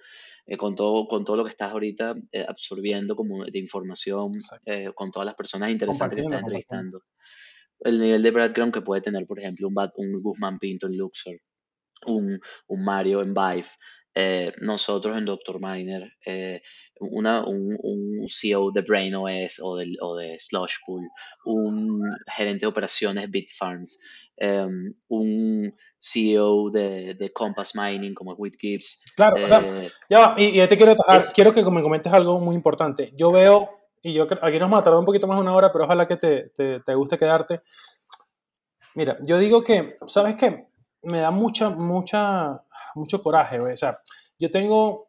eh, 0.47 0.57
con, 0.57 0.77
todo, 0.77 1.09
con 1.09 1.25
todo 1.25 1.37
lo 1.37 1.45
que 1.45 1.51
estás 1.51 1.73
ahorita 1.73 2.15
eh, 2.31 2.45
absorbiendo 2.47 3.17
como 3.17 3.45
de 3.45 3.59
información, 3.59 4.33
eh, 4.67 4.91
con 4.95 5.11
todas 5.11 5.27
las 5.27 5.35
personas 5.35 5.71
interesantes 5.71 6.17
que 6.19 6.25
estás 6.25 6.41
entrevistando. 6.41 7.03
El 7.81 7.99
nivel 7.99 8.23
de 8.23 8.31
background 8.31 8.73
que 8.73 8.83
puede 8.83 9.01
tener, 9.01 9.27
por 9.27 9.39
ejemplo, 9.39 9.67
un, 9.67 9.75
un 9.97 10.23
Guzmán 10.23 10.59
Pinto 10.59 10.87
en 10.87 10.97
Luxor, 10.97 11.41
un, 12.07 12.39
un 12.67 12.85
Mario 12.85 13.23
en 13.23 13.33
Vive, 13.33 13.69
eh, 14.19 14.51
nosotros 14.63 15.19
en 15.19 15.27
Dr. 15.27 15.61
Miner, 15.61 16.11
eh, 16.25 16.63
una, 17.01 17.47
un, 17.47 17.77
un, 17.83 18.27
CEO 18.27 18.71
de 18.73 18.81
Brain 18.81 19.15
OS 19.15 19.61
o 19.63 19.77
de, 19.77 19.95
o 20.01 20.17
de 20.17 20.39
Slushpool, 20.41 21.07
un 21.45 22.01
gerente 22.35 22.61
de 22.61 22.67
operaciones 22.67 23.31
Bitfarms, 23.31 24.01
em, 24.39 24.95
un 25.09 25.71
CEO 26.01 26.71
de, 26.71 27.13
de, 27.13 27.31
Compass 27.31 27.75
Mining 27.77 28.15
como 28.15 28.33
Whit 28.33 28.55
Gibbs. 28.59 29.03
Claro, 29.15 29.45
o 29.45 29.47
sea, 29.47 29.67
eh, 29.67 29.91
ya, 30.09 30.35
y, 30.39 30.63
y, 30.63 30.67
te 30.67 30.79
quiero, 30.79 30.97
quiero 31.35 31.53
que 31.53 31.63
me 31.71 31.83
comentes 31.83 32.11
algo 32.11 32.41
muy 32.41 32.57
importante. 32.57 33.13
Yo 33.19 33.31
veo, 33.31 33.69
y 34.03 34.15
yo 34.15 34.27
aquí 34.41 34.59
nos 34.59 34.71
vamos 34.71 34.81
a 34.81 34.85
tardar 34.85 35.01
un 35.01 35.05
poquito 35.05 35.27
más 35.27 35.37
de 35.37 35.43
una 35.43 35.55
hora, 35.55 35.71
pero 35.71 35.85
ojalá 35.85 36.07
que 36.07 36.17
te, 36.17 36.49
te, 36.57 36.81
te 36.81 36.95
guste 36.95 37.19
quedarte. 37.19 37.61
Mira, 38.95 39.19
yo 39.25 39.39
digo 39.39 39.63
que, 39.63 39.99
¿sabes 40.07 40.37
qué? 40.37 40.69
Me 41.03 41.21
da 41.21 41.31
mucha, 41.31 41.69
mucha 41.69 42.63
mucho 42.97 43.23
coraje, 43.23 43.61
O 43.61 43.77
sea, 43.77 44.01
yo 44.39 44.51
tengo, 44.51 45.09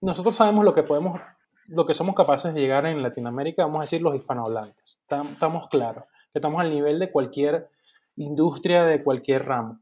nosotros 0.00 0.34
sabemos 0.34 0.64
lo 0.64 0.72
que 0.72 0.82
podemos, 0.82 1.20
lo 1.66 1.84
que 1.84 1.94
somos 1.94 2.14
capaces 2.14 2.54
de 2.54 2.60
llegar 2.60 2.86
en 2.86 3.02
Latinoamérica, 3.02 3.64
vamos 3.64 3.80
a 3.80 3.84
decir 3.84 4.02
los 4.02 4.14
hispanohablantes. 4.14 5.00
Estamos 5.08 5.68
claros, 5.68 6.04
estamos 6.32 6.60
al 6.60 6.70
nivel 6.70 6.98
de 6.98 7.10
cualquier 7.10 7.68
industria, 8.16 8.84
de 8.84 9.02
cualquier 9.02 9.46
ramo. 9.46 9.80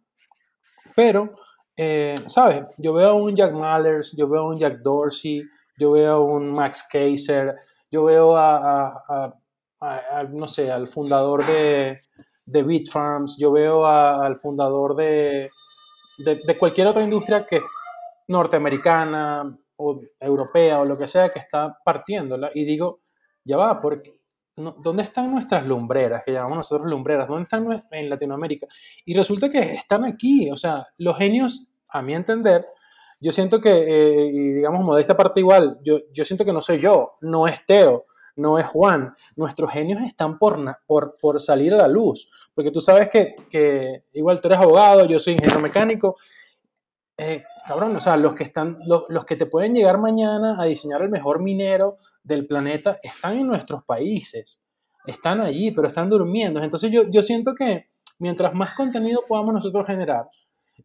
Pero, 0.94 1.34
eh, 1.76 2.14
¿sabes? 2.28 2.64
Yo 2.78 2.92
veo 2.94 3.10
a 3.10 3.14
un 3.14 3.34
Jack 3.34 3.52
Mallers, 3.52 4.12
yo 4.16 4.28
veo 4.28 4.42
a 4.42 4.48
un 4.48 4.58
Jack 4.58 4.78
Dorsey, 4.78 5.42
yo 5.76 5.92
veo 5.92 6.14
a 6.14 6.20
un 6.20 6.52
Max 6.52 6.86
Kaiser, 6.90 7.56
yo 7.90 8.04
veo 8.04 8.36
a, 8.36 9.34
no 10.30 10.48
sé, 10.48 10.70
al 10.70 10.86
fundador 10.86 11.44
de, 11.46 12.00
de 12.46 12.62
Bitfarms, 12.62 13.36
yo 13.38 13.52
veo 13.52 13.86
al 13.86 14.36
fundador 14.36 14.94
de, 14.94 15.50
de, 16.18 16.58
cualquier 16.58 16.86
otra 16.86 17.02
industria 17.02 17.44
que 17.46 17.60
norteamericana 18.28 19.56
o 19.76 20.00
europea 20.20 20.80
o 20.80 20.84
lo 20.84 20.96
que 20.96 21.06
sea 21.06 21.28
que 21.28 21.38
está 21.38 21.78
partiéndola 21.84 22.50
y 22.54 22.64
digo, 22.64 23.00
ya 23.44 23.56
va, 23.56 23.80
porque 23.80 24.20
¿dónde 24.56 25.02
están 25.02 25.30
nuestras 25.30 25.66
lumbreras, 25.66 26.22
que 26.24 26.32
llamamos 26.32 26.58
nosotros 26.58 26.90
lumbreras? 26.90 27.26
¿Dónde 27.26 27.42
están 27.44 27.66
en 27.90 28.10
Latinoamérica? 28.10 28.66
Y 29.04 29.14
resulta 29.14 29.48
que 29.48 29.58
están 29.58 30.04
aquí, 30.04 30.50
o 30.50 30.56
sea, 30.56 30.86
los 30.98 31.16
genios, 31.18 31.66
a 31.88 32.02
mi 32.02 32.14
entender, 32.14 32.64
yo 33.20 33.32
siento 33.32 33.60
que, 33.60 33.70
eh, 33.70 34.26
y 34.26 34.52
digamos, 34.52 34.84
modesta 34.84 35.16
parte 35.16 35.40
igual, 35.40 35.78
yo, 35.82 36.00
yo 36.12 36.24
siento 36.24 36.44
que 36.44 36.52
no 36.52 36.60
soy 36.60 36.78
yo, 36.78 37.12
no 37.22 37.46
es 37.46 37.64
Teo, 37.66 38.06
no 38.36 38.58
es 38.58 38.66
Juan. 38.66 39.14
Nuestros 39.36 39.70
genios 39.70 40.02
están 40.02 40.38
por, 40.38 40.58
por, 40.86 41.40
salir 41.40 41.74
a 41.74 41.78
la 41.78 41.88
luz, 41.88 42.28
porque 42.54 42.70
tú 42.70 42.80
sabes 42.80 43.10
que, 43.10 43.36
que, 43.50 44.04
igual 44.12 44.40
tú 44.40 44.48
eres 44.48 44.58
abogado, 44.60 45.04
yo 45.06 45.18
soy 45.18 45.34
ingeniero 45.34 45.60
mecánico. 45.60 46.16
Eh, 47.16 47.44
cabrón, 47.66 47.94
o 47.96 48.00
sea, 48.00 48.16
los 48.16 48.34
que, 48.34 48.44
están, 48.44 48.78
los, 48.86 49.24
que 49.24 49.36
te 49.36 49.46
pueden 49.46 49.74
llegar 49.74 49.98
mañana 49.98 50.56
a 50.60 50.64
diseñar 50.64 51.02
el 51.02 51.10
mejor 51.10 51.40
minero 51.40 51.96
del 52.22 52.46
planeta 52.46 52.98
están 53.02 53.36
en 53.36 53.46
nuestros 53.46 53.84
países, 53.84 54.60
están 55.06 55.40
allí, 55.40 55.70
pero 55.70 55.88
están 55.88 56.10
durmiendo. 56.10 56.60
Entonces 56.60 56.90
yo, 56.90 57.08
yo 57.08 57.22
siento 57.22 57.54
que 57.54 57.88
mientras 58.18 58.52
más 58.54 58.74
contenido 58.74 59.22
podamos 59.28 59.54
nosotros 59.54 59.86
generar, 59.86 60.28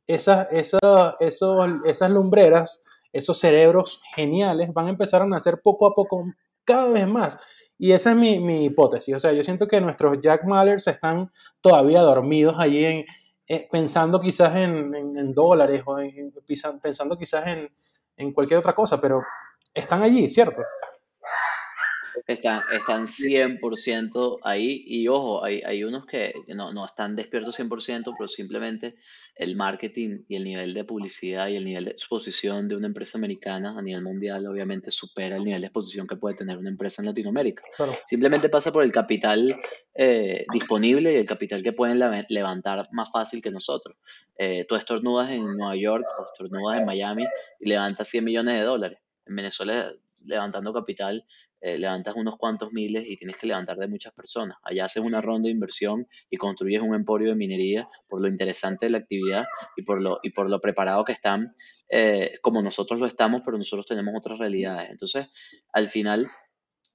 esas, 0.06 0.48
esas, 0.52 1.16
esos, 1.20 1.68
esas 1.86 2.12
lumbreras, 2.12 2.84
esos 3.12 3.40
cerebros 3.40 4.02
geniales 4.16 4.72
van 4.72 4.86
a 4.88 4.90
empezar 4.90 5.24
a 5.24 5.26
nacer 5.26 5.62
poco 5.64 5.88
a 5.88 5.96
poco 5.96 6.26
cada 6.70 6.90
vez 6.90 7.08
más. 7.08 7.40
Y 7.78 7.94
esa 7.94 8.12
es 8.12 8.18
mi, 8.18 8.40
mi 8.40 8.66
hipótesis. 8.66 9.16
O 9.16 9.20
sea, 9.20 9.32
yo 9.32 9.44
siento 9.44 9.68
que 9.68 9.82
nuestros 9.82 10.20
Jack 10.20 10.44
Mallers 10.46 10.86
están 10.88 11.32
todavía 11.62 12.02
dormidos 12.02 12.56
allí 12.60 12.86
en, 12.86 13.06
eh, 13.48 13.68
pensando 13.72 14.20
quizás 14.20 14.56
en, 14.56 14.94
en, 14.94 15.34
dólares 15.34 15.82
o 15.86 15.98
en, 15.98 16.32
pensando 16.82 17.18
quizás 17.18 17.48
en, 17.48 17.72
en 18.18 18.34
cualquier 18.34 18.60
otra 18.60 18.74
cosa, 18.74 19.00
pero 19.00 19.22
están 19.74 20.04
allí, 20.04 20.28
¿cierto? 20.28 20.62
Están, 22.28 22.64
están 22.74 23.08
100% 23.08 24.40
ahí 24.44 24.84
y 24.86 25.08
ojo, 25.08 25.44
hay, 25.44 25.62
hay 25.62 25.84
unos 25.84 26.06
que 26.06 26.34
no, 26.48 26.74
no 26.74 26.86
están 26.86 27.16
despiertos 27.16 27.60
100%, 27.60 28.14
pero 28.18 28.28
simplemente 28.28 28.96
el 29.40 29.56
marketing 29.56 30.24
y 30.28 30.36
el 30.36 30.44
nivel 30.44 30.74
de 30.74 30.84
publicidad 30.84 31.48
y 31.48 31.56
el 31.56 31.64
nivel 31.64 31.86
de 31.86 31.92
exposición 31.92 32.68
de 32.68 32.76
una 32.76 32.88
empresa 32.88 33.18
americana 33.18 33.74
a 33.78 33.82
nivel 33.82 34.04
mundial 34.04 34.46
obviamente 34.46 34.92
supera 34.92 35.38
el 35.38 35.46
nivel 35.46 35.62
de 35.62 35.68
exposición 35.68 36.06
que 36.06 36.18
puede 36.18 36.36
tener 36.36 36.58
una 36.58 36.70
empresa 36.70 37.02
en 37.02 37.08
Latinoamérica. 37.08 37.64
Simplemente 38.06 38.50
pasa 38.50 38.74
por 38.74 38.84
el 38.84 38.92
capital 38.92 39.58
eh, 39.96 40.46
disponible 40.52 41.14
y 41.14 41.16
el 41.16 41.26
capital 41.26 41.64
que 41.64 41.72
pueden 41.72 42.00
levantar 42.28 42.90
más 42.92 43.10
fácil 43.12 43.42
que 43.42 43.50
nosotros. 43.50 43.96
Eh, 44.38 44.66
tú 44.68 44.76
estornudas 44.76 45.32
en 45.32 45.56
Nueva 45.56 45.76
York 45.78 46.06
o 46.20 46.26
estornudas 46.34 46.80
en 46.80 46.86
Miami 46.86 47.26
y 47.62 47.70
levantas 47.70 48.10
100 48.10 48.26
millones 48.26 48.56
de 48.56 48.62
dólares. 48.62 49.00
En 49.26 49.38
Venezuela 49.38 49.94
levantando 50.26 50.74
capital 50.74 51.26
eh, 51.62 51.78
levantas 51.78 52.16
unos 52.16 52.38
cuantos 52.38 52.72
miles 52.72 53.06
y 53.08 53.18
tienes 53.18 53.38
que 53.38 53.48
levantar 53.48 53.78
de 53.78 53.88
muchas 53.88 54.14
personas. 54.14 54.58
Allá 54.64 54.86
haces 54.86 55.04
una 55.04 55.20
ronda 55.20 55.48
de 55.48 55.52
inversión 55.52 56.08
y 56.30 56.38
construyes 56.38 56.82
un 56.82 56.96
emporio 56.96 57.30
de 57.30 57.36
minería 57.36 57.90
por 58.08 58.22
lo 58.22 58.30
interesante 58.30 58.86
de 58.86 58.92
la 58.92 59.00
actividad 59.00 59.46
y 59.76 59.84
por 59.84 60.02
lo, 60.02 60.20
y 60.24 60.30
por 60.32 60.50
lo 60.50 60.62
preparado 60.62 61.04
que 61.04 61.12
están, 61.12 61.54
eh, 61.90 62.40
como 62.42 62.62
nosotros 62.62 63.00
lo 63.00 63.06
estamos, 63.06 63.42
pero 63.44 63.58
nosotros 63.58 63.86
tenemos 63.86 64.14
otras 64.18 64.40
realidades. 64.40 64.90
Entonces, 64.90 65.28
al 65.74 65.90
final, 65.90 66.30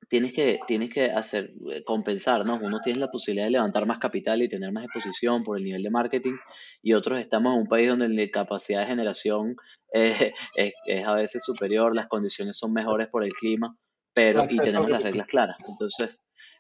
tienes 0.09 0.33
que, 0.33 0.61
tienes 0.67 0.91
que 0.91 1.11
hacer, 1.11 1.53
eh, 1.71 1.83
compensar, 1.85 2.47
¿no? 2.47 2.59
Uno 2.63 2.81
tiene 2.81 3.01
la 3.01 3.11
posibilidad 3.11 3.47
de 3.47 3.53
levantar 3.53 3.87
más 3.87 3.99
capital 3.99 4.43
y 4.43 4.49
tener 4.49 4.73
más 4.73 4.85
exposición 4.85 5.45
por 5.45 5.59
el 5.59 5.65
nivel 5.65 5.83
de 5.83 5.91
marketing 5.91 6.37
y 6.83 6.95
otros 6.95 7.21
estamos 7.21 7.55
en 7.55 7.61
un 7.61 7.69
país 7.69 7.89
donde 7.89 8.09
la 8.09 8.31
capacidad 8.31 8.81
de 8.81 8.87
generación 8.87 9.57
es, 9.93 10.33
es, 10.57 11.05
a 11.07 11.15
veces 11.15 11.45
superior, 11.45 11.95
las 11.95 12.09
condiciones 12.09 12.57
son 12.57 12.73
mejores 12.73 13.09
por 13.09 13.25
el 13.25 13.33
clima 13.33 13.77
pero 14.15 14.47
y 14.49 14.57
tenemos 14.57 14.89
las 14.89 15.03
reglas 15.03 15.27
claras. 15.27 15.61
Entonces, 15.69 16.19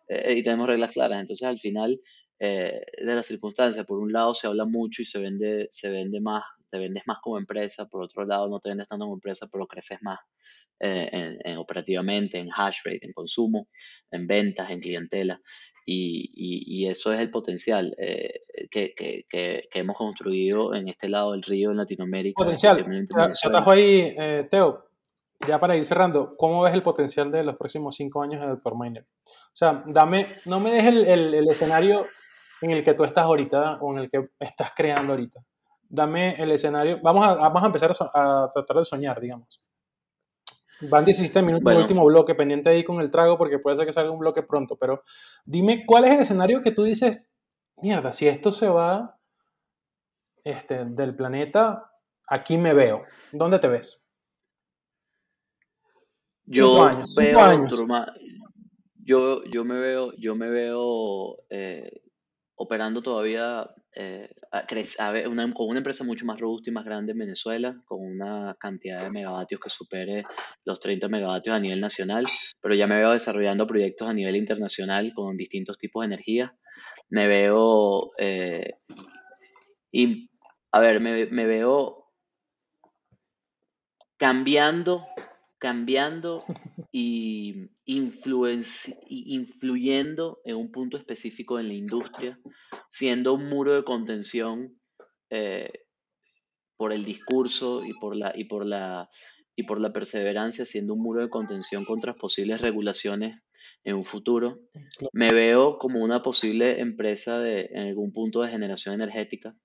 eh, 0.09 0.35
y 0.35 0.43
tenemos 0.43 0.67
reglas 0.67 0.93
claras. 0.93 1.21
Entonces, 1.21 1.47
al 1.47 1.59
final 1.59 2.01
eh, 2.39 2.83
de 2.99 3.15
las 3.15 3.25
circunstancias, 3.25 3.87
por 3.87 3.99
un 3.99 4.13
lado 4.13 4.35
se 4.35 4.49
habla 4.49 4.65
mucho 4.65 5.03
y 5.03 5.05
se 5.05 5.21
vende, 5.21 5.69
se 5.71 5.91
vende 5.91 6.21
más, 6.21 6.43
te 6.69 6.79
vendes 6.79 7.05
más 7.07 7.19
como 7.23 7.39
empresa, 7.39 7.89
por 7.89 8.03
otro 8.03 8.27
lado 8.27 8.49
no 8.49 8.59
te 8.59 8.71
vendes 8.71 8.89
tanto 8.89 9.05
como 9.05 9.15
empresa, 9.15 9.47
pero 9.51 9.67
creces 9.67 10.03
más 10.03 10.19
eh, 10.81 11.39
en, 11.45 11.57
operativamente, 11.57 12.39
en 12.39 12.51
hash 12.55 12.79
rate, 12.85 13.07
en 13.07 13.13
consumo, 13.13 13.69
en 14.11 14.27
ventas, 14.27 14.71
en 14.71 14.81
clientela. 14.81 15.41
Y, 15.87 16.33
y, 16.35 16.87
eso 16.87 17.13
es 17.13 17.21
el 17.21 17.31
potencial 17.31 17.95
que, 17.99 18.95
que, 18.95 19.27
que, 19.29 19.69
hemos 19.75 19.99
construido 19.99 20.75
en 20.75 20.89
este 20.89 21.11
lado 21.11 21.33
del 21.33 21.43
río 21.43 21.73
en 21.73 21.77
Latinoamérica. 21.77 22.43
Potencial. 22.43 22.79
Yo 22.79 23.71
ahí, 23.71 24.17
Teo, 24.51 24.94
ya 25.47 25.59
para 25.59 25.77
ir 25.77 25.85
cerrando, 25.85 26.31
¿cómo 26.37 26.63
ves 26.63 26.75
el 26.75 26.83
potencial 26.83 27.31
de 27.31 27.43
los 27.45 27.57
próximos 27.57 27.95
cinco 27.97 28.23
años 28.23 28.41
de 28.41 28.49
Dr. 28.49 28.75
Miner? 28.79 29.07
O 29.27 29.57
sea, 29.57 29.83
dame, 29.87 30.39
no 30.45 30.61
me 30.61 30.73
dejes 30.73 31.07
el, 31.07 31.35
el, 31.35 31.49
escenario 31.49 32.07
en 32.61 32.71
el 32.71 32.83
que 32.83 32.95
tú 32.95 33.05
estás 33.05 33.25
ahorita 33.25 33.79
o 33.81 33.93
en 33.93 33.99
el 33.99 34.11
que 34.11 34.31
estás 34.39 34.73
creando 34.75 35.13
ahorita. 35.13 35.41
Dame 35.89 36.35
el 36.43 36.51
escenario. 36.51 36.99
Vamos 37.03 37.25
a, 37.25 37.35
vamos 37.35 37.63
a 37.63 37.67
empezar 37.67 37.93
a, 38.15 38.49
tratar 38.53 38.77
de 38.77 38.85
soñar, 38.85 39.21
digamos. 39.21 39.63
Van 40.81 41.05
17 41.05 41.41
minutos 41.43 41.73
el 41.73 41.79
último 41.79 42.05
bloque, 42.05 42.35
pendiente 42.35 42.69
ahí 42.69 42.83
con 42.83 43.01
el 43.01 43.11
trago 43.11 43.39
porque 43.39 43.59
puede 43.59 43.77
ser 43.77 43.87
que 43.87 43.93
salga 43.93 44.11
un 44.11 44.19
bloque 44.19 44.43
pronto, 44.43 44.77
pero 44.77 45.03
dime 45.45 45.85
cuál 45.87 46.05
es 46.05 46.11
el 46.11 46.21
escenario 46.21 46.61
que 46.61 46.73
tú 46.73 46.83
dices, 46.83 47.31
mierda, 47.81 48.13
si 48.13 48.27
esto 48.27 48.51
se 48.51 48.69
va 48.69 49.19
este, 50.43 50.85
del 50.85 51.15
planeta, 51.15 51.93
aquí 52.27 52.59
me 52.59 52.75
veo. 52.75 53.05
¿Dónde 53.33 53.59
te 53.59 53.69
ves? 53.69 54.04
Yo 56.47 56.99
veo 57.17 57.67
yo, 59.05 59.45
yo 59.45 59.65
me 59.65 59.79
veo, 59.79 60.13
yo 60.17 60.35
me 60.35 60.49
veo 60.49 61.37
eh, 61.51 62.03
operando 62.57 63.03
todavía 63.03 63.69
eh, 63.95 64.35
con 65.55 65.69
una 65.69 65.79
empresa 65.79 66.05
mucho 66.05 66.25
más 66.25 66.41
robusta 66.41 66.71
y 66.71 66.73
más 66.73 66.85
grande 66.85 67.13
en 67.13 67.19
Venezuela, 67.19 67.77
con 67.85 68.01
una 68.01 68.57
cantidad 68.59 69.03
de 69.03 69.11
megavatios 69.11 69.61
que 69.61 69.69
supere 69.69 70.25
los 70.65 70.81
30 70.81 71.09
megavatios 71.09 71.55
a 71.55 71.61
nivel 71.61 71.81
nacional, 71.81 72.25
pero 72.61 72.75
ya 72.75 72.87
me 72.87 72.97
veo 72.97 73.13
desarrollando 73.13 73.67
proyectos 73.67 74.09
a 74.09 74.15
nivel 74.15 74.37
internacional 74.37 75.13
con 75.15 75.37
distintos 75.37 75.77
tipos 75.77 76.03
de 76.03 76.07
energía. 76.07 76.57
Me 77.11 77.27
veo, 77.27 78.13
eh, 78.19 78.73
y, 79.93 80.31
a 80.73 80.81
ver, 80.81 81.01
me, 81.01 81.27
me 81.27 81.47
veo 81.47 82.11
cambiando 84.17 85.07
cambiando 85.65 86.45
y 86.93 87.71
influyendo 87.87 88.53
en 90.45 90.57
un 90.57 90.71
punto 90.71 90.99
específico 90.99 91.59
en 91.59 91.69
la 91.69 91.75
industria, 91.75 92.39
siendo 92.91 93.33
un 93.33 93.49
muro 93.49 93.73
de 93.73 93.83
contención 93.83 94.79
eh, 95.31 95.71
por 96.77 96.93
el 96.93 97.07
discurso 97.07 97.83
y 97.83 97.95
por 97.95 98.15
la, 98.15 98.35
y 98.37 98.45
por 98.45 98.67
la 98.67 99.09
y 99.57 99.63
por 99.63 99.81
la 99.81 99.91
perseverancia, 99.91 100.67
siendo 100.67 100.93
un 100.93 101.01
muro 101.01 101.23
de 101.23 101.31
contención 101.31 101.87
contra 101.87 102.13
posibles 102.13 102.61
regulaciones 102.61 103.41
en 103.85 103.97
un 103.97 104.05
futuro. 104.05 104.61
Me 105.13 105.33
veo 105.33 105.79
como 105.79 106.05
una 106.05 106.23
posible 106.23 106.81
empresa 106.81 107.39
de, 107.39 107.71
en 107.73 107.89
algún 107.89 108.13
punto 108.13 108.43
de 108.43 108.51
generación 108.51 108.97
energética, 108.97 109.57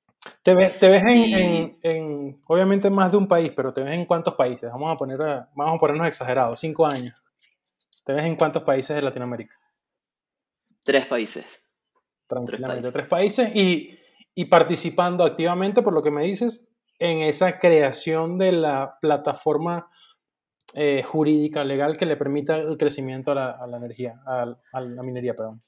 te 0.44 0.54
ves, 0.54 0.80
te 0.80 0.90
ves 0.90 1.04
en, 1.04 1.78
en, 1.82 2.42
obviamente, 2.48 2.90
más 2.90 3.12
de 3.12 3.18
un 3.18 3.28
país, 3.28 3.52
pero 3.56 3.74
te 3.74 3.84
ves 3.84 3.94
en 3.94 4.06
cuántos 4.06 4.36
países. 4.36 4.70
Vamos 4.72 4.92
a, 4.92 4.98
poner, 4.98 5.18
vamos 5.56 5.76
a 5.76 5.80
ponernos 5.80 6.08
exagerados, 6.08 6.60
cinco 6.60 6.86
años. 6.86 7.16
¿Te 8.04 8.14
ves 8.14 8.26
en 8.26 8.36
cuántos 8.36 8.64
países 8.64 8.96
de 8.96 9.02
Latinoamérica? 9.02 9.56
Tres 10.84 11.06
países. 11.06 11.68
Tranquilamente, 12.28 12.92
tres 12.92 13.08
países, 13.08 13.56
y, 13.56 13.98
y, 14.36 14.46
participando 14.46 15.24
activamente, 15.24 15.82
por 15.82 15.94
lo 15.94 16.04
que 16.04 16.12
me 16.12 16.24
dices, 16.24 16.70
en 17.00 17.20
esa 17.20 17.58
creación 17.58 18.38
de 18.38 18.52
la 18.52 18.98
plataforma 19.02 19.90
eh, 20.74 21.02
jurídica 21.04 21.64
legal 21.64 21.98
que 21.98 22.06
le 22.06 22.18
permita 22.18 22.58
el 22.58 22.78
crecimiento 22.78 23.32
a 23.32 23.36
la, 23.36 23.52
a 23.52 23.66
la 23.66 23.78
energía, 23.78 24.22
a, 24.28 24.46
a 24.72 24.82
la 24.82 25.02
minería, 25.02 25.34
perdón. 25.34 25.62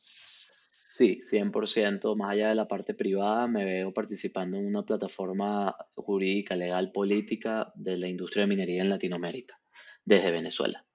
Sí, 0.93 1.21
100%, 1.21 2.15
más 2.17 2.31
allá 2.31 2.49
de 2.49 2.55
la 2.55 2.67
parte 2.67 2.93
privada, 2.93 3.47
me 3.47 3.63
veo 3.63 3.93
participando 3.93 4.57
en 4.57 4.67
una 4.67 4.83
plataforma 4.83 5.73
jurídica, 5.95 6.55
legal, 6.55 6.91
política 6.91 7.71
de 7.75 7.97
la 7.97 8.09
industria 8.09 8.41
de 8.41 8.47
minería 8.47 8.81
en 8.81 8.89
Latinoamérica, 8.89 9.57
desde 10.03 10.31
Venezuela. 10.31 10.85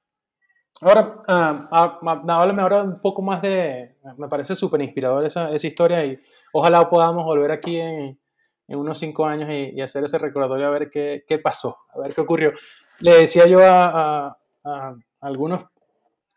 Ahora, 0.83 1.15
uh, 1.27 2.31
háblame 2.31 2.61
ahora 2.61 2.83
un 2.83 3.01
poco 3.01 3.23
más 3.23 3.41
de, 3.41 3.97
me 4.19 4.29
parece 4.29 4.55
súper 4.55 4.83
inspirador 4.83 5.25
esa, 5.25 5.51
historia 5.55 6.05
y 6.05 6.21
ojalá 6.53 6.91
podamos 6.91 7.25
volver 7.25 7.51
aquí 7.51 7.79
en, 7.81 8.19
unos 8.69 8.99
cinco 8.99 9.25
años 9.25 9.49
y, 9.49 9.81
hacer 9.81 10.05
ese 10.05 10.19
recordatorio 10.19 10.67
a 10.67 10.71
ver 10.71 10.91
qué, 10.91 11.41
pasó, 11.43 11.75
a 11.95 12.01
ver 12.01 12.13
qué 12.13 12.21
ocurrió. 12.21 12.53
Le 13.01 13.17
decía 13.17 13.47
yo 13.47 13.61
a 13.65 14.37
algunos 15.21 15.65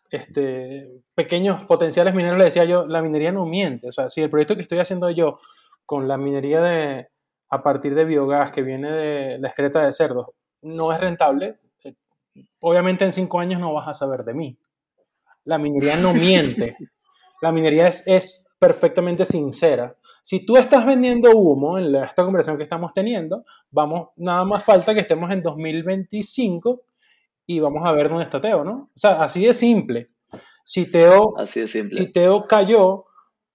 este, 0.09 1.01
pequeños 1.15 1.63
potenciales 1.65 2.13
mineros, 2.13 2.37
le 2.37 2.45
decía 2.45 2.65
yo, 2.65 2.85
la 2.87 3.01
minería 3.01 3.31
no 3.31 3.45
miente. 3.45 3.87
O 3.87 3.91
sea, 3.91 4.09
si 4.09 4.21
el 4.21 4.29
proyecto 4.29 4.55
que 4.55 4.61
estoy 4.61 4.79
haciendo 4.79 5.09
yo 5.09 5.39
con 5.85 6.07
la 6.07 6.17
minería 6.17 6.61
de, 6.61 7.07
a 7.49 7.63
partir 7.63 7.95
de 7.95 8.05
biogás 8.05 8.51
que 8.51 8.61
viene 8.61 8.91
de 8.91 9.39
la 9.39 9.47
excreta 9.47 9.83
de 9.83 9.91
cerdos 9.91 10.27
no 10.61 10.91
es 10.91 10.99
rentable, 10.99 11.59
eh, 11.83 11.95
obviamente 12.59 13.05
en 13.05 13.13
cinco 13.13 13.39
años 13.39 13.59
no 13.59 13.73
vas 13.73 13.87
a 13.87 13.93
saber 13.93 14.23
de 14.23 14.33
mí. 14.33 14.57
La 15.45 15.57
minería 15.57 15.95
no 15.95 16.13
miente. 16.13 16.77
La 17.41 17.51
minería 17.51 17.87
es, 17.87 18.03
es 18.05 18.49
perfectamente 18.59 19.25
sincera. 19.25 19.95
Si 20.21 20.45
tú 20.45 20.57
estás 20.57 20.85
vendiendo 20.85 21.31
humo 21.31 21.79
en 21.79 21.95
esta 21.95 22.23
conversación 22.23 22.57
que 22.57 22.63
estamos 22.63 22.93
teniendo, 22.93 23.45
vamos, 23.71 24.09
nada 24.17 24.43
más 24.43 24.63
falta 24.63 24.93
que 24.93 24.99
estemos 24.99 25.31
en 25.31 25.41
2025 25.41 26.81
y 27.49 27.59
vamos 27.59 27.81
a 27.83 27.91
ver 27.93 28.09
dónde 28.09 28.25
está 28.25 28.39
Teo, 28.39 28.63
¿no? 28.63 28.91
O 28.95 28.99
sea, 28.99 29.23
así 29.23 29.43
de 29.43 29.55
simple. 29.55 30.11
Si 30.63 30.87
Teo, 30.87 31.33
así 31.35 31.61
de 31.61 31.67
simple. 31.67 31.97
Si 31.97 32.11
Teo 32.11 32.45
cayó 32.45 33.05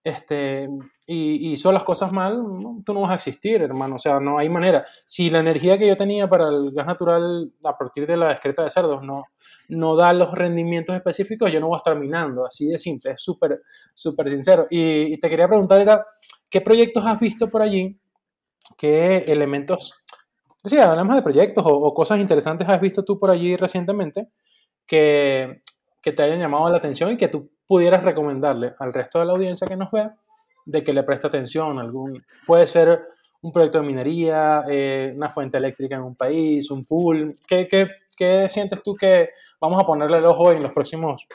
este, 0.02 0.68
y, 1.06 1.52
hizo 1.52 1.70
las 1.70 1.84
cosas 1.84 2.10
mal, 2.10 2.42
tú 2.84 2.92
no 2.92 3.02
vas 3.02 3.12
a 3.12 3.14
existir, 3.14 3.62
hermano. 3.62 3.94
O 3.94 3.98
sea, 4.00 4.18
no 4.18 4.36
hay 4.36 4.48
manera. 4.48 4.84
Si 5.04 5.30
la 5.30 5.38
energía 5.38 5.78
que 5.78 5.86
yo 5.86 5.96
tenía 5.96 6.28
para 6.28 6.48
el 6.48 6.72
gas 6.72 6.88
natural 6.88 7.52
a 7.62 7.78
partir 7.78 8.04
de 8.08 8.16
la 8.16 8.32
excreta 8.32 8.64
de 8.64 8.70
cerdos 8.70 9.04
no, 9.04 9.26
no 9.68 9.94
da 9.94 10.12
los 10.12 10.32
rendimientos 10.32 10.96
específicos, 10.96 11.52
yo 11.52 11.60
no 11.60 11.68
voy 11.68 11.76
a 11.76 11.78
estar 11.78 11.96
minando. 11.96 12.44
Así 12.44 12.66
de 12.66 12.80
simple, 12.80 13.12
es 13.12 13.20
súper, 13.20 13.62
súper 13.94 14.28
sincero. 14.28 14.66
Y, 14.70 15.14
y, 15.14 15.20
te 15.20 15.30
quería 15.30 15.46
preguntar, 15.46 15.80
era, 15.80 16.04
¿qué 16.50 16.60
proyectos 16.60 17.06
has 17.06 17.20
visto 17.20 17.48
por 17.48 17.62
allí? 17.62 17.96
¿Qué 18.76 19.18
elementos, 19.28 19.94
sí, 20.64 20.78
hablamos 20.78 21.16
de 21.16 21.22
proyectos 21.22 21.64
o, 21.66 21.92
cosas 21.94 22.18
interesantes 22.18 22.68
has 22.68 22.80
visto 22.80 23.04
tú 23.04 23.18
por 23.18 23.30
allí 23.30 23.56
recientemente 23.56 24.28
que, 24.86 25.62
que 26.00 26.12
te 26.12 26.22
hayan 26.22 26.40
llamado 26.40 26.68
la 26.70 26.78
atención 26.78 27.10
y 27.12 27.16
que 27.16 27.28
tú 27.28 27.50
pudieras 27.66 28.02
recomendarle 28.02 28.74
al 28.78 28.92
resto 28.92 29.18
de 29.18 29.26
la 29.26 29.32
audiencia 29.32 29.66
que 29.66 29.76
nos 29.76 29.90
vea 29.90 30.14
de 30.66 30.82
que 30.82 30.92
le 30.92 31.02
preste 31.02 31.26
atención? 31.26 31.78
Algún, 31.78 32.24
puede 32.46 32.66
ser 32.66 33.02
un 33.42 33.52
proyecto 33.52 33.80
de 33.80 33.86
minería, 33.86 34.64
eh, 34.68 35.12
una 35.14 35.28
fuente 35.28 35.58
eléctrica 35.58 35.96
en 35.96 36.02
un 36.02 36.16
país, 36.16 36.70
un 36.70 36.84
pool. 36.84 37.34
¿Qué, 37.46 37.68
qué, 38.16 38.48
sientes 38.48 38.82
tú 38.82 38.94
que 38.94 39.30
vamos 39.60 39.82
a 39.82 39.86
ponerle 39.86 40.18
el 40.18 40.24
ojo 40.24 40.52
en 40.52 40.62
los 40.62 40.72
próximos 40.72 41.26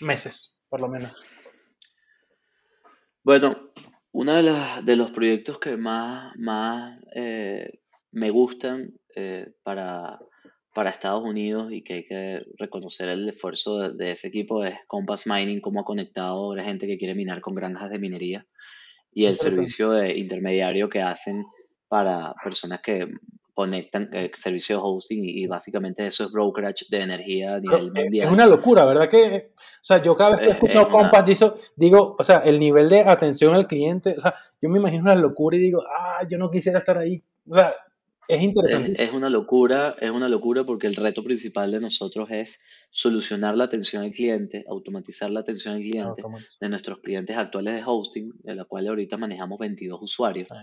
meses, 0.00 0.56
por 0.68 0.80
lo 0.80 0.88
menos? 0.88 1.12
Bueno, 3.24 3.70
uno 4.12 4.34
de, 4.34 4.82
de 4.84 4.96
los 4.96 5.10
proyectos 5.10 5.58
que 5.58 5.76
más, 5.76 6.32
más 6.36 6.98
eh, 7.14 7.80
me 8.12 8.30
gustan 8.30 8.94
eh, 9.14 9.52
para, 9.62 10.18
para 10.74 10.90
Estados 10.90 11.24
Unidos 11.24 11.72
y 11.72 11.82
que 11.82 11.94
hay 11.94 12.06
que 12.06 12.42
reconocer 12.58 13.08
el 13.08 13.28
esfuerzo 13.28 13.90
de, 13.90 14.12
ese 14.12 14.28
equipo 14.28 14.64
es 14.64 14.74
Compass 14.86 15.26
Mining, 15.26 15.60
cómo 15.60 15.80
ha 15.80 15.84
conectado 15.84 16.52
a 16.52 16.56
la 16.56 16.62
gente 16.62 16.86
que 16.86 16.98
quiere 16.98 17.14
minar 17.14 17.40
con 17.40 17.54
granjas 17.54 17.90
de 17.90 17.98
minería 17.98 18.46
y 19.12 19.26
el 19.26 19.36
servicio 19.36 19.90
de 19.90 20.16
intermediario 20.16 20.88
que 20.88 21.00
hacen 21.00 21.44
para 21.88 22.34
personas 22.44 22.80
que 22.80 23.08
conectan 23.58 24.08
el 24.12 24.26
eh, 24.26 24.30
servicio 24.36 24.76
de 24.76 24.82
hosting 24.84 25.24
y, 25.24 25.48
básicamente 25.48 26.06
eso 26.06 26.26
es 26.26 26.30
brokerage 26.30 26.84
de 26.90 27.00
energía 27.00 27.56
a 27.56 27.58
nivel 27.58 27.90
mundial. 27.92 28.28
Es 28.28 28.32
una 28.32 28.46
locura, 28.46 28.84
¿verdad? 28.84 29.08
Que, 29.08 29.50
o 29.56 29.82
sea, 29.84 30.00
yo 30.00 30.14
cada 30.14 30.30
vez 30.30 30.38
que 30.38 30.46
he 30.46 30.52
escuchado 30.52 30.88
Compass 30.88 31.24
digo, 31.74 32.14
o 32.16 32.22
sea, 32.22 32.36
el 32.44 32.60
nivel 32.60 32.88
de 32.88 33.00
atención 33.00 33.54
al 33.54 33.66
cliente, 33.66 34.14
o 34.16 34.20
sea, 34.20 34.36
yo 34.62 34.68
me 34.68 34.78
imagino 34.78 35.02
una 35.02 35.16
locura 35.16 35.56
y 35.56 35.60
digo, 35.60 35.82
ah, 35.82 36.20
yo 36.30 36.38
no 36.38 36.52
quisiera 36.52 36.78
estar 36.78 36.98
ahí. 36.98 37.20
O 37.48 37.54
sea, 37.54 37.74
es 38.28 38.42
interesante. 38.42 39.02
Es, 39.02 39.12
una 39.12 39.30
locura, 39.30 39.96
es 40.00 40.10
una 40.10 40.28
locura 40.28 40.64
porque 40.64 40.86
el 40.86 40.96
reto 40.96 41.24
principal 41.24 41.72
de 41.72 41.80
nosotros 41.80 42.28
es 42.30 42.62
solucionar 42.90 43.56
la 43.56 43.64
atención 43.64 44.02
al 44.02 44.10
cliente, 44.10 44.64
automatizar 44.68 45.30
la 45.30 45.40
atención 45.40 45.74
al 45.74 45.80
cliente 45.80 46.22
de 46.60 46.68
nuestros 46.68 46.98
clientes 47.00 47.36
actuales 47.36 47.74
de 47.74 47.82
hosting, 47.84 48.32
de 48.42 48.54
la 48.54 48.64
cual 48.66 48.86
ahorita 48.88 49.16
manejamos 49.16 49.58
22 49.58 50.02
usuarios. 50.02 50.48
Ah, 50.50 50.62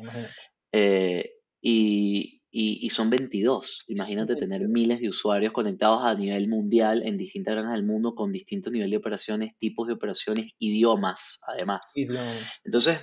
eh, 0.72 1.32
y, 1.60 2.42
y, 2.52 2.90
son 2.92 3.10
22. 3.10 3.86
Imagínate 3.88 4.36
tener 4.36 4.68
miles 4.68 5.02
de 5.02 5.10
usuarios 5.10 5.52
conectados 5.52 6.04
a 6.04 6.14
nivel 6.14 6.48
mundial 6.48 7.02
en 7.04 7.18
distintas 7.18 7.56
granjas 7.56 7.74
del 7.74 7.86
mundo 7.86 8.14
con 8.14 8.32
distintos 8.32 8.72
niveles 8.72 8.92
de 8.92 8.98
operaciones, 8.98 9.58
tipos 9.58 9.88
de 9.88 9.94
operaciones, 9.94 10.52
idiomas, 10.60 11.42
además. 11.48 11.92
Idiomas. 11.96 12.62
Entonces, 12.66 13.00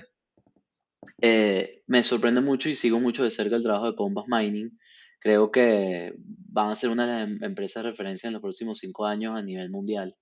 eh, 1.21 1.81
me 1.87 2.03
sorprende 2.03 2.41
mucho 2.41 2.69
y 2.69 2.75
sigo 2.75 2.99
mucho 2.99 3.23
de 3.23 3.31
cerca 3.31 3.55
el 3.55 3.63
trabajo 3.63 3.87
de 3.91 3.95
Compass 3.95 4.25
Mining. 4.27 4.77
Creo 5.19 5.51
que 5.51 6.13
van 6.17 6.69
a 6.69 6.75
ser 6.75 6.89
una 6.89 7.05
de 7.05 7.13
las 7.13 7.29
em, 7.29 7.43
empresas 7.43 7.83
de 7.83 7.91
referencia 7.91 8.27
en 8.27 8.33
los 8.33 8.41
próximos 8.41 8.79
cinco 8.79 9.05
años 9.05 9.37
a 9.37 9.41
nivel 9.41 9.69
mundial. 9.69 10.15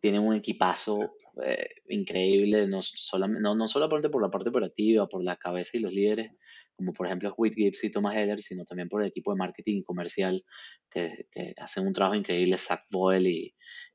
Tienen 0.00 0.22
un 0.22 0.34
equipazo 0.34 1.14
eh, 1.44 1.68
increíble, 1.88 2.66
no, 2.66 2.80
solamente, 2.82 3.42
no, 3.42 3.54
no 3.54 3.68
solamente 3.68 4.08
por 4.08 4.22
la 4.22 4.30
parte 4.30 4.48
operativa, 4.48 5.06
por 5.06 5.22
la 5.22 5.36
cabeza 5.36 5.76
y 5.76 5.80
los 5.80 5.92
líderes, 5.92 6.32
como 6.74 6.94
por 6.94 7.06
ejemplo 7.06 7.34
Whit 7.36 7.54
Gibbs 7.54 7.84
y 7.84 7.90
Thomas 7.90 8.16
Heller, 8.16 8.40
sino 8.40 8.64
también 8.64 8.88
por 8.88 9.02
el 9.02 9.08
equipo 9.08 9.32
de 9.32 9.38
marketing 9.38 9.80
y 9.80 9.84
comercial 9.84 10.42
que, 10.90 11.26
que 11.30 11.54
hacen 11.58 11.86
un 11.86 11.92
trabajo 11.92 12.16
increíble, 12.16 12.56
Zach 12.56 12.80
Boyle 12.90 13.28
y, 13.28 13.54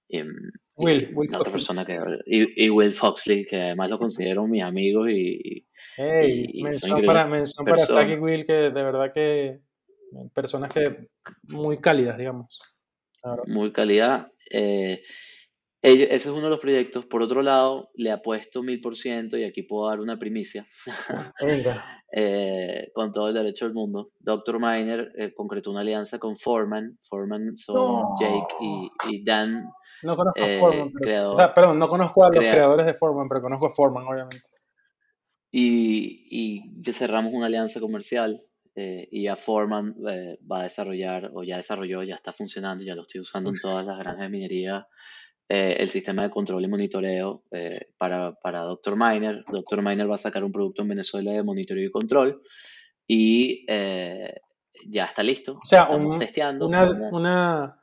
em, 0.09 0.33
Will, 0.75 1.15
otra 1.35 1.51
persona 1.51 1.85
que 1.85 1.97
y, 2.25 2.69
Will 2.69 2.91
Foxley 2.91 3.45
que 3.45 3.61
además 3.61 3.89
lo 3.89 3.97
considero 3.97 4.45
mi 4.45 4.61
amigo 4.61 5.09
y, 5.09 5.65
Hey, 5.97 6.61
mención 6.61 7.05
para, 7.05 7.25
mención 7.25 7.65
para 7.65 7.77
Zach 7.77 8.09
y 8.09 8.15
Will, 8.15 8.45
que 8.45 8.53
de 8.53 8.69
verdad 8.71 9.11
que 9.13 9.61
personas 10.33 10.71
que 10.71 11.07
muy 11.49 11.77
cálidas, 11.77 12.17
digamos. 12.17 12.59
Muy 13.47 13.71
calidad. 13.71 14.31
Eh, 14.51 15.01
ese 15.81 16.15
es 16.15 16.27
uno 16.27 16.43
de 16.43 16.49
los 16.49 16.59
proyectos. 16.59 17.05
Por 17.05 17.21
otro 17.21 17.41
lado, 17.41 17.91
le 17.95 18.11
apuesto 18.11 18.61
mil 18.61 18.81
por 18.81 18.95
ciento, 18.95 19.37
y 19.37 19.43
aquí 19.43 19.63
puedo 19.63 19.87
dar 19.87 19.99
una 19.99 20.17
primicia, 20.17 20.65
eh, 22.11 22.91
con 22.93 23.11
todo 23.11 23.29
el 23.29 23.33
derecho 23.33 23.65
del 23.65 23.73
mundo. 23.73 24.11
Dr. 24.19 24.59
Miner 24.59 25.11
eh, 25.17 25.33
concretó 25.33 25.71
una 25.71 25.81
alianza 25.81 26.19
con 26.19 26.37
Foreman. 26.37 26.97
Foreman 27.03 27.55
son 27.55 28.03
Jake 28.19 28.55
y, 29.09 29.23
Dan. 29.23 29.65
No 30.03 30.15
conozco 30.15 30.43
a 30.43 30.59
Foreman, 30.59 30.91
o 31.25 31.35
sea, 31.35 31.53
perdón, 31.53 31.79
no 31.79 31.87
conozco 31.87 32.23
a 32.25 32.29
los 32.29 32.43
creadores 32.43 32.85
de 32.85 32.93
Foreman, 32.93 33.27
pero 33.27 33.41
conozco 33.41 33.67
a 33.67 33.69
Foreman, 33.69 34.05
obviamente 34.05 34.55
y, 35.57 36.81
ya 36.81 36.93
cerramos 36.93 37.33
una 37.33 37.45
alianza 37.45 37.79
comercial 37.79 38.43
eh, 38.75 39.07
y 39.09 39.23
ya 39.23 39.35
Foreman 39.35 39.95
eh, 40.09 40.37
va 40.51 40.59
a 40.59 40.63
desarrollar, 40.63 41.31
o 41.33 41.43
ya 41.43 41.57
desarrolló, 41.57 42.03
ya 42.03 42.15
está 42.15 42.33
funcionando, 42.33 42.83
ya 42.83 42.95
lo 42.95 43.03
estoy 43.03 43.21
usando 43.21 43.51
en 43.51 43.59
todas 43.61 43.85
las 43.85 43.97
granjas 43.97 44.23
de 44.23 44.29
minería, 44.29 44.87
eh, 45.47 45.77
el 45.79 45.89
sistema 45.89 46.23
de 46.23 46.29
control 46.29 46.65
y 46.65 46.67
monitoreo 46.67 47.43
para, 47.97 48.33
para 48.33 48.61
Dr. 48.61 48.95
Miner. 48.97 49.45
Dr. 49.49 49.81
Miner 49.81 50.09
va 50.09 50.15
a 50.15 50.19
sacar 50.19 50.43
un 50.43 50.51
producto 50.51 50.81
en 50.81 50.89
Venezuela 50.89 51.31
de 51.31 51.43
monitoreo 51.43 51.85
y 51.85 51.91
control 51.91 52.41
y 53.07 53.65
ya 53.67 55.05
está 55.05 55.23
listo. 55.23 55.59
O 55.61 55.65
sea, 55.65 55.87
testeando. 56.17 56.67
Una, 56.67 56.89
una, 57.11 57.79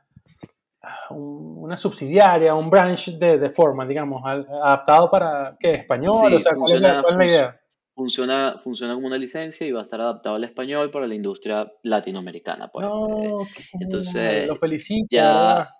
una, 1.10 1.76
subsidiaria, 1.76 2.54
un 2.54 2.68
branch 2.68 3.18
de, 3.18 3.38
de 3.38 3.50
Foreman, 3.50 3.88
digamos, 3.88 4.22
adaptado 4.24 5.10
para, 5.10 5.56
¿qué? 5.58 5.74
¿Español? 5.74 6.34
o 6.34 6.40
sea, 6.40 6.54
¿cuál, 6.54 6.74
es 6.74 6.80
la 6.80 7.24
idea? 7.24 7.60
Funciona, 7.94 8.58
funciona 8.58 8.94
como 8.94 9.06
una 9.06 9.18
licencia 9.18 9.66
y 9.66 9.70
va 9.70 9.80
a 9.80 9.82
estar 9.82 10.00
adaptado 10.00 10.36
al 10.36 10.44
español 10.44 10.90
para 10.90 11.06
la 11.06 11.14
industria 11.14 11.70
latinoamericana. 11.82 12.68
Pues. 12.68 12.86
No, 12.86 13.40
Entonces, 13.78 14.48
lo 14.48 14.56
felicito. 14.56 15.06
Ya, 15.10 15.70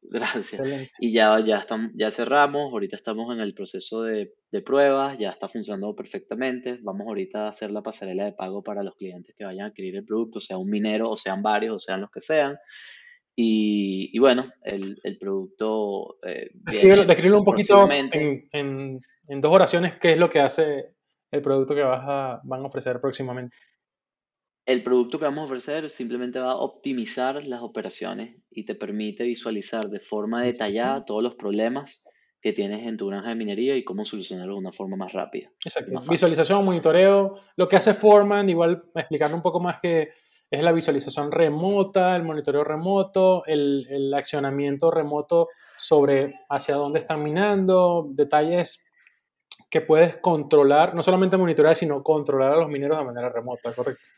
gracias. 0.00 0.96
Y 1.00 1.12
ya, 1.12 1.38
ya, 1.40 1.58
estamos, 1.58 1.90
ya 1.94 2.10
cerramos, 2.10 2.72
ahorita 2.72 2.96
estamos 2.96 3.32
en 3.34 3.40
el 3.40 3.52
proceso 3.52 4.02
de, 4.04 4.34
de, 4.50 4.62
pruebas, 4.62 5.18
ya 5.18 5.30
está 5.30 5.48
funcionando 5.48 5.94
perfectamente. 5.94 6.78
Vamos 6.82 7.06
ahorita 7.06 7.44
a 7.44 7.48
hacer 7.50 7.72
la 7.72 7.82
pasarela 7.82 8.24
de 8.24 8.32
pago 8.32 8.62
para 8.62 8.82
los 8.82 8.96
clientes 8.96 9.34
que 9.36 9.44
vayan 9.44 9.66
a 9.66 9.68
adquirir 9.68 9.96
el 9.96 10.06
producto, 10.06 10.40
sea 10.40 10.56
un 10.56 10.70
minero, 10.70 11.10
o 11.10 11.16
sean 11.16 11.42
varios, 11.42 11.74
o 11.74 11.78
sean 11.78 12.00
los 12.00 12.10
que 12.10 12.22
sean. 12.22 12.56
Y, 13.40 14.10
y 14.12 14.18
bueno, 14.18 14.50
el, 14.64 15.00
el 15.04 15.16
producto... 15.16 16.18
Eh, 16.24 16.50
un 17.32 17.44
poquito 17.44 17.88
en, 17.88 18.48
en, 18.50 19.00
en 19.28 19.40
dos 19.40 19.52
oraciones, 19.52 19.94
qué 20.00 20.14
es 20.14 20.18
lo 20.18 20.28
que 20.28 20.40
hace 20.40 20.96
el 21.30 21.40
producto 21.40 21.72
que 21.72 21.82
vas 21.82 22.02
a, 22.02 22.40
van 22.42 22.62
a 22.62 22.66
ofrecer 22.66 23.00
próximamente? 23.00 23.56
El 24.66 24.82
producto 24.82 25.20
que 25.20 25.26
vamos 25.26 25.42
a 25.42 25.44
ofrecer 25.44 25.88
simplemente 25.88 26.40
va 26.40 26.50
a 26.50 26.56
optimizar 26.56 27.44
las 27.44 27.62
operaciones 27.62 28.34
y 28.50 28.64
te 28.64 28.74
permite 28.74 29.22
visualizar 29.22 29.88
de 29.88 30.00
forma 30.00 30.42
detallada 30.42 31.04
todos 31.04 31.22
los 31.22 31.36
problemas 31.36 32.02
que 32.40 32.52
tienes 32.52 32.84
en 32.88 32.96
tu 32.96 33.06
granja 33.06 33.28
de 33.28 33.36
minería 33.36 33.76
y 33.76 33.84
cómo 33.84 34.04
solucionarlo 34.04 34.54
de 34.54 34.60
una 34.60 34.72
forma 34.72 34.96
más 34.96 35.12
rápida. 35.12 35.48
Exacto. 35.64 35.92
Visualización, 36.10 36.64
monitoreo, 36.64 37.36
lo 37.54 37.68
que 37.68 37.76
hace 37.76 37.94
Foreman, 37.94 38.48
igual 38.48 38.82
explicar 38.96 39.32
un 39.32 39.42
poco 39.42 39.60
más 39.60 39.78
que 39.80 40.08
es 40.50 40.62
la 40.62 40.72
visualización 40.72 41.30
remota, 41.30 42.16
el 42.16 42.22
monitoreo 42.22 42.64
remoto, 42.64 43.44
el, 43.46 43.86
el 43.90 44.14
accionamiento 44.14 44.90
remoto 44.90 45.48
sobre 45.78 46.34
hacia 46.48 46.76
dónde 46.76 46.98
están 46.98 47.22
minando, 47.22 48.08
detalles 48.10 48.84
que 49.70 49.80
puedes 49.80 50.16
controlar, 50.16 50.94
no 50.94 51.02
solamente 51.02 51.36
monitorear, 51.36 51.76
sino 51.76 52.02
controlar 52.02 52.52
a 52.52 52.56
los 52.56 52.68
mineros 52.68 52.98
de 52.98 53.04
manera 53.04 53.28
remota, 53.28 53.72
¿correcto? 53.74 54.08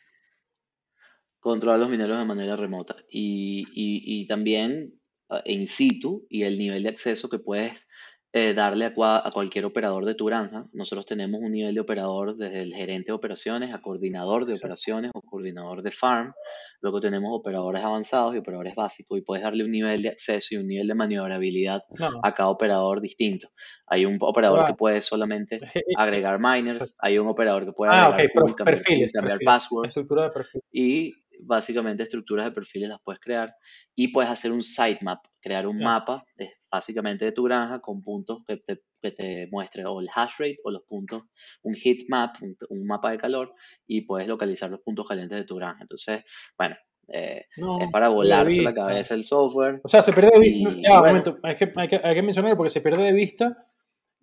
Controlar 1.41 1.77
a 1.77 1.81
los 1.81 1.91
mineros 1.91 2.19
de 2.19 2.25
manera 2.25 2.57
remota. 2.57 2.97
Y, 3.09 3.67
y, 3.73 4.23
y 4.23 4.27
también 4.27 5.01
ah, 5.29 5.43
in 5.45 5.67
situ 5.67 6.27
y 6.29 6.45
el 6.45 6.59
nivel 6.59 6.85
de 6.85 6.91
acceso 6.91 7.29
que 7.29 7.39
puedes 7.39 7.89
eh, 8.33 8.55
darle 8.55 8.85
a, 8.85 9.27
a, 9.27 9.31
cualquier 9.33 9.65
operador 9.65 10.05
de 10.05 10.15
tu 10.15 10.27
granja. 10.27 10.65
Nosotros 10.73 11.05
tenemos 11.05 11.41
un 11.41 11.51
nivel 11.51 11.75
de 11.75 11.81
operador 11.81 12.37
desde 12.37 12.61
el 12.61 12.73
gerente 12.73 13.11
de 13.11 13.13
operaciones 13.13 13.75
a 13.75 13.83
coordinador 13.83 14.47
de 14.47 14.55
operaciones 14.55 15.11
o 15.15 15.23
coordinador 15.23 15.83
de 15.83 15.91
farm. 15.91 16.33
Luego 16.81 17.01
tenemos 17.01 17.31
operadores 17.33 17.83
avanzados 17.83 18.35
y 18.35 18.39
operadores 18.39 18.75
básicos 18.77 19.19
y 19.19 19.23
puedes 19.23 19.43
darle 19.43 19.65
un 19.65 19.73
nivel 19.73 20.03
de 20.03 20.11
acceso 20.11 20.55
y 20.55 20.59
un 20.59 20.69
nivel 20.69 20.87
de 20.87 20.95
maniobrabilidad 20.95 21.83
a 22.23 22.35
cada 22.35 22.51
operador 22.51 23.01
distinto. 23.01 23.49
Hay 23.87 24.07
un 24.07 24.17
operador 24.21 24.65
que 24.65 24.75
puede 24.75 25.01
solamente 25.01 25.61
agregar 25.97 26.39
miners, 26.39 26.97
hay 27.01 27.19
un 27.19 27.27
operador 27.27 27.65
que 27.65 27.73
puede 27.73 27.93
ah, 27.93 28.07
agregar 28.07 28.31
perfiles, 28.65 29.13
cambiar 29.13 29.41
passwords 29.45 29.89
estructura 29.89 30.25
de 30.25 30.31
perfil. 30.31 30.63
y 30.73 31.15
básicamente 31.43 32.03
estructuras 32.03 32.47
de 32.47 32.53
perfiles 32.53 32.89
las 32.89 33.01
puedes 33.03 33.21
crear 33.21 33.55
y 33.95 34.09
puedes 34.09 34.31
hacer 34.31 34.53
un 34.53 34.63
sitemap, 34.63 35.25
crear 35.41 35.67
un 35.67 35.79
mapa 35.79 36.25
de 36.37 36.53
básicamente 36.71 37.25
de 37.25 37.33
tu 37.33 37.43
granja 37.45 37.81
con 37.81 38.03
puntos 38.03 38.43
que 38.47 38.59
te, 38.59 38.83
que 39.03 39.11
te 39.11 39.49
muestre 39.51 39.85
o 39.87 40.01
el 40.01 40.09
hash 40.15 40.35
rate 40.39 40.59
o 40.63 40.71
los 40.71 40.83
puntos, 40.85 41.25
un 41.63 41.75
heat 41.75 42.05
map, 42.09 42.37
un, 42.69 42.87
mapa 42.87 43.11
de 43.11 43.19
calor 43.19 43.53
y 43.87 44.03
puedes 44.03 44.29
localizar 44.29 44.71
los 44.71 44.81
puntos 44.81 45.09
calientes 45.09 45.39
de 45.39 45.45
tu 45.45 45.57
granja. 45.57 45.83
Entonces, 45.83 46.23
bueno, 46.57 46.77
eh, 47.09 47.47
es 47.57 47.91
para 47.91 48.09
volarse 48.09 48.63
la 48.63 48.73
cabeza 48.73 49.15
el 49.15 49.25
software. 49.25 49.81
O 49.83 49.89
sea, 49.89 50.01
se 50.03 50.13
pierde 50.13 50.31
de 50.35 50.39
vista. 50.39 50.71
Ya, 50.81 51.01
un 51.01 51.07
momento, 51.09 51.39
hay 51.43 51.57
que, 51.57 51.73
hay, 51.75 51.89
que, 51.89 52.01
hay 52.03 52.15
que 52.15 52.23
mencionarlo 52.23 52.57
porque 52.57 52.71
se 52.71 52.81
pierde 52.81 53.03
de 53.03 53.13
vista 53.13 53.67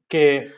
que 0.08 0.52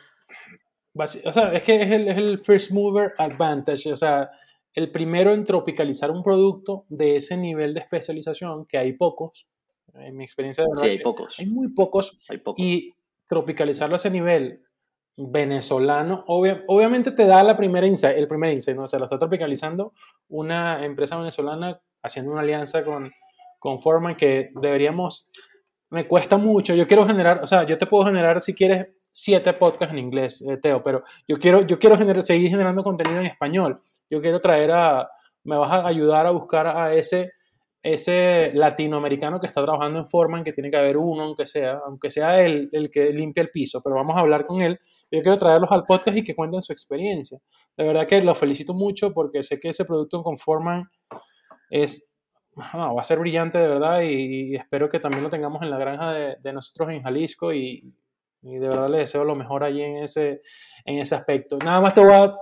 o 1.26 1.32
sea, 1.32 1.54
es 1.54 1.64
que 1.64 1.82
es 1.82 1.92
el, 1.92 2.08
es 2.08 2.18
el 2.18 2.40
first 2.40 2.72
mover 2.72 3.14
advantage, 3.18 3.92
o 3.92 3.96
sea, 3.96 4.30
el 4.74 4.92
primero 4.92 5.34
en 5.34 5.44
tropicalizar 5.44 6.12
un 6.12 6.24
producto 6.24 6.86
de 6.90 7.16
ese 7.16 7.38
nivel 7.38 7.74
de 7.74 7.82
especialización, 7.82 8.66
que 8.66 8.78
hay 8.78 8.94
pocos, 8.94 9.48
en 9.96 10.16
mi 10.16 10.24
experiencia 10.24 10.64
de 10.64 10.70
verdad, 10.70 10.84
Sí, 10.84 10.90
hay 10.90 11.00
pocos. 11.00 11.40
Hay 11.40 11.46
muy 11.48 11.70
pocos. 11.70 12.20
Hay 12.30 12.38
pocos. 12.38 12.64
Y 12.64 12.94
tropicalizarlo 13.28 13.96
a 13.96 13.98
ese 13.98 14.10
nivel 14.10 14.64
venezolano, 15.22 16.24
obviamente 16.28 17.12
te 17.12 17.26
da 17.26 17.44
la 17.44 17.58
primera 17.58 17.86
insight, 17.86 18.18
el 18.18 18.28
primer 18.28 18.54
insight, 18.54 18.78
¿no? 18.78 18.84
O 18.84 18.88
sea, 18.88 19.00
lo 19.00 19.06
está 19.06 19.20
tropicalizando 19.20 19.92
una 20.30 20.86
empresa 20.86 21.18
venezolana 21.18 21.82
haciendo 22.02 22.32
una 22.32 22.40
alianza 22.40 22.86
con, 22.86 23.12
con 23.60 23.80
Foreman 23.80 24.16
que 24.16 24.52
deberíamos, 24.56 25.30
me 25.90 26.08
cuesta 26.08 26.38
mucho, 26.38 26.74
yo 26.74 26.88
quiero 26.88 27.06
generar, 27.06 27.44
o 27.44 27.48
sea, 27.48 27.66
yo 27.66 27.78
te 27.78 27.86
puedo 27.86 28.06
generar 28.06 28.40
si 28.40 28.54
quieres 28.54 28.88
siete 29.12 29.52
podcasts 29.52 29.92
en 29.92 30.00
inglés, 30.00 30.42
eh, 30.42 30.56
Teo, 30.56 30.82
pero 30.82 31.04
yo 31.28 31.38
quiero, 31.38 31.68
yo 31.68 31.78
quiero 31.80 31.98
generar, 31.98 32.24
seguir 32.24 32.50
generando 32.50 32.82
contenido 32.82 33.20
en 33.20 33.26
español, 33.26 33.82
yo 34.10 34.22
quiero 34.22 34.40
traer 34.40 34.72
a, 34.72 35.10
me 35.44 35.58
vas 35.58 35.72
a 35.72 35.88
ayudar 35.88 36.26
a 36.26 36.32
buscar 36.32 36.68
a 36.68 36.94
ese 36.94 37.32
ese 37.82 38.52
latinoamericano 38.54 39.40
que 39.40 39.48
está 39.48 39.64
trabajando 39.64 40.00
en 40.00 40.06
Forman, 40.06 40.44
que 40.44 40.52
tiene 40.52 40.70
que 40.70 40.78
haber 40.78 40.98
uno, 40.98 41.24
aunque 41.24 41.46
sea, 41.46 41.80
aunque 41.86 42.12
sea 42.12 42.44
el, 42.44 42.70
el 42.74 42.90
que 42.90 43.12
limpia 43.14 43.42
el 43.42 43.50
piso, 43.50 43.82
pero 43.82 43.96
vamos 43.96 44.18
a 44.18 44.20
hablar 44.20 44.46
con 44.46 44.62
él. 44.62 44.80
Yo 45.12 45.22
quiero 45.22 45.38
traerlos 45.38 45.72
al 45.72 45.86
podcast 45.86 46.18
y 46.18 46.24
que 46.24 46.36
cuenten 46.36 46.62
su 46.62 46.74
experiencia. 46.74 47.40
De 47.78 47.86
verdad 47.86 48.06
que 48.06 48.22
los 48.22 48.38
felicito 48.38 48.74
mucho 48.74 49.14
porque 49.14 49.44
sé 49.44 49.60
que 49.60 49.70
ese 49.70 49.86
producto 49.86 50.22
con 50.24 50.38
Forman 50.38 50.90
es, 51.70 52.12
va 52.76 53.00
a 53.00 53.04
ser 53.04 53.20
brillante 53.20 53.58
de 53.58 53.68
verdad 53.68 54.02
y, 54.02 54.56
espero 54.56 54.90
que 54.90 55.00
también 55.00 55.24
lo 55.24 55.30
tengamos 55.30 55.62
en 55.62 55.70
la 55.70 55.78
granja 55.78 56.12
de, 56.12 56.36
de 56.42 56.54
nosotros 56.54 56.90
en 56.90 57.02
Jalisco 57.02 57.54
y, 57.54 57.96
y, 58.42 58.56
de 58.58 58.68
verdad 58.68 58.90
les 58.90 59.00
deseo 59.02 59.24
lo 59.24 59.36
mejor 59.36 59.64
allí 59.64 59.82
en 59.82 60.04
ese, 60.04 60.42
en 60.84 61.00
ese 61.00 61.16
aspecto. 61.16 61.58
Nada 61.64 61.80
más 61.80 61.94
te 61.94 62.02
voy 62.02 62.14
a 62.14 62.36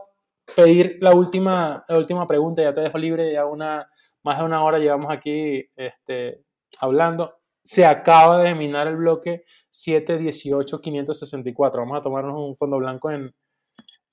pedir 0.55 0.97
la 1.01 1.13
última, 1.13 1.83
la 1.87 1.97
última 1.97 2.27
pregunta, 2.27 2.61
ya 2.61 2.73
te 2.73 2.81
dejo 2.81 2.97
libre, 2.97 3.33
ya 3.33 3.45
una 3.45 3.89
más 4.23 4.39
de 4.39 4.45
una 4.45 4.63
hora 4.63 4.79
llevamos 4.79 5.11
aquí 5.11 5.69
este, 5.75 6.41
hablando. 6.79 7.39
Se 7.63 7.85
acaba 7.85 8.43
de 8.43 8.55
minar 8.55 8.87
el 8.87 8.97
bloque 8.97 9.45
718564. 9.69 11.81
Vamos 11.81 11.97
a 11.97 12.01
tomarnos 12.01 12.35
un 12.37 12.57
fondo 12.57 12.77
blanco 12.77 13.11
en, 13.11 13.33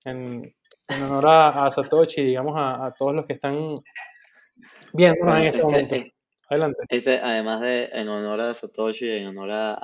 en, 0.04 0.54
honor 0.88 1.26
a, 1.28 1.70
Satoshi, 1.70 2.22
digamos, 2.22 2.54
a, 2.56 2.92
todos 2.96 3.14
los 3.14 3.26
que 3.26 3.32
están 3.32 3.80
viendo 4.92 5.36
en 5.36 5.42
este, 5.42 5.62
momento. 5.62 5.96
Adelante. 6.48 6.82
Este, 6.88 7.18
además 7.20 7.60
de 7.60 7.86
en 7.92 8.08
honor 8.08 8.40
a 8.40 8.54
Satoshi, 8.54 9.08
en 9.08 9.28
honor 9.28 9.50
a, 9.50 9.76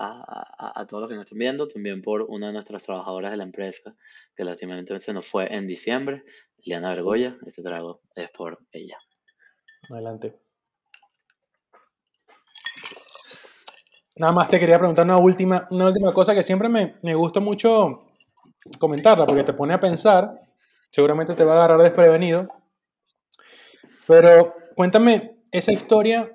a, 0.75 0.87
todos 0.87 1.03
los 1.03 1.11
que 1.11 1.17
nos 1.17 1.25
están 1.25 1.39
viendo, 1.39 1.67
también 1.67 2.03
por 2.03 2.23
una 2.23 2.49
de 2.49 2.53
nuestras 2.53 2.85
trabajadoras 2.85 3.31
de 3.31 3.39
la 3.39 3.45
empresa, 3.45 3.95
que 4.37 4.45
lamentablemente 4.45 5.01
se 5.01 5.15
nos 5.15 5.27
fue 5.27 5.53
en 5.55 5.67
diciembre, 5.67 6.25
Liana 6.65 6.91
Vergoya. 6.91 7.37
Este 7.47 7.63
trago 7.63 8.03
es 8.15 8.29
por 8.31 8.59
ella. 8.73 8.99
Adelante. 9.91 10.35
Nada 14.17 14.33
más 14.33 14.51
te 14.51 14.61
quería 14.61 14.79
preguntar 14.79 15.07
una 15.07 15.17
última, 15.17 15.67
una 15.71 15.87
última 15.87 16.13
cosa 16.13 16.35
que 16.35 16.43
siempre 16.43 16.69
me, 16.69 16.97
me 17.01 17.15
gusta 17.15 17.41
mucho 17.41 18.07
comentarla 18.79 19.25
porque 19.25 19.45
te 19.45 19.55
pone 19.55 19.73
a 19.73 19.81
pensar, 19.81 20.39
seguramente 20.91 21.35
te 21.35 21.45
va 21.45 21.55
a 21.55 21.57
agarrar 21.57 21.81
desprevenido, 21.81 22.47
pero 24.07 24.55
cuéntame 24.77 25.39
esa 25.51 25.73
historia 25.73 26.31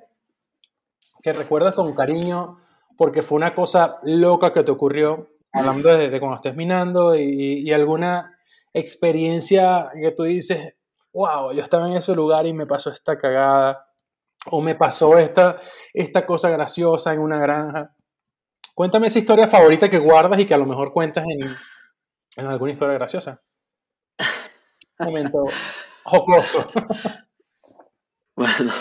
que 1.26 1.34
recuerdas 1.34 1.74
con 1.74 1.96
cariño 1.96 2.60
porque 2.96 3.24
fue 3.24 3.38
una 3.38 3.56
cosa 3.56 3.98
loca 4.04 4.52
que 4.52 4.62
te 4.62 4.70
ocurrió, 4.70 5.28
hablando 5.52 5.98
de, 5.98 6.20
cuando 6.20 6.36
estés 6.36 6.56
minando 6.56 7.16
y, 7.16 7.64
y, 7.68 7.74
alguna 7.74 8.38
experiencia 8.72 9.90
que 10.00 10.12
tú 10.12 10.22
dices, 10.22 10.76
wow, 11.14 11.52
yo 11.52 11.64
estaba 11.64 11.88
en 11.88 11.98
ese 11.98 12.14
lugar 12.14 12.46
y 12.46 12.54
me 12.54 12.68
pasó 12.68 12.92
esta 12.92 13.18
cagada, 13.18 13.92
o 14.52 14.62
me 14.62 14.76
pasó 14.76 15.18
esta, 15.18 15.58
esta 15.96 16.28
cosa 16.28 16.52
graciosa 16.52 17.12
en 17.12 17.22
una 17.22 17.40
granja. 17.40 17.96
Cuéntame 18.76 19.08
esa 19.08 19.18
historia 19.18 19.48
favorita 19.48 19.90
que 19.90 19.98
guardas 19.98 20.40
y 20.40 20.46
que 20.46 20.54
a 20.54 20.60
lo 20.60 20.68
mejor 20.68 20.94
cuentas 20.94 21.26
en, 21.28 21.50
en 22.38 22.46
alguna 22.46 22.74
historia 22.74 22.94
graciosa. 22.94 23.42
Un 25.00 25.06
momento 25.08 25.44
jocoso. 26.04 26.70
Bueno, 28.36 28.72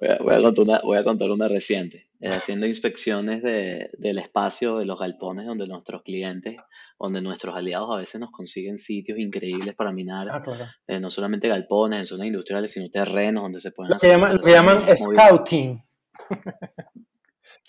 voy 0.00 0.34
a, 0.34 0.42
contar, 0.42 0.64
una, 0.64 0.80
voy 0.80 0.98
a 0.98 1.04
contar 1.04 1.30
una 1.30 1.48
reciente. 1.48 2.06
Eh, 2.20 2.30
haciendo 2.30 2.66
inspecciones 2.66 3.42
de, 3.42 3.90
del 3.98 4.18
espacio 4.18 4.78
de 4.78 4.86
los 4.86 4.98
galpones 4.98 5.44
donde 5.44 5.66
nuestros 5.66 6.02
clientes, 6.02 6.56
donde 6.98 7.20
nuestros 7.20 7.54
aliados 7.54 7.94
a 7.94 7.98
veces 7.98 8.18
nos 8.20 8.30
consiguen 8.30 8.78
sitios 8.78 9.18
increíbles 9.18 9.74
para 9.74 9.92
minar, 9.92 10.26
ah, 10.30 10.42
eh, 10.86 10.98
no 10.98 11.10
solamente 11.10 11.46
galpones 11.48 11.98
en 11.98 12.06
zonas 12.06 12.26
industriales, 12.26 12.70
sino 12.70 12.88
terrenos 12.88 13.42
donde 13.42 13.60
se 13.60 13.70
pueden... 13.72 13.92
Lo 13.92 13.98
que 13.98 14.08
llaman, 14.08 14.40
llaman 14.42 14.84
scouting. 14.96 15.82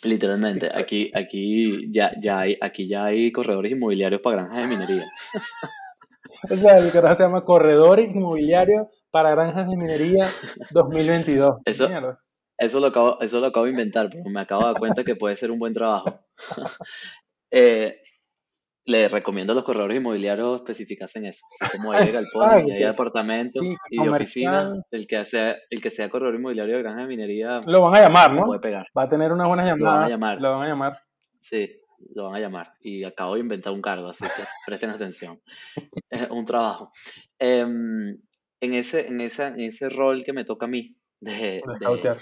Literalmente, 0.06 0.68
aquí, 0.74 1.12
aquí, 1.14 1.92
ya, 1.92 2.12
ya 2.22 2.40
hay, 2.40 2.58
aquí 2.62 2.88
ya 2.88 3.06
hay 3.06 3.32
corredores 3.32 3.72
inmobiliarios 3.72 4.22
para 4.22 4.44
granjas 4.44 4.70
de 4.70 4.76
minería. 4.76 5.06
o 6.50 6.56
sea, 6.56 6.78
el 6.78 6.92
que 6.92 7.02
se 7.02 7.24
llama 7.24 7.44
corredores 7.44 8.10
inmobiliarios 8.12 8.88
para 9.12 9.32
granjas 9.32 9.70
de 9.70 9.78
minería 9.78 10.28
2022. 10.72 11.58
Eso, 11.66 11.90
eso 12.60 12.80
lo, 12.80 12.88
acabo, 12.88 13.22
eso 13.22 13.40
lo 13.40 13.48
acabo 13.48 13.66
de 13.66 13.72
inventar, 13.72 14.10
pero 14.12 14.30
me 14.30 14.42
acabo 14.42 14.62
de 14.62 14.68
dar 14.68 14.80
cuenta 14.80 15.04
que 15.04 15.16
puede 15.16 15.36
ser 15.36 15.52
un 15.52 15.60
buen 15.60 15.74
trabajo. 15.74 16.20
eh, 17.52 18.02
le 18.86 19.10
recomiendo 19.10 19.52
a 19.52 19.56
los 19.56 19.66
corredores 19.66 19.98
inmobiliarios 19.98 20.62
especificarse 20.62 21.20
en 21.20 21.26
eso. 21.26 21.46
Así 21.60 21.78
como 21.78 21.92
hay 21.92 22.10
galpones 22.10 22.68
y 22.68 22.72
hay 22.72 22.84
apartamentos 22.84 23.62
y 23.90 24.08
oficinas, 24.08 24.80
el 24.92 25.06
que, 25.06 25.26
sea, 25.26 25.58
el 25.70 25.82
que 25.82 25.90
sea 25.90 26.10
corredor 26.10 26.36
inmobiliario 26.36 26.78
de 26.78 26.84
granja 26.84 27.02
de 27.02 27.08
minería. 27.08 27.62
Lo 27.66 27.82
van 27.82 27.96
a 27.96 28.02
llamar, 28.06 28.34
¿no? 28.34 28.46
Puede 28.46 28.62
pegar. 28.62 28.88
Va 28.98 29.04
a 29.04 29.10
tener 29.10 29.34
unas 29.34 29.46
buenas 29.48 29.68
llamadas. 29.68 29.94
Lo 29.94 30.00
van 30.00 30.04
a 30.04 30.10
llamar. 30.10 30.42
Lo 30.42 30.52
van 30.52 30.62
a 30.62 30.68
llamar. 30.70 31.00
Sí, 31.42 31.70
lo 32.16 32.26
van 32.26 32.36
a 32.36 32.40
llamar. 32.40 32.74
Y 32.80 33.04
acabo 33.04 33.34
de 33.34 33.42
inventar 33.42 33.74
un 33.74 33.82
cargo, 33.82 34.08
así 34.08 34.24
que 34.24 34.44
presten 34.66 34.90
atención. 34.90 35.42
Es 36.10 36.30
un 36.30 36.46
trabajo. 36.46 36.94
Em, 37.38 38.18
en, 38.62 38.74
ese, 38.74 39.08
en, 39.08 39.22
esa, 39.22 39.50
en 39.50 39.62
ese 39.62 39.90
rol 39.90 40.24
que 40.24 40.34
me 40.34 40.46
toca 40.46 40.66
a 40.66 40.70
mí, 40.70 40.96
de, 41.20 41.62
de, 41.80 42.18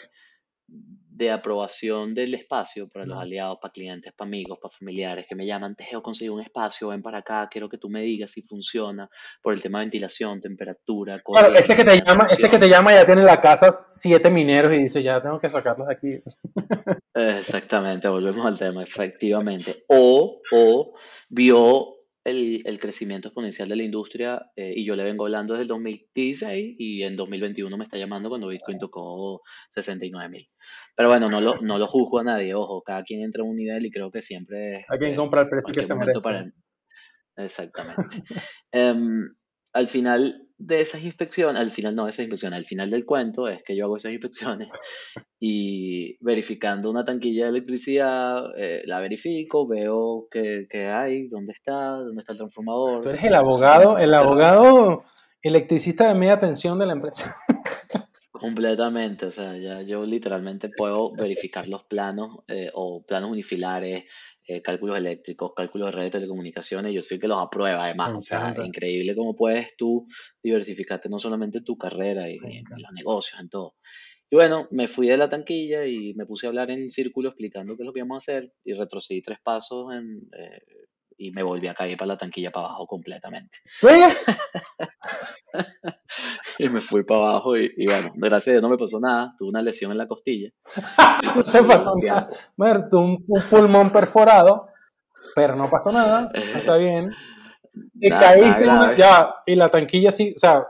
de 1.16 1.32
aprobación 1.32 2.14
del 2.14 2.34
espacio 2.34 2.90
para 2.92 3.06
los 3.06 3.18
aliados, 3.18 3.58
para 3.62 3.72
clientes, 3.72 4.12
para 4.14 4.28
amigos, 4.28 4.60
para 4.62 4.76
familiares 4.78 5.26
que 5.30 5.36
me 5.36 5.46
llaman, 5.46 5.76
Teo, 5.76 6.02
conseguí 6.02 6.30
un 6.30 6.42
espacio, 6.42 6.90
ven 6.90 7.02
para 7.02 7.20
acá, 7.20 7.48
quiero 7.50 7.70
que 7.70 7.78
tú 7.78 7.90
me 7.90 8.02
digas 8.02 8.32
si 8.32 8.42
funciona 8.42 9.10
por 9.42 9.54
el 9.54 9.62
tema 9.62 9.80
de 9.80 9.86
ventilación, 9.86 10.42
temperatura. 10.42 11.20
Claro, 11.20 11.56
ese 11.56 11.76
que 11.76 11.86
te 11.86 12.02
llama, 12.02 12.26
ese 12.30 12.50
que 12.50 12.60
te 12.60 12.68
llama 12.68 12.94
ya 12.94 13.06
tiene 13.06 13.24
la 13.24 13.40
casa 13.40 13.86
siete 13.88 14.30
mineros 14.30 14.74
y 14.74 14.78
dice, 14.78 15.02
ya 15.02 15.22
tengo 15.22 15.40
que 15.40 15.50
sacarlos 15.50 15.88
de 15.88 15.94
aquí. 15.94 16.24
Exactamente, 17.14 18.10
volvemos 18.10 18.46
al 18.46 18.58
tema, 18.58 18.84
efectivamente. 18.84 19.86
O, 19.88 20.42
o 20.52 20.96
vio 21.30 21.96
el, 22.26 22.64
el, 22.66 22.80
crecimiento 22.80 23.30
exponencial 23.30 23.70
de 23.70 23.76
la 23.76 23.84
industria 23.84 24.52
eh, 24.56 24.74
y 24.76 24.84
yo 24.84 24.96
le 24.96 25.04
vengo 25.04 25.26
hablando 25.26 25.54
desde 25.54 25.62
el 25.62 25.68
2016 25.70 26.76
y 26.78 27.04
en 27.04 27.16
2021 27.16 27.78
me 27.78 27.84
está 27.84 27.98
llamando 27.98 28.30
cuando 28.30 28.48
Bitcoin 28.48 28.80
tocó 28.80 29.42
69 29.70 30.30
mil. 30.30 30.46
Pero 30.96 31.08
bueno, 31.08 31.30
no 31.30 31.40
lo, 31.40 31.62
no 31.62 31.78
lo 31.78 31.86
juzgo 31.86 32.20
a 32.20 32.24
nadie, 32.24 32.54
ojo, 32.56 32.82
cada 32.82 33.04
quien 33.04 33.22
entra 33.22 33.44
a 33.44 33.46
un 33.46 33.56
nivel 33.56 33.86
y 33.86 33.92
creo 33.92 34.12
que 34.12 34.22
siempre... 34.22 34.86
Hay 34.90 34.98
quien 34.98 35.14
eh, 35.14 35.16
compra 35.16 35.42
el 35.42 35.50
precio 35.50 35.74
que 35.74 35.84
se 35.84 35.96
merece. 35.96 36.20
Para... 36.24 36.52
Exactamente. 37.38 38.24
um, 38.74 39.30
al 39.76 39.90
final 39.90 40.48
de 40.58 40.80
esas 40.80 41.04
inspecciones, 41.04 41.62
al 41.62 41.70
final 41.70 41.96
no 41.96 42.06
de 42.06 42.12
esas 42.12 42.24
inspecciones, 42.24 42.58
al 42.58 42.66
final 42.66 42.90
del 42.90 43.04
cuento 43.04 43.50
es 43.50 43.62
que 43.62 43.76
yo 43.76 43.84
hago 43.86 43.98
esas 43.98 44.14
inspecciones 44.14 44.70
y 45.40 46.18
verificando 46.24 46.90
una 46.90 47.04
tanquilla 47.04 47.44
de 47.44 47.50
electricidad, 47.50 48.46
eh, 48.58 48.84
la 48.86 49.02
verifico, 49.02 49.68
veo 49.68 50.28
qué, 50.32 50.66
hay, 50.88 51.28
dónde 51.28 51.52
está, 51.52 51.98
dónde 51.98 52.22
está 52.22 52.32
el 52.32 52.38
transformador. 52.38 53.02
Tú 53.02 53.10
eres 53.10 53.24
el 53.26 53.36
abogado, 53.36 53.98
el 53.98 54.14
abogado 54.14 55.04
electricista 55.42 56.08
de 56.08 56.16
media 56.16 56.40
tensión 56.40 56.80
de 56.80 56.86
la 56.86 56.94
empresa. 56.94 57.36
Completamente, 58.32 59.26
o 59.26 59.32
sea, 59.32 59.58
ya 59.58 59.82
yo 59.82 60.06
literalmente 60.06 60.70
puedo 60.70 61.14
verificar 61.16 61.68
los 61.68 61.84
planos 61.84 62.44
eh, 62.48 62.70
o 62.74 63.04
planos 63.06 63.30
unifilares, 63.30 64.06
eh, 64.48 64.62
cálculos 64.62 64.98
eléctricos, 64.98 65.54
cálculos 65.56 65.88
de 65.88 65.92
redes 65.92 66.12
de 66.12 66.20
telecomunicaciones, 66.20 66.94
yo 66.94 67.02
soy 67.02 67.16
el 67.16 67.22
que 67.22 67.28
los 67.28 67.42
aprueba 67.42 67.86
además. 67.86 68.14
O 68.16 68.22
sea, 68.22 68.52
es 68.52 68.60
increíble 68.60 69.16
cómo 69.16 69.36
puedes 69.36 69.76
tú 69.76 70.08
diversificarte 70.44 71.10
no 71.10 71.18
solamente 71.18 71.60
en 71.60 71.64
tu 71.64 71.78
carrera 71.78 72.30
y, 72.30 72.36
en, 72.36 72.64
los 72.78 72.92
negocios, 72.94 73.40
en 73.40 73.50
todo. 73.50 73.76
Y 74.30 74.36
bueno, 74.36 74.68
me 74.72 74.88
fui 74.88 75.08
de 75.08 75.18
la 75.18 75.30
tanquilla 75.30 75.86
y 75.86 76.14
me 76.14 76.26
puse 76.26 76.46
a 76.46 76.50
hablar 76.50 76.70
en 76.72 76.92
círculo 76.92 77.30
explicando 77.30 77.76
qué 77.76 77.84
es 77.84 77.88
lo 77.88 77.94
que 77.94 78.00
íbamos 78.00 78.16
a 78.16 78.18
hacer 78.18 78.54
y 78.64 78.74
retrocedí 78.74 79.22
tres 79.22 79.40
pasos 79.44 79.94
en, 79.94 80.28
eh, 80.38 80.62
y 81.18 81.32
me 81.32 81.44
volví 81.44 81.68
a 81.68 81.74
caer 81.74 81.98
para 81.98 82.10
la 82.10 82.18
tanquilla 82.18 82.52
para 82.52 82.68
abajo 82.68 82.88
completamente. 82.88 83.58
y 86.60 86.70
me 86.70 86.82
fui 86.82 87.04
para 87.04 87.22
abajo 87.22 87.58
y, 87.58 87.86
bueno, 87.86 88.12
gracias 88.16 88.48
a 88.48 88.52
Dios 88.52 88.64
no 88.64 88.70
me 88.70 88.78
pasó 88.78 89.00
nada, 89.00 89.34
tuve 89.38 89.50
una 89.50 89.62
lesión 89.62 89.92
en 89.92 89.98
la 89.98 90.08
costilla. 90.08 90.50
no 91.36 91.44
te 91.44 91.64
pasó 91.64 91.96
nada. 91.96 92.30
un, 92.92 93.26
pulmón 93.50 93.92
perforado, 93.92 94.68
pero 95.36 95.56
no 95.56 95.70
pasó 95.70 95.92
nada, 95.92 96.32
está 96.34 96.78
bien. 96.78 97.12
te 98.00 98.10
caíste 98.10 98.66
ya, 98.98 99.36
y 99.46 99.56
la 99.56 99.70
tanquilla 99.70 100.10
así, 100.10 100.34
o 100.36 100.40
sea, 100.40 100.66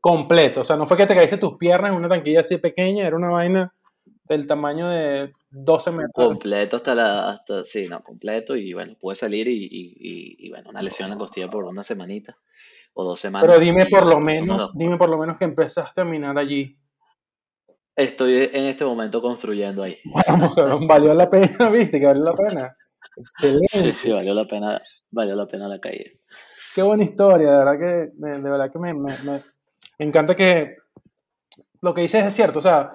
completo. 0.00 0.60
O 0.60 0.64
sea, 0.64 0.76
no 0.76 0.86
fue 0.86 0.96
que 0.96 1.06
te 1.06 1.14
caíste 1.14 1.36
tus 1.36 1.56
piernas 1.56 1.92
en 1.92 1.98
una 1.98 2.08
tanquilla 2.08 2.40
así 2.40 2.58
pequeña, 2.58 3.06
era 3.06 3.16
una 3.16 3.30
vaina 3.30 3.72
del 4.34 4.46
tamaño 4.46 4.88
de 4.88 5.32
12 5.50 5.90
metros. 5.90 6.12
Completo 6.12 6.76
hasta 6.76 6.94
la, 6.94 7.30
hasta, 7.30 7.64
sí, 7.64 7.88
no, 7.88 8.02
completo 8.02 8.56
y 8.56 8.72
bueno, 8.72 8.94
pude 9.00 9.16
salir 9.16 9.48
y, 9.48 9.68
y, 9.70 10.50
bueno, 10.50 10.70
una 10.70 10.82
lesión 10.82 11.12
en 11.12 11.18
costilla 11.18 11.48
por 11.48 11.64
una 11.64 11.82
semanita 11.82 12.36
o 12.94 13.04
dos 13.04 13.20
semanas. 13.20 13.48
Pero 13.48 13.60
dime 13.60 13.86
por 13.86 14.06
lo 14.06 14.20
menos, 14.20 14.76
dime 14.76 14.96
por 14.96 15.08
lo 15.08 15.18
menos 15.18 15.36
que 15.36 15.44
empezaste 15.44 16.00
a 16.00 16.04
minar 16.04 16.38
allí. 16.38 16.78
Estoy 17.94 18.50
en 18.52 18.66
este 18.66 18.84
momento 18.84 19.20
construyendo 19.20 19.82
ahí. 19.82 19.98
Bueno, 20.04 20.52
valió 20.86 21.14
la 21.14 21.28
pena, 21.28 21.68
viste, 21.70 21.98
que 21.98 22.06
valió 22.06 22.24
la 22.24 22.36
pena. 22.36 22.76
Excelente. 23.16 23.94
Sí, 23.94 24.12
valió 24.12 24.34
la 24.34 24.44
pena, 24.44 24.80
valió 25.10 25.34
la 25.34 25.46
pena 25.46 25.68
la 25.68 25.80
caída. 25.80 26.10
Qué 26.74 26.82
buena 26.82 27.02
historia, 27.02 27.50
de 27.50 27.56
verdad 27.56 27.78
que, 27.78 28.10
de, 28.14 28.50
verdad 28.50 28.70
que 28.70 28.78
me, 28.78 28.94
me, 28.94 29.12
me, 29.24 29.42
encanta 29.98 30.36
que 30.36 30.76
lo 31.80 31.94
que 31.94 32.02
dices 32.02 32.24
es 32.24 32.34
cierto, 32.34 32.58
o 32.58 32.62
sea, 32.62 32.92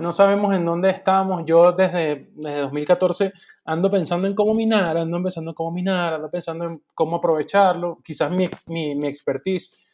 no 0.00 0.12
sabemos 0.12 0.54
en 0.54 0.64
dónde 0.64 0.90
estamos. 0.90 1.44
Yo 1.44 1.72
desde, 1.72 2.30
desde 2.34 2.60
2014 2.60 3.32
ando 3.64 3.90
pensando 3.90 4.26
en 4.26 4.34
cómo 4.34 4.54
minar, 4.54 4.96
ando 4.96 5.22
pensando 5.22 5.50
en 5.50 5.54
cómo 5.54 5.70
minar, 5.70 6.14
ando 6.14 6.30
pensando 6.30 6.64
en 6.64 6.82
cómo 6.94 7.16
aprovecharlo. 7.16 7.98
Quizás 8.04 8.30
mi, 8.30 8.48
mi, 8.68 8.94
mi 8.94 9.06
expertise, 9.06 9.84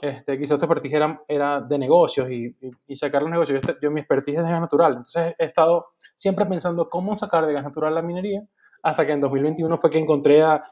este, 0.00 0.38
quizás 0.38 0.58
tu 0.58 0.64
expertise 0.64 0.94
era, 0.94 1.22
era 1.28 1.60
de 1.60 1.78
negocios 1.78 2.30
y, 2.30 2.54
y, 2.86 2.96
sacar 2.96 3.22
los 3.22 3.30
negocios. 3.30 3.62
Yo, 3.66 3.74
yo, 3.82 3.90
mi 3.90 4.00
expertise 4.00 4.38
es 4.38 4.44
de 4.44 4.50
gas 4.50 4.60
natural. 4.60 4.92
Entonces 4.92 5.34
he 5.38 5.44
estado 5.44 5.88
siempre 6.14 6.46
pensando 6.46 6.88
cómo 6.88 7.16
sacar 7.16 7.46
de 7.46 7.52
gas 7.52 7.64
natural 7.64 7.94
la 7.94 8.02
minería 8.02 8.42
hasta 8.82 9.06
que 9.06 9.12
en 9.12 9.20
2021 9.20 9.76
fue 9.76 9.90
que 9.90 9.98
encontré 9.98 10.42
a, 10.42 10.64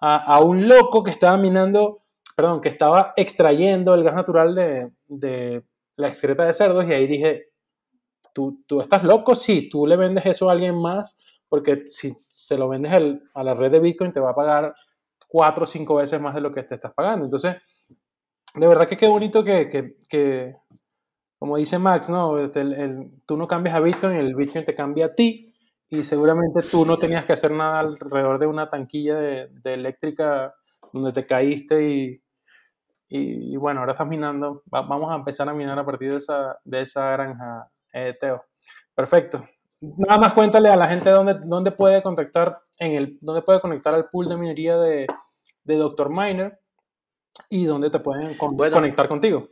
a, 0.00 0.40
un 0.40 0.68
loco 0.68 1.02
que 1.02 1.10
estaba 1.10 1.36
minando, 1.36 2.02
perdón, 2.36 2.60
que 2.60 2.68
estaba 2.68 3.12
extrayendo 3.16 3.94
el 3.94 4.02
gas 4.02 4.14
natural 4.14 4.54
de, 4.54 4.90
de 5.06 5.62
la 5.96 6.08
excreta 6.08 6.44
de 6.44 6.52
cerdos 6.52 6.84
y 6.86 6.92
ahí 6.92 7.06
dije, 7.06 7.50
¿tú, 8.36 8.62
tú 8.66 8.82
estás 8.82 9.02
loco? 9.02 9.34
Sí, 9.34 9.70
tú 9.70 9.86
le 9.86 9.96
vendes 9.96 10.26
eso 10.26 10.50
a 10.50 10.52
alguien 10.52 10.78
más 10.78 11.18
porque 11.48 11.84
si 11.88 12.14
se 12.28 12.58
lo 12.58 12.68
vendes 12.68 12.92
a 13.32 13.42
la 13.42 13.54
red 13.54 13.70
de 13.70 13.80
Bitcoin 13.80 14.12
te 14.12 14.20
va 14.20 14.32
a 14.32 14.34
pagar 14.34 14.74
cuatro 15.26 15.64
o 15.64 15.66
cinco 15.66 15.94
veces 15.94 16.20
más 16.20 16.34
de 16.34 16.42
lo 16.42 16.50
que 16.50 16.62
te 16.62 16.74
estás 16.74 16.92
pagando. 16.94 17.24
Entonces, 17.24 17.56
de 18.54 18.68
verdad 18.68 18.86
que 18.86 18.98
qué 18.98 19.08
bonito 19.08 19.42
que, 19.42 19.70
que, 19.70 19.96
que 20.06 20.54
como 21.38 21.56
dice 21.56 21.78
Max, 21.78 22.10
¿no? 22.10 22.38
Este, 22.38 22.60
el, 22.60 23.10
tú 23.24 23.38
no 23.38 23.48
cambias 23.48 23.74
a 23.74 23.80
Bitcoin, 23.80 24.16
el 24.16 24.34
Bitcoin 24.34 24.66
te 24.66 24.74
cambia 24.74 25.06
a 25.06 25.14
ti 25.14 25.54
y 25.88 26.04
seguramente 26.04 26.60
tú 26.60 26.84
no 26.84 26.98
tenías 26.98 27.24
que 27.24 27.32
hacer 27.32 27.52
nada 27.52 27.78
alrededor 27.78 28.38
de 28.38 28.46
una 28.46 28.68
tanquilla 28.68 29.16
de, 29.16 29.48
eléctrica 29.64 30.54
donde 30.92 31.12
te 31.12 31.24
caíste 31.24 31.88
y, 31.88 32.22
y, 33.08 33.56
bueno, 33.56 33.80
ahora 33.80 33.92
estás 33.92 34.08
minando. 34.08 34.62
vamos 34.66 35.10
a 35.10 35.14
empezar 35.14 35.48
a 35.48 35.54
minar 35.54 35.78
a 35.78 35.86
partir 35.86 36.10
de 36.10 36.18
esa, 36.18 36.58
de 36.64 36.82
esa 36.82 37.12
granja, 37.12 37.70
eh, 37.96 38.14
Teo. 38.18 38.44
Perfecto. 38.94 39.48
Nada 39.80 40.18
más 40.18 40.34
cuéntale 40.34 40.68
a 40.68 40.76
la 40.76 40.88
gente 40.88 41.10
dónde, 41.10 41.36
dónde 41.44 41.70
puede 41.70 42.02
contactar 42.02 42.60
en 42.78 42.92
el, 42.92 43.18
dónde 43.20 43.42
puede 43.42 43.60
conectar 43.60 43.94
al 43.94 44.08
pool 44.10 44.28
de 44.28 44.36
minería 44.36 44.76
de, 44.76 45.06
de 45.64 45.76
Dr. 45.76 46.10
Miner 46.10 46.60
y 47.50 47.64
dónde 47.64 47.90
te 47.90 47.98
pueden 47.98 48.36
conectar 48.36 49.08
contigo. 49.08 49.48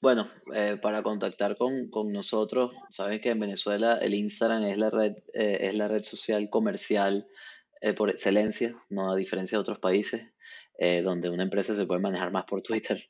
Bueno, 0.00 0.28
eh, 0.54 0.78
para 0.80 1.02
contactar 1.02 1.56
con, 1.56 1.90
nosotros, 2.12 2.72
saben 2.90 3.20
que 3.20 3.30
en 3.30 3.40
Venezuela 3.40 3.96
el 3.96 4.12
Instagram 4.12 4.64
es 4.64 4.76
la 4.76 4.90
red, 4.90 5.12
eh, 5.32 5.58
es 5.62 5.74
la 5.74 5.88
red 5.88 6.04
social 6.04 6.50
comercial 6.50 7.26
eh, 7.80 7.94
por 7.94 8.10
excelencia, 8.10 8.74
no 8.90 9.10
a 9.10 9.16
diferencia 9.16 9.56
de 9.56 9.60
otros 9.60 9.78
países, 9.78 10.30
donde 10.76 11.30
una 11.30 11.44
empresa 11.44 11.72
se 11.76 11.86
puede 11.86 12.00
manejar 12.00 12.32
más 12.32 12.46
por 12.46 12.60
Twitter 12.60 13.08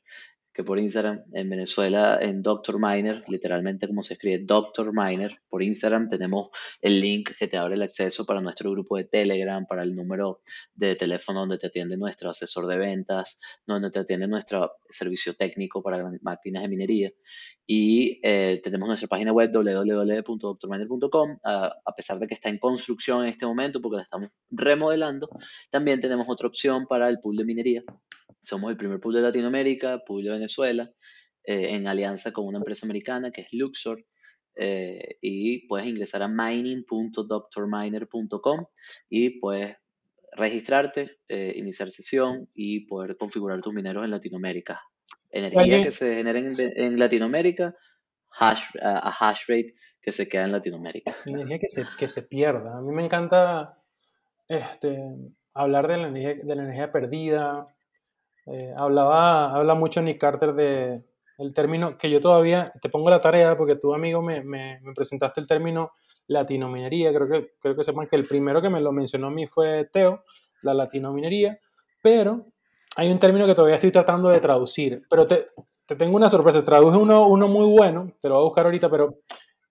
que 0.55 0.63
por 0.63 0.79
Instagram. 0.79 1.25
En 1.33 1.49
Venezuela, 1.49 2.17
en 2.21 2.41
Dr. 2.41 2.79
Miner, 2.79 3.25
literalmente 3.27 3.87
como 3.87 4.01
se 4.01 4.13
escribe 4.13 4.45
Dr. 4.45 4.93
Miner, 4.93 5.41
por 5.49 5.61
Instagram 5.61 6.07
tenemos 6.07 6.49
el 6.81 7.01
link 7.01 7.31
que 7.37 7.49
te 7.49 7.57
abre 7.57 7.75
el 7.75 7.81
acceso 7.81 8.25
para 8.25 8.39
nuestro 8.39 8.71
grupo 8.71 8.95
de 8.95 9.03
Telegram, 9.03 9.65
para 9.67 9.83
el 9.83 9.93
número 9.93 10.41
de 10.73 10.95
teléfono 10.95 11.41
donde 11.41 11.57
te 11.57 11.67
atiende 11.67 11.97
nuestro 11.97 12.29
asesor 12.29 12.67
de 12.67 12.77
ventas, 12.77 13.37
donde 13.67 13.91
te 13.91 13.99
atiende 13.99 14.27
nuestro 14.27 14.71
servicio 14.87 15.33
técnico 15.33 15.83
para 15.83 16.09
máquinas 16.21 16.63
de 16.63 16.69
minería. 16.69 17.11
Y 17.67 18.19
eh, 18.21 18.61
tenemos 18.63 18.87
nuestra 18.87 19.07
página 19.07 19.33
web 19.33 19.51
www.drminer.com, 19.51 21.37
a 21.43 21.95
pesar 21.95 22.19
de 22.19 22.27
que 22.27 22.35
está 22.35 22.49
en 22.49 22.59
construcción 22.59 23.23
en 23.23 23.29
este 23.29 23.45
momento 23.45 23.81
porque 23.81 23.97
la 23.97 24.03
estamos 24.03 24.29
remodelando, 24.51 25.27
también 25.71 25.99
tenemos 25.99 26.27
otra 26.29 26.47
opción 26.47 26.85
para 26.85 27.09
el 27.09 27.19
pool 27.19 27.37
de 27.37 27.45
minería 27.45 27.81
somos 28.45 28.69
el 28.69 28.77
primer 28.77 28.99
pool 28.99 29.15
de 29.15 29.21
Latinoamérica, 29.21 30.03
pool 30.05 30.23
de 30.23 30.29
Venezuela, 30.29 30.91
eh, 31.43 31.75
en 31.75 31.87
alianza 31.87 32.31
con 32.31 32.45
una 32.45 32.59
empresa 32.59 32.85
americana 32.85 33.31
que 33.31 33.41
es 33.41 33.47
Luxor. 33.51 34.05
Eh, 34.57 35.17
y 35.21 35.67
puedes 35.67 35.85
ingresar 35.87 36.21
a 36.21 36.29
mining.drminer.com 36.29 38.65
y 39.09 39.37
puedes 39.39 39.75
registrarte, 40.31 41.17
iniciar 41.27 41.91
sesión 41.91 42.49
y 42.53 42.85
poder 42.87 43.17
configurar 43.17 43.59
tus 43.61 43.73
mineros 43.73 44.05
en 44.05 44.11
Latinoamérica. 44.11 44.81
Energía 45.31 45.83
que 45.83 45.91
se 45.91 46.15
genera 46.15 46.39
en, 46.39 46.99
Latinoamérica, 46.99 47.75
hash, 48.39 48.63
a 48.81 49.09
hash 49.09 49.41
rate 49.47 49.75
que 50.01 50.11
se 50.11 50.29
queda 50.29 50.45
en 50.45 50.51
Latinoamérica. 50.51 51.15
Energía 51.25 51.59
que 51.59 51.67
se, 51.67 51.85
que 51.97 52.07
se 52.07 52.21
pierda. 52.21 52.77
A 52.77 52.81
mí 52.81 52.93
me 52.93 53.03
encanta 53.03 53.81
este, 54.47 54.97
hablar 55.53 55.87
de 55.87 55.97
la 55.97 56.07
energía, 56.07 56.43
de 56.43 56.55
la 56.55 56.63
energía 56.63 56.91
perdida, 56.91 57.67
eh, 58.45 58.73
hablaba, 58.77 59.55
habla 59.55 59.73
mucho 59.73 60.01
Nick 60.01 60.19
Carter 60.19 60.53
de 60.53 61.03
el 61.37 61.53
término 61.53 61.97
que 61.97 62.09
yo 62.09 62.21
todavía 62.21 62.71
te 62.81 62.89
pongo 62.89 63.09
la 63.09 63.19
tarea 63.19 63.57
porque 63.57 63.75
tu 63.75 63.93
amigo 63.93 64.21
me, 64.21 64.43
me, 64.43 64.79
presentaste 64.95 65.41
el 65.41 65.47
término 65.47 65.91
latinominería. 66.27 67.13
Creo 67.13 67.27
que, 67.27 67.53
creo 67.59 67.75
que 67.75 67.83
sepan 67.83 68.07
que 68.07 68.15
el 68.15 68.25
primero 68.25 68.61
que 68.61 68.69
me 68.69 68.79
lo 68.79 68.91
mencionó 68.91 69.27
a 69.27 69.31
mí 69.31 69.47
fue 69.47 69.85
Teo, 69.91 70.23
la 70.61 70.73
latinominería, 70.73 71.59
pero 72.01 72.45
hay 72.95 73.11
un 73.11 73.19
término 73.19 73.45
que 73.45 73.55
todavía 73.55 73.75
estoy 73.75 73.91
tratando 73.91 74.29
de 74.29 74.39
traducir. 74.39 75.03
Pero 75.09 75.27
te, 75.27 75.49
te 75.85 75.95
tengo 75.95 76.15
una 76.15 76.29
sorpresa. 76.29 76.63
Traduje 76.63 76.97
uno, 76.97 77.27
uno 77.27 77.47
muy 77.47 77.71
bueno, 77.71 78.11
te 78.21 78.29
lo 78.29 78.35
voy 78.35 78.43
a 78.43 78.45
buscar 78.45 78.65
ahorita, 78.65 78.89
pero 78.89 79.19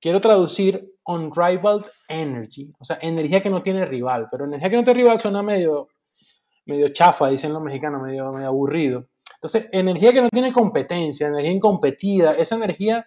quiero 0.01 0.21
traducir 0.21 0.93
unrivaled 1.07 1.85
energy, 2.09 2.73
o 2.79 2.85
sea, 2.85 2.99
energía 3.01 3.43
que 3.43 3.51
no 3.51 3.63
tiene 3.63 3.85
rival. 3.85 4.29
Pero 4.31 4.45
energía 4.45 4.71
que 4.71 4.77
no 4.77 4.85
tiene 4.85 5.01
rival 5.01 5.19
suena 5.19 5.43
medio 5.43 5.89
medio 6.67 6.89
chafa, 6.89 7.29
dicen 7.29 7.53
los 7.53 7.63
mexicanos, 7.63 8.03
medio, 8.03 8.31
medio 8.31 8.49
aburrido. 8.49 9.07
Entonces, 9.37 9.69
energía 9.73 10.13
que 10.13 10.23
no 10.23 10.31
tiene 10.31 10.53
competencia, 10.53 11.27
energía 11.27 11.51
incompetida, 11.51 12.33
esa 12.33 12.55
energía 12.57 13.07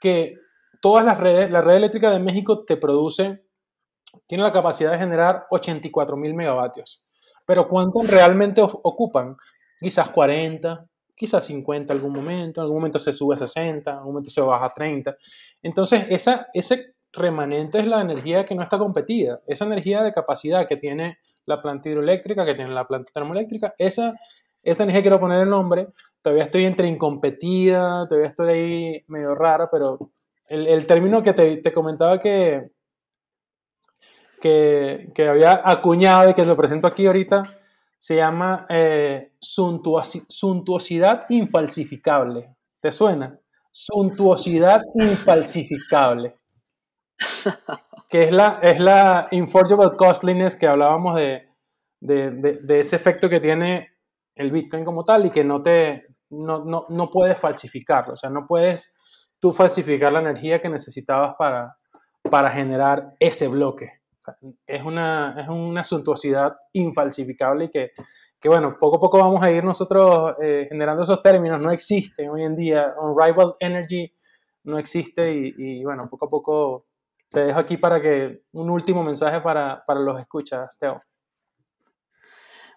que 0.00 0.34
todas 0.80 1.04
las 1.04 1.18
redes, 1.18 1.50
la 1.50 1.60
red 1.60 1.76
eléctrica 1.76 2.10
de 2.10 2.20
México 2.20 2.64
te 2.64 2.76
produce, 2.76 3.44
tiene 4.26 4.44
la 4.44 4.52
capacidad 4.52 4.92
de 4.92 4.98
generar 4.98 5.46
84 5.50 6.16
mil 6.16 6.34
megavatios. 6.34 7.02
Pero 7.46 7.66
¿cuánto 7.68 8.00
realmente 8.02 8.60
ocupan? 8.60 9.36
Quizás 9.80 10.10
40, 10.10 10.86
quizás 11.14 11.46
50 11.46 11.92
en 11.92 11.98
algún 11.98 12.12
momento, 12.12 12.60
en 12.60 12.64
algún 12.64 12.78
momento 12.78 12.98
se 12.98 13.12
sube 13.12 13.34
a 13.34 13.38
60, 13.38 13.90
en 13.90 13.96
algún 13.96 14.12
momento 14.12 14.30
se 14.30 14.40
baja 14.40 14.66
a 14.66 14.72
30. 14.72 15.16
Entonces, 15.62 16.06
esa, 16.10 16.48
ese 16.52 16.94
remanente 17.12 17.78
es 17.78 17.86
la 17.86 18.00
energía 18.00 18.44
que 18.44 18.54
no 18.54 18.62
está 18.62 18.78
competida, 18.78 19.40
esa 19.46 19.64
energía 19.64 20.02
de 20.02 20.12
capacidad 20.12 20.66
que 20.66 20.76
tiene 20.76 21.18
la 21.46 21.62
planta 21.62 21.88
hidroeléctrica, 21.88 22.44
que 22.44 22.54
tiene 22.54 22.70
la 22.72 22.86
planta 22.86 23.12
termoeléctrica, 23.12 23.74
esa, 23.78 24.14
esta 24.62 24.82
energía 24.82 25.02
quiero 25.02 25.20
poner 25.20 25.40
el 25.40 25.48
nombre, 25.48 25.88
todavía 26.22 26.44
estoy 26.44 26.66
entre 26.66 26.88
incompetida, 26.88 28.06
todavía 28.06 28.28
estoy 28.28 28.48
ahí 28.48 29.04
medio 29.08 29.34
rara, 29.34 29.70
pero 29.70 30.10
el, 30.48 30.86
término 30.86 31.22
que 31.22 31.32
te, 31.32 31.72
comentaba 31.72 32.18
que, 32.18 32.70
que, 34.40 35.28
había 35.28 35.62
acuñado 35.64 36.30
y 36.30 36.34
que 36.34 36.44
lo 36.44 36.56
presento 36.56 36.86
aquí 36.86 37.06
ahorita, 37.06 37.42
se 37.98 38.16
llama 38.16 38.66
eh, 38.68 39.32
suntuosidad 39.40 41.24
infalsificable. 41.30 42.56
¿Te 42.80 42.92
suena? 42.92 43.38
Suntuosidad 43.70 44.82
infalsificable. 44.94 46.36
que 48.08 48.24
es 48.24 48.32
la, 48.32 48.60
es 48.62 48.78
la 48.78 49.28
Inforgeable 49.30 49.96
Costliness 49.96 50.54
que 50.54 50.66
hablábamos 50.66 51.16
de, 51.16 51.48
de, 52.00 52.30
de, 52.30 52.80
ese 52.80 52.96
efecto 52.96 53.28
que 53.28 53.40
tiene 53.40 53.88
el 54.34 54.50
Bitcoin 54.50 54.84
como 54.84 55.02
tal 55.02 55.26
y 55.26 55.30
que 55.30 55.42
no, 55.42 55.62
te, 55.62 56.06
no, 56.30 56.64
no, 56.64 56.86
no 56.88 57.10
puedes 57.10 57.38
falsificarlo. 57.38 58.12
O 58.12 58.16
sea, 58.16 58.30
no 58.30 58.46
puedes 58.46 58.96
tú 59.38 59.52
falsificar 59.52 60.12
la 60.12 60.20
energía 60.20 60.60
que 60.60 60.68
necesitabas 60.68 61.34
para, 61.38 61.76
para 62.30 62.50
generar 62.50 63.14
ese 63.18 63.48
bloque. 63.48 64.02
Es, 64.66 64.82
una, 64.82 65.36
es 65.38 65.48
una 65.48 65.84
suntuosidad 65.84 66.56
infalsificable 66.72 67.66
y 67.66 67.70
que, 67.70 67.90
que, 68.40 68.48
bueno, 68.48 68.76
poco 68.78 68.96
a 68.96 69.00
poco 69.00 69.18
vamos 69.18 69.42
a 69.42 69.50
ir 69.50 69.64
nosotros 69.64 70.34
eh, 70.42 70.66
generando 70.68 71.02
esos 71.02 71.20
términos. 71.20 71.60
No 71.60 71.70
existen 71.70 72.30
hoy 72.30 72.44
en 72.44 72.56
día. 72.56 72.94
Unrivaled 73.00 73.54
Energy 73.60 74.12
no 74.64 74.78
existe 74.78 75.32
y, 75.32 75.54
y 75.56 75.84
bueno, 75.84 76.08
poco 76.10 76.26
a 76.26 76.30
poco 76.30 76.86
te 77.30 77.40
dejo 77.40 77.58
aquí 77.58 77.76
para 77.76 78.00
que 78.00 78.42
un 78.52 78.70
último 78.70 79.02
mensaje 79.02 79.40
para, 79.40 79.82
los 79.88 80.20
escuchas, 80.20 80.76
Teo. 80.78 81.02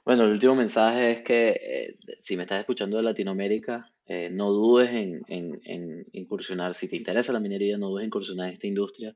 Bueno, 0.05 0.23
el 0.23 0.31
último 0.31 0.55
mensaje 0.55 1.11
es 1.11 1.21
que 1.21 1.49
eh, 1.49 1.97
si 2.19 2.35
me 2.35 2.43
estás 2.43 2.59
escuchando 2.59 2.97
de 2.97 3.03
Latinoamérica, 3.03 3.91
eh, 4.05 4.29
no 4.31 4.51
dudes 4.51 4.89
en, 4.89 5.21
en, 5.27 6.05
incursionar, 6.13 6.73
si 6.73 6.89
te 6.89 6.95
interesa 6.95 7.31
la 7.31 7.39
minería, 7.39 7.77
no 7.77 7.89
dudes 7.89 8.03
en 8.03 8.07
incursionar 8.07 8.47
en 8.47 8.53
esta 8.53 8.67
industria, 8.67 9.15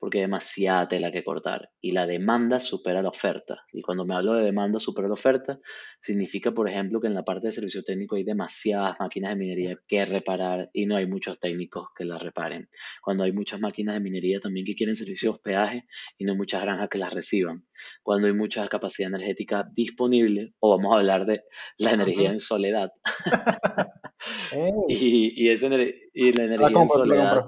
porque 0.00 0.18
hay 0.18 0.22
demasiada 0.22 0.88
tela 0.88 1.12
que 1.12 1.22
cortar 1.22 1.70
y 1.78 1.92
la 1.92 2.06
demanda 2.06 2.58
supera 2.58 3.02
la 3.02 3.10
oferta. 3.10 3.66
Y 3.70 3.82
cuando 3.82 4.06
me 4.06 4.14
hablo 4.14 4.32
de 4.32 4.42
demanda 4.42 4.80
supera 4.80 5.08
la 5.08 5.14
oferta, 5.14 5.60
significa, 6.00 6.52
por 6.52 6.68
ejemplo, 6.68 7.00
que 7.00 7.06
en 7.06 7.14
la 7.14 7.22
parte 7.22 7.48
de 7.48 7.52
servicio 7.52 7.84
técnico 7.84 8.16
hay 8.16 8.24
demasiadas 8.24 8.96
máquinas 8.98 9.32
de 9.32 9.36
minería 9.36 9.76
que 9.86 10.06
reparar 10.06 10.70
y 10.72 10.86
no 10.86 10.96
hay 10.96 11.06
muchos 11.06 11.38
técnicos 11.38 11.88
que 11.94 12.06
las 12.06 12.22
reparen. 12.22 12.70
Cuando 13.02 13.24
hay 13.24 13.32
muchas 13.32 13.60
máquinas 13.60 13.94
de 13.94 14.00
minería 14.00 14.40
también 14.40 14.64
que 14.64 14.74
quieren 14.74 14.96
servicio 14.96 15.28
de 15.28 15.34
hospedaje 15.34 15.84
y 16.16 16.24
no 16.24 16.32
hay 16.32 16.38
muchas 16.38 16.62
granjas 16.62 16.88
que 16.88 16.98
las 16.98 17.12
reciban. 17.12 17.66
Cuando 18.02 18.26
hay 18.26 18.32
mucha 18.32 18.66
capacidad 18.68 19.10
energética 19.10 19.68
disponible, 19.70 20.54
o 20.60 20.70
vamos 20.70 20.94
a 20.94 21.00
hablar 21.00 21.26
de 21.26 21.44
la 21.76 21.92
energía 21.92 22.30
en 22.30 22.40
soledad. 22.40 22.90
y, 24.88 25.44
y, 25.44 25.50
esa 25.50 25.66
y 25.66 26.32
la 26.32 26.44
energía 26.44 26.80
en 26.80 26.88
soledad 26.88 27.44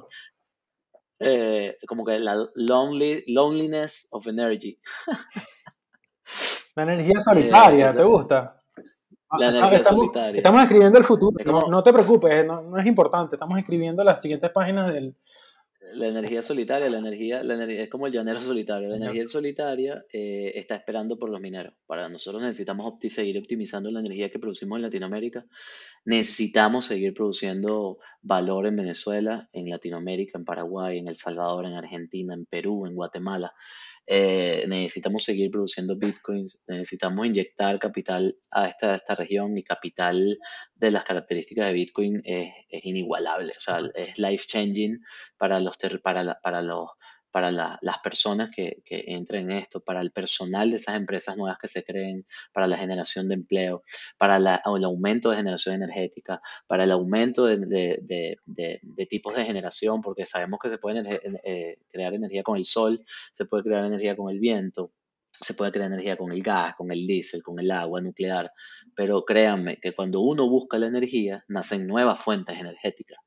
eh, 1.22 1.78
como 1.86 2.04
que 2.04 2.18
la 2.18 2.36
lonely, 2.54 3.24
loneliness 3.28 4.08
of 4.12 4.26
energy. 4.26 4.78
La 6.74 6.84
energía 6.84 7.20
solitaria, 7.20 7.90
eh, 7.90 7.94
¿te 7.94 8.02
gusta? 8.02 8.62
La 9.38 9.48
energía 9.48 9.78
estamos, 9.78 9.98
solitaria. 9.98 10.38
Estamos 10.38 10.62
escribiendo 10.62 10.98
el 10.98 11.04
futuro, 11.04 11.68
no, 11.68 11.82
te 11.82 11.92
preocupes, 11.92 12.46
no, 12.46 12.78
es 12.78 12.86
importante, 12.86 13.36
estamos 13.36 13.58
escribiendo 13.58 14.02
las 14.02 14.20
siguientes 14.20 14.50
páginas 14.50 14.92
del... 14.92 15.16
La 15.94 16.09
energía 16.09 16.42
solitaria, 16.42 16.88
la 16.88 16.98
energía, 16.98 17.42
la 17.42 17.54
energía 17.54 17.82
es 17.82 17.90
como 17.90 18.06
el 18.06 18.12
llanero 18.12 18.40
solitario. 18.40 18.88
La 18.88 18.96
energía 18.96 19.26
solitaria 19.26 20.04
eh, 20.12 20.52
está 20.54 20.74
esperando 20.74 21.18
por 21.18 21.28
los 21.28 21.40
mineros. 21.40 21.74
Para 21.86 22.09
nosotros 22.09 22.42
necesitamos 22.42 22.94
seguir 23.10 23.38
optimizando 23.38 23.90
la 23.90 24.00
energía 24.00 24.30
que 24.30 24.38
producimos 24.38 24.76
en 24.76 24.82
Latinoamérica 24.82 25.44
Necesitamos 26.04 26.86
seguir 26.86 27.14
produciendo 27.14 27.98
valor 28.22 28.66
en 28.66 28.74
Venezuela, 28.74 29.48
en 29.52 29.70
Latinoamérica, 29.70 30.36
en 30.36 30.44
Paraguay, 30.44 30.98
en 30.98 31.06
El 31.06 31.14
Salvador, 31.14 31.64
en 31.64 31.74
Argentina, 31.74 32.34
en 32.34 32.44
Perú, 32.44 32.86
en 32.86 32.96
Guatemala. 32.96 33.54
Eh, 34.06 34.64
necesitamos 34.66 35.22
seguir 35.22 35.50
produciendo 35.50 35.96
bitcoins, 35.96 36.58
necesitamos 36.66 37.24
inyectar 37.26 37.78
capital 37.78 38.36
a 38.50 38.66
esta, 38.66 38.94
esta 38.96 39.14
región 39.14 39.56
y 39.56 39.62
capital 39.62 40.38
de 40.74 40.90
las 40.90 41.04
características 41.04 41.68
de 41.68 41.72
bitcoin 41.72 42.20
es, 42.24 42.52
es 42.68 42.84
inigualable, 42.84 43.52
o 43.56 43.60
sea, 43.60 43.80
es 43.94 44.18
life 44.18 44.44
changing 44.48 44.98
para 45.38 45.60
los, 45.60 45.76
para, 46.02 46.38
para 46.42 46.62
los 46.62 46.88
para 47.32 47.50
las 47.50 47.98
personas 48.02 48.50
que, 48.54 48.82
que, 48.84 49.04
entren 49.09 49.50
en 49.50 49.56
esto, 49.59 49.80
para 49.80 50.02
el 50.02 50.12
personal 50.12 50.70
de 50.70 50.76
esas 50.76 50.96
empresas 50.96 51.36
nuevas 51.36 51.59
que 51.59 51.66
se 51.66 51.82
creen, 51.82 52.26
para 52.52 52.66
la 52.66 52.76
generación 52.76 53.26
de 53.26 53.34
empleo, 53.34 53.82
para 54.18 54.36
el 54.36 54.84
aumento 54.84 55.30
de 55.30 55.36
generación 55.38 55.74
energética, 55.74 56.40
para 56.66 56.84
el 56.84 56.90
aumento 56.90 57.46
de, 57.46 58.36
tipos 59.09 59.34
de 59.34 59.44
generación, 59.44 60.02
porque 60.02 60.26
sabemos 60.26 60.60
que 60.62 60.68
se 60.70 60.78
puede 60.78 61.02
eh, 61.42 61.78
crear 61.90 62.14
energía 62.14 62.42
con 62.42 62.59
el 62.59 62.66
sol, 62.66 63.04
se 63.32 63.46
puede 63.46 63.64
crear 63.64 63.84
energía 63.86 64.14
con 64.14 64.30
el 64.30 64.38
viento, 64.38 64.92
se 65.32 65.54
puede 65.54 65.72
crear 65.72 65.86
energía 65.86 66.16
con 66.16 66.32
el 66.32 66.42
gas, 66.42 66.76
con 66.76 66.92
el 66.92 67.06
diésel, 67.06 67.42
con 67.42 67.59
el 67.59 67.70
agua 67.70 68.00
nuclear, 68.02 68.52
pero 68.94 69.24
créanme 69.24 69.78
que 69.78 69.94
cuando 69.94 70.20
uno 70.20 70.48
busca 70.48 70.78
la 70.78 70.86
energía, 70.86 71.44
nacen 71.48 71.86
nuevas 71.86 72.20
fuentes 72.20 72.60
energéticas. 72.60 73.18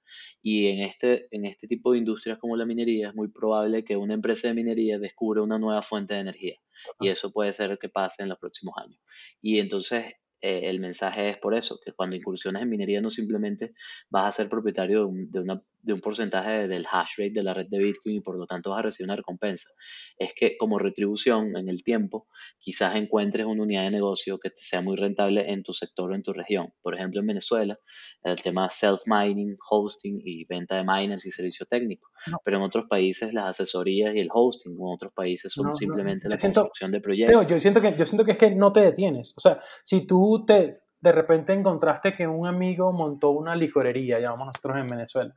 Y 0.48 0.68
en 0.68 0.82
este, 0.82 1.28
en 1.32 1.44
este 1.46 1.66
tipo 1.66 1.92
de 1.92 1.98
industrias 1.98 2.38
como 2.38 2.56
la 2.56 2.68
minería 2.68 3.10
es 3.10 3.16
muy 3.16 3.30
probable 3.30 3.84
que 3.84 3.98
una 3.98 4.14
empresa 4.14 4.48
de 4.48 4.54
minería 4.54 5.00
descubra 5.00 5.42
una 5.42 5.58
nueva 5.58 5.82
fuente 5.82 6.14
de 6.14 6.20
energía. 6.20 6.56
Y 7.00 7.08
eso 7.08 7.32
puede 7.32 7.52
ser 7.52 7.80
que 7.80 7.90
pase 7.90 8.22
en 8.22 8.30
los 8.30 8.38
próximos 8.38 8.76
años. 8.78 9.02
Y 9.42 9.58
entonces 9.58 10.06
eh, 10.42 10.70
el 10.70 10.80
mensaje 10.80 11.30
es 11.30 11.38
por 11.40 11.56
eso, 11.56 11.80
que 11.84 11.94
cuando 11.94 12.16
incursiones 12.16 12.62
en 12.62 12.70
minería 12.70 13.02
no 13.02 13.10
simplemente 13.10 13.74
vas 14.12 14.28
a 14.28 14.32
ser 14.44 14.48
propietario 14.48 15.10
de, 15.12 15.40
una, 15.40 15.64
de, 15.86 15.94
un 15.94 16.00
porcentaje 16.00 16.68
del 16.68 16.86
hash 16.90 17.18
rate 17.18 17.34
de 17.34 17.44
la 17.44 17.54
red 17.54 17.68
de 17.70 17.78
Bitcoin 17.78 18.16
y 18.16 18.20
por 18.22 18.38
lo 18.38 18.46
tanto 18.46 18.72
vas 18.72 18.80
a 18.80 18.84
recibir 18.84 19.08
una 19.08 19.16
recompensa. 19.16 19.70
Es 20.18 20.34
que 20.34 20.58
como 20.58 20.78
retribución 20.78 21.56
en 21.56 21.70
el 21.70 21.84
tiempo, 21.84 22.28
quizás 22.60 22.96
encuentres 22.96 23.46
una 23.46 23.64
unidad 23.64 23.84
de 23.84 23.92
negocio 23.92 24.38
que 24.40 24.50
te 24.50 24.62
sea 24.62 24.82
muy 24.82 24.96
rentable 24.96 25.52
en 25.52 25.64
tu 25.64 25.74
sector 25.74 26.12
o 26.12 26.16
en 26.16 26.24
tu 26.24 26.34
región. 26.34 26.74
Por 26.82 26.96
ejemplo, 26.96 27.20
en 27.20 27.28
Venezuela, 27.28 27.80
el 28.24 28.42
tema 28.42 28.70
self-mining, 28.70 29.58
hosting 29.70 30.22
y 30.24 30.46
venta 30.46 30.76
de 30.76 30.84
miners 30.84 31.26
y 31.26 31.32
servicio 31.32 31.66
técnico. 31.66 32.10
Pero 32.44 32.58
en 32.58 32.64
otros 32.64 32.86
países 32.90 33.34
las 33.34 33.50
asesorías 33.50 34.16
y 34.16 34.20
el 34.20 34.30
hosting, 34.32 34.74
en 34.74 34.80
otros 34.82 35.14
países 35.14 35.52
son 35.54 35.76
simplemente 35.76 36.28
la 36.28 36.38
construcción 36.38 36.92
de 36.92 37.02
proyectos. 37.02 37.48
yo, 37.48 37.60
siento 37.60 37.82
que, 37.82 37.96
yo 37.96 38.06
siento 38.06 38.26
que 38.26 38.32
es 38.32 38.38
que 38.38 38.52
no 38.52 38.72
te 38.72 38.82
detienes. 38.82 39.34
O 39.38 39.42
sea, 39.42 39.60
si 39.84 40.06
tú 40.08 40.44
te, 40.46 40.82
de 41.00 41.12
repente 41.12 41.54
encontraste 41.54 42.16
que 42.16 42.28
un 42.28 42.48
amigo 42.48 42.92
montó 42.92 43.30
una 43.32 43.56
licorería, 43.56 44.20
llamamos 44.20 44.48
nosotros 44.48 44.78
en 44.78 44.88
Venezuela, 44.88 45.36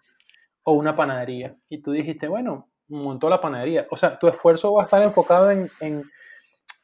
o 0.69 0.73
una 0.73 0.95
panadería, 0.95 1.57
y 1.71 1.81
tú 1.81 1.93
dijiste, 1.93 2.29
bueno, 2.29 2.69
montó 2.89 3.31
la 3.31 3.41
panadería. 3.41 3.87
O 3.91 3.97
sea, 3.97 4.19
tu 4.19 4.29
esfuerzo 4.29 4.75
va 4.75 4.83
a 4.83 4.85
estar 4.85 5.03
enfocado 5.03 5.51
en, 5.51 5.71
en, 5.81 6.03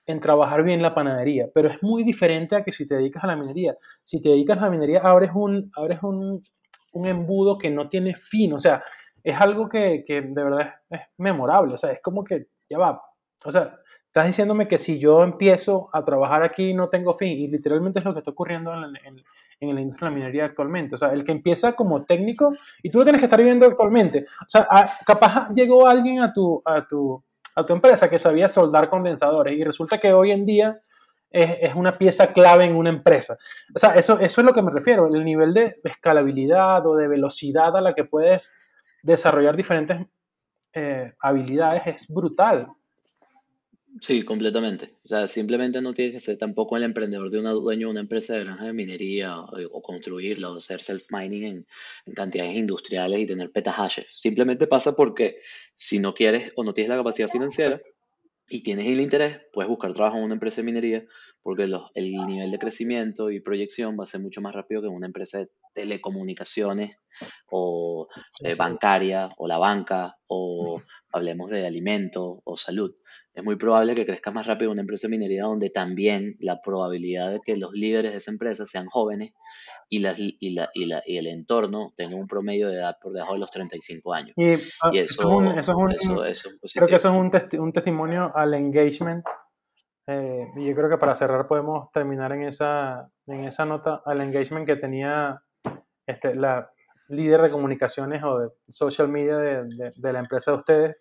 en, 0.07 0.21
trabajar 0.21 0.65
bien 0.65 0.81
la 0.81 0.95
panadería, 0.95 1.49
pero 1.53 1.69
es 1.69 1.83
muy 1.83 2.03
diferente 2.03 2.57
a 2.57 2.65
que 2.65 2.73
si 2.73 2.87
te 2.87 2.95
dedicas 2.95 3.25
a 3.25 3.27
la 3.27 3.37
minería. 3.37 3.77
Si 4.03 4.23
te 4.23 4.31
dedicas 4.31 4.57
a 4.57 4.63
la 4.63 4.71
minería, 4.71 5.01
abres 5.01 5.33
un, 5.35 5.71
abres 5.77 6.03
un, 6.03 6.43
un 6.93 7.07
embudo 7.07 7.59
que 7.59 7.71
no 7.71 7.87
tiene 7.87 8.15
fin, 8.15 8.55
o 8.55 8.59
sea, 8.59 8.83
es 9.23 9.39
algo 9.39 9.69
que, 9.69 10.03
que 10.07 10.23
de 10.23 10.45
verdad 10.45 10.75
es, 10.89 11.01
memorable, 11.19 11.75
o 11.75 11.77
sea, 11.77 11.93
es 11.93 12.01
como 12.01 12.25
que 12.25 12.47
ya 12.71 12.79
va, 12.79 13.03
o 13.45 13.51
sea, 13.51 13.77
estás 14.15 14.27
diciéndome 14.29 14.69
que 14.69 14.79
si 14.79 15.01
yo 15.01 15.25
empiezo 15.25 15.91
a 15.93 16.05
trabajar 16.05 16.45
aquí 16.45 16.73
no 16.73 16.89
tengo 16.89 17.15
fin, 17.15 17.37
y 17.37 17.49
literalmente 17.49 17.99
es 17.99 18.05
lo 18.05 18.13
que 18.13 18.21
está 18.21 18.31
ocurriendo 18.31 18.73
en, 18.73 18.95
en, 19.61 19.75
la 19.75 19.81
industria 19.81 20.09
de 20.09 20.15
la 20.15 20.17
minería 20.17 20.45
actualmente, 20.45 20.95
o 20.95 20.99
sea, 20.99 21.09
el 21.13 21.25
que 21.25 21.33
empieza 21.33 21.73
como 21.73 22.01
técnico, 22.05 22.55
y 22.81 22.91
tú 22.91 22.99
lo 22.99 23.05
tienes 23.05 23.21
que 23.21 23.27
estar 23.27 23.41
viviendo 23.41 23.67
actualmente, 23.67 24.25
o 24.41 24.49
sea, 24.49 24.69
capaz 25.05 25.53
llegó 25.53 25.89
alguien 25.89 26.21
a 26.21 26.33
tu, 26.33 26.63
a 26.65 26.87
tu, 26.87 27.25
a 27.57 27.67
tu 27.67 27.73
empresa 27.73 28.09
que 28.09 28.21
sabía 28.21 28.49
soldar 28.49 28.89
condensadores, 28.89 29.59
y 29.59 29.65
resulta 29.65 29.99
que 29.99 30.13
hoy 30.13 30.31
en 30.31 30.47
día 30.47 30.81
es, 31.29 31.57
es, 31.63 31.75
una 31.75 31.99
pieza 31.99 32.33
clave 32.33 32.67
en 32.67 32.77
una 32.77 32.91
empresa. 32.91 33.37
O 33.75 33.81
sea, 33.81 33.97
eso, 33.97 34.21
eso 34.21 34.41
es 34.41 34.45
lo 34.45 34.53
que 34.53 34.63
me 34.63 34.71
refiero, 34.71 35.09
el 35.13 35.25
nivel 35.25 35.53
de 35.53 35.81
escalabilidad 35.83 36.87
o 36.87 36.95
de 36.95 37.09
velocidad 37.09 37.77
a 37.77 37.81
la 37.81 37.95
que 37.95 38.05
puedes 38.05 38.55
desarrollar 39.03 39.57
diferentes 39.57 40.07
eh, 40.73 41.15
habilidades 41.19 41.85
es 41.89 42.07
brutal. 42.07 42.69
Sí, 44.01 44.25
completamente. 44.25 44.97
O 45.05 45.09
sea, 45.09 45.27
simplemente 45.29 45.81
no 45.81 45.95
tienes 45.95 46.15
que 46.15 46.21
ser 46.21 46.37
tampoco 46.37 46.77
el 46.77 46.83
emprendedor 46.83 47.31
de 47.31 47.39
un 47.39 47.45
dueño 47.45 47.87
de 47.87 47.93
una 47.93 48.01
empresa 48.01 48.35
de 48.35 48.41
granja 48.45 48.65
de 48.65 48.73
minería 48.73 49.39
o, 49.39 49.83
construirla 49.83 50.51
o 50.51 50.57
hacer 50.57 50.81
self-mining 50.83 51.45
en, 52.07 52.15
cantidades 52.15 52.57
industriales 52.57 53.21
y 53.21 53.27
tener 53.27 53.53
petahashes. 53.53 54.07
Simplemente 54.19 54.67
pasa 54.67 54.97
porque 54.97 55.37
si 55.77 56.01
no 56.01 56.13
quieres 56.13 56.53
o 56.57 56.65
no 56.65 56.75
tienes 56.75 56.91
la 56.91 56.97
capacidad 56.97 57.29
financiera 57.29 57.81
y 58.49 58.63
tienes 58.63 58.89
el 58.89 59.01
interés, 59.01 59.39
puedes 59.53 59.69
buscar 59.69 59.93
trabajo 59.93 60.19
en 60.19 60.25
una 60.25 60.35
empresa 60.35 60.61
de 60.61 60.67
minería 60.67 61.05
porque 61.43 61.71
el 61.95 62.13
nivel 62.27 62.51
de 62.51 62.59
crecimiento 62.59 63.31
y 63.31 63.41
proyección 63.41 63.99
va 63.99 64.05
a 64.05 64.09
ser 64.09 64.21
mucho 64.21 64.41
más 64.41 64.55
rápido 64.55 64.81
que 64.81 64.89
en 64.89 64.95
una 64.95 65.07
empresa 65.07 65.39
de 65.39 65.49
telecomunicaciones 65.75 66.97
o 67.51 68.09
eh, 68.43 68.55
bancaria 68.55 69.29
o 69.37 69.47
la 69.47 69.59
banca 69.59 70.17
o 70.27 70.81
hablemos 71.13 71.51
de 71.51 71.67
alimentos 71.67 72.39
o 72.45 72.57
salud. 72.57 72.95
Es 73.33 73.43
muy 73.43 73.57
probable 73.57 73.95
que 73.95 74.07
crezca 74.07 74.31
más 74.31 74.47
rápido 74.47 74.71
una 74.71 74.83
empresa 74.83 75.09
de 75.09 75.13
minería 75.13 75.43
donde 75.43 75.71
también 75.71 76.37
la 76.39 76.61
probabilidad 76.63 77.33
de 77.33 77.41
que 77.45 77.57
los 77.57 77.73
líderes 77.73 78.13
de 78.13 78.19
esa 78.19 78.31
empresa 78.31 78.65
sean 78.65 78.87
jóvenes 78.87 79.33
y, 79.89 79.99
la, 79.99 80.15
y, 80.17 80.51
la, 80.51 80.71
y, 80.73 80.87
la, 80.87 81.03
y 81.05 81.17
el 81.19 81.27
entorno 81.27 81.93
tenga 81.97 82.17
un 82.17 82.29
promedio 82.29 82.69
de 82.69 82.77
edad 82.77 82.97
por 83.03 83.13
debajo 83.13 83.35
de 83.35 83.41
los 83.41 83.51
35 83.51 84.15
años. 84.15 84.35
Y, 84.37 84.53
eso, 84.99 85.43
es 85.59 85.69
un, 85.69 86.17
creo 86.75 86.87
que 86.87 86.95
eso 86.95 87.09
es 87.09 87.55
un, 87.55 87.61
un 87.61 87.73
testimonio 87.73 88.33
al 88.35 88.55
engagement 88.55 89.25
eh, 90.07 90.47
y 90.57 90.67
yo 90.67 90.75
creo 90.75 90.91
que 90.91 90.99
para 90.99 91.15
cerrar 91.15 91.47
podemos 91.47 91.91
terminar 91.91 92.33
en 92.33 92.43
esa, 92.43 93.09
en 93.27 93.45
esa 93.45 93.65
nota 93.65 94.03
al 94.05 94.21
engagement 94.21 94.67
que 94.67 94.77
tenía 94.77 95.43
este, 96.07 96.35
la 96.35 96.71
líder 97.09 97.43
de 97.43 97.51
comunicaciones 97.51 98.23
o 98.25 98.39
de 98.39 98.49
social 98.69 99.09
media 99.09 99.37
de, 99.37 99.93
de, 99.95 100.13
la 100.13 100.21
empresa 100.21 100.53
de 100.53 100.57
ustedes, 100.57 100.97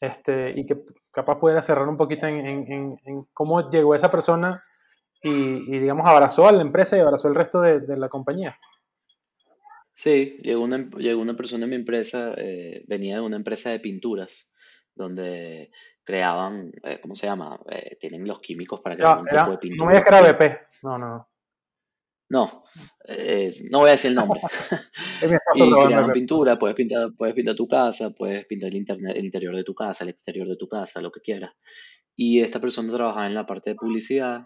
este, 0.00 0.52
y 0.56 0.66
que 0.66 0.84
capaz 1.10 1.38
pudiera 1.38 1.62
cerrar 1.62 1.88
un 1.88 1.96
poquito 1.96 2.26
en, 2.26 2.46
en, 2.46 2.98
en 3.04 3.24
cómo 3.32 3.68
llegó 3.68 3.94
esa 3.94 4.10
persona 4.10 4.62
y, 5.20 5.30
y, 5.30 5.78
digamos, 5.78 6.06
abrazó 6.06 6.48
a 6.48 6.52
la 6.52 6.62
empresa 6.62 6.96
y 6.96 7.00
abrazó 7.00 7.28
el 7.28 7.34
resto 7.34 7.60
de, 7.60 7.80
de 7.80 7.96
la 7.96 8.08
compañía. 8.08 8.56
Sí, 9.94 10.38
llegó 10.42 10.62
una, 10.62 10.78
llegó 10.96 11.20
una 11.20 11.36
persona 11.36 11.64
en 11.64 11.70
mi 11.70 11.76
empresa, 11.76 12.34
eh, 12.36 12.84
venía 12.88 13.16
de 13.16 13.20
una 13.20 13.36
empresa 13.36 13.70
de 13.70 13.78
pinturas, 13.78 14.52
donde 14.94 15.70
creaban, 16.02 16.72
eh, 16.82 16.98
¿cómo 17.00 17.14
se 17.14 17.26
llama? 17.26 17.60
Eh, 17.70 17.96
tienen 18.00 18.26
los 18.26 18.40
químicos 18.40 18.80
para 18.80 18.96
crear 18.96 19.18
un 19.18 19.26
tipo 19.26 19.50
de 19.50 19.58
pintura. 19.58 19.84
No 19.84 19.86
me 19.86 19.92
digas 19.92 20.08
que 20.08 20.14
era 20.14 20.32
BP, 20.32 20.82
no, 20.82 20.98
no. 20.98 21.06
No, 21.08 21.28
eh, 23.08 23.54
no 23.70 23.80
voy 23.80 23.88
a 23.88 23.92
decir 23.92 24.10
el 24.10 24.14
nombre. 24.14 24.40
y 25.54 25.70
crearon 25.70 26.12
pintura, 26.12 26.58
puedes 26.58 26.76
pintar, 26.76 27.10
puedes 27.16 27.34
pintar 27.34 27.54
tu 27.54 27.68
casa, 27.68 28.10
puedes 28.10 28.46
pintar 28.46 28.70
el, 28.70 28.76
internet, 28.76 29.16
el 29.16 29.24
interior 29.24 29.54
de 29.54 29.64
tu 29.64 29.74
casa, 29.74 30.04
el 30.04 30.10
exterior 30.10 30.48
de 30.48 30.56
tu 30.56 30.68
casa, 30.68 31.00
lo 31.00 31.10
que 31.10 31.20
quieras. 31.20 31.52
Y 32.14 32.40
esta 32.40 32.60
persona 32.60 32.92
trabajaba 32.92 33.26
en 33.26 33.34
la 33.34 33.46
parte 33.46 33.70
de 33.70 33.76
publicidad, 33.76 34.44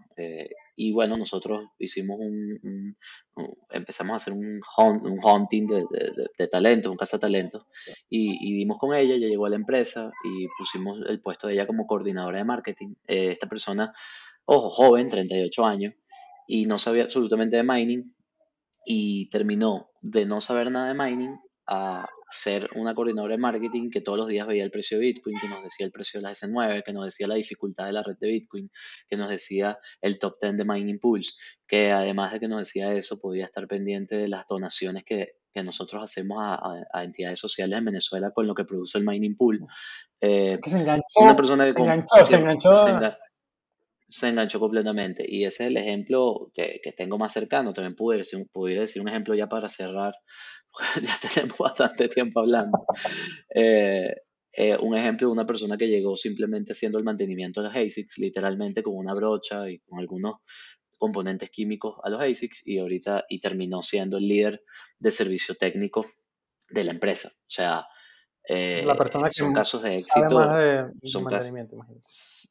y 0.76 0.92
bueno, 0.92 1.16
nosotros 1.16 1.64
hicimos 1.78 2.18
un, 2.20 2.96
empezamos 3.70 4.12
a 4.12 4.16
hacer 4.16 4.34
un, 4.34 4.60
un 4.78 5.18
hunting 5.24 5.66
de, 5.66 5.84
de, 5.90 6.12
de, 6.38 6.48
talentos, 6.48 6.92
un 6.92 6.98
cazatalentos, 6.98 7.66
y, 8.08 8.38
y 8.40 8.58
dimos 8.58 8.78
con 8.78 8.94
ella, 8.94 9.14
ella 9.14 9.26
llegó 9.26 9.46
a 9.46 9.50
la 9.50 9.56
empresa 9.56 10.12
y 10.22 10.46
pusimos 10.58 11.00
el 11.08 11.20
puesto 11.20 11.48
de 11.48 11.54
ella 11.54 11.66
como 11.66 11.86
coordinadora 11.86 12.38
de 12.38 12.44
marketing. 12.44 12.94
Eh, 13.08 13.30
esta 13.30 13.48
persona, 13.48 13.92
ojo, 14.44 14.70
joven, 14.70 15.08
38 15.08 15.64
años, 15.64 15.94
y 16.46 16.66
no 16.66 16.78
sabía 16.78 17.04
absolutamente 17.04 17.56
de 17.56 17.62
mining, 17.62 18.14
y 18.86 19.28
terminó 19.30 19.90
de 20.00 20.26
no 20.26 20.40
saber 20.40 20.70
nada 20.70 20.88
de 20.88 20.94
mining 20.94 21.36
a 21.66 22.08
ser 22.30 22.68
una 22.74 22.94
coordinadora 22.94 23.34
de 23.34 23.38
marketing 23.38 23.90
que 23.90 24.00
todos 24.00 24.18
los 24.18 24.28
días 24.28 24.46
veía 24.46 24.64
el 24.64 24.70
precio 24.70 24.98
de 24.98 25.06
Bitcoin, 25.06 25.38
que 25.40 25.48
nos 25.48 25.62
decía 25.62 25.86
el 25.86 25.92
precio 25.92 26.20
de 26.20 26.24
la 26.24 26.32
S9, 26.32 26.82
que 26.84 26.92
nos 26.92 27.04
decía 27.04 27.26
la 27.26 27.34
dificultad 27.34 27.86
de 27.86 27.92
la 27.92 28.02
red 28.02 28.16
de 28.20 28.28
Bitcoin, 28.28 28.70
que 29.08 29.16
nos 29.16 29.28
decía 29.28 29.78
el 30.00 30.18
top 30.18 30.34
10 30.40 30.56
de 30.56 30.64
Mining 30.64 31.00
Pools, 31.00 31.38
que 31.66 31.90
además 31.90 32.32
de 32.32 32.40
que 32.40 32.48
nos 32.48 32.60
decía 32.60 32.92
eso, 32.92 33.20
podía 33.20 33.46
estar 33.46 33.66
pendiente 33.66 34.16
de 34.16 34.28
las 34.28 34.46
donaciones 34.46 35.04
que, 35.04 35.34
nosotros 35.56 36.04
hacemos 36.04 36.36
a, 36.38 37.02
entidades 37.02 37.40
sociales 37.40 37.78
en 37.78 37.86
Venezuela 37.86 38.30
con 38.30 38.46
lo 38.46 38.54
que 38.54 38.66
produce 38.66 38.98
el 38.98 39.06
Mining 39.06 39.38
Pool. 39.38 39.66
Eh, 40.20 40.60
que 40.62 40.68
se 40.68 40.80
enganchó, 40.80 41.20
una 41.22 41.34
persona 41.34 41.70
se 41.70 41.80
enganchó, 41.80 42.26
se 42.26 42.36
enganchó. 42.36 42.76
Se 42.76 42.90
enganchó 42.90 43.18
completamente. 44.58 45.24
Y 45.28 45.44
ese 45.44 45.64
es 45.64 45.70
el 45.70 45.76
ejemplo 45.76 46.50
que, 46.54 46.80
tengo 46.96 47.18
más 47.18 47.32
cercano. 47.32 47.72
También 47.72 47.94
pudiera 47.94 48.20
decir, 48.20 48.46
pudiera 48.52 48.82
decir 48.82 49.02
un 49.02 49.08
ejemplo 49.08 49.34
ya 49.34 49.48
para 49.48 49.68
cerrar 49.68 50.14
ya 51.02 51.16
tenemos 51.28 51.58
bastante 51.58 52.08
tiempo 52.08 52.40
hablando. 52.40 52.78
Eh, 53.58 54.14
eh, 54.52 54.76
un 54.78 54.96
ejemplo 54.96 55.28
de 55.28 55.32
una 55.32 55.46
persona 55.46 55.76
que 55.76 55.88
llegó 55.88 56.16
simplemente 56.16 56.72
haciendo 56.72 56.98
el 56.98 57.04
mantenimiento 57.04 57.60
de 57.62 57.68
los 57.68 57.76
ASICs, 57.76 58.18
literalmente 58.18 58.82
con 58.82 58.94
una 58.96 59.14
brocha 59.14 59.68
y 59.68 59.78
con 59.80 59.98
algunos 59.98 60.36
componentes 60.98 61.50
químicos 61.50 61.96
a 62.02 62.10
los 62.10 62.22
ASICs 62.22 62.66
y 62.66 62.78
ahorita 62.78 63.24
y 63.28 63.40
terminó 63.40 63.82
siendo 63.82 64.16
el 64.16 64.28
líder 64.28 64.62
de 64.98 65.10
servicio 65.10 65.54
técnico 65.54 66.06
de 66.70 66.84
la 66.84 66.92
empresa. 66.92 67.28
O 67.28 67.50
sea, 67.50 67.86
eh, 68.48 68.82
la 68.84 68.96
persona 68.96 69.28
que 69.28 69.34
son 69.34 69.52
casos 69.52 69.82
de 69.82 69.94
éxito. 69.94 70.38
De, 70.38 70.90
son 71.04 71.24
mantenimiento, 71.24 71.76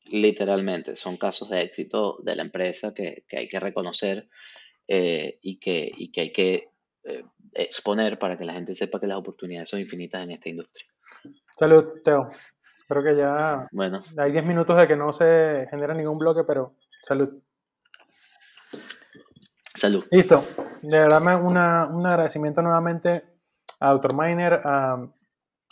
literalmente, 0.07 0.95
son 0.95 1.17
casos 1.17 1.49
de 1.49 1.61
éxito 1.61 2.17
de 2.23 2.35
la 2.35 2.43
empresa 2.43 2.93
que, 2.93 3.25
que 3.27 3.37
hay 3.37 3.47
que 3.47 3.59
reconocer 3.59 4.29
y, 4.87 5.57
que, 5.57 5.91
y 5.95 6.11
que 6.11 6.21
hay 6.21 6.31
que 6.31 6.69
eh, 7.05 7.23
exponer 7.53 8.17
para 8.17 8.35
que 8.35 8.45
la 8.45 8.53
gente 8.53 8.73
sepa 8.73 8.99
que 8.99 9.05
las 9.05 9.19
oportunidades 9.19 9.69
son 9.69 9.79
infinitas 9.79 10.23
en 10.23 10.31
esta 10.31 10.49
industria. 10.49 10.87
Salud, 11.57 12.01
Teo. 12.03 12.29
Creo 12.87 13.03
que 13.03 13.15
ya 13.15 13.67
bueno. 13.71 14.03
hay 14.17 14.31
10 14.31 14.43
minutos 14.45 14.75
de 14.75 14.87
que 14.87 14.95
no 14.95 15.13
se 15.13 15.67
genera 15.69 15.93
ningún 15.93 16.17
bloque, 16.17 16.43
pero 16.43 16.75
salud. 17.03 17.29
Salud. 19.75 20.03
Listo. 20.11 20.43
De 20.81 20.97
verdad, 20.97 21.21
un 21.43 21.57
agradecimiento 22.05 22.61
nuevamente 22.61 23.23
a 23.79 23.91
Dr. 23.91 24.13
Miner, 24.13 24.61
a, 24.65 25.07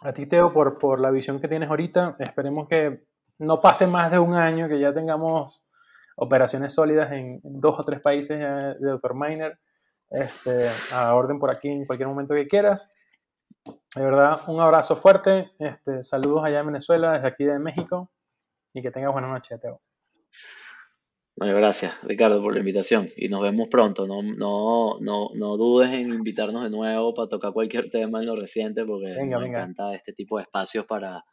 a 0.02 0.14
ti, 0.14 0.26
Teo, 0.26 0.52
por, 0.52 0.78
por 0.78 1.00
la 1.00 1.12
visión 1.12 1.40
que 1.40 1.48
tienes 1.48 1.70
ahorita. 1.70 2.16
Esperemos 2.20 2.68
que 2.68 3.06
no 3.40 3.62
pase 3.62 3.88
más 3.88 4.12
de 4.12 4.20
un 4.20 4.34
año, 4.34 4.68
que 4.68 4.80
ya 4.80 4.94
tengamos 4.94 5.66
operaciones 6.16 6.74
sólidas 6.74 7.12
en, 7.12 7.40
dos 7.44 7.80
o 7.80 7.84
tres 7.84 8.00
países 8.00 8.40
de 8.40 8.76
Dr. 8.80 9.16
Miner 9.16 9.60
este, 10.10 10.70
a 10.92 11.16
orden 11.16 11.40
por 11.40 11.50
aquí 11.50 11.70
en 11.70 11.86
cualquier 11.86 12.08
momento 12.08 12.34
que 12.34 12.48
quieras. 12.48 12.92
De 13.96 14.04
verdad, 14.04 14.42
un 14.48 14.60
abrazo 14.60 14.96
fuerte. 14.96 15.52
Este, 15.60 16.04
saludos 16.04 16.44
allá 16.44 16.60
en 16.60 16.68
Venezuela, 16.68 17.14
desde 17.14 17.28
aquí 17.28 17.46
de 17.46 17.60
México. 17.60 18.12
Y 18.74 18.82
que 18.82 18.92
tengas 18.92 19.14
buena 19.14 19.28
noche, 19.28 19.58
Teo. 19.58 19.82
Bueno, 21.36 21.56
gracias, 21.56 21.94
Ricardo, 22.04 22.42
por 22.42 22.54
la 22.54 22.60
invitación. 22.60 23.10
Y 23.18 23.28
nos 23.28 23.42
vemos 23.42 23.68
pronto. 23.70 24.06
No, 24.06 24.22
no, 24.22 25.00
no, 25.00 25.30
no 25.34 25.58
dudes 25.58 25.92
en 25.92 26.14
invitarnos 26.14 26.64
de 26.64 26.70
nuevo 26.70 27.14
para 27.14 27.28
tocar 27.28 27.54
cualquier 27.54 27.90
tema 27.90 28.20
en 28.20 28.28
lo 28.28 28.36
reciente, 28.36 28.86
porque 28.86 29.16
me 29.16 29.48
encanta 29.48 29.94
este 29.94 30.14
tipo 30.14 30.38
de 30.38 30.44
espacios 30.44 30.86
para, 30.86 31.24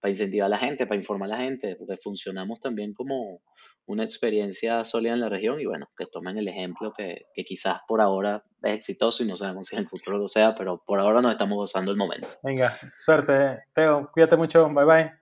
para 0.00 0.10
incentivar 0.10 0.46
a 0.46 0.50
la 0.50 0.58
gente, 0.58 0.86
para 0.86 1.00
informar 1.00 1.32
a 1.32 1.36
la 1.36 1.42
gente, 1.42 1.74
porque 1.76 1.96
funcionamos 1.96 2.60
también 2.60 2.92
como 2.92 3.40
una 3.86 4.04
experiencia 4.04 4.84
sólida 4.84 5.14
en 5.14 5.20
la 5.20 5.28
región 5.28 5.60
y 5.60 5.64
bueno, 5.64 5.88
que 5.96 6.06
tomen 6.06 6.36
el 6.36 6.48
ejemplo 6.48 6.92
que, 6.92 7.26
que, 7.32 7.44
quizás 7.44 7.80
por 7.86 8.00
ahora 8.00 8.44
es 8.62 8.74
exitoso 8.74 9.22
y 9.22 9.26
no 9.26 9.36
sabemos 9.36 9.68
si 9.68 9.76
en 9.76 9.82
el 9.82 9.88
futuro 9.88 10.18
lo 10.18 10.28
sea, 10.28 10.54
pero 10.54 10.82
por 10.84 10.98
ahora 10.98 11.22
nos 11.22 11.32
estamos 11.32 11.56
gozando 11.56 11.92
el 11.92 11.96
momento. 11.96 12.28
Venga, 12.42 12.76
suerte, 12.96 13.62
Teo, 13.74 14.10
cuídate 14.12 14.36
mucho, 14.36 14.68
bye 14.68 14.84
bye. 14.84 15.12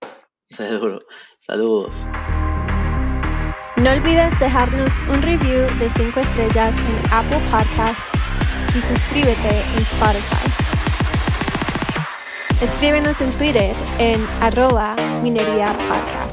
Seguro, 0.48 1.02
saludos. 1.38 2.06
No 3.82 3.92
olvides 3.92 4.38
dejarnos 4.38 4.92
un 5.08 5.22
review 5.22 5.66
de 5.78 5.88
5 5.88 6.20
estrellas 6.20 6.74
en 6.76 7.12
Apple 7.12 7.40
Podcasts 7.50 8.02
y 8.76 8.80
suscríbete 8.82 9.62
en 9.74 9.82
Spotify. 9.82 10.50
Escríbenos 12.60 13.22
en 13.22 13.30
Twitter 13.30 13.74
en 13.98 14.20
arroba 14.42 14.94
minería 15.22 15.72
podcast. 15.72 16.29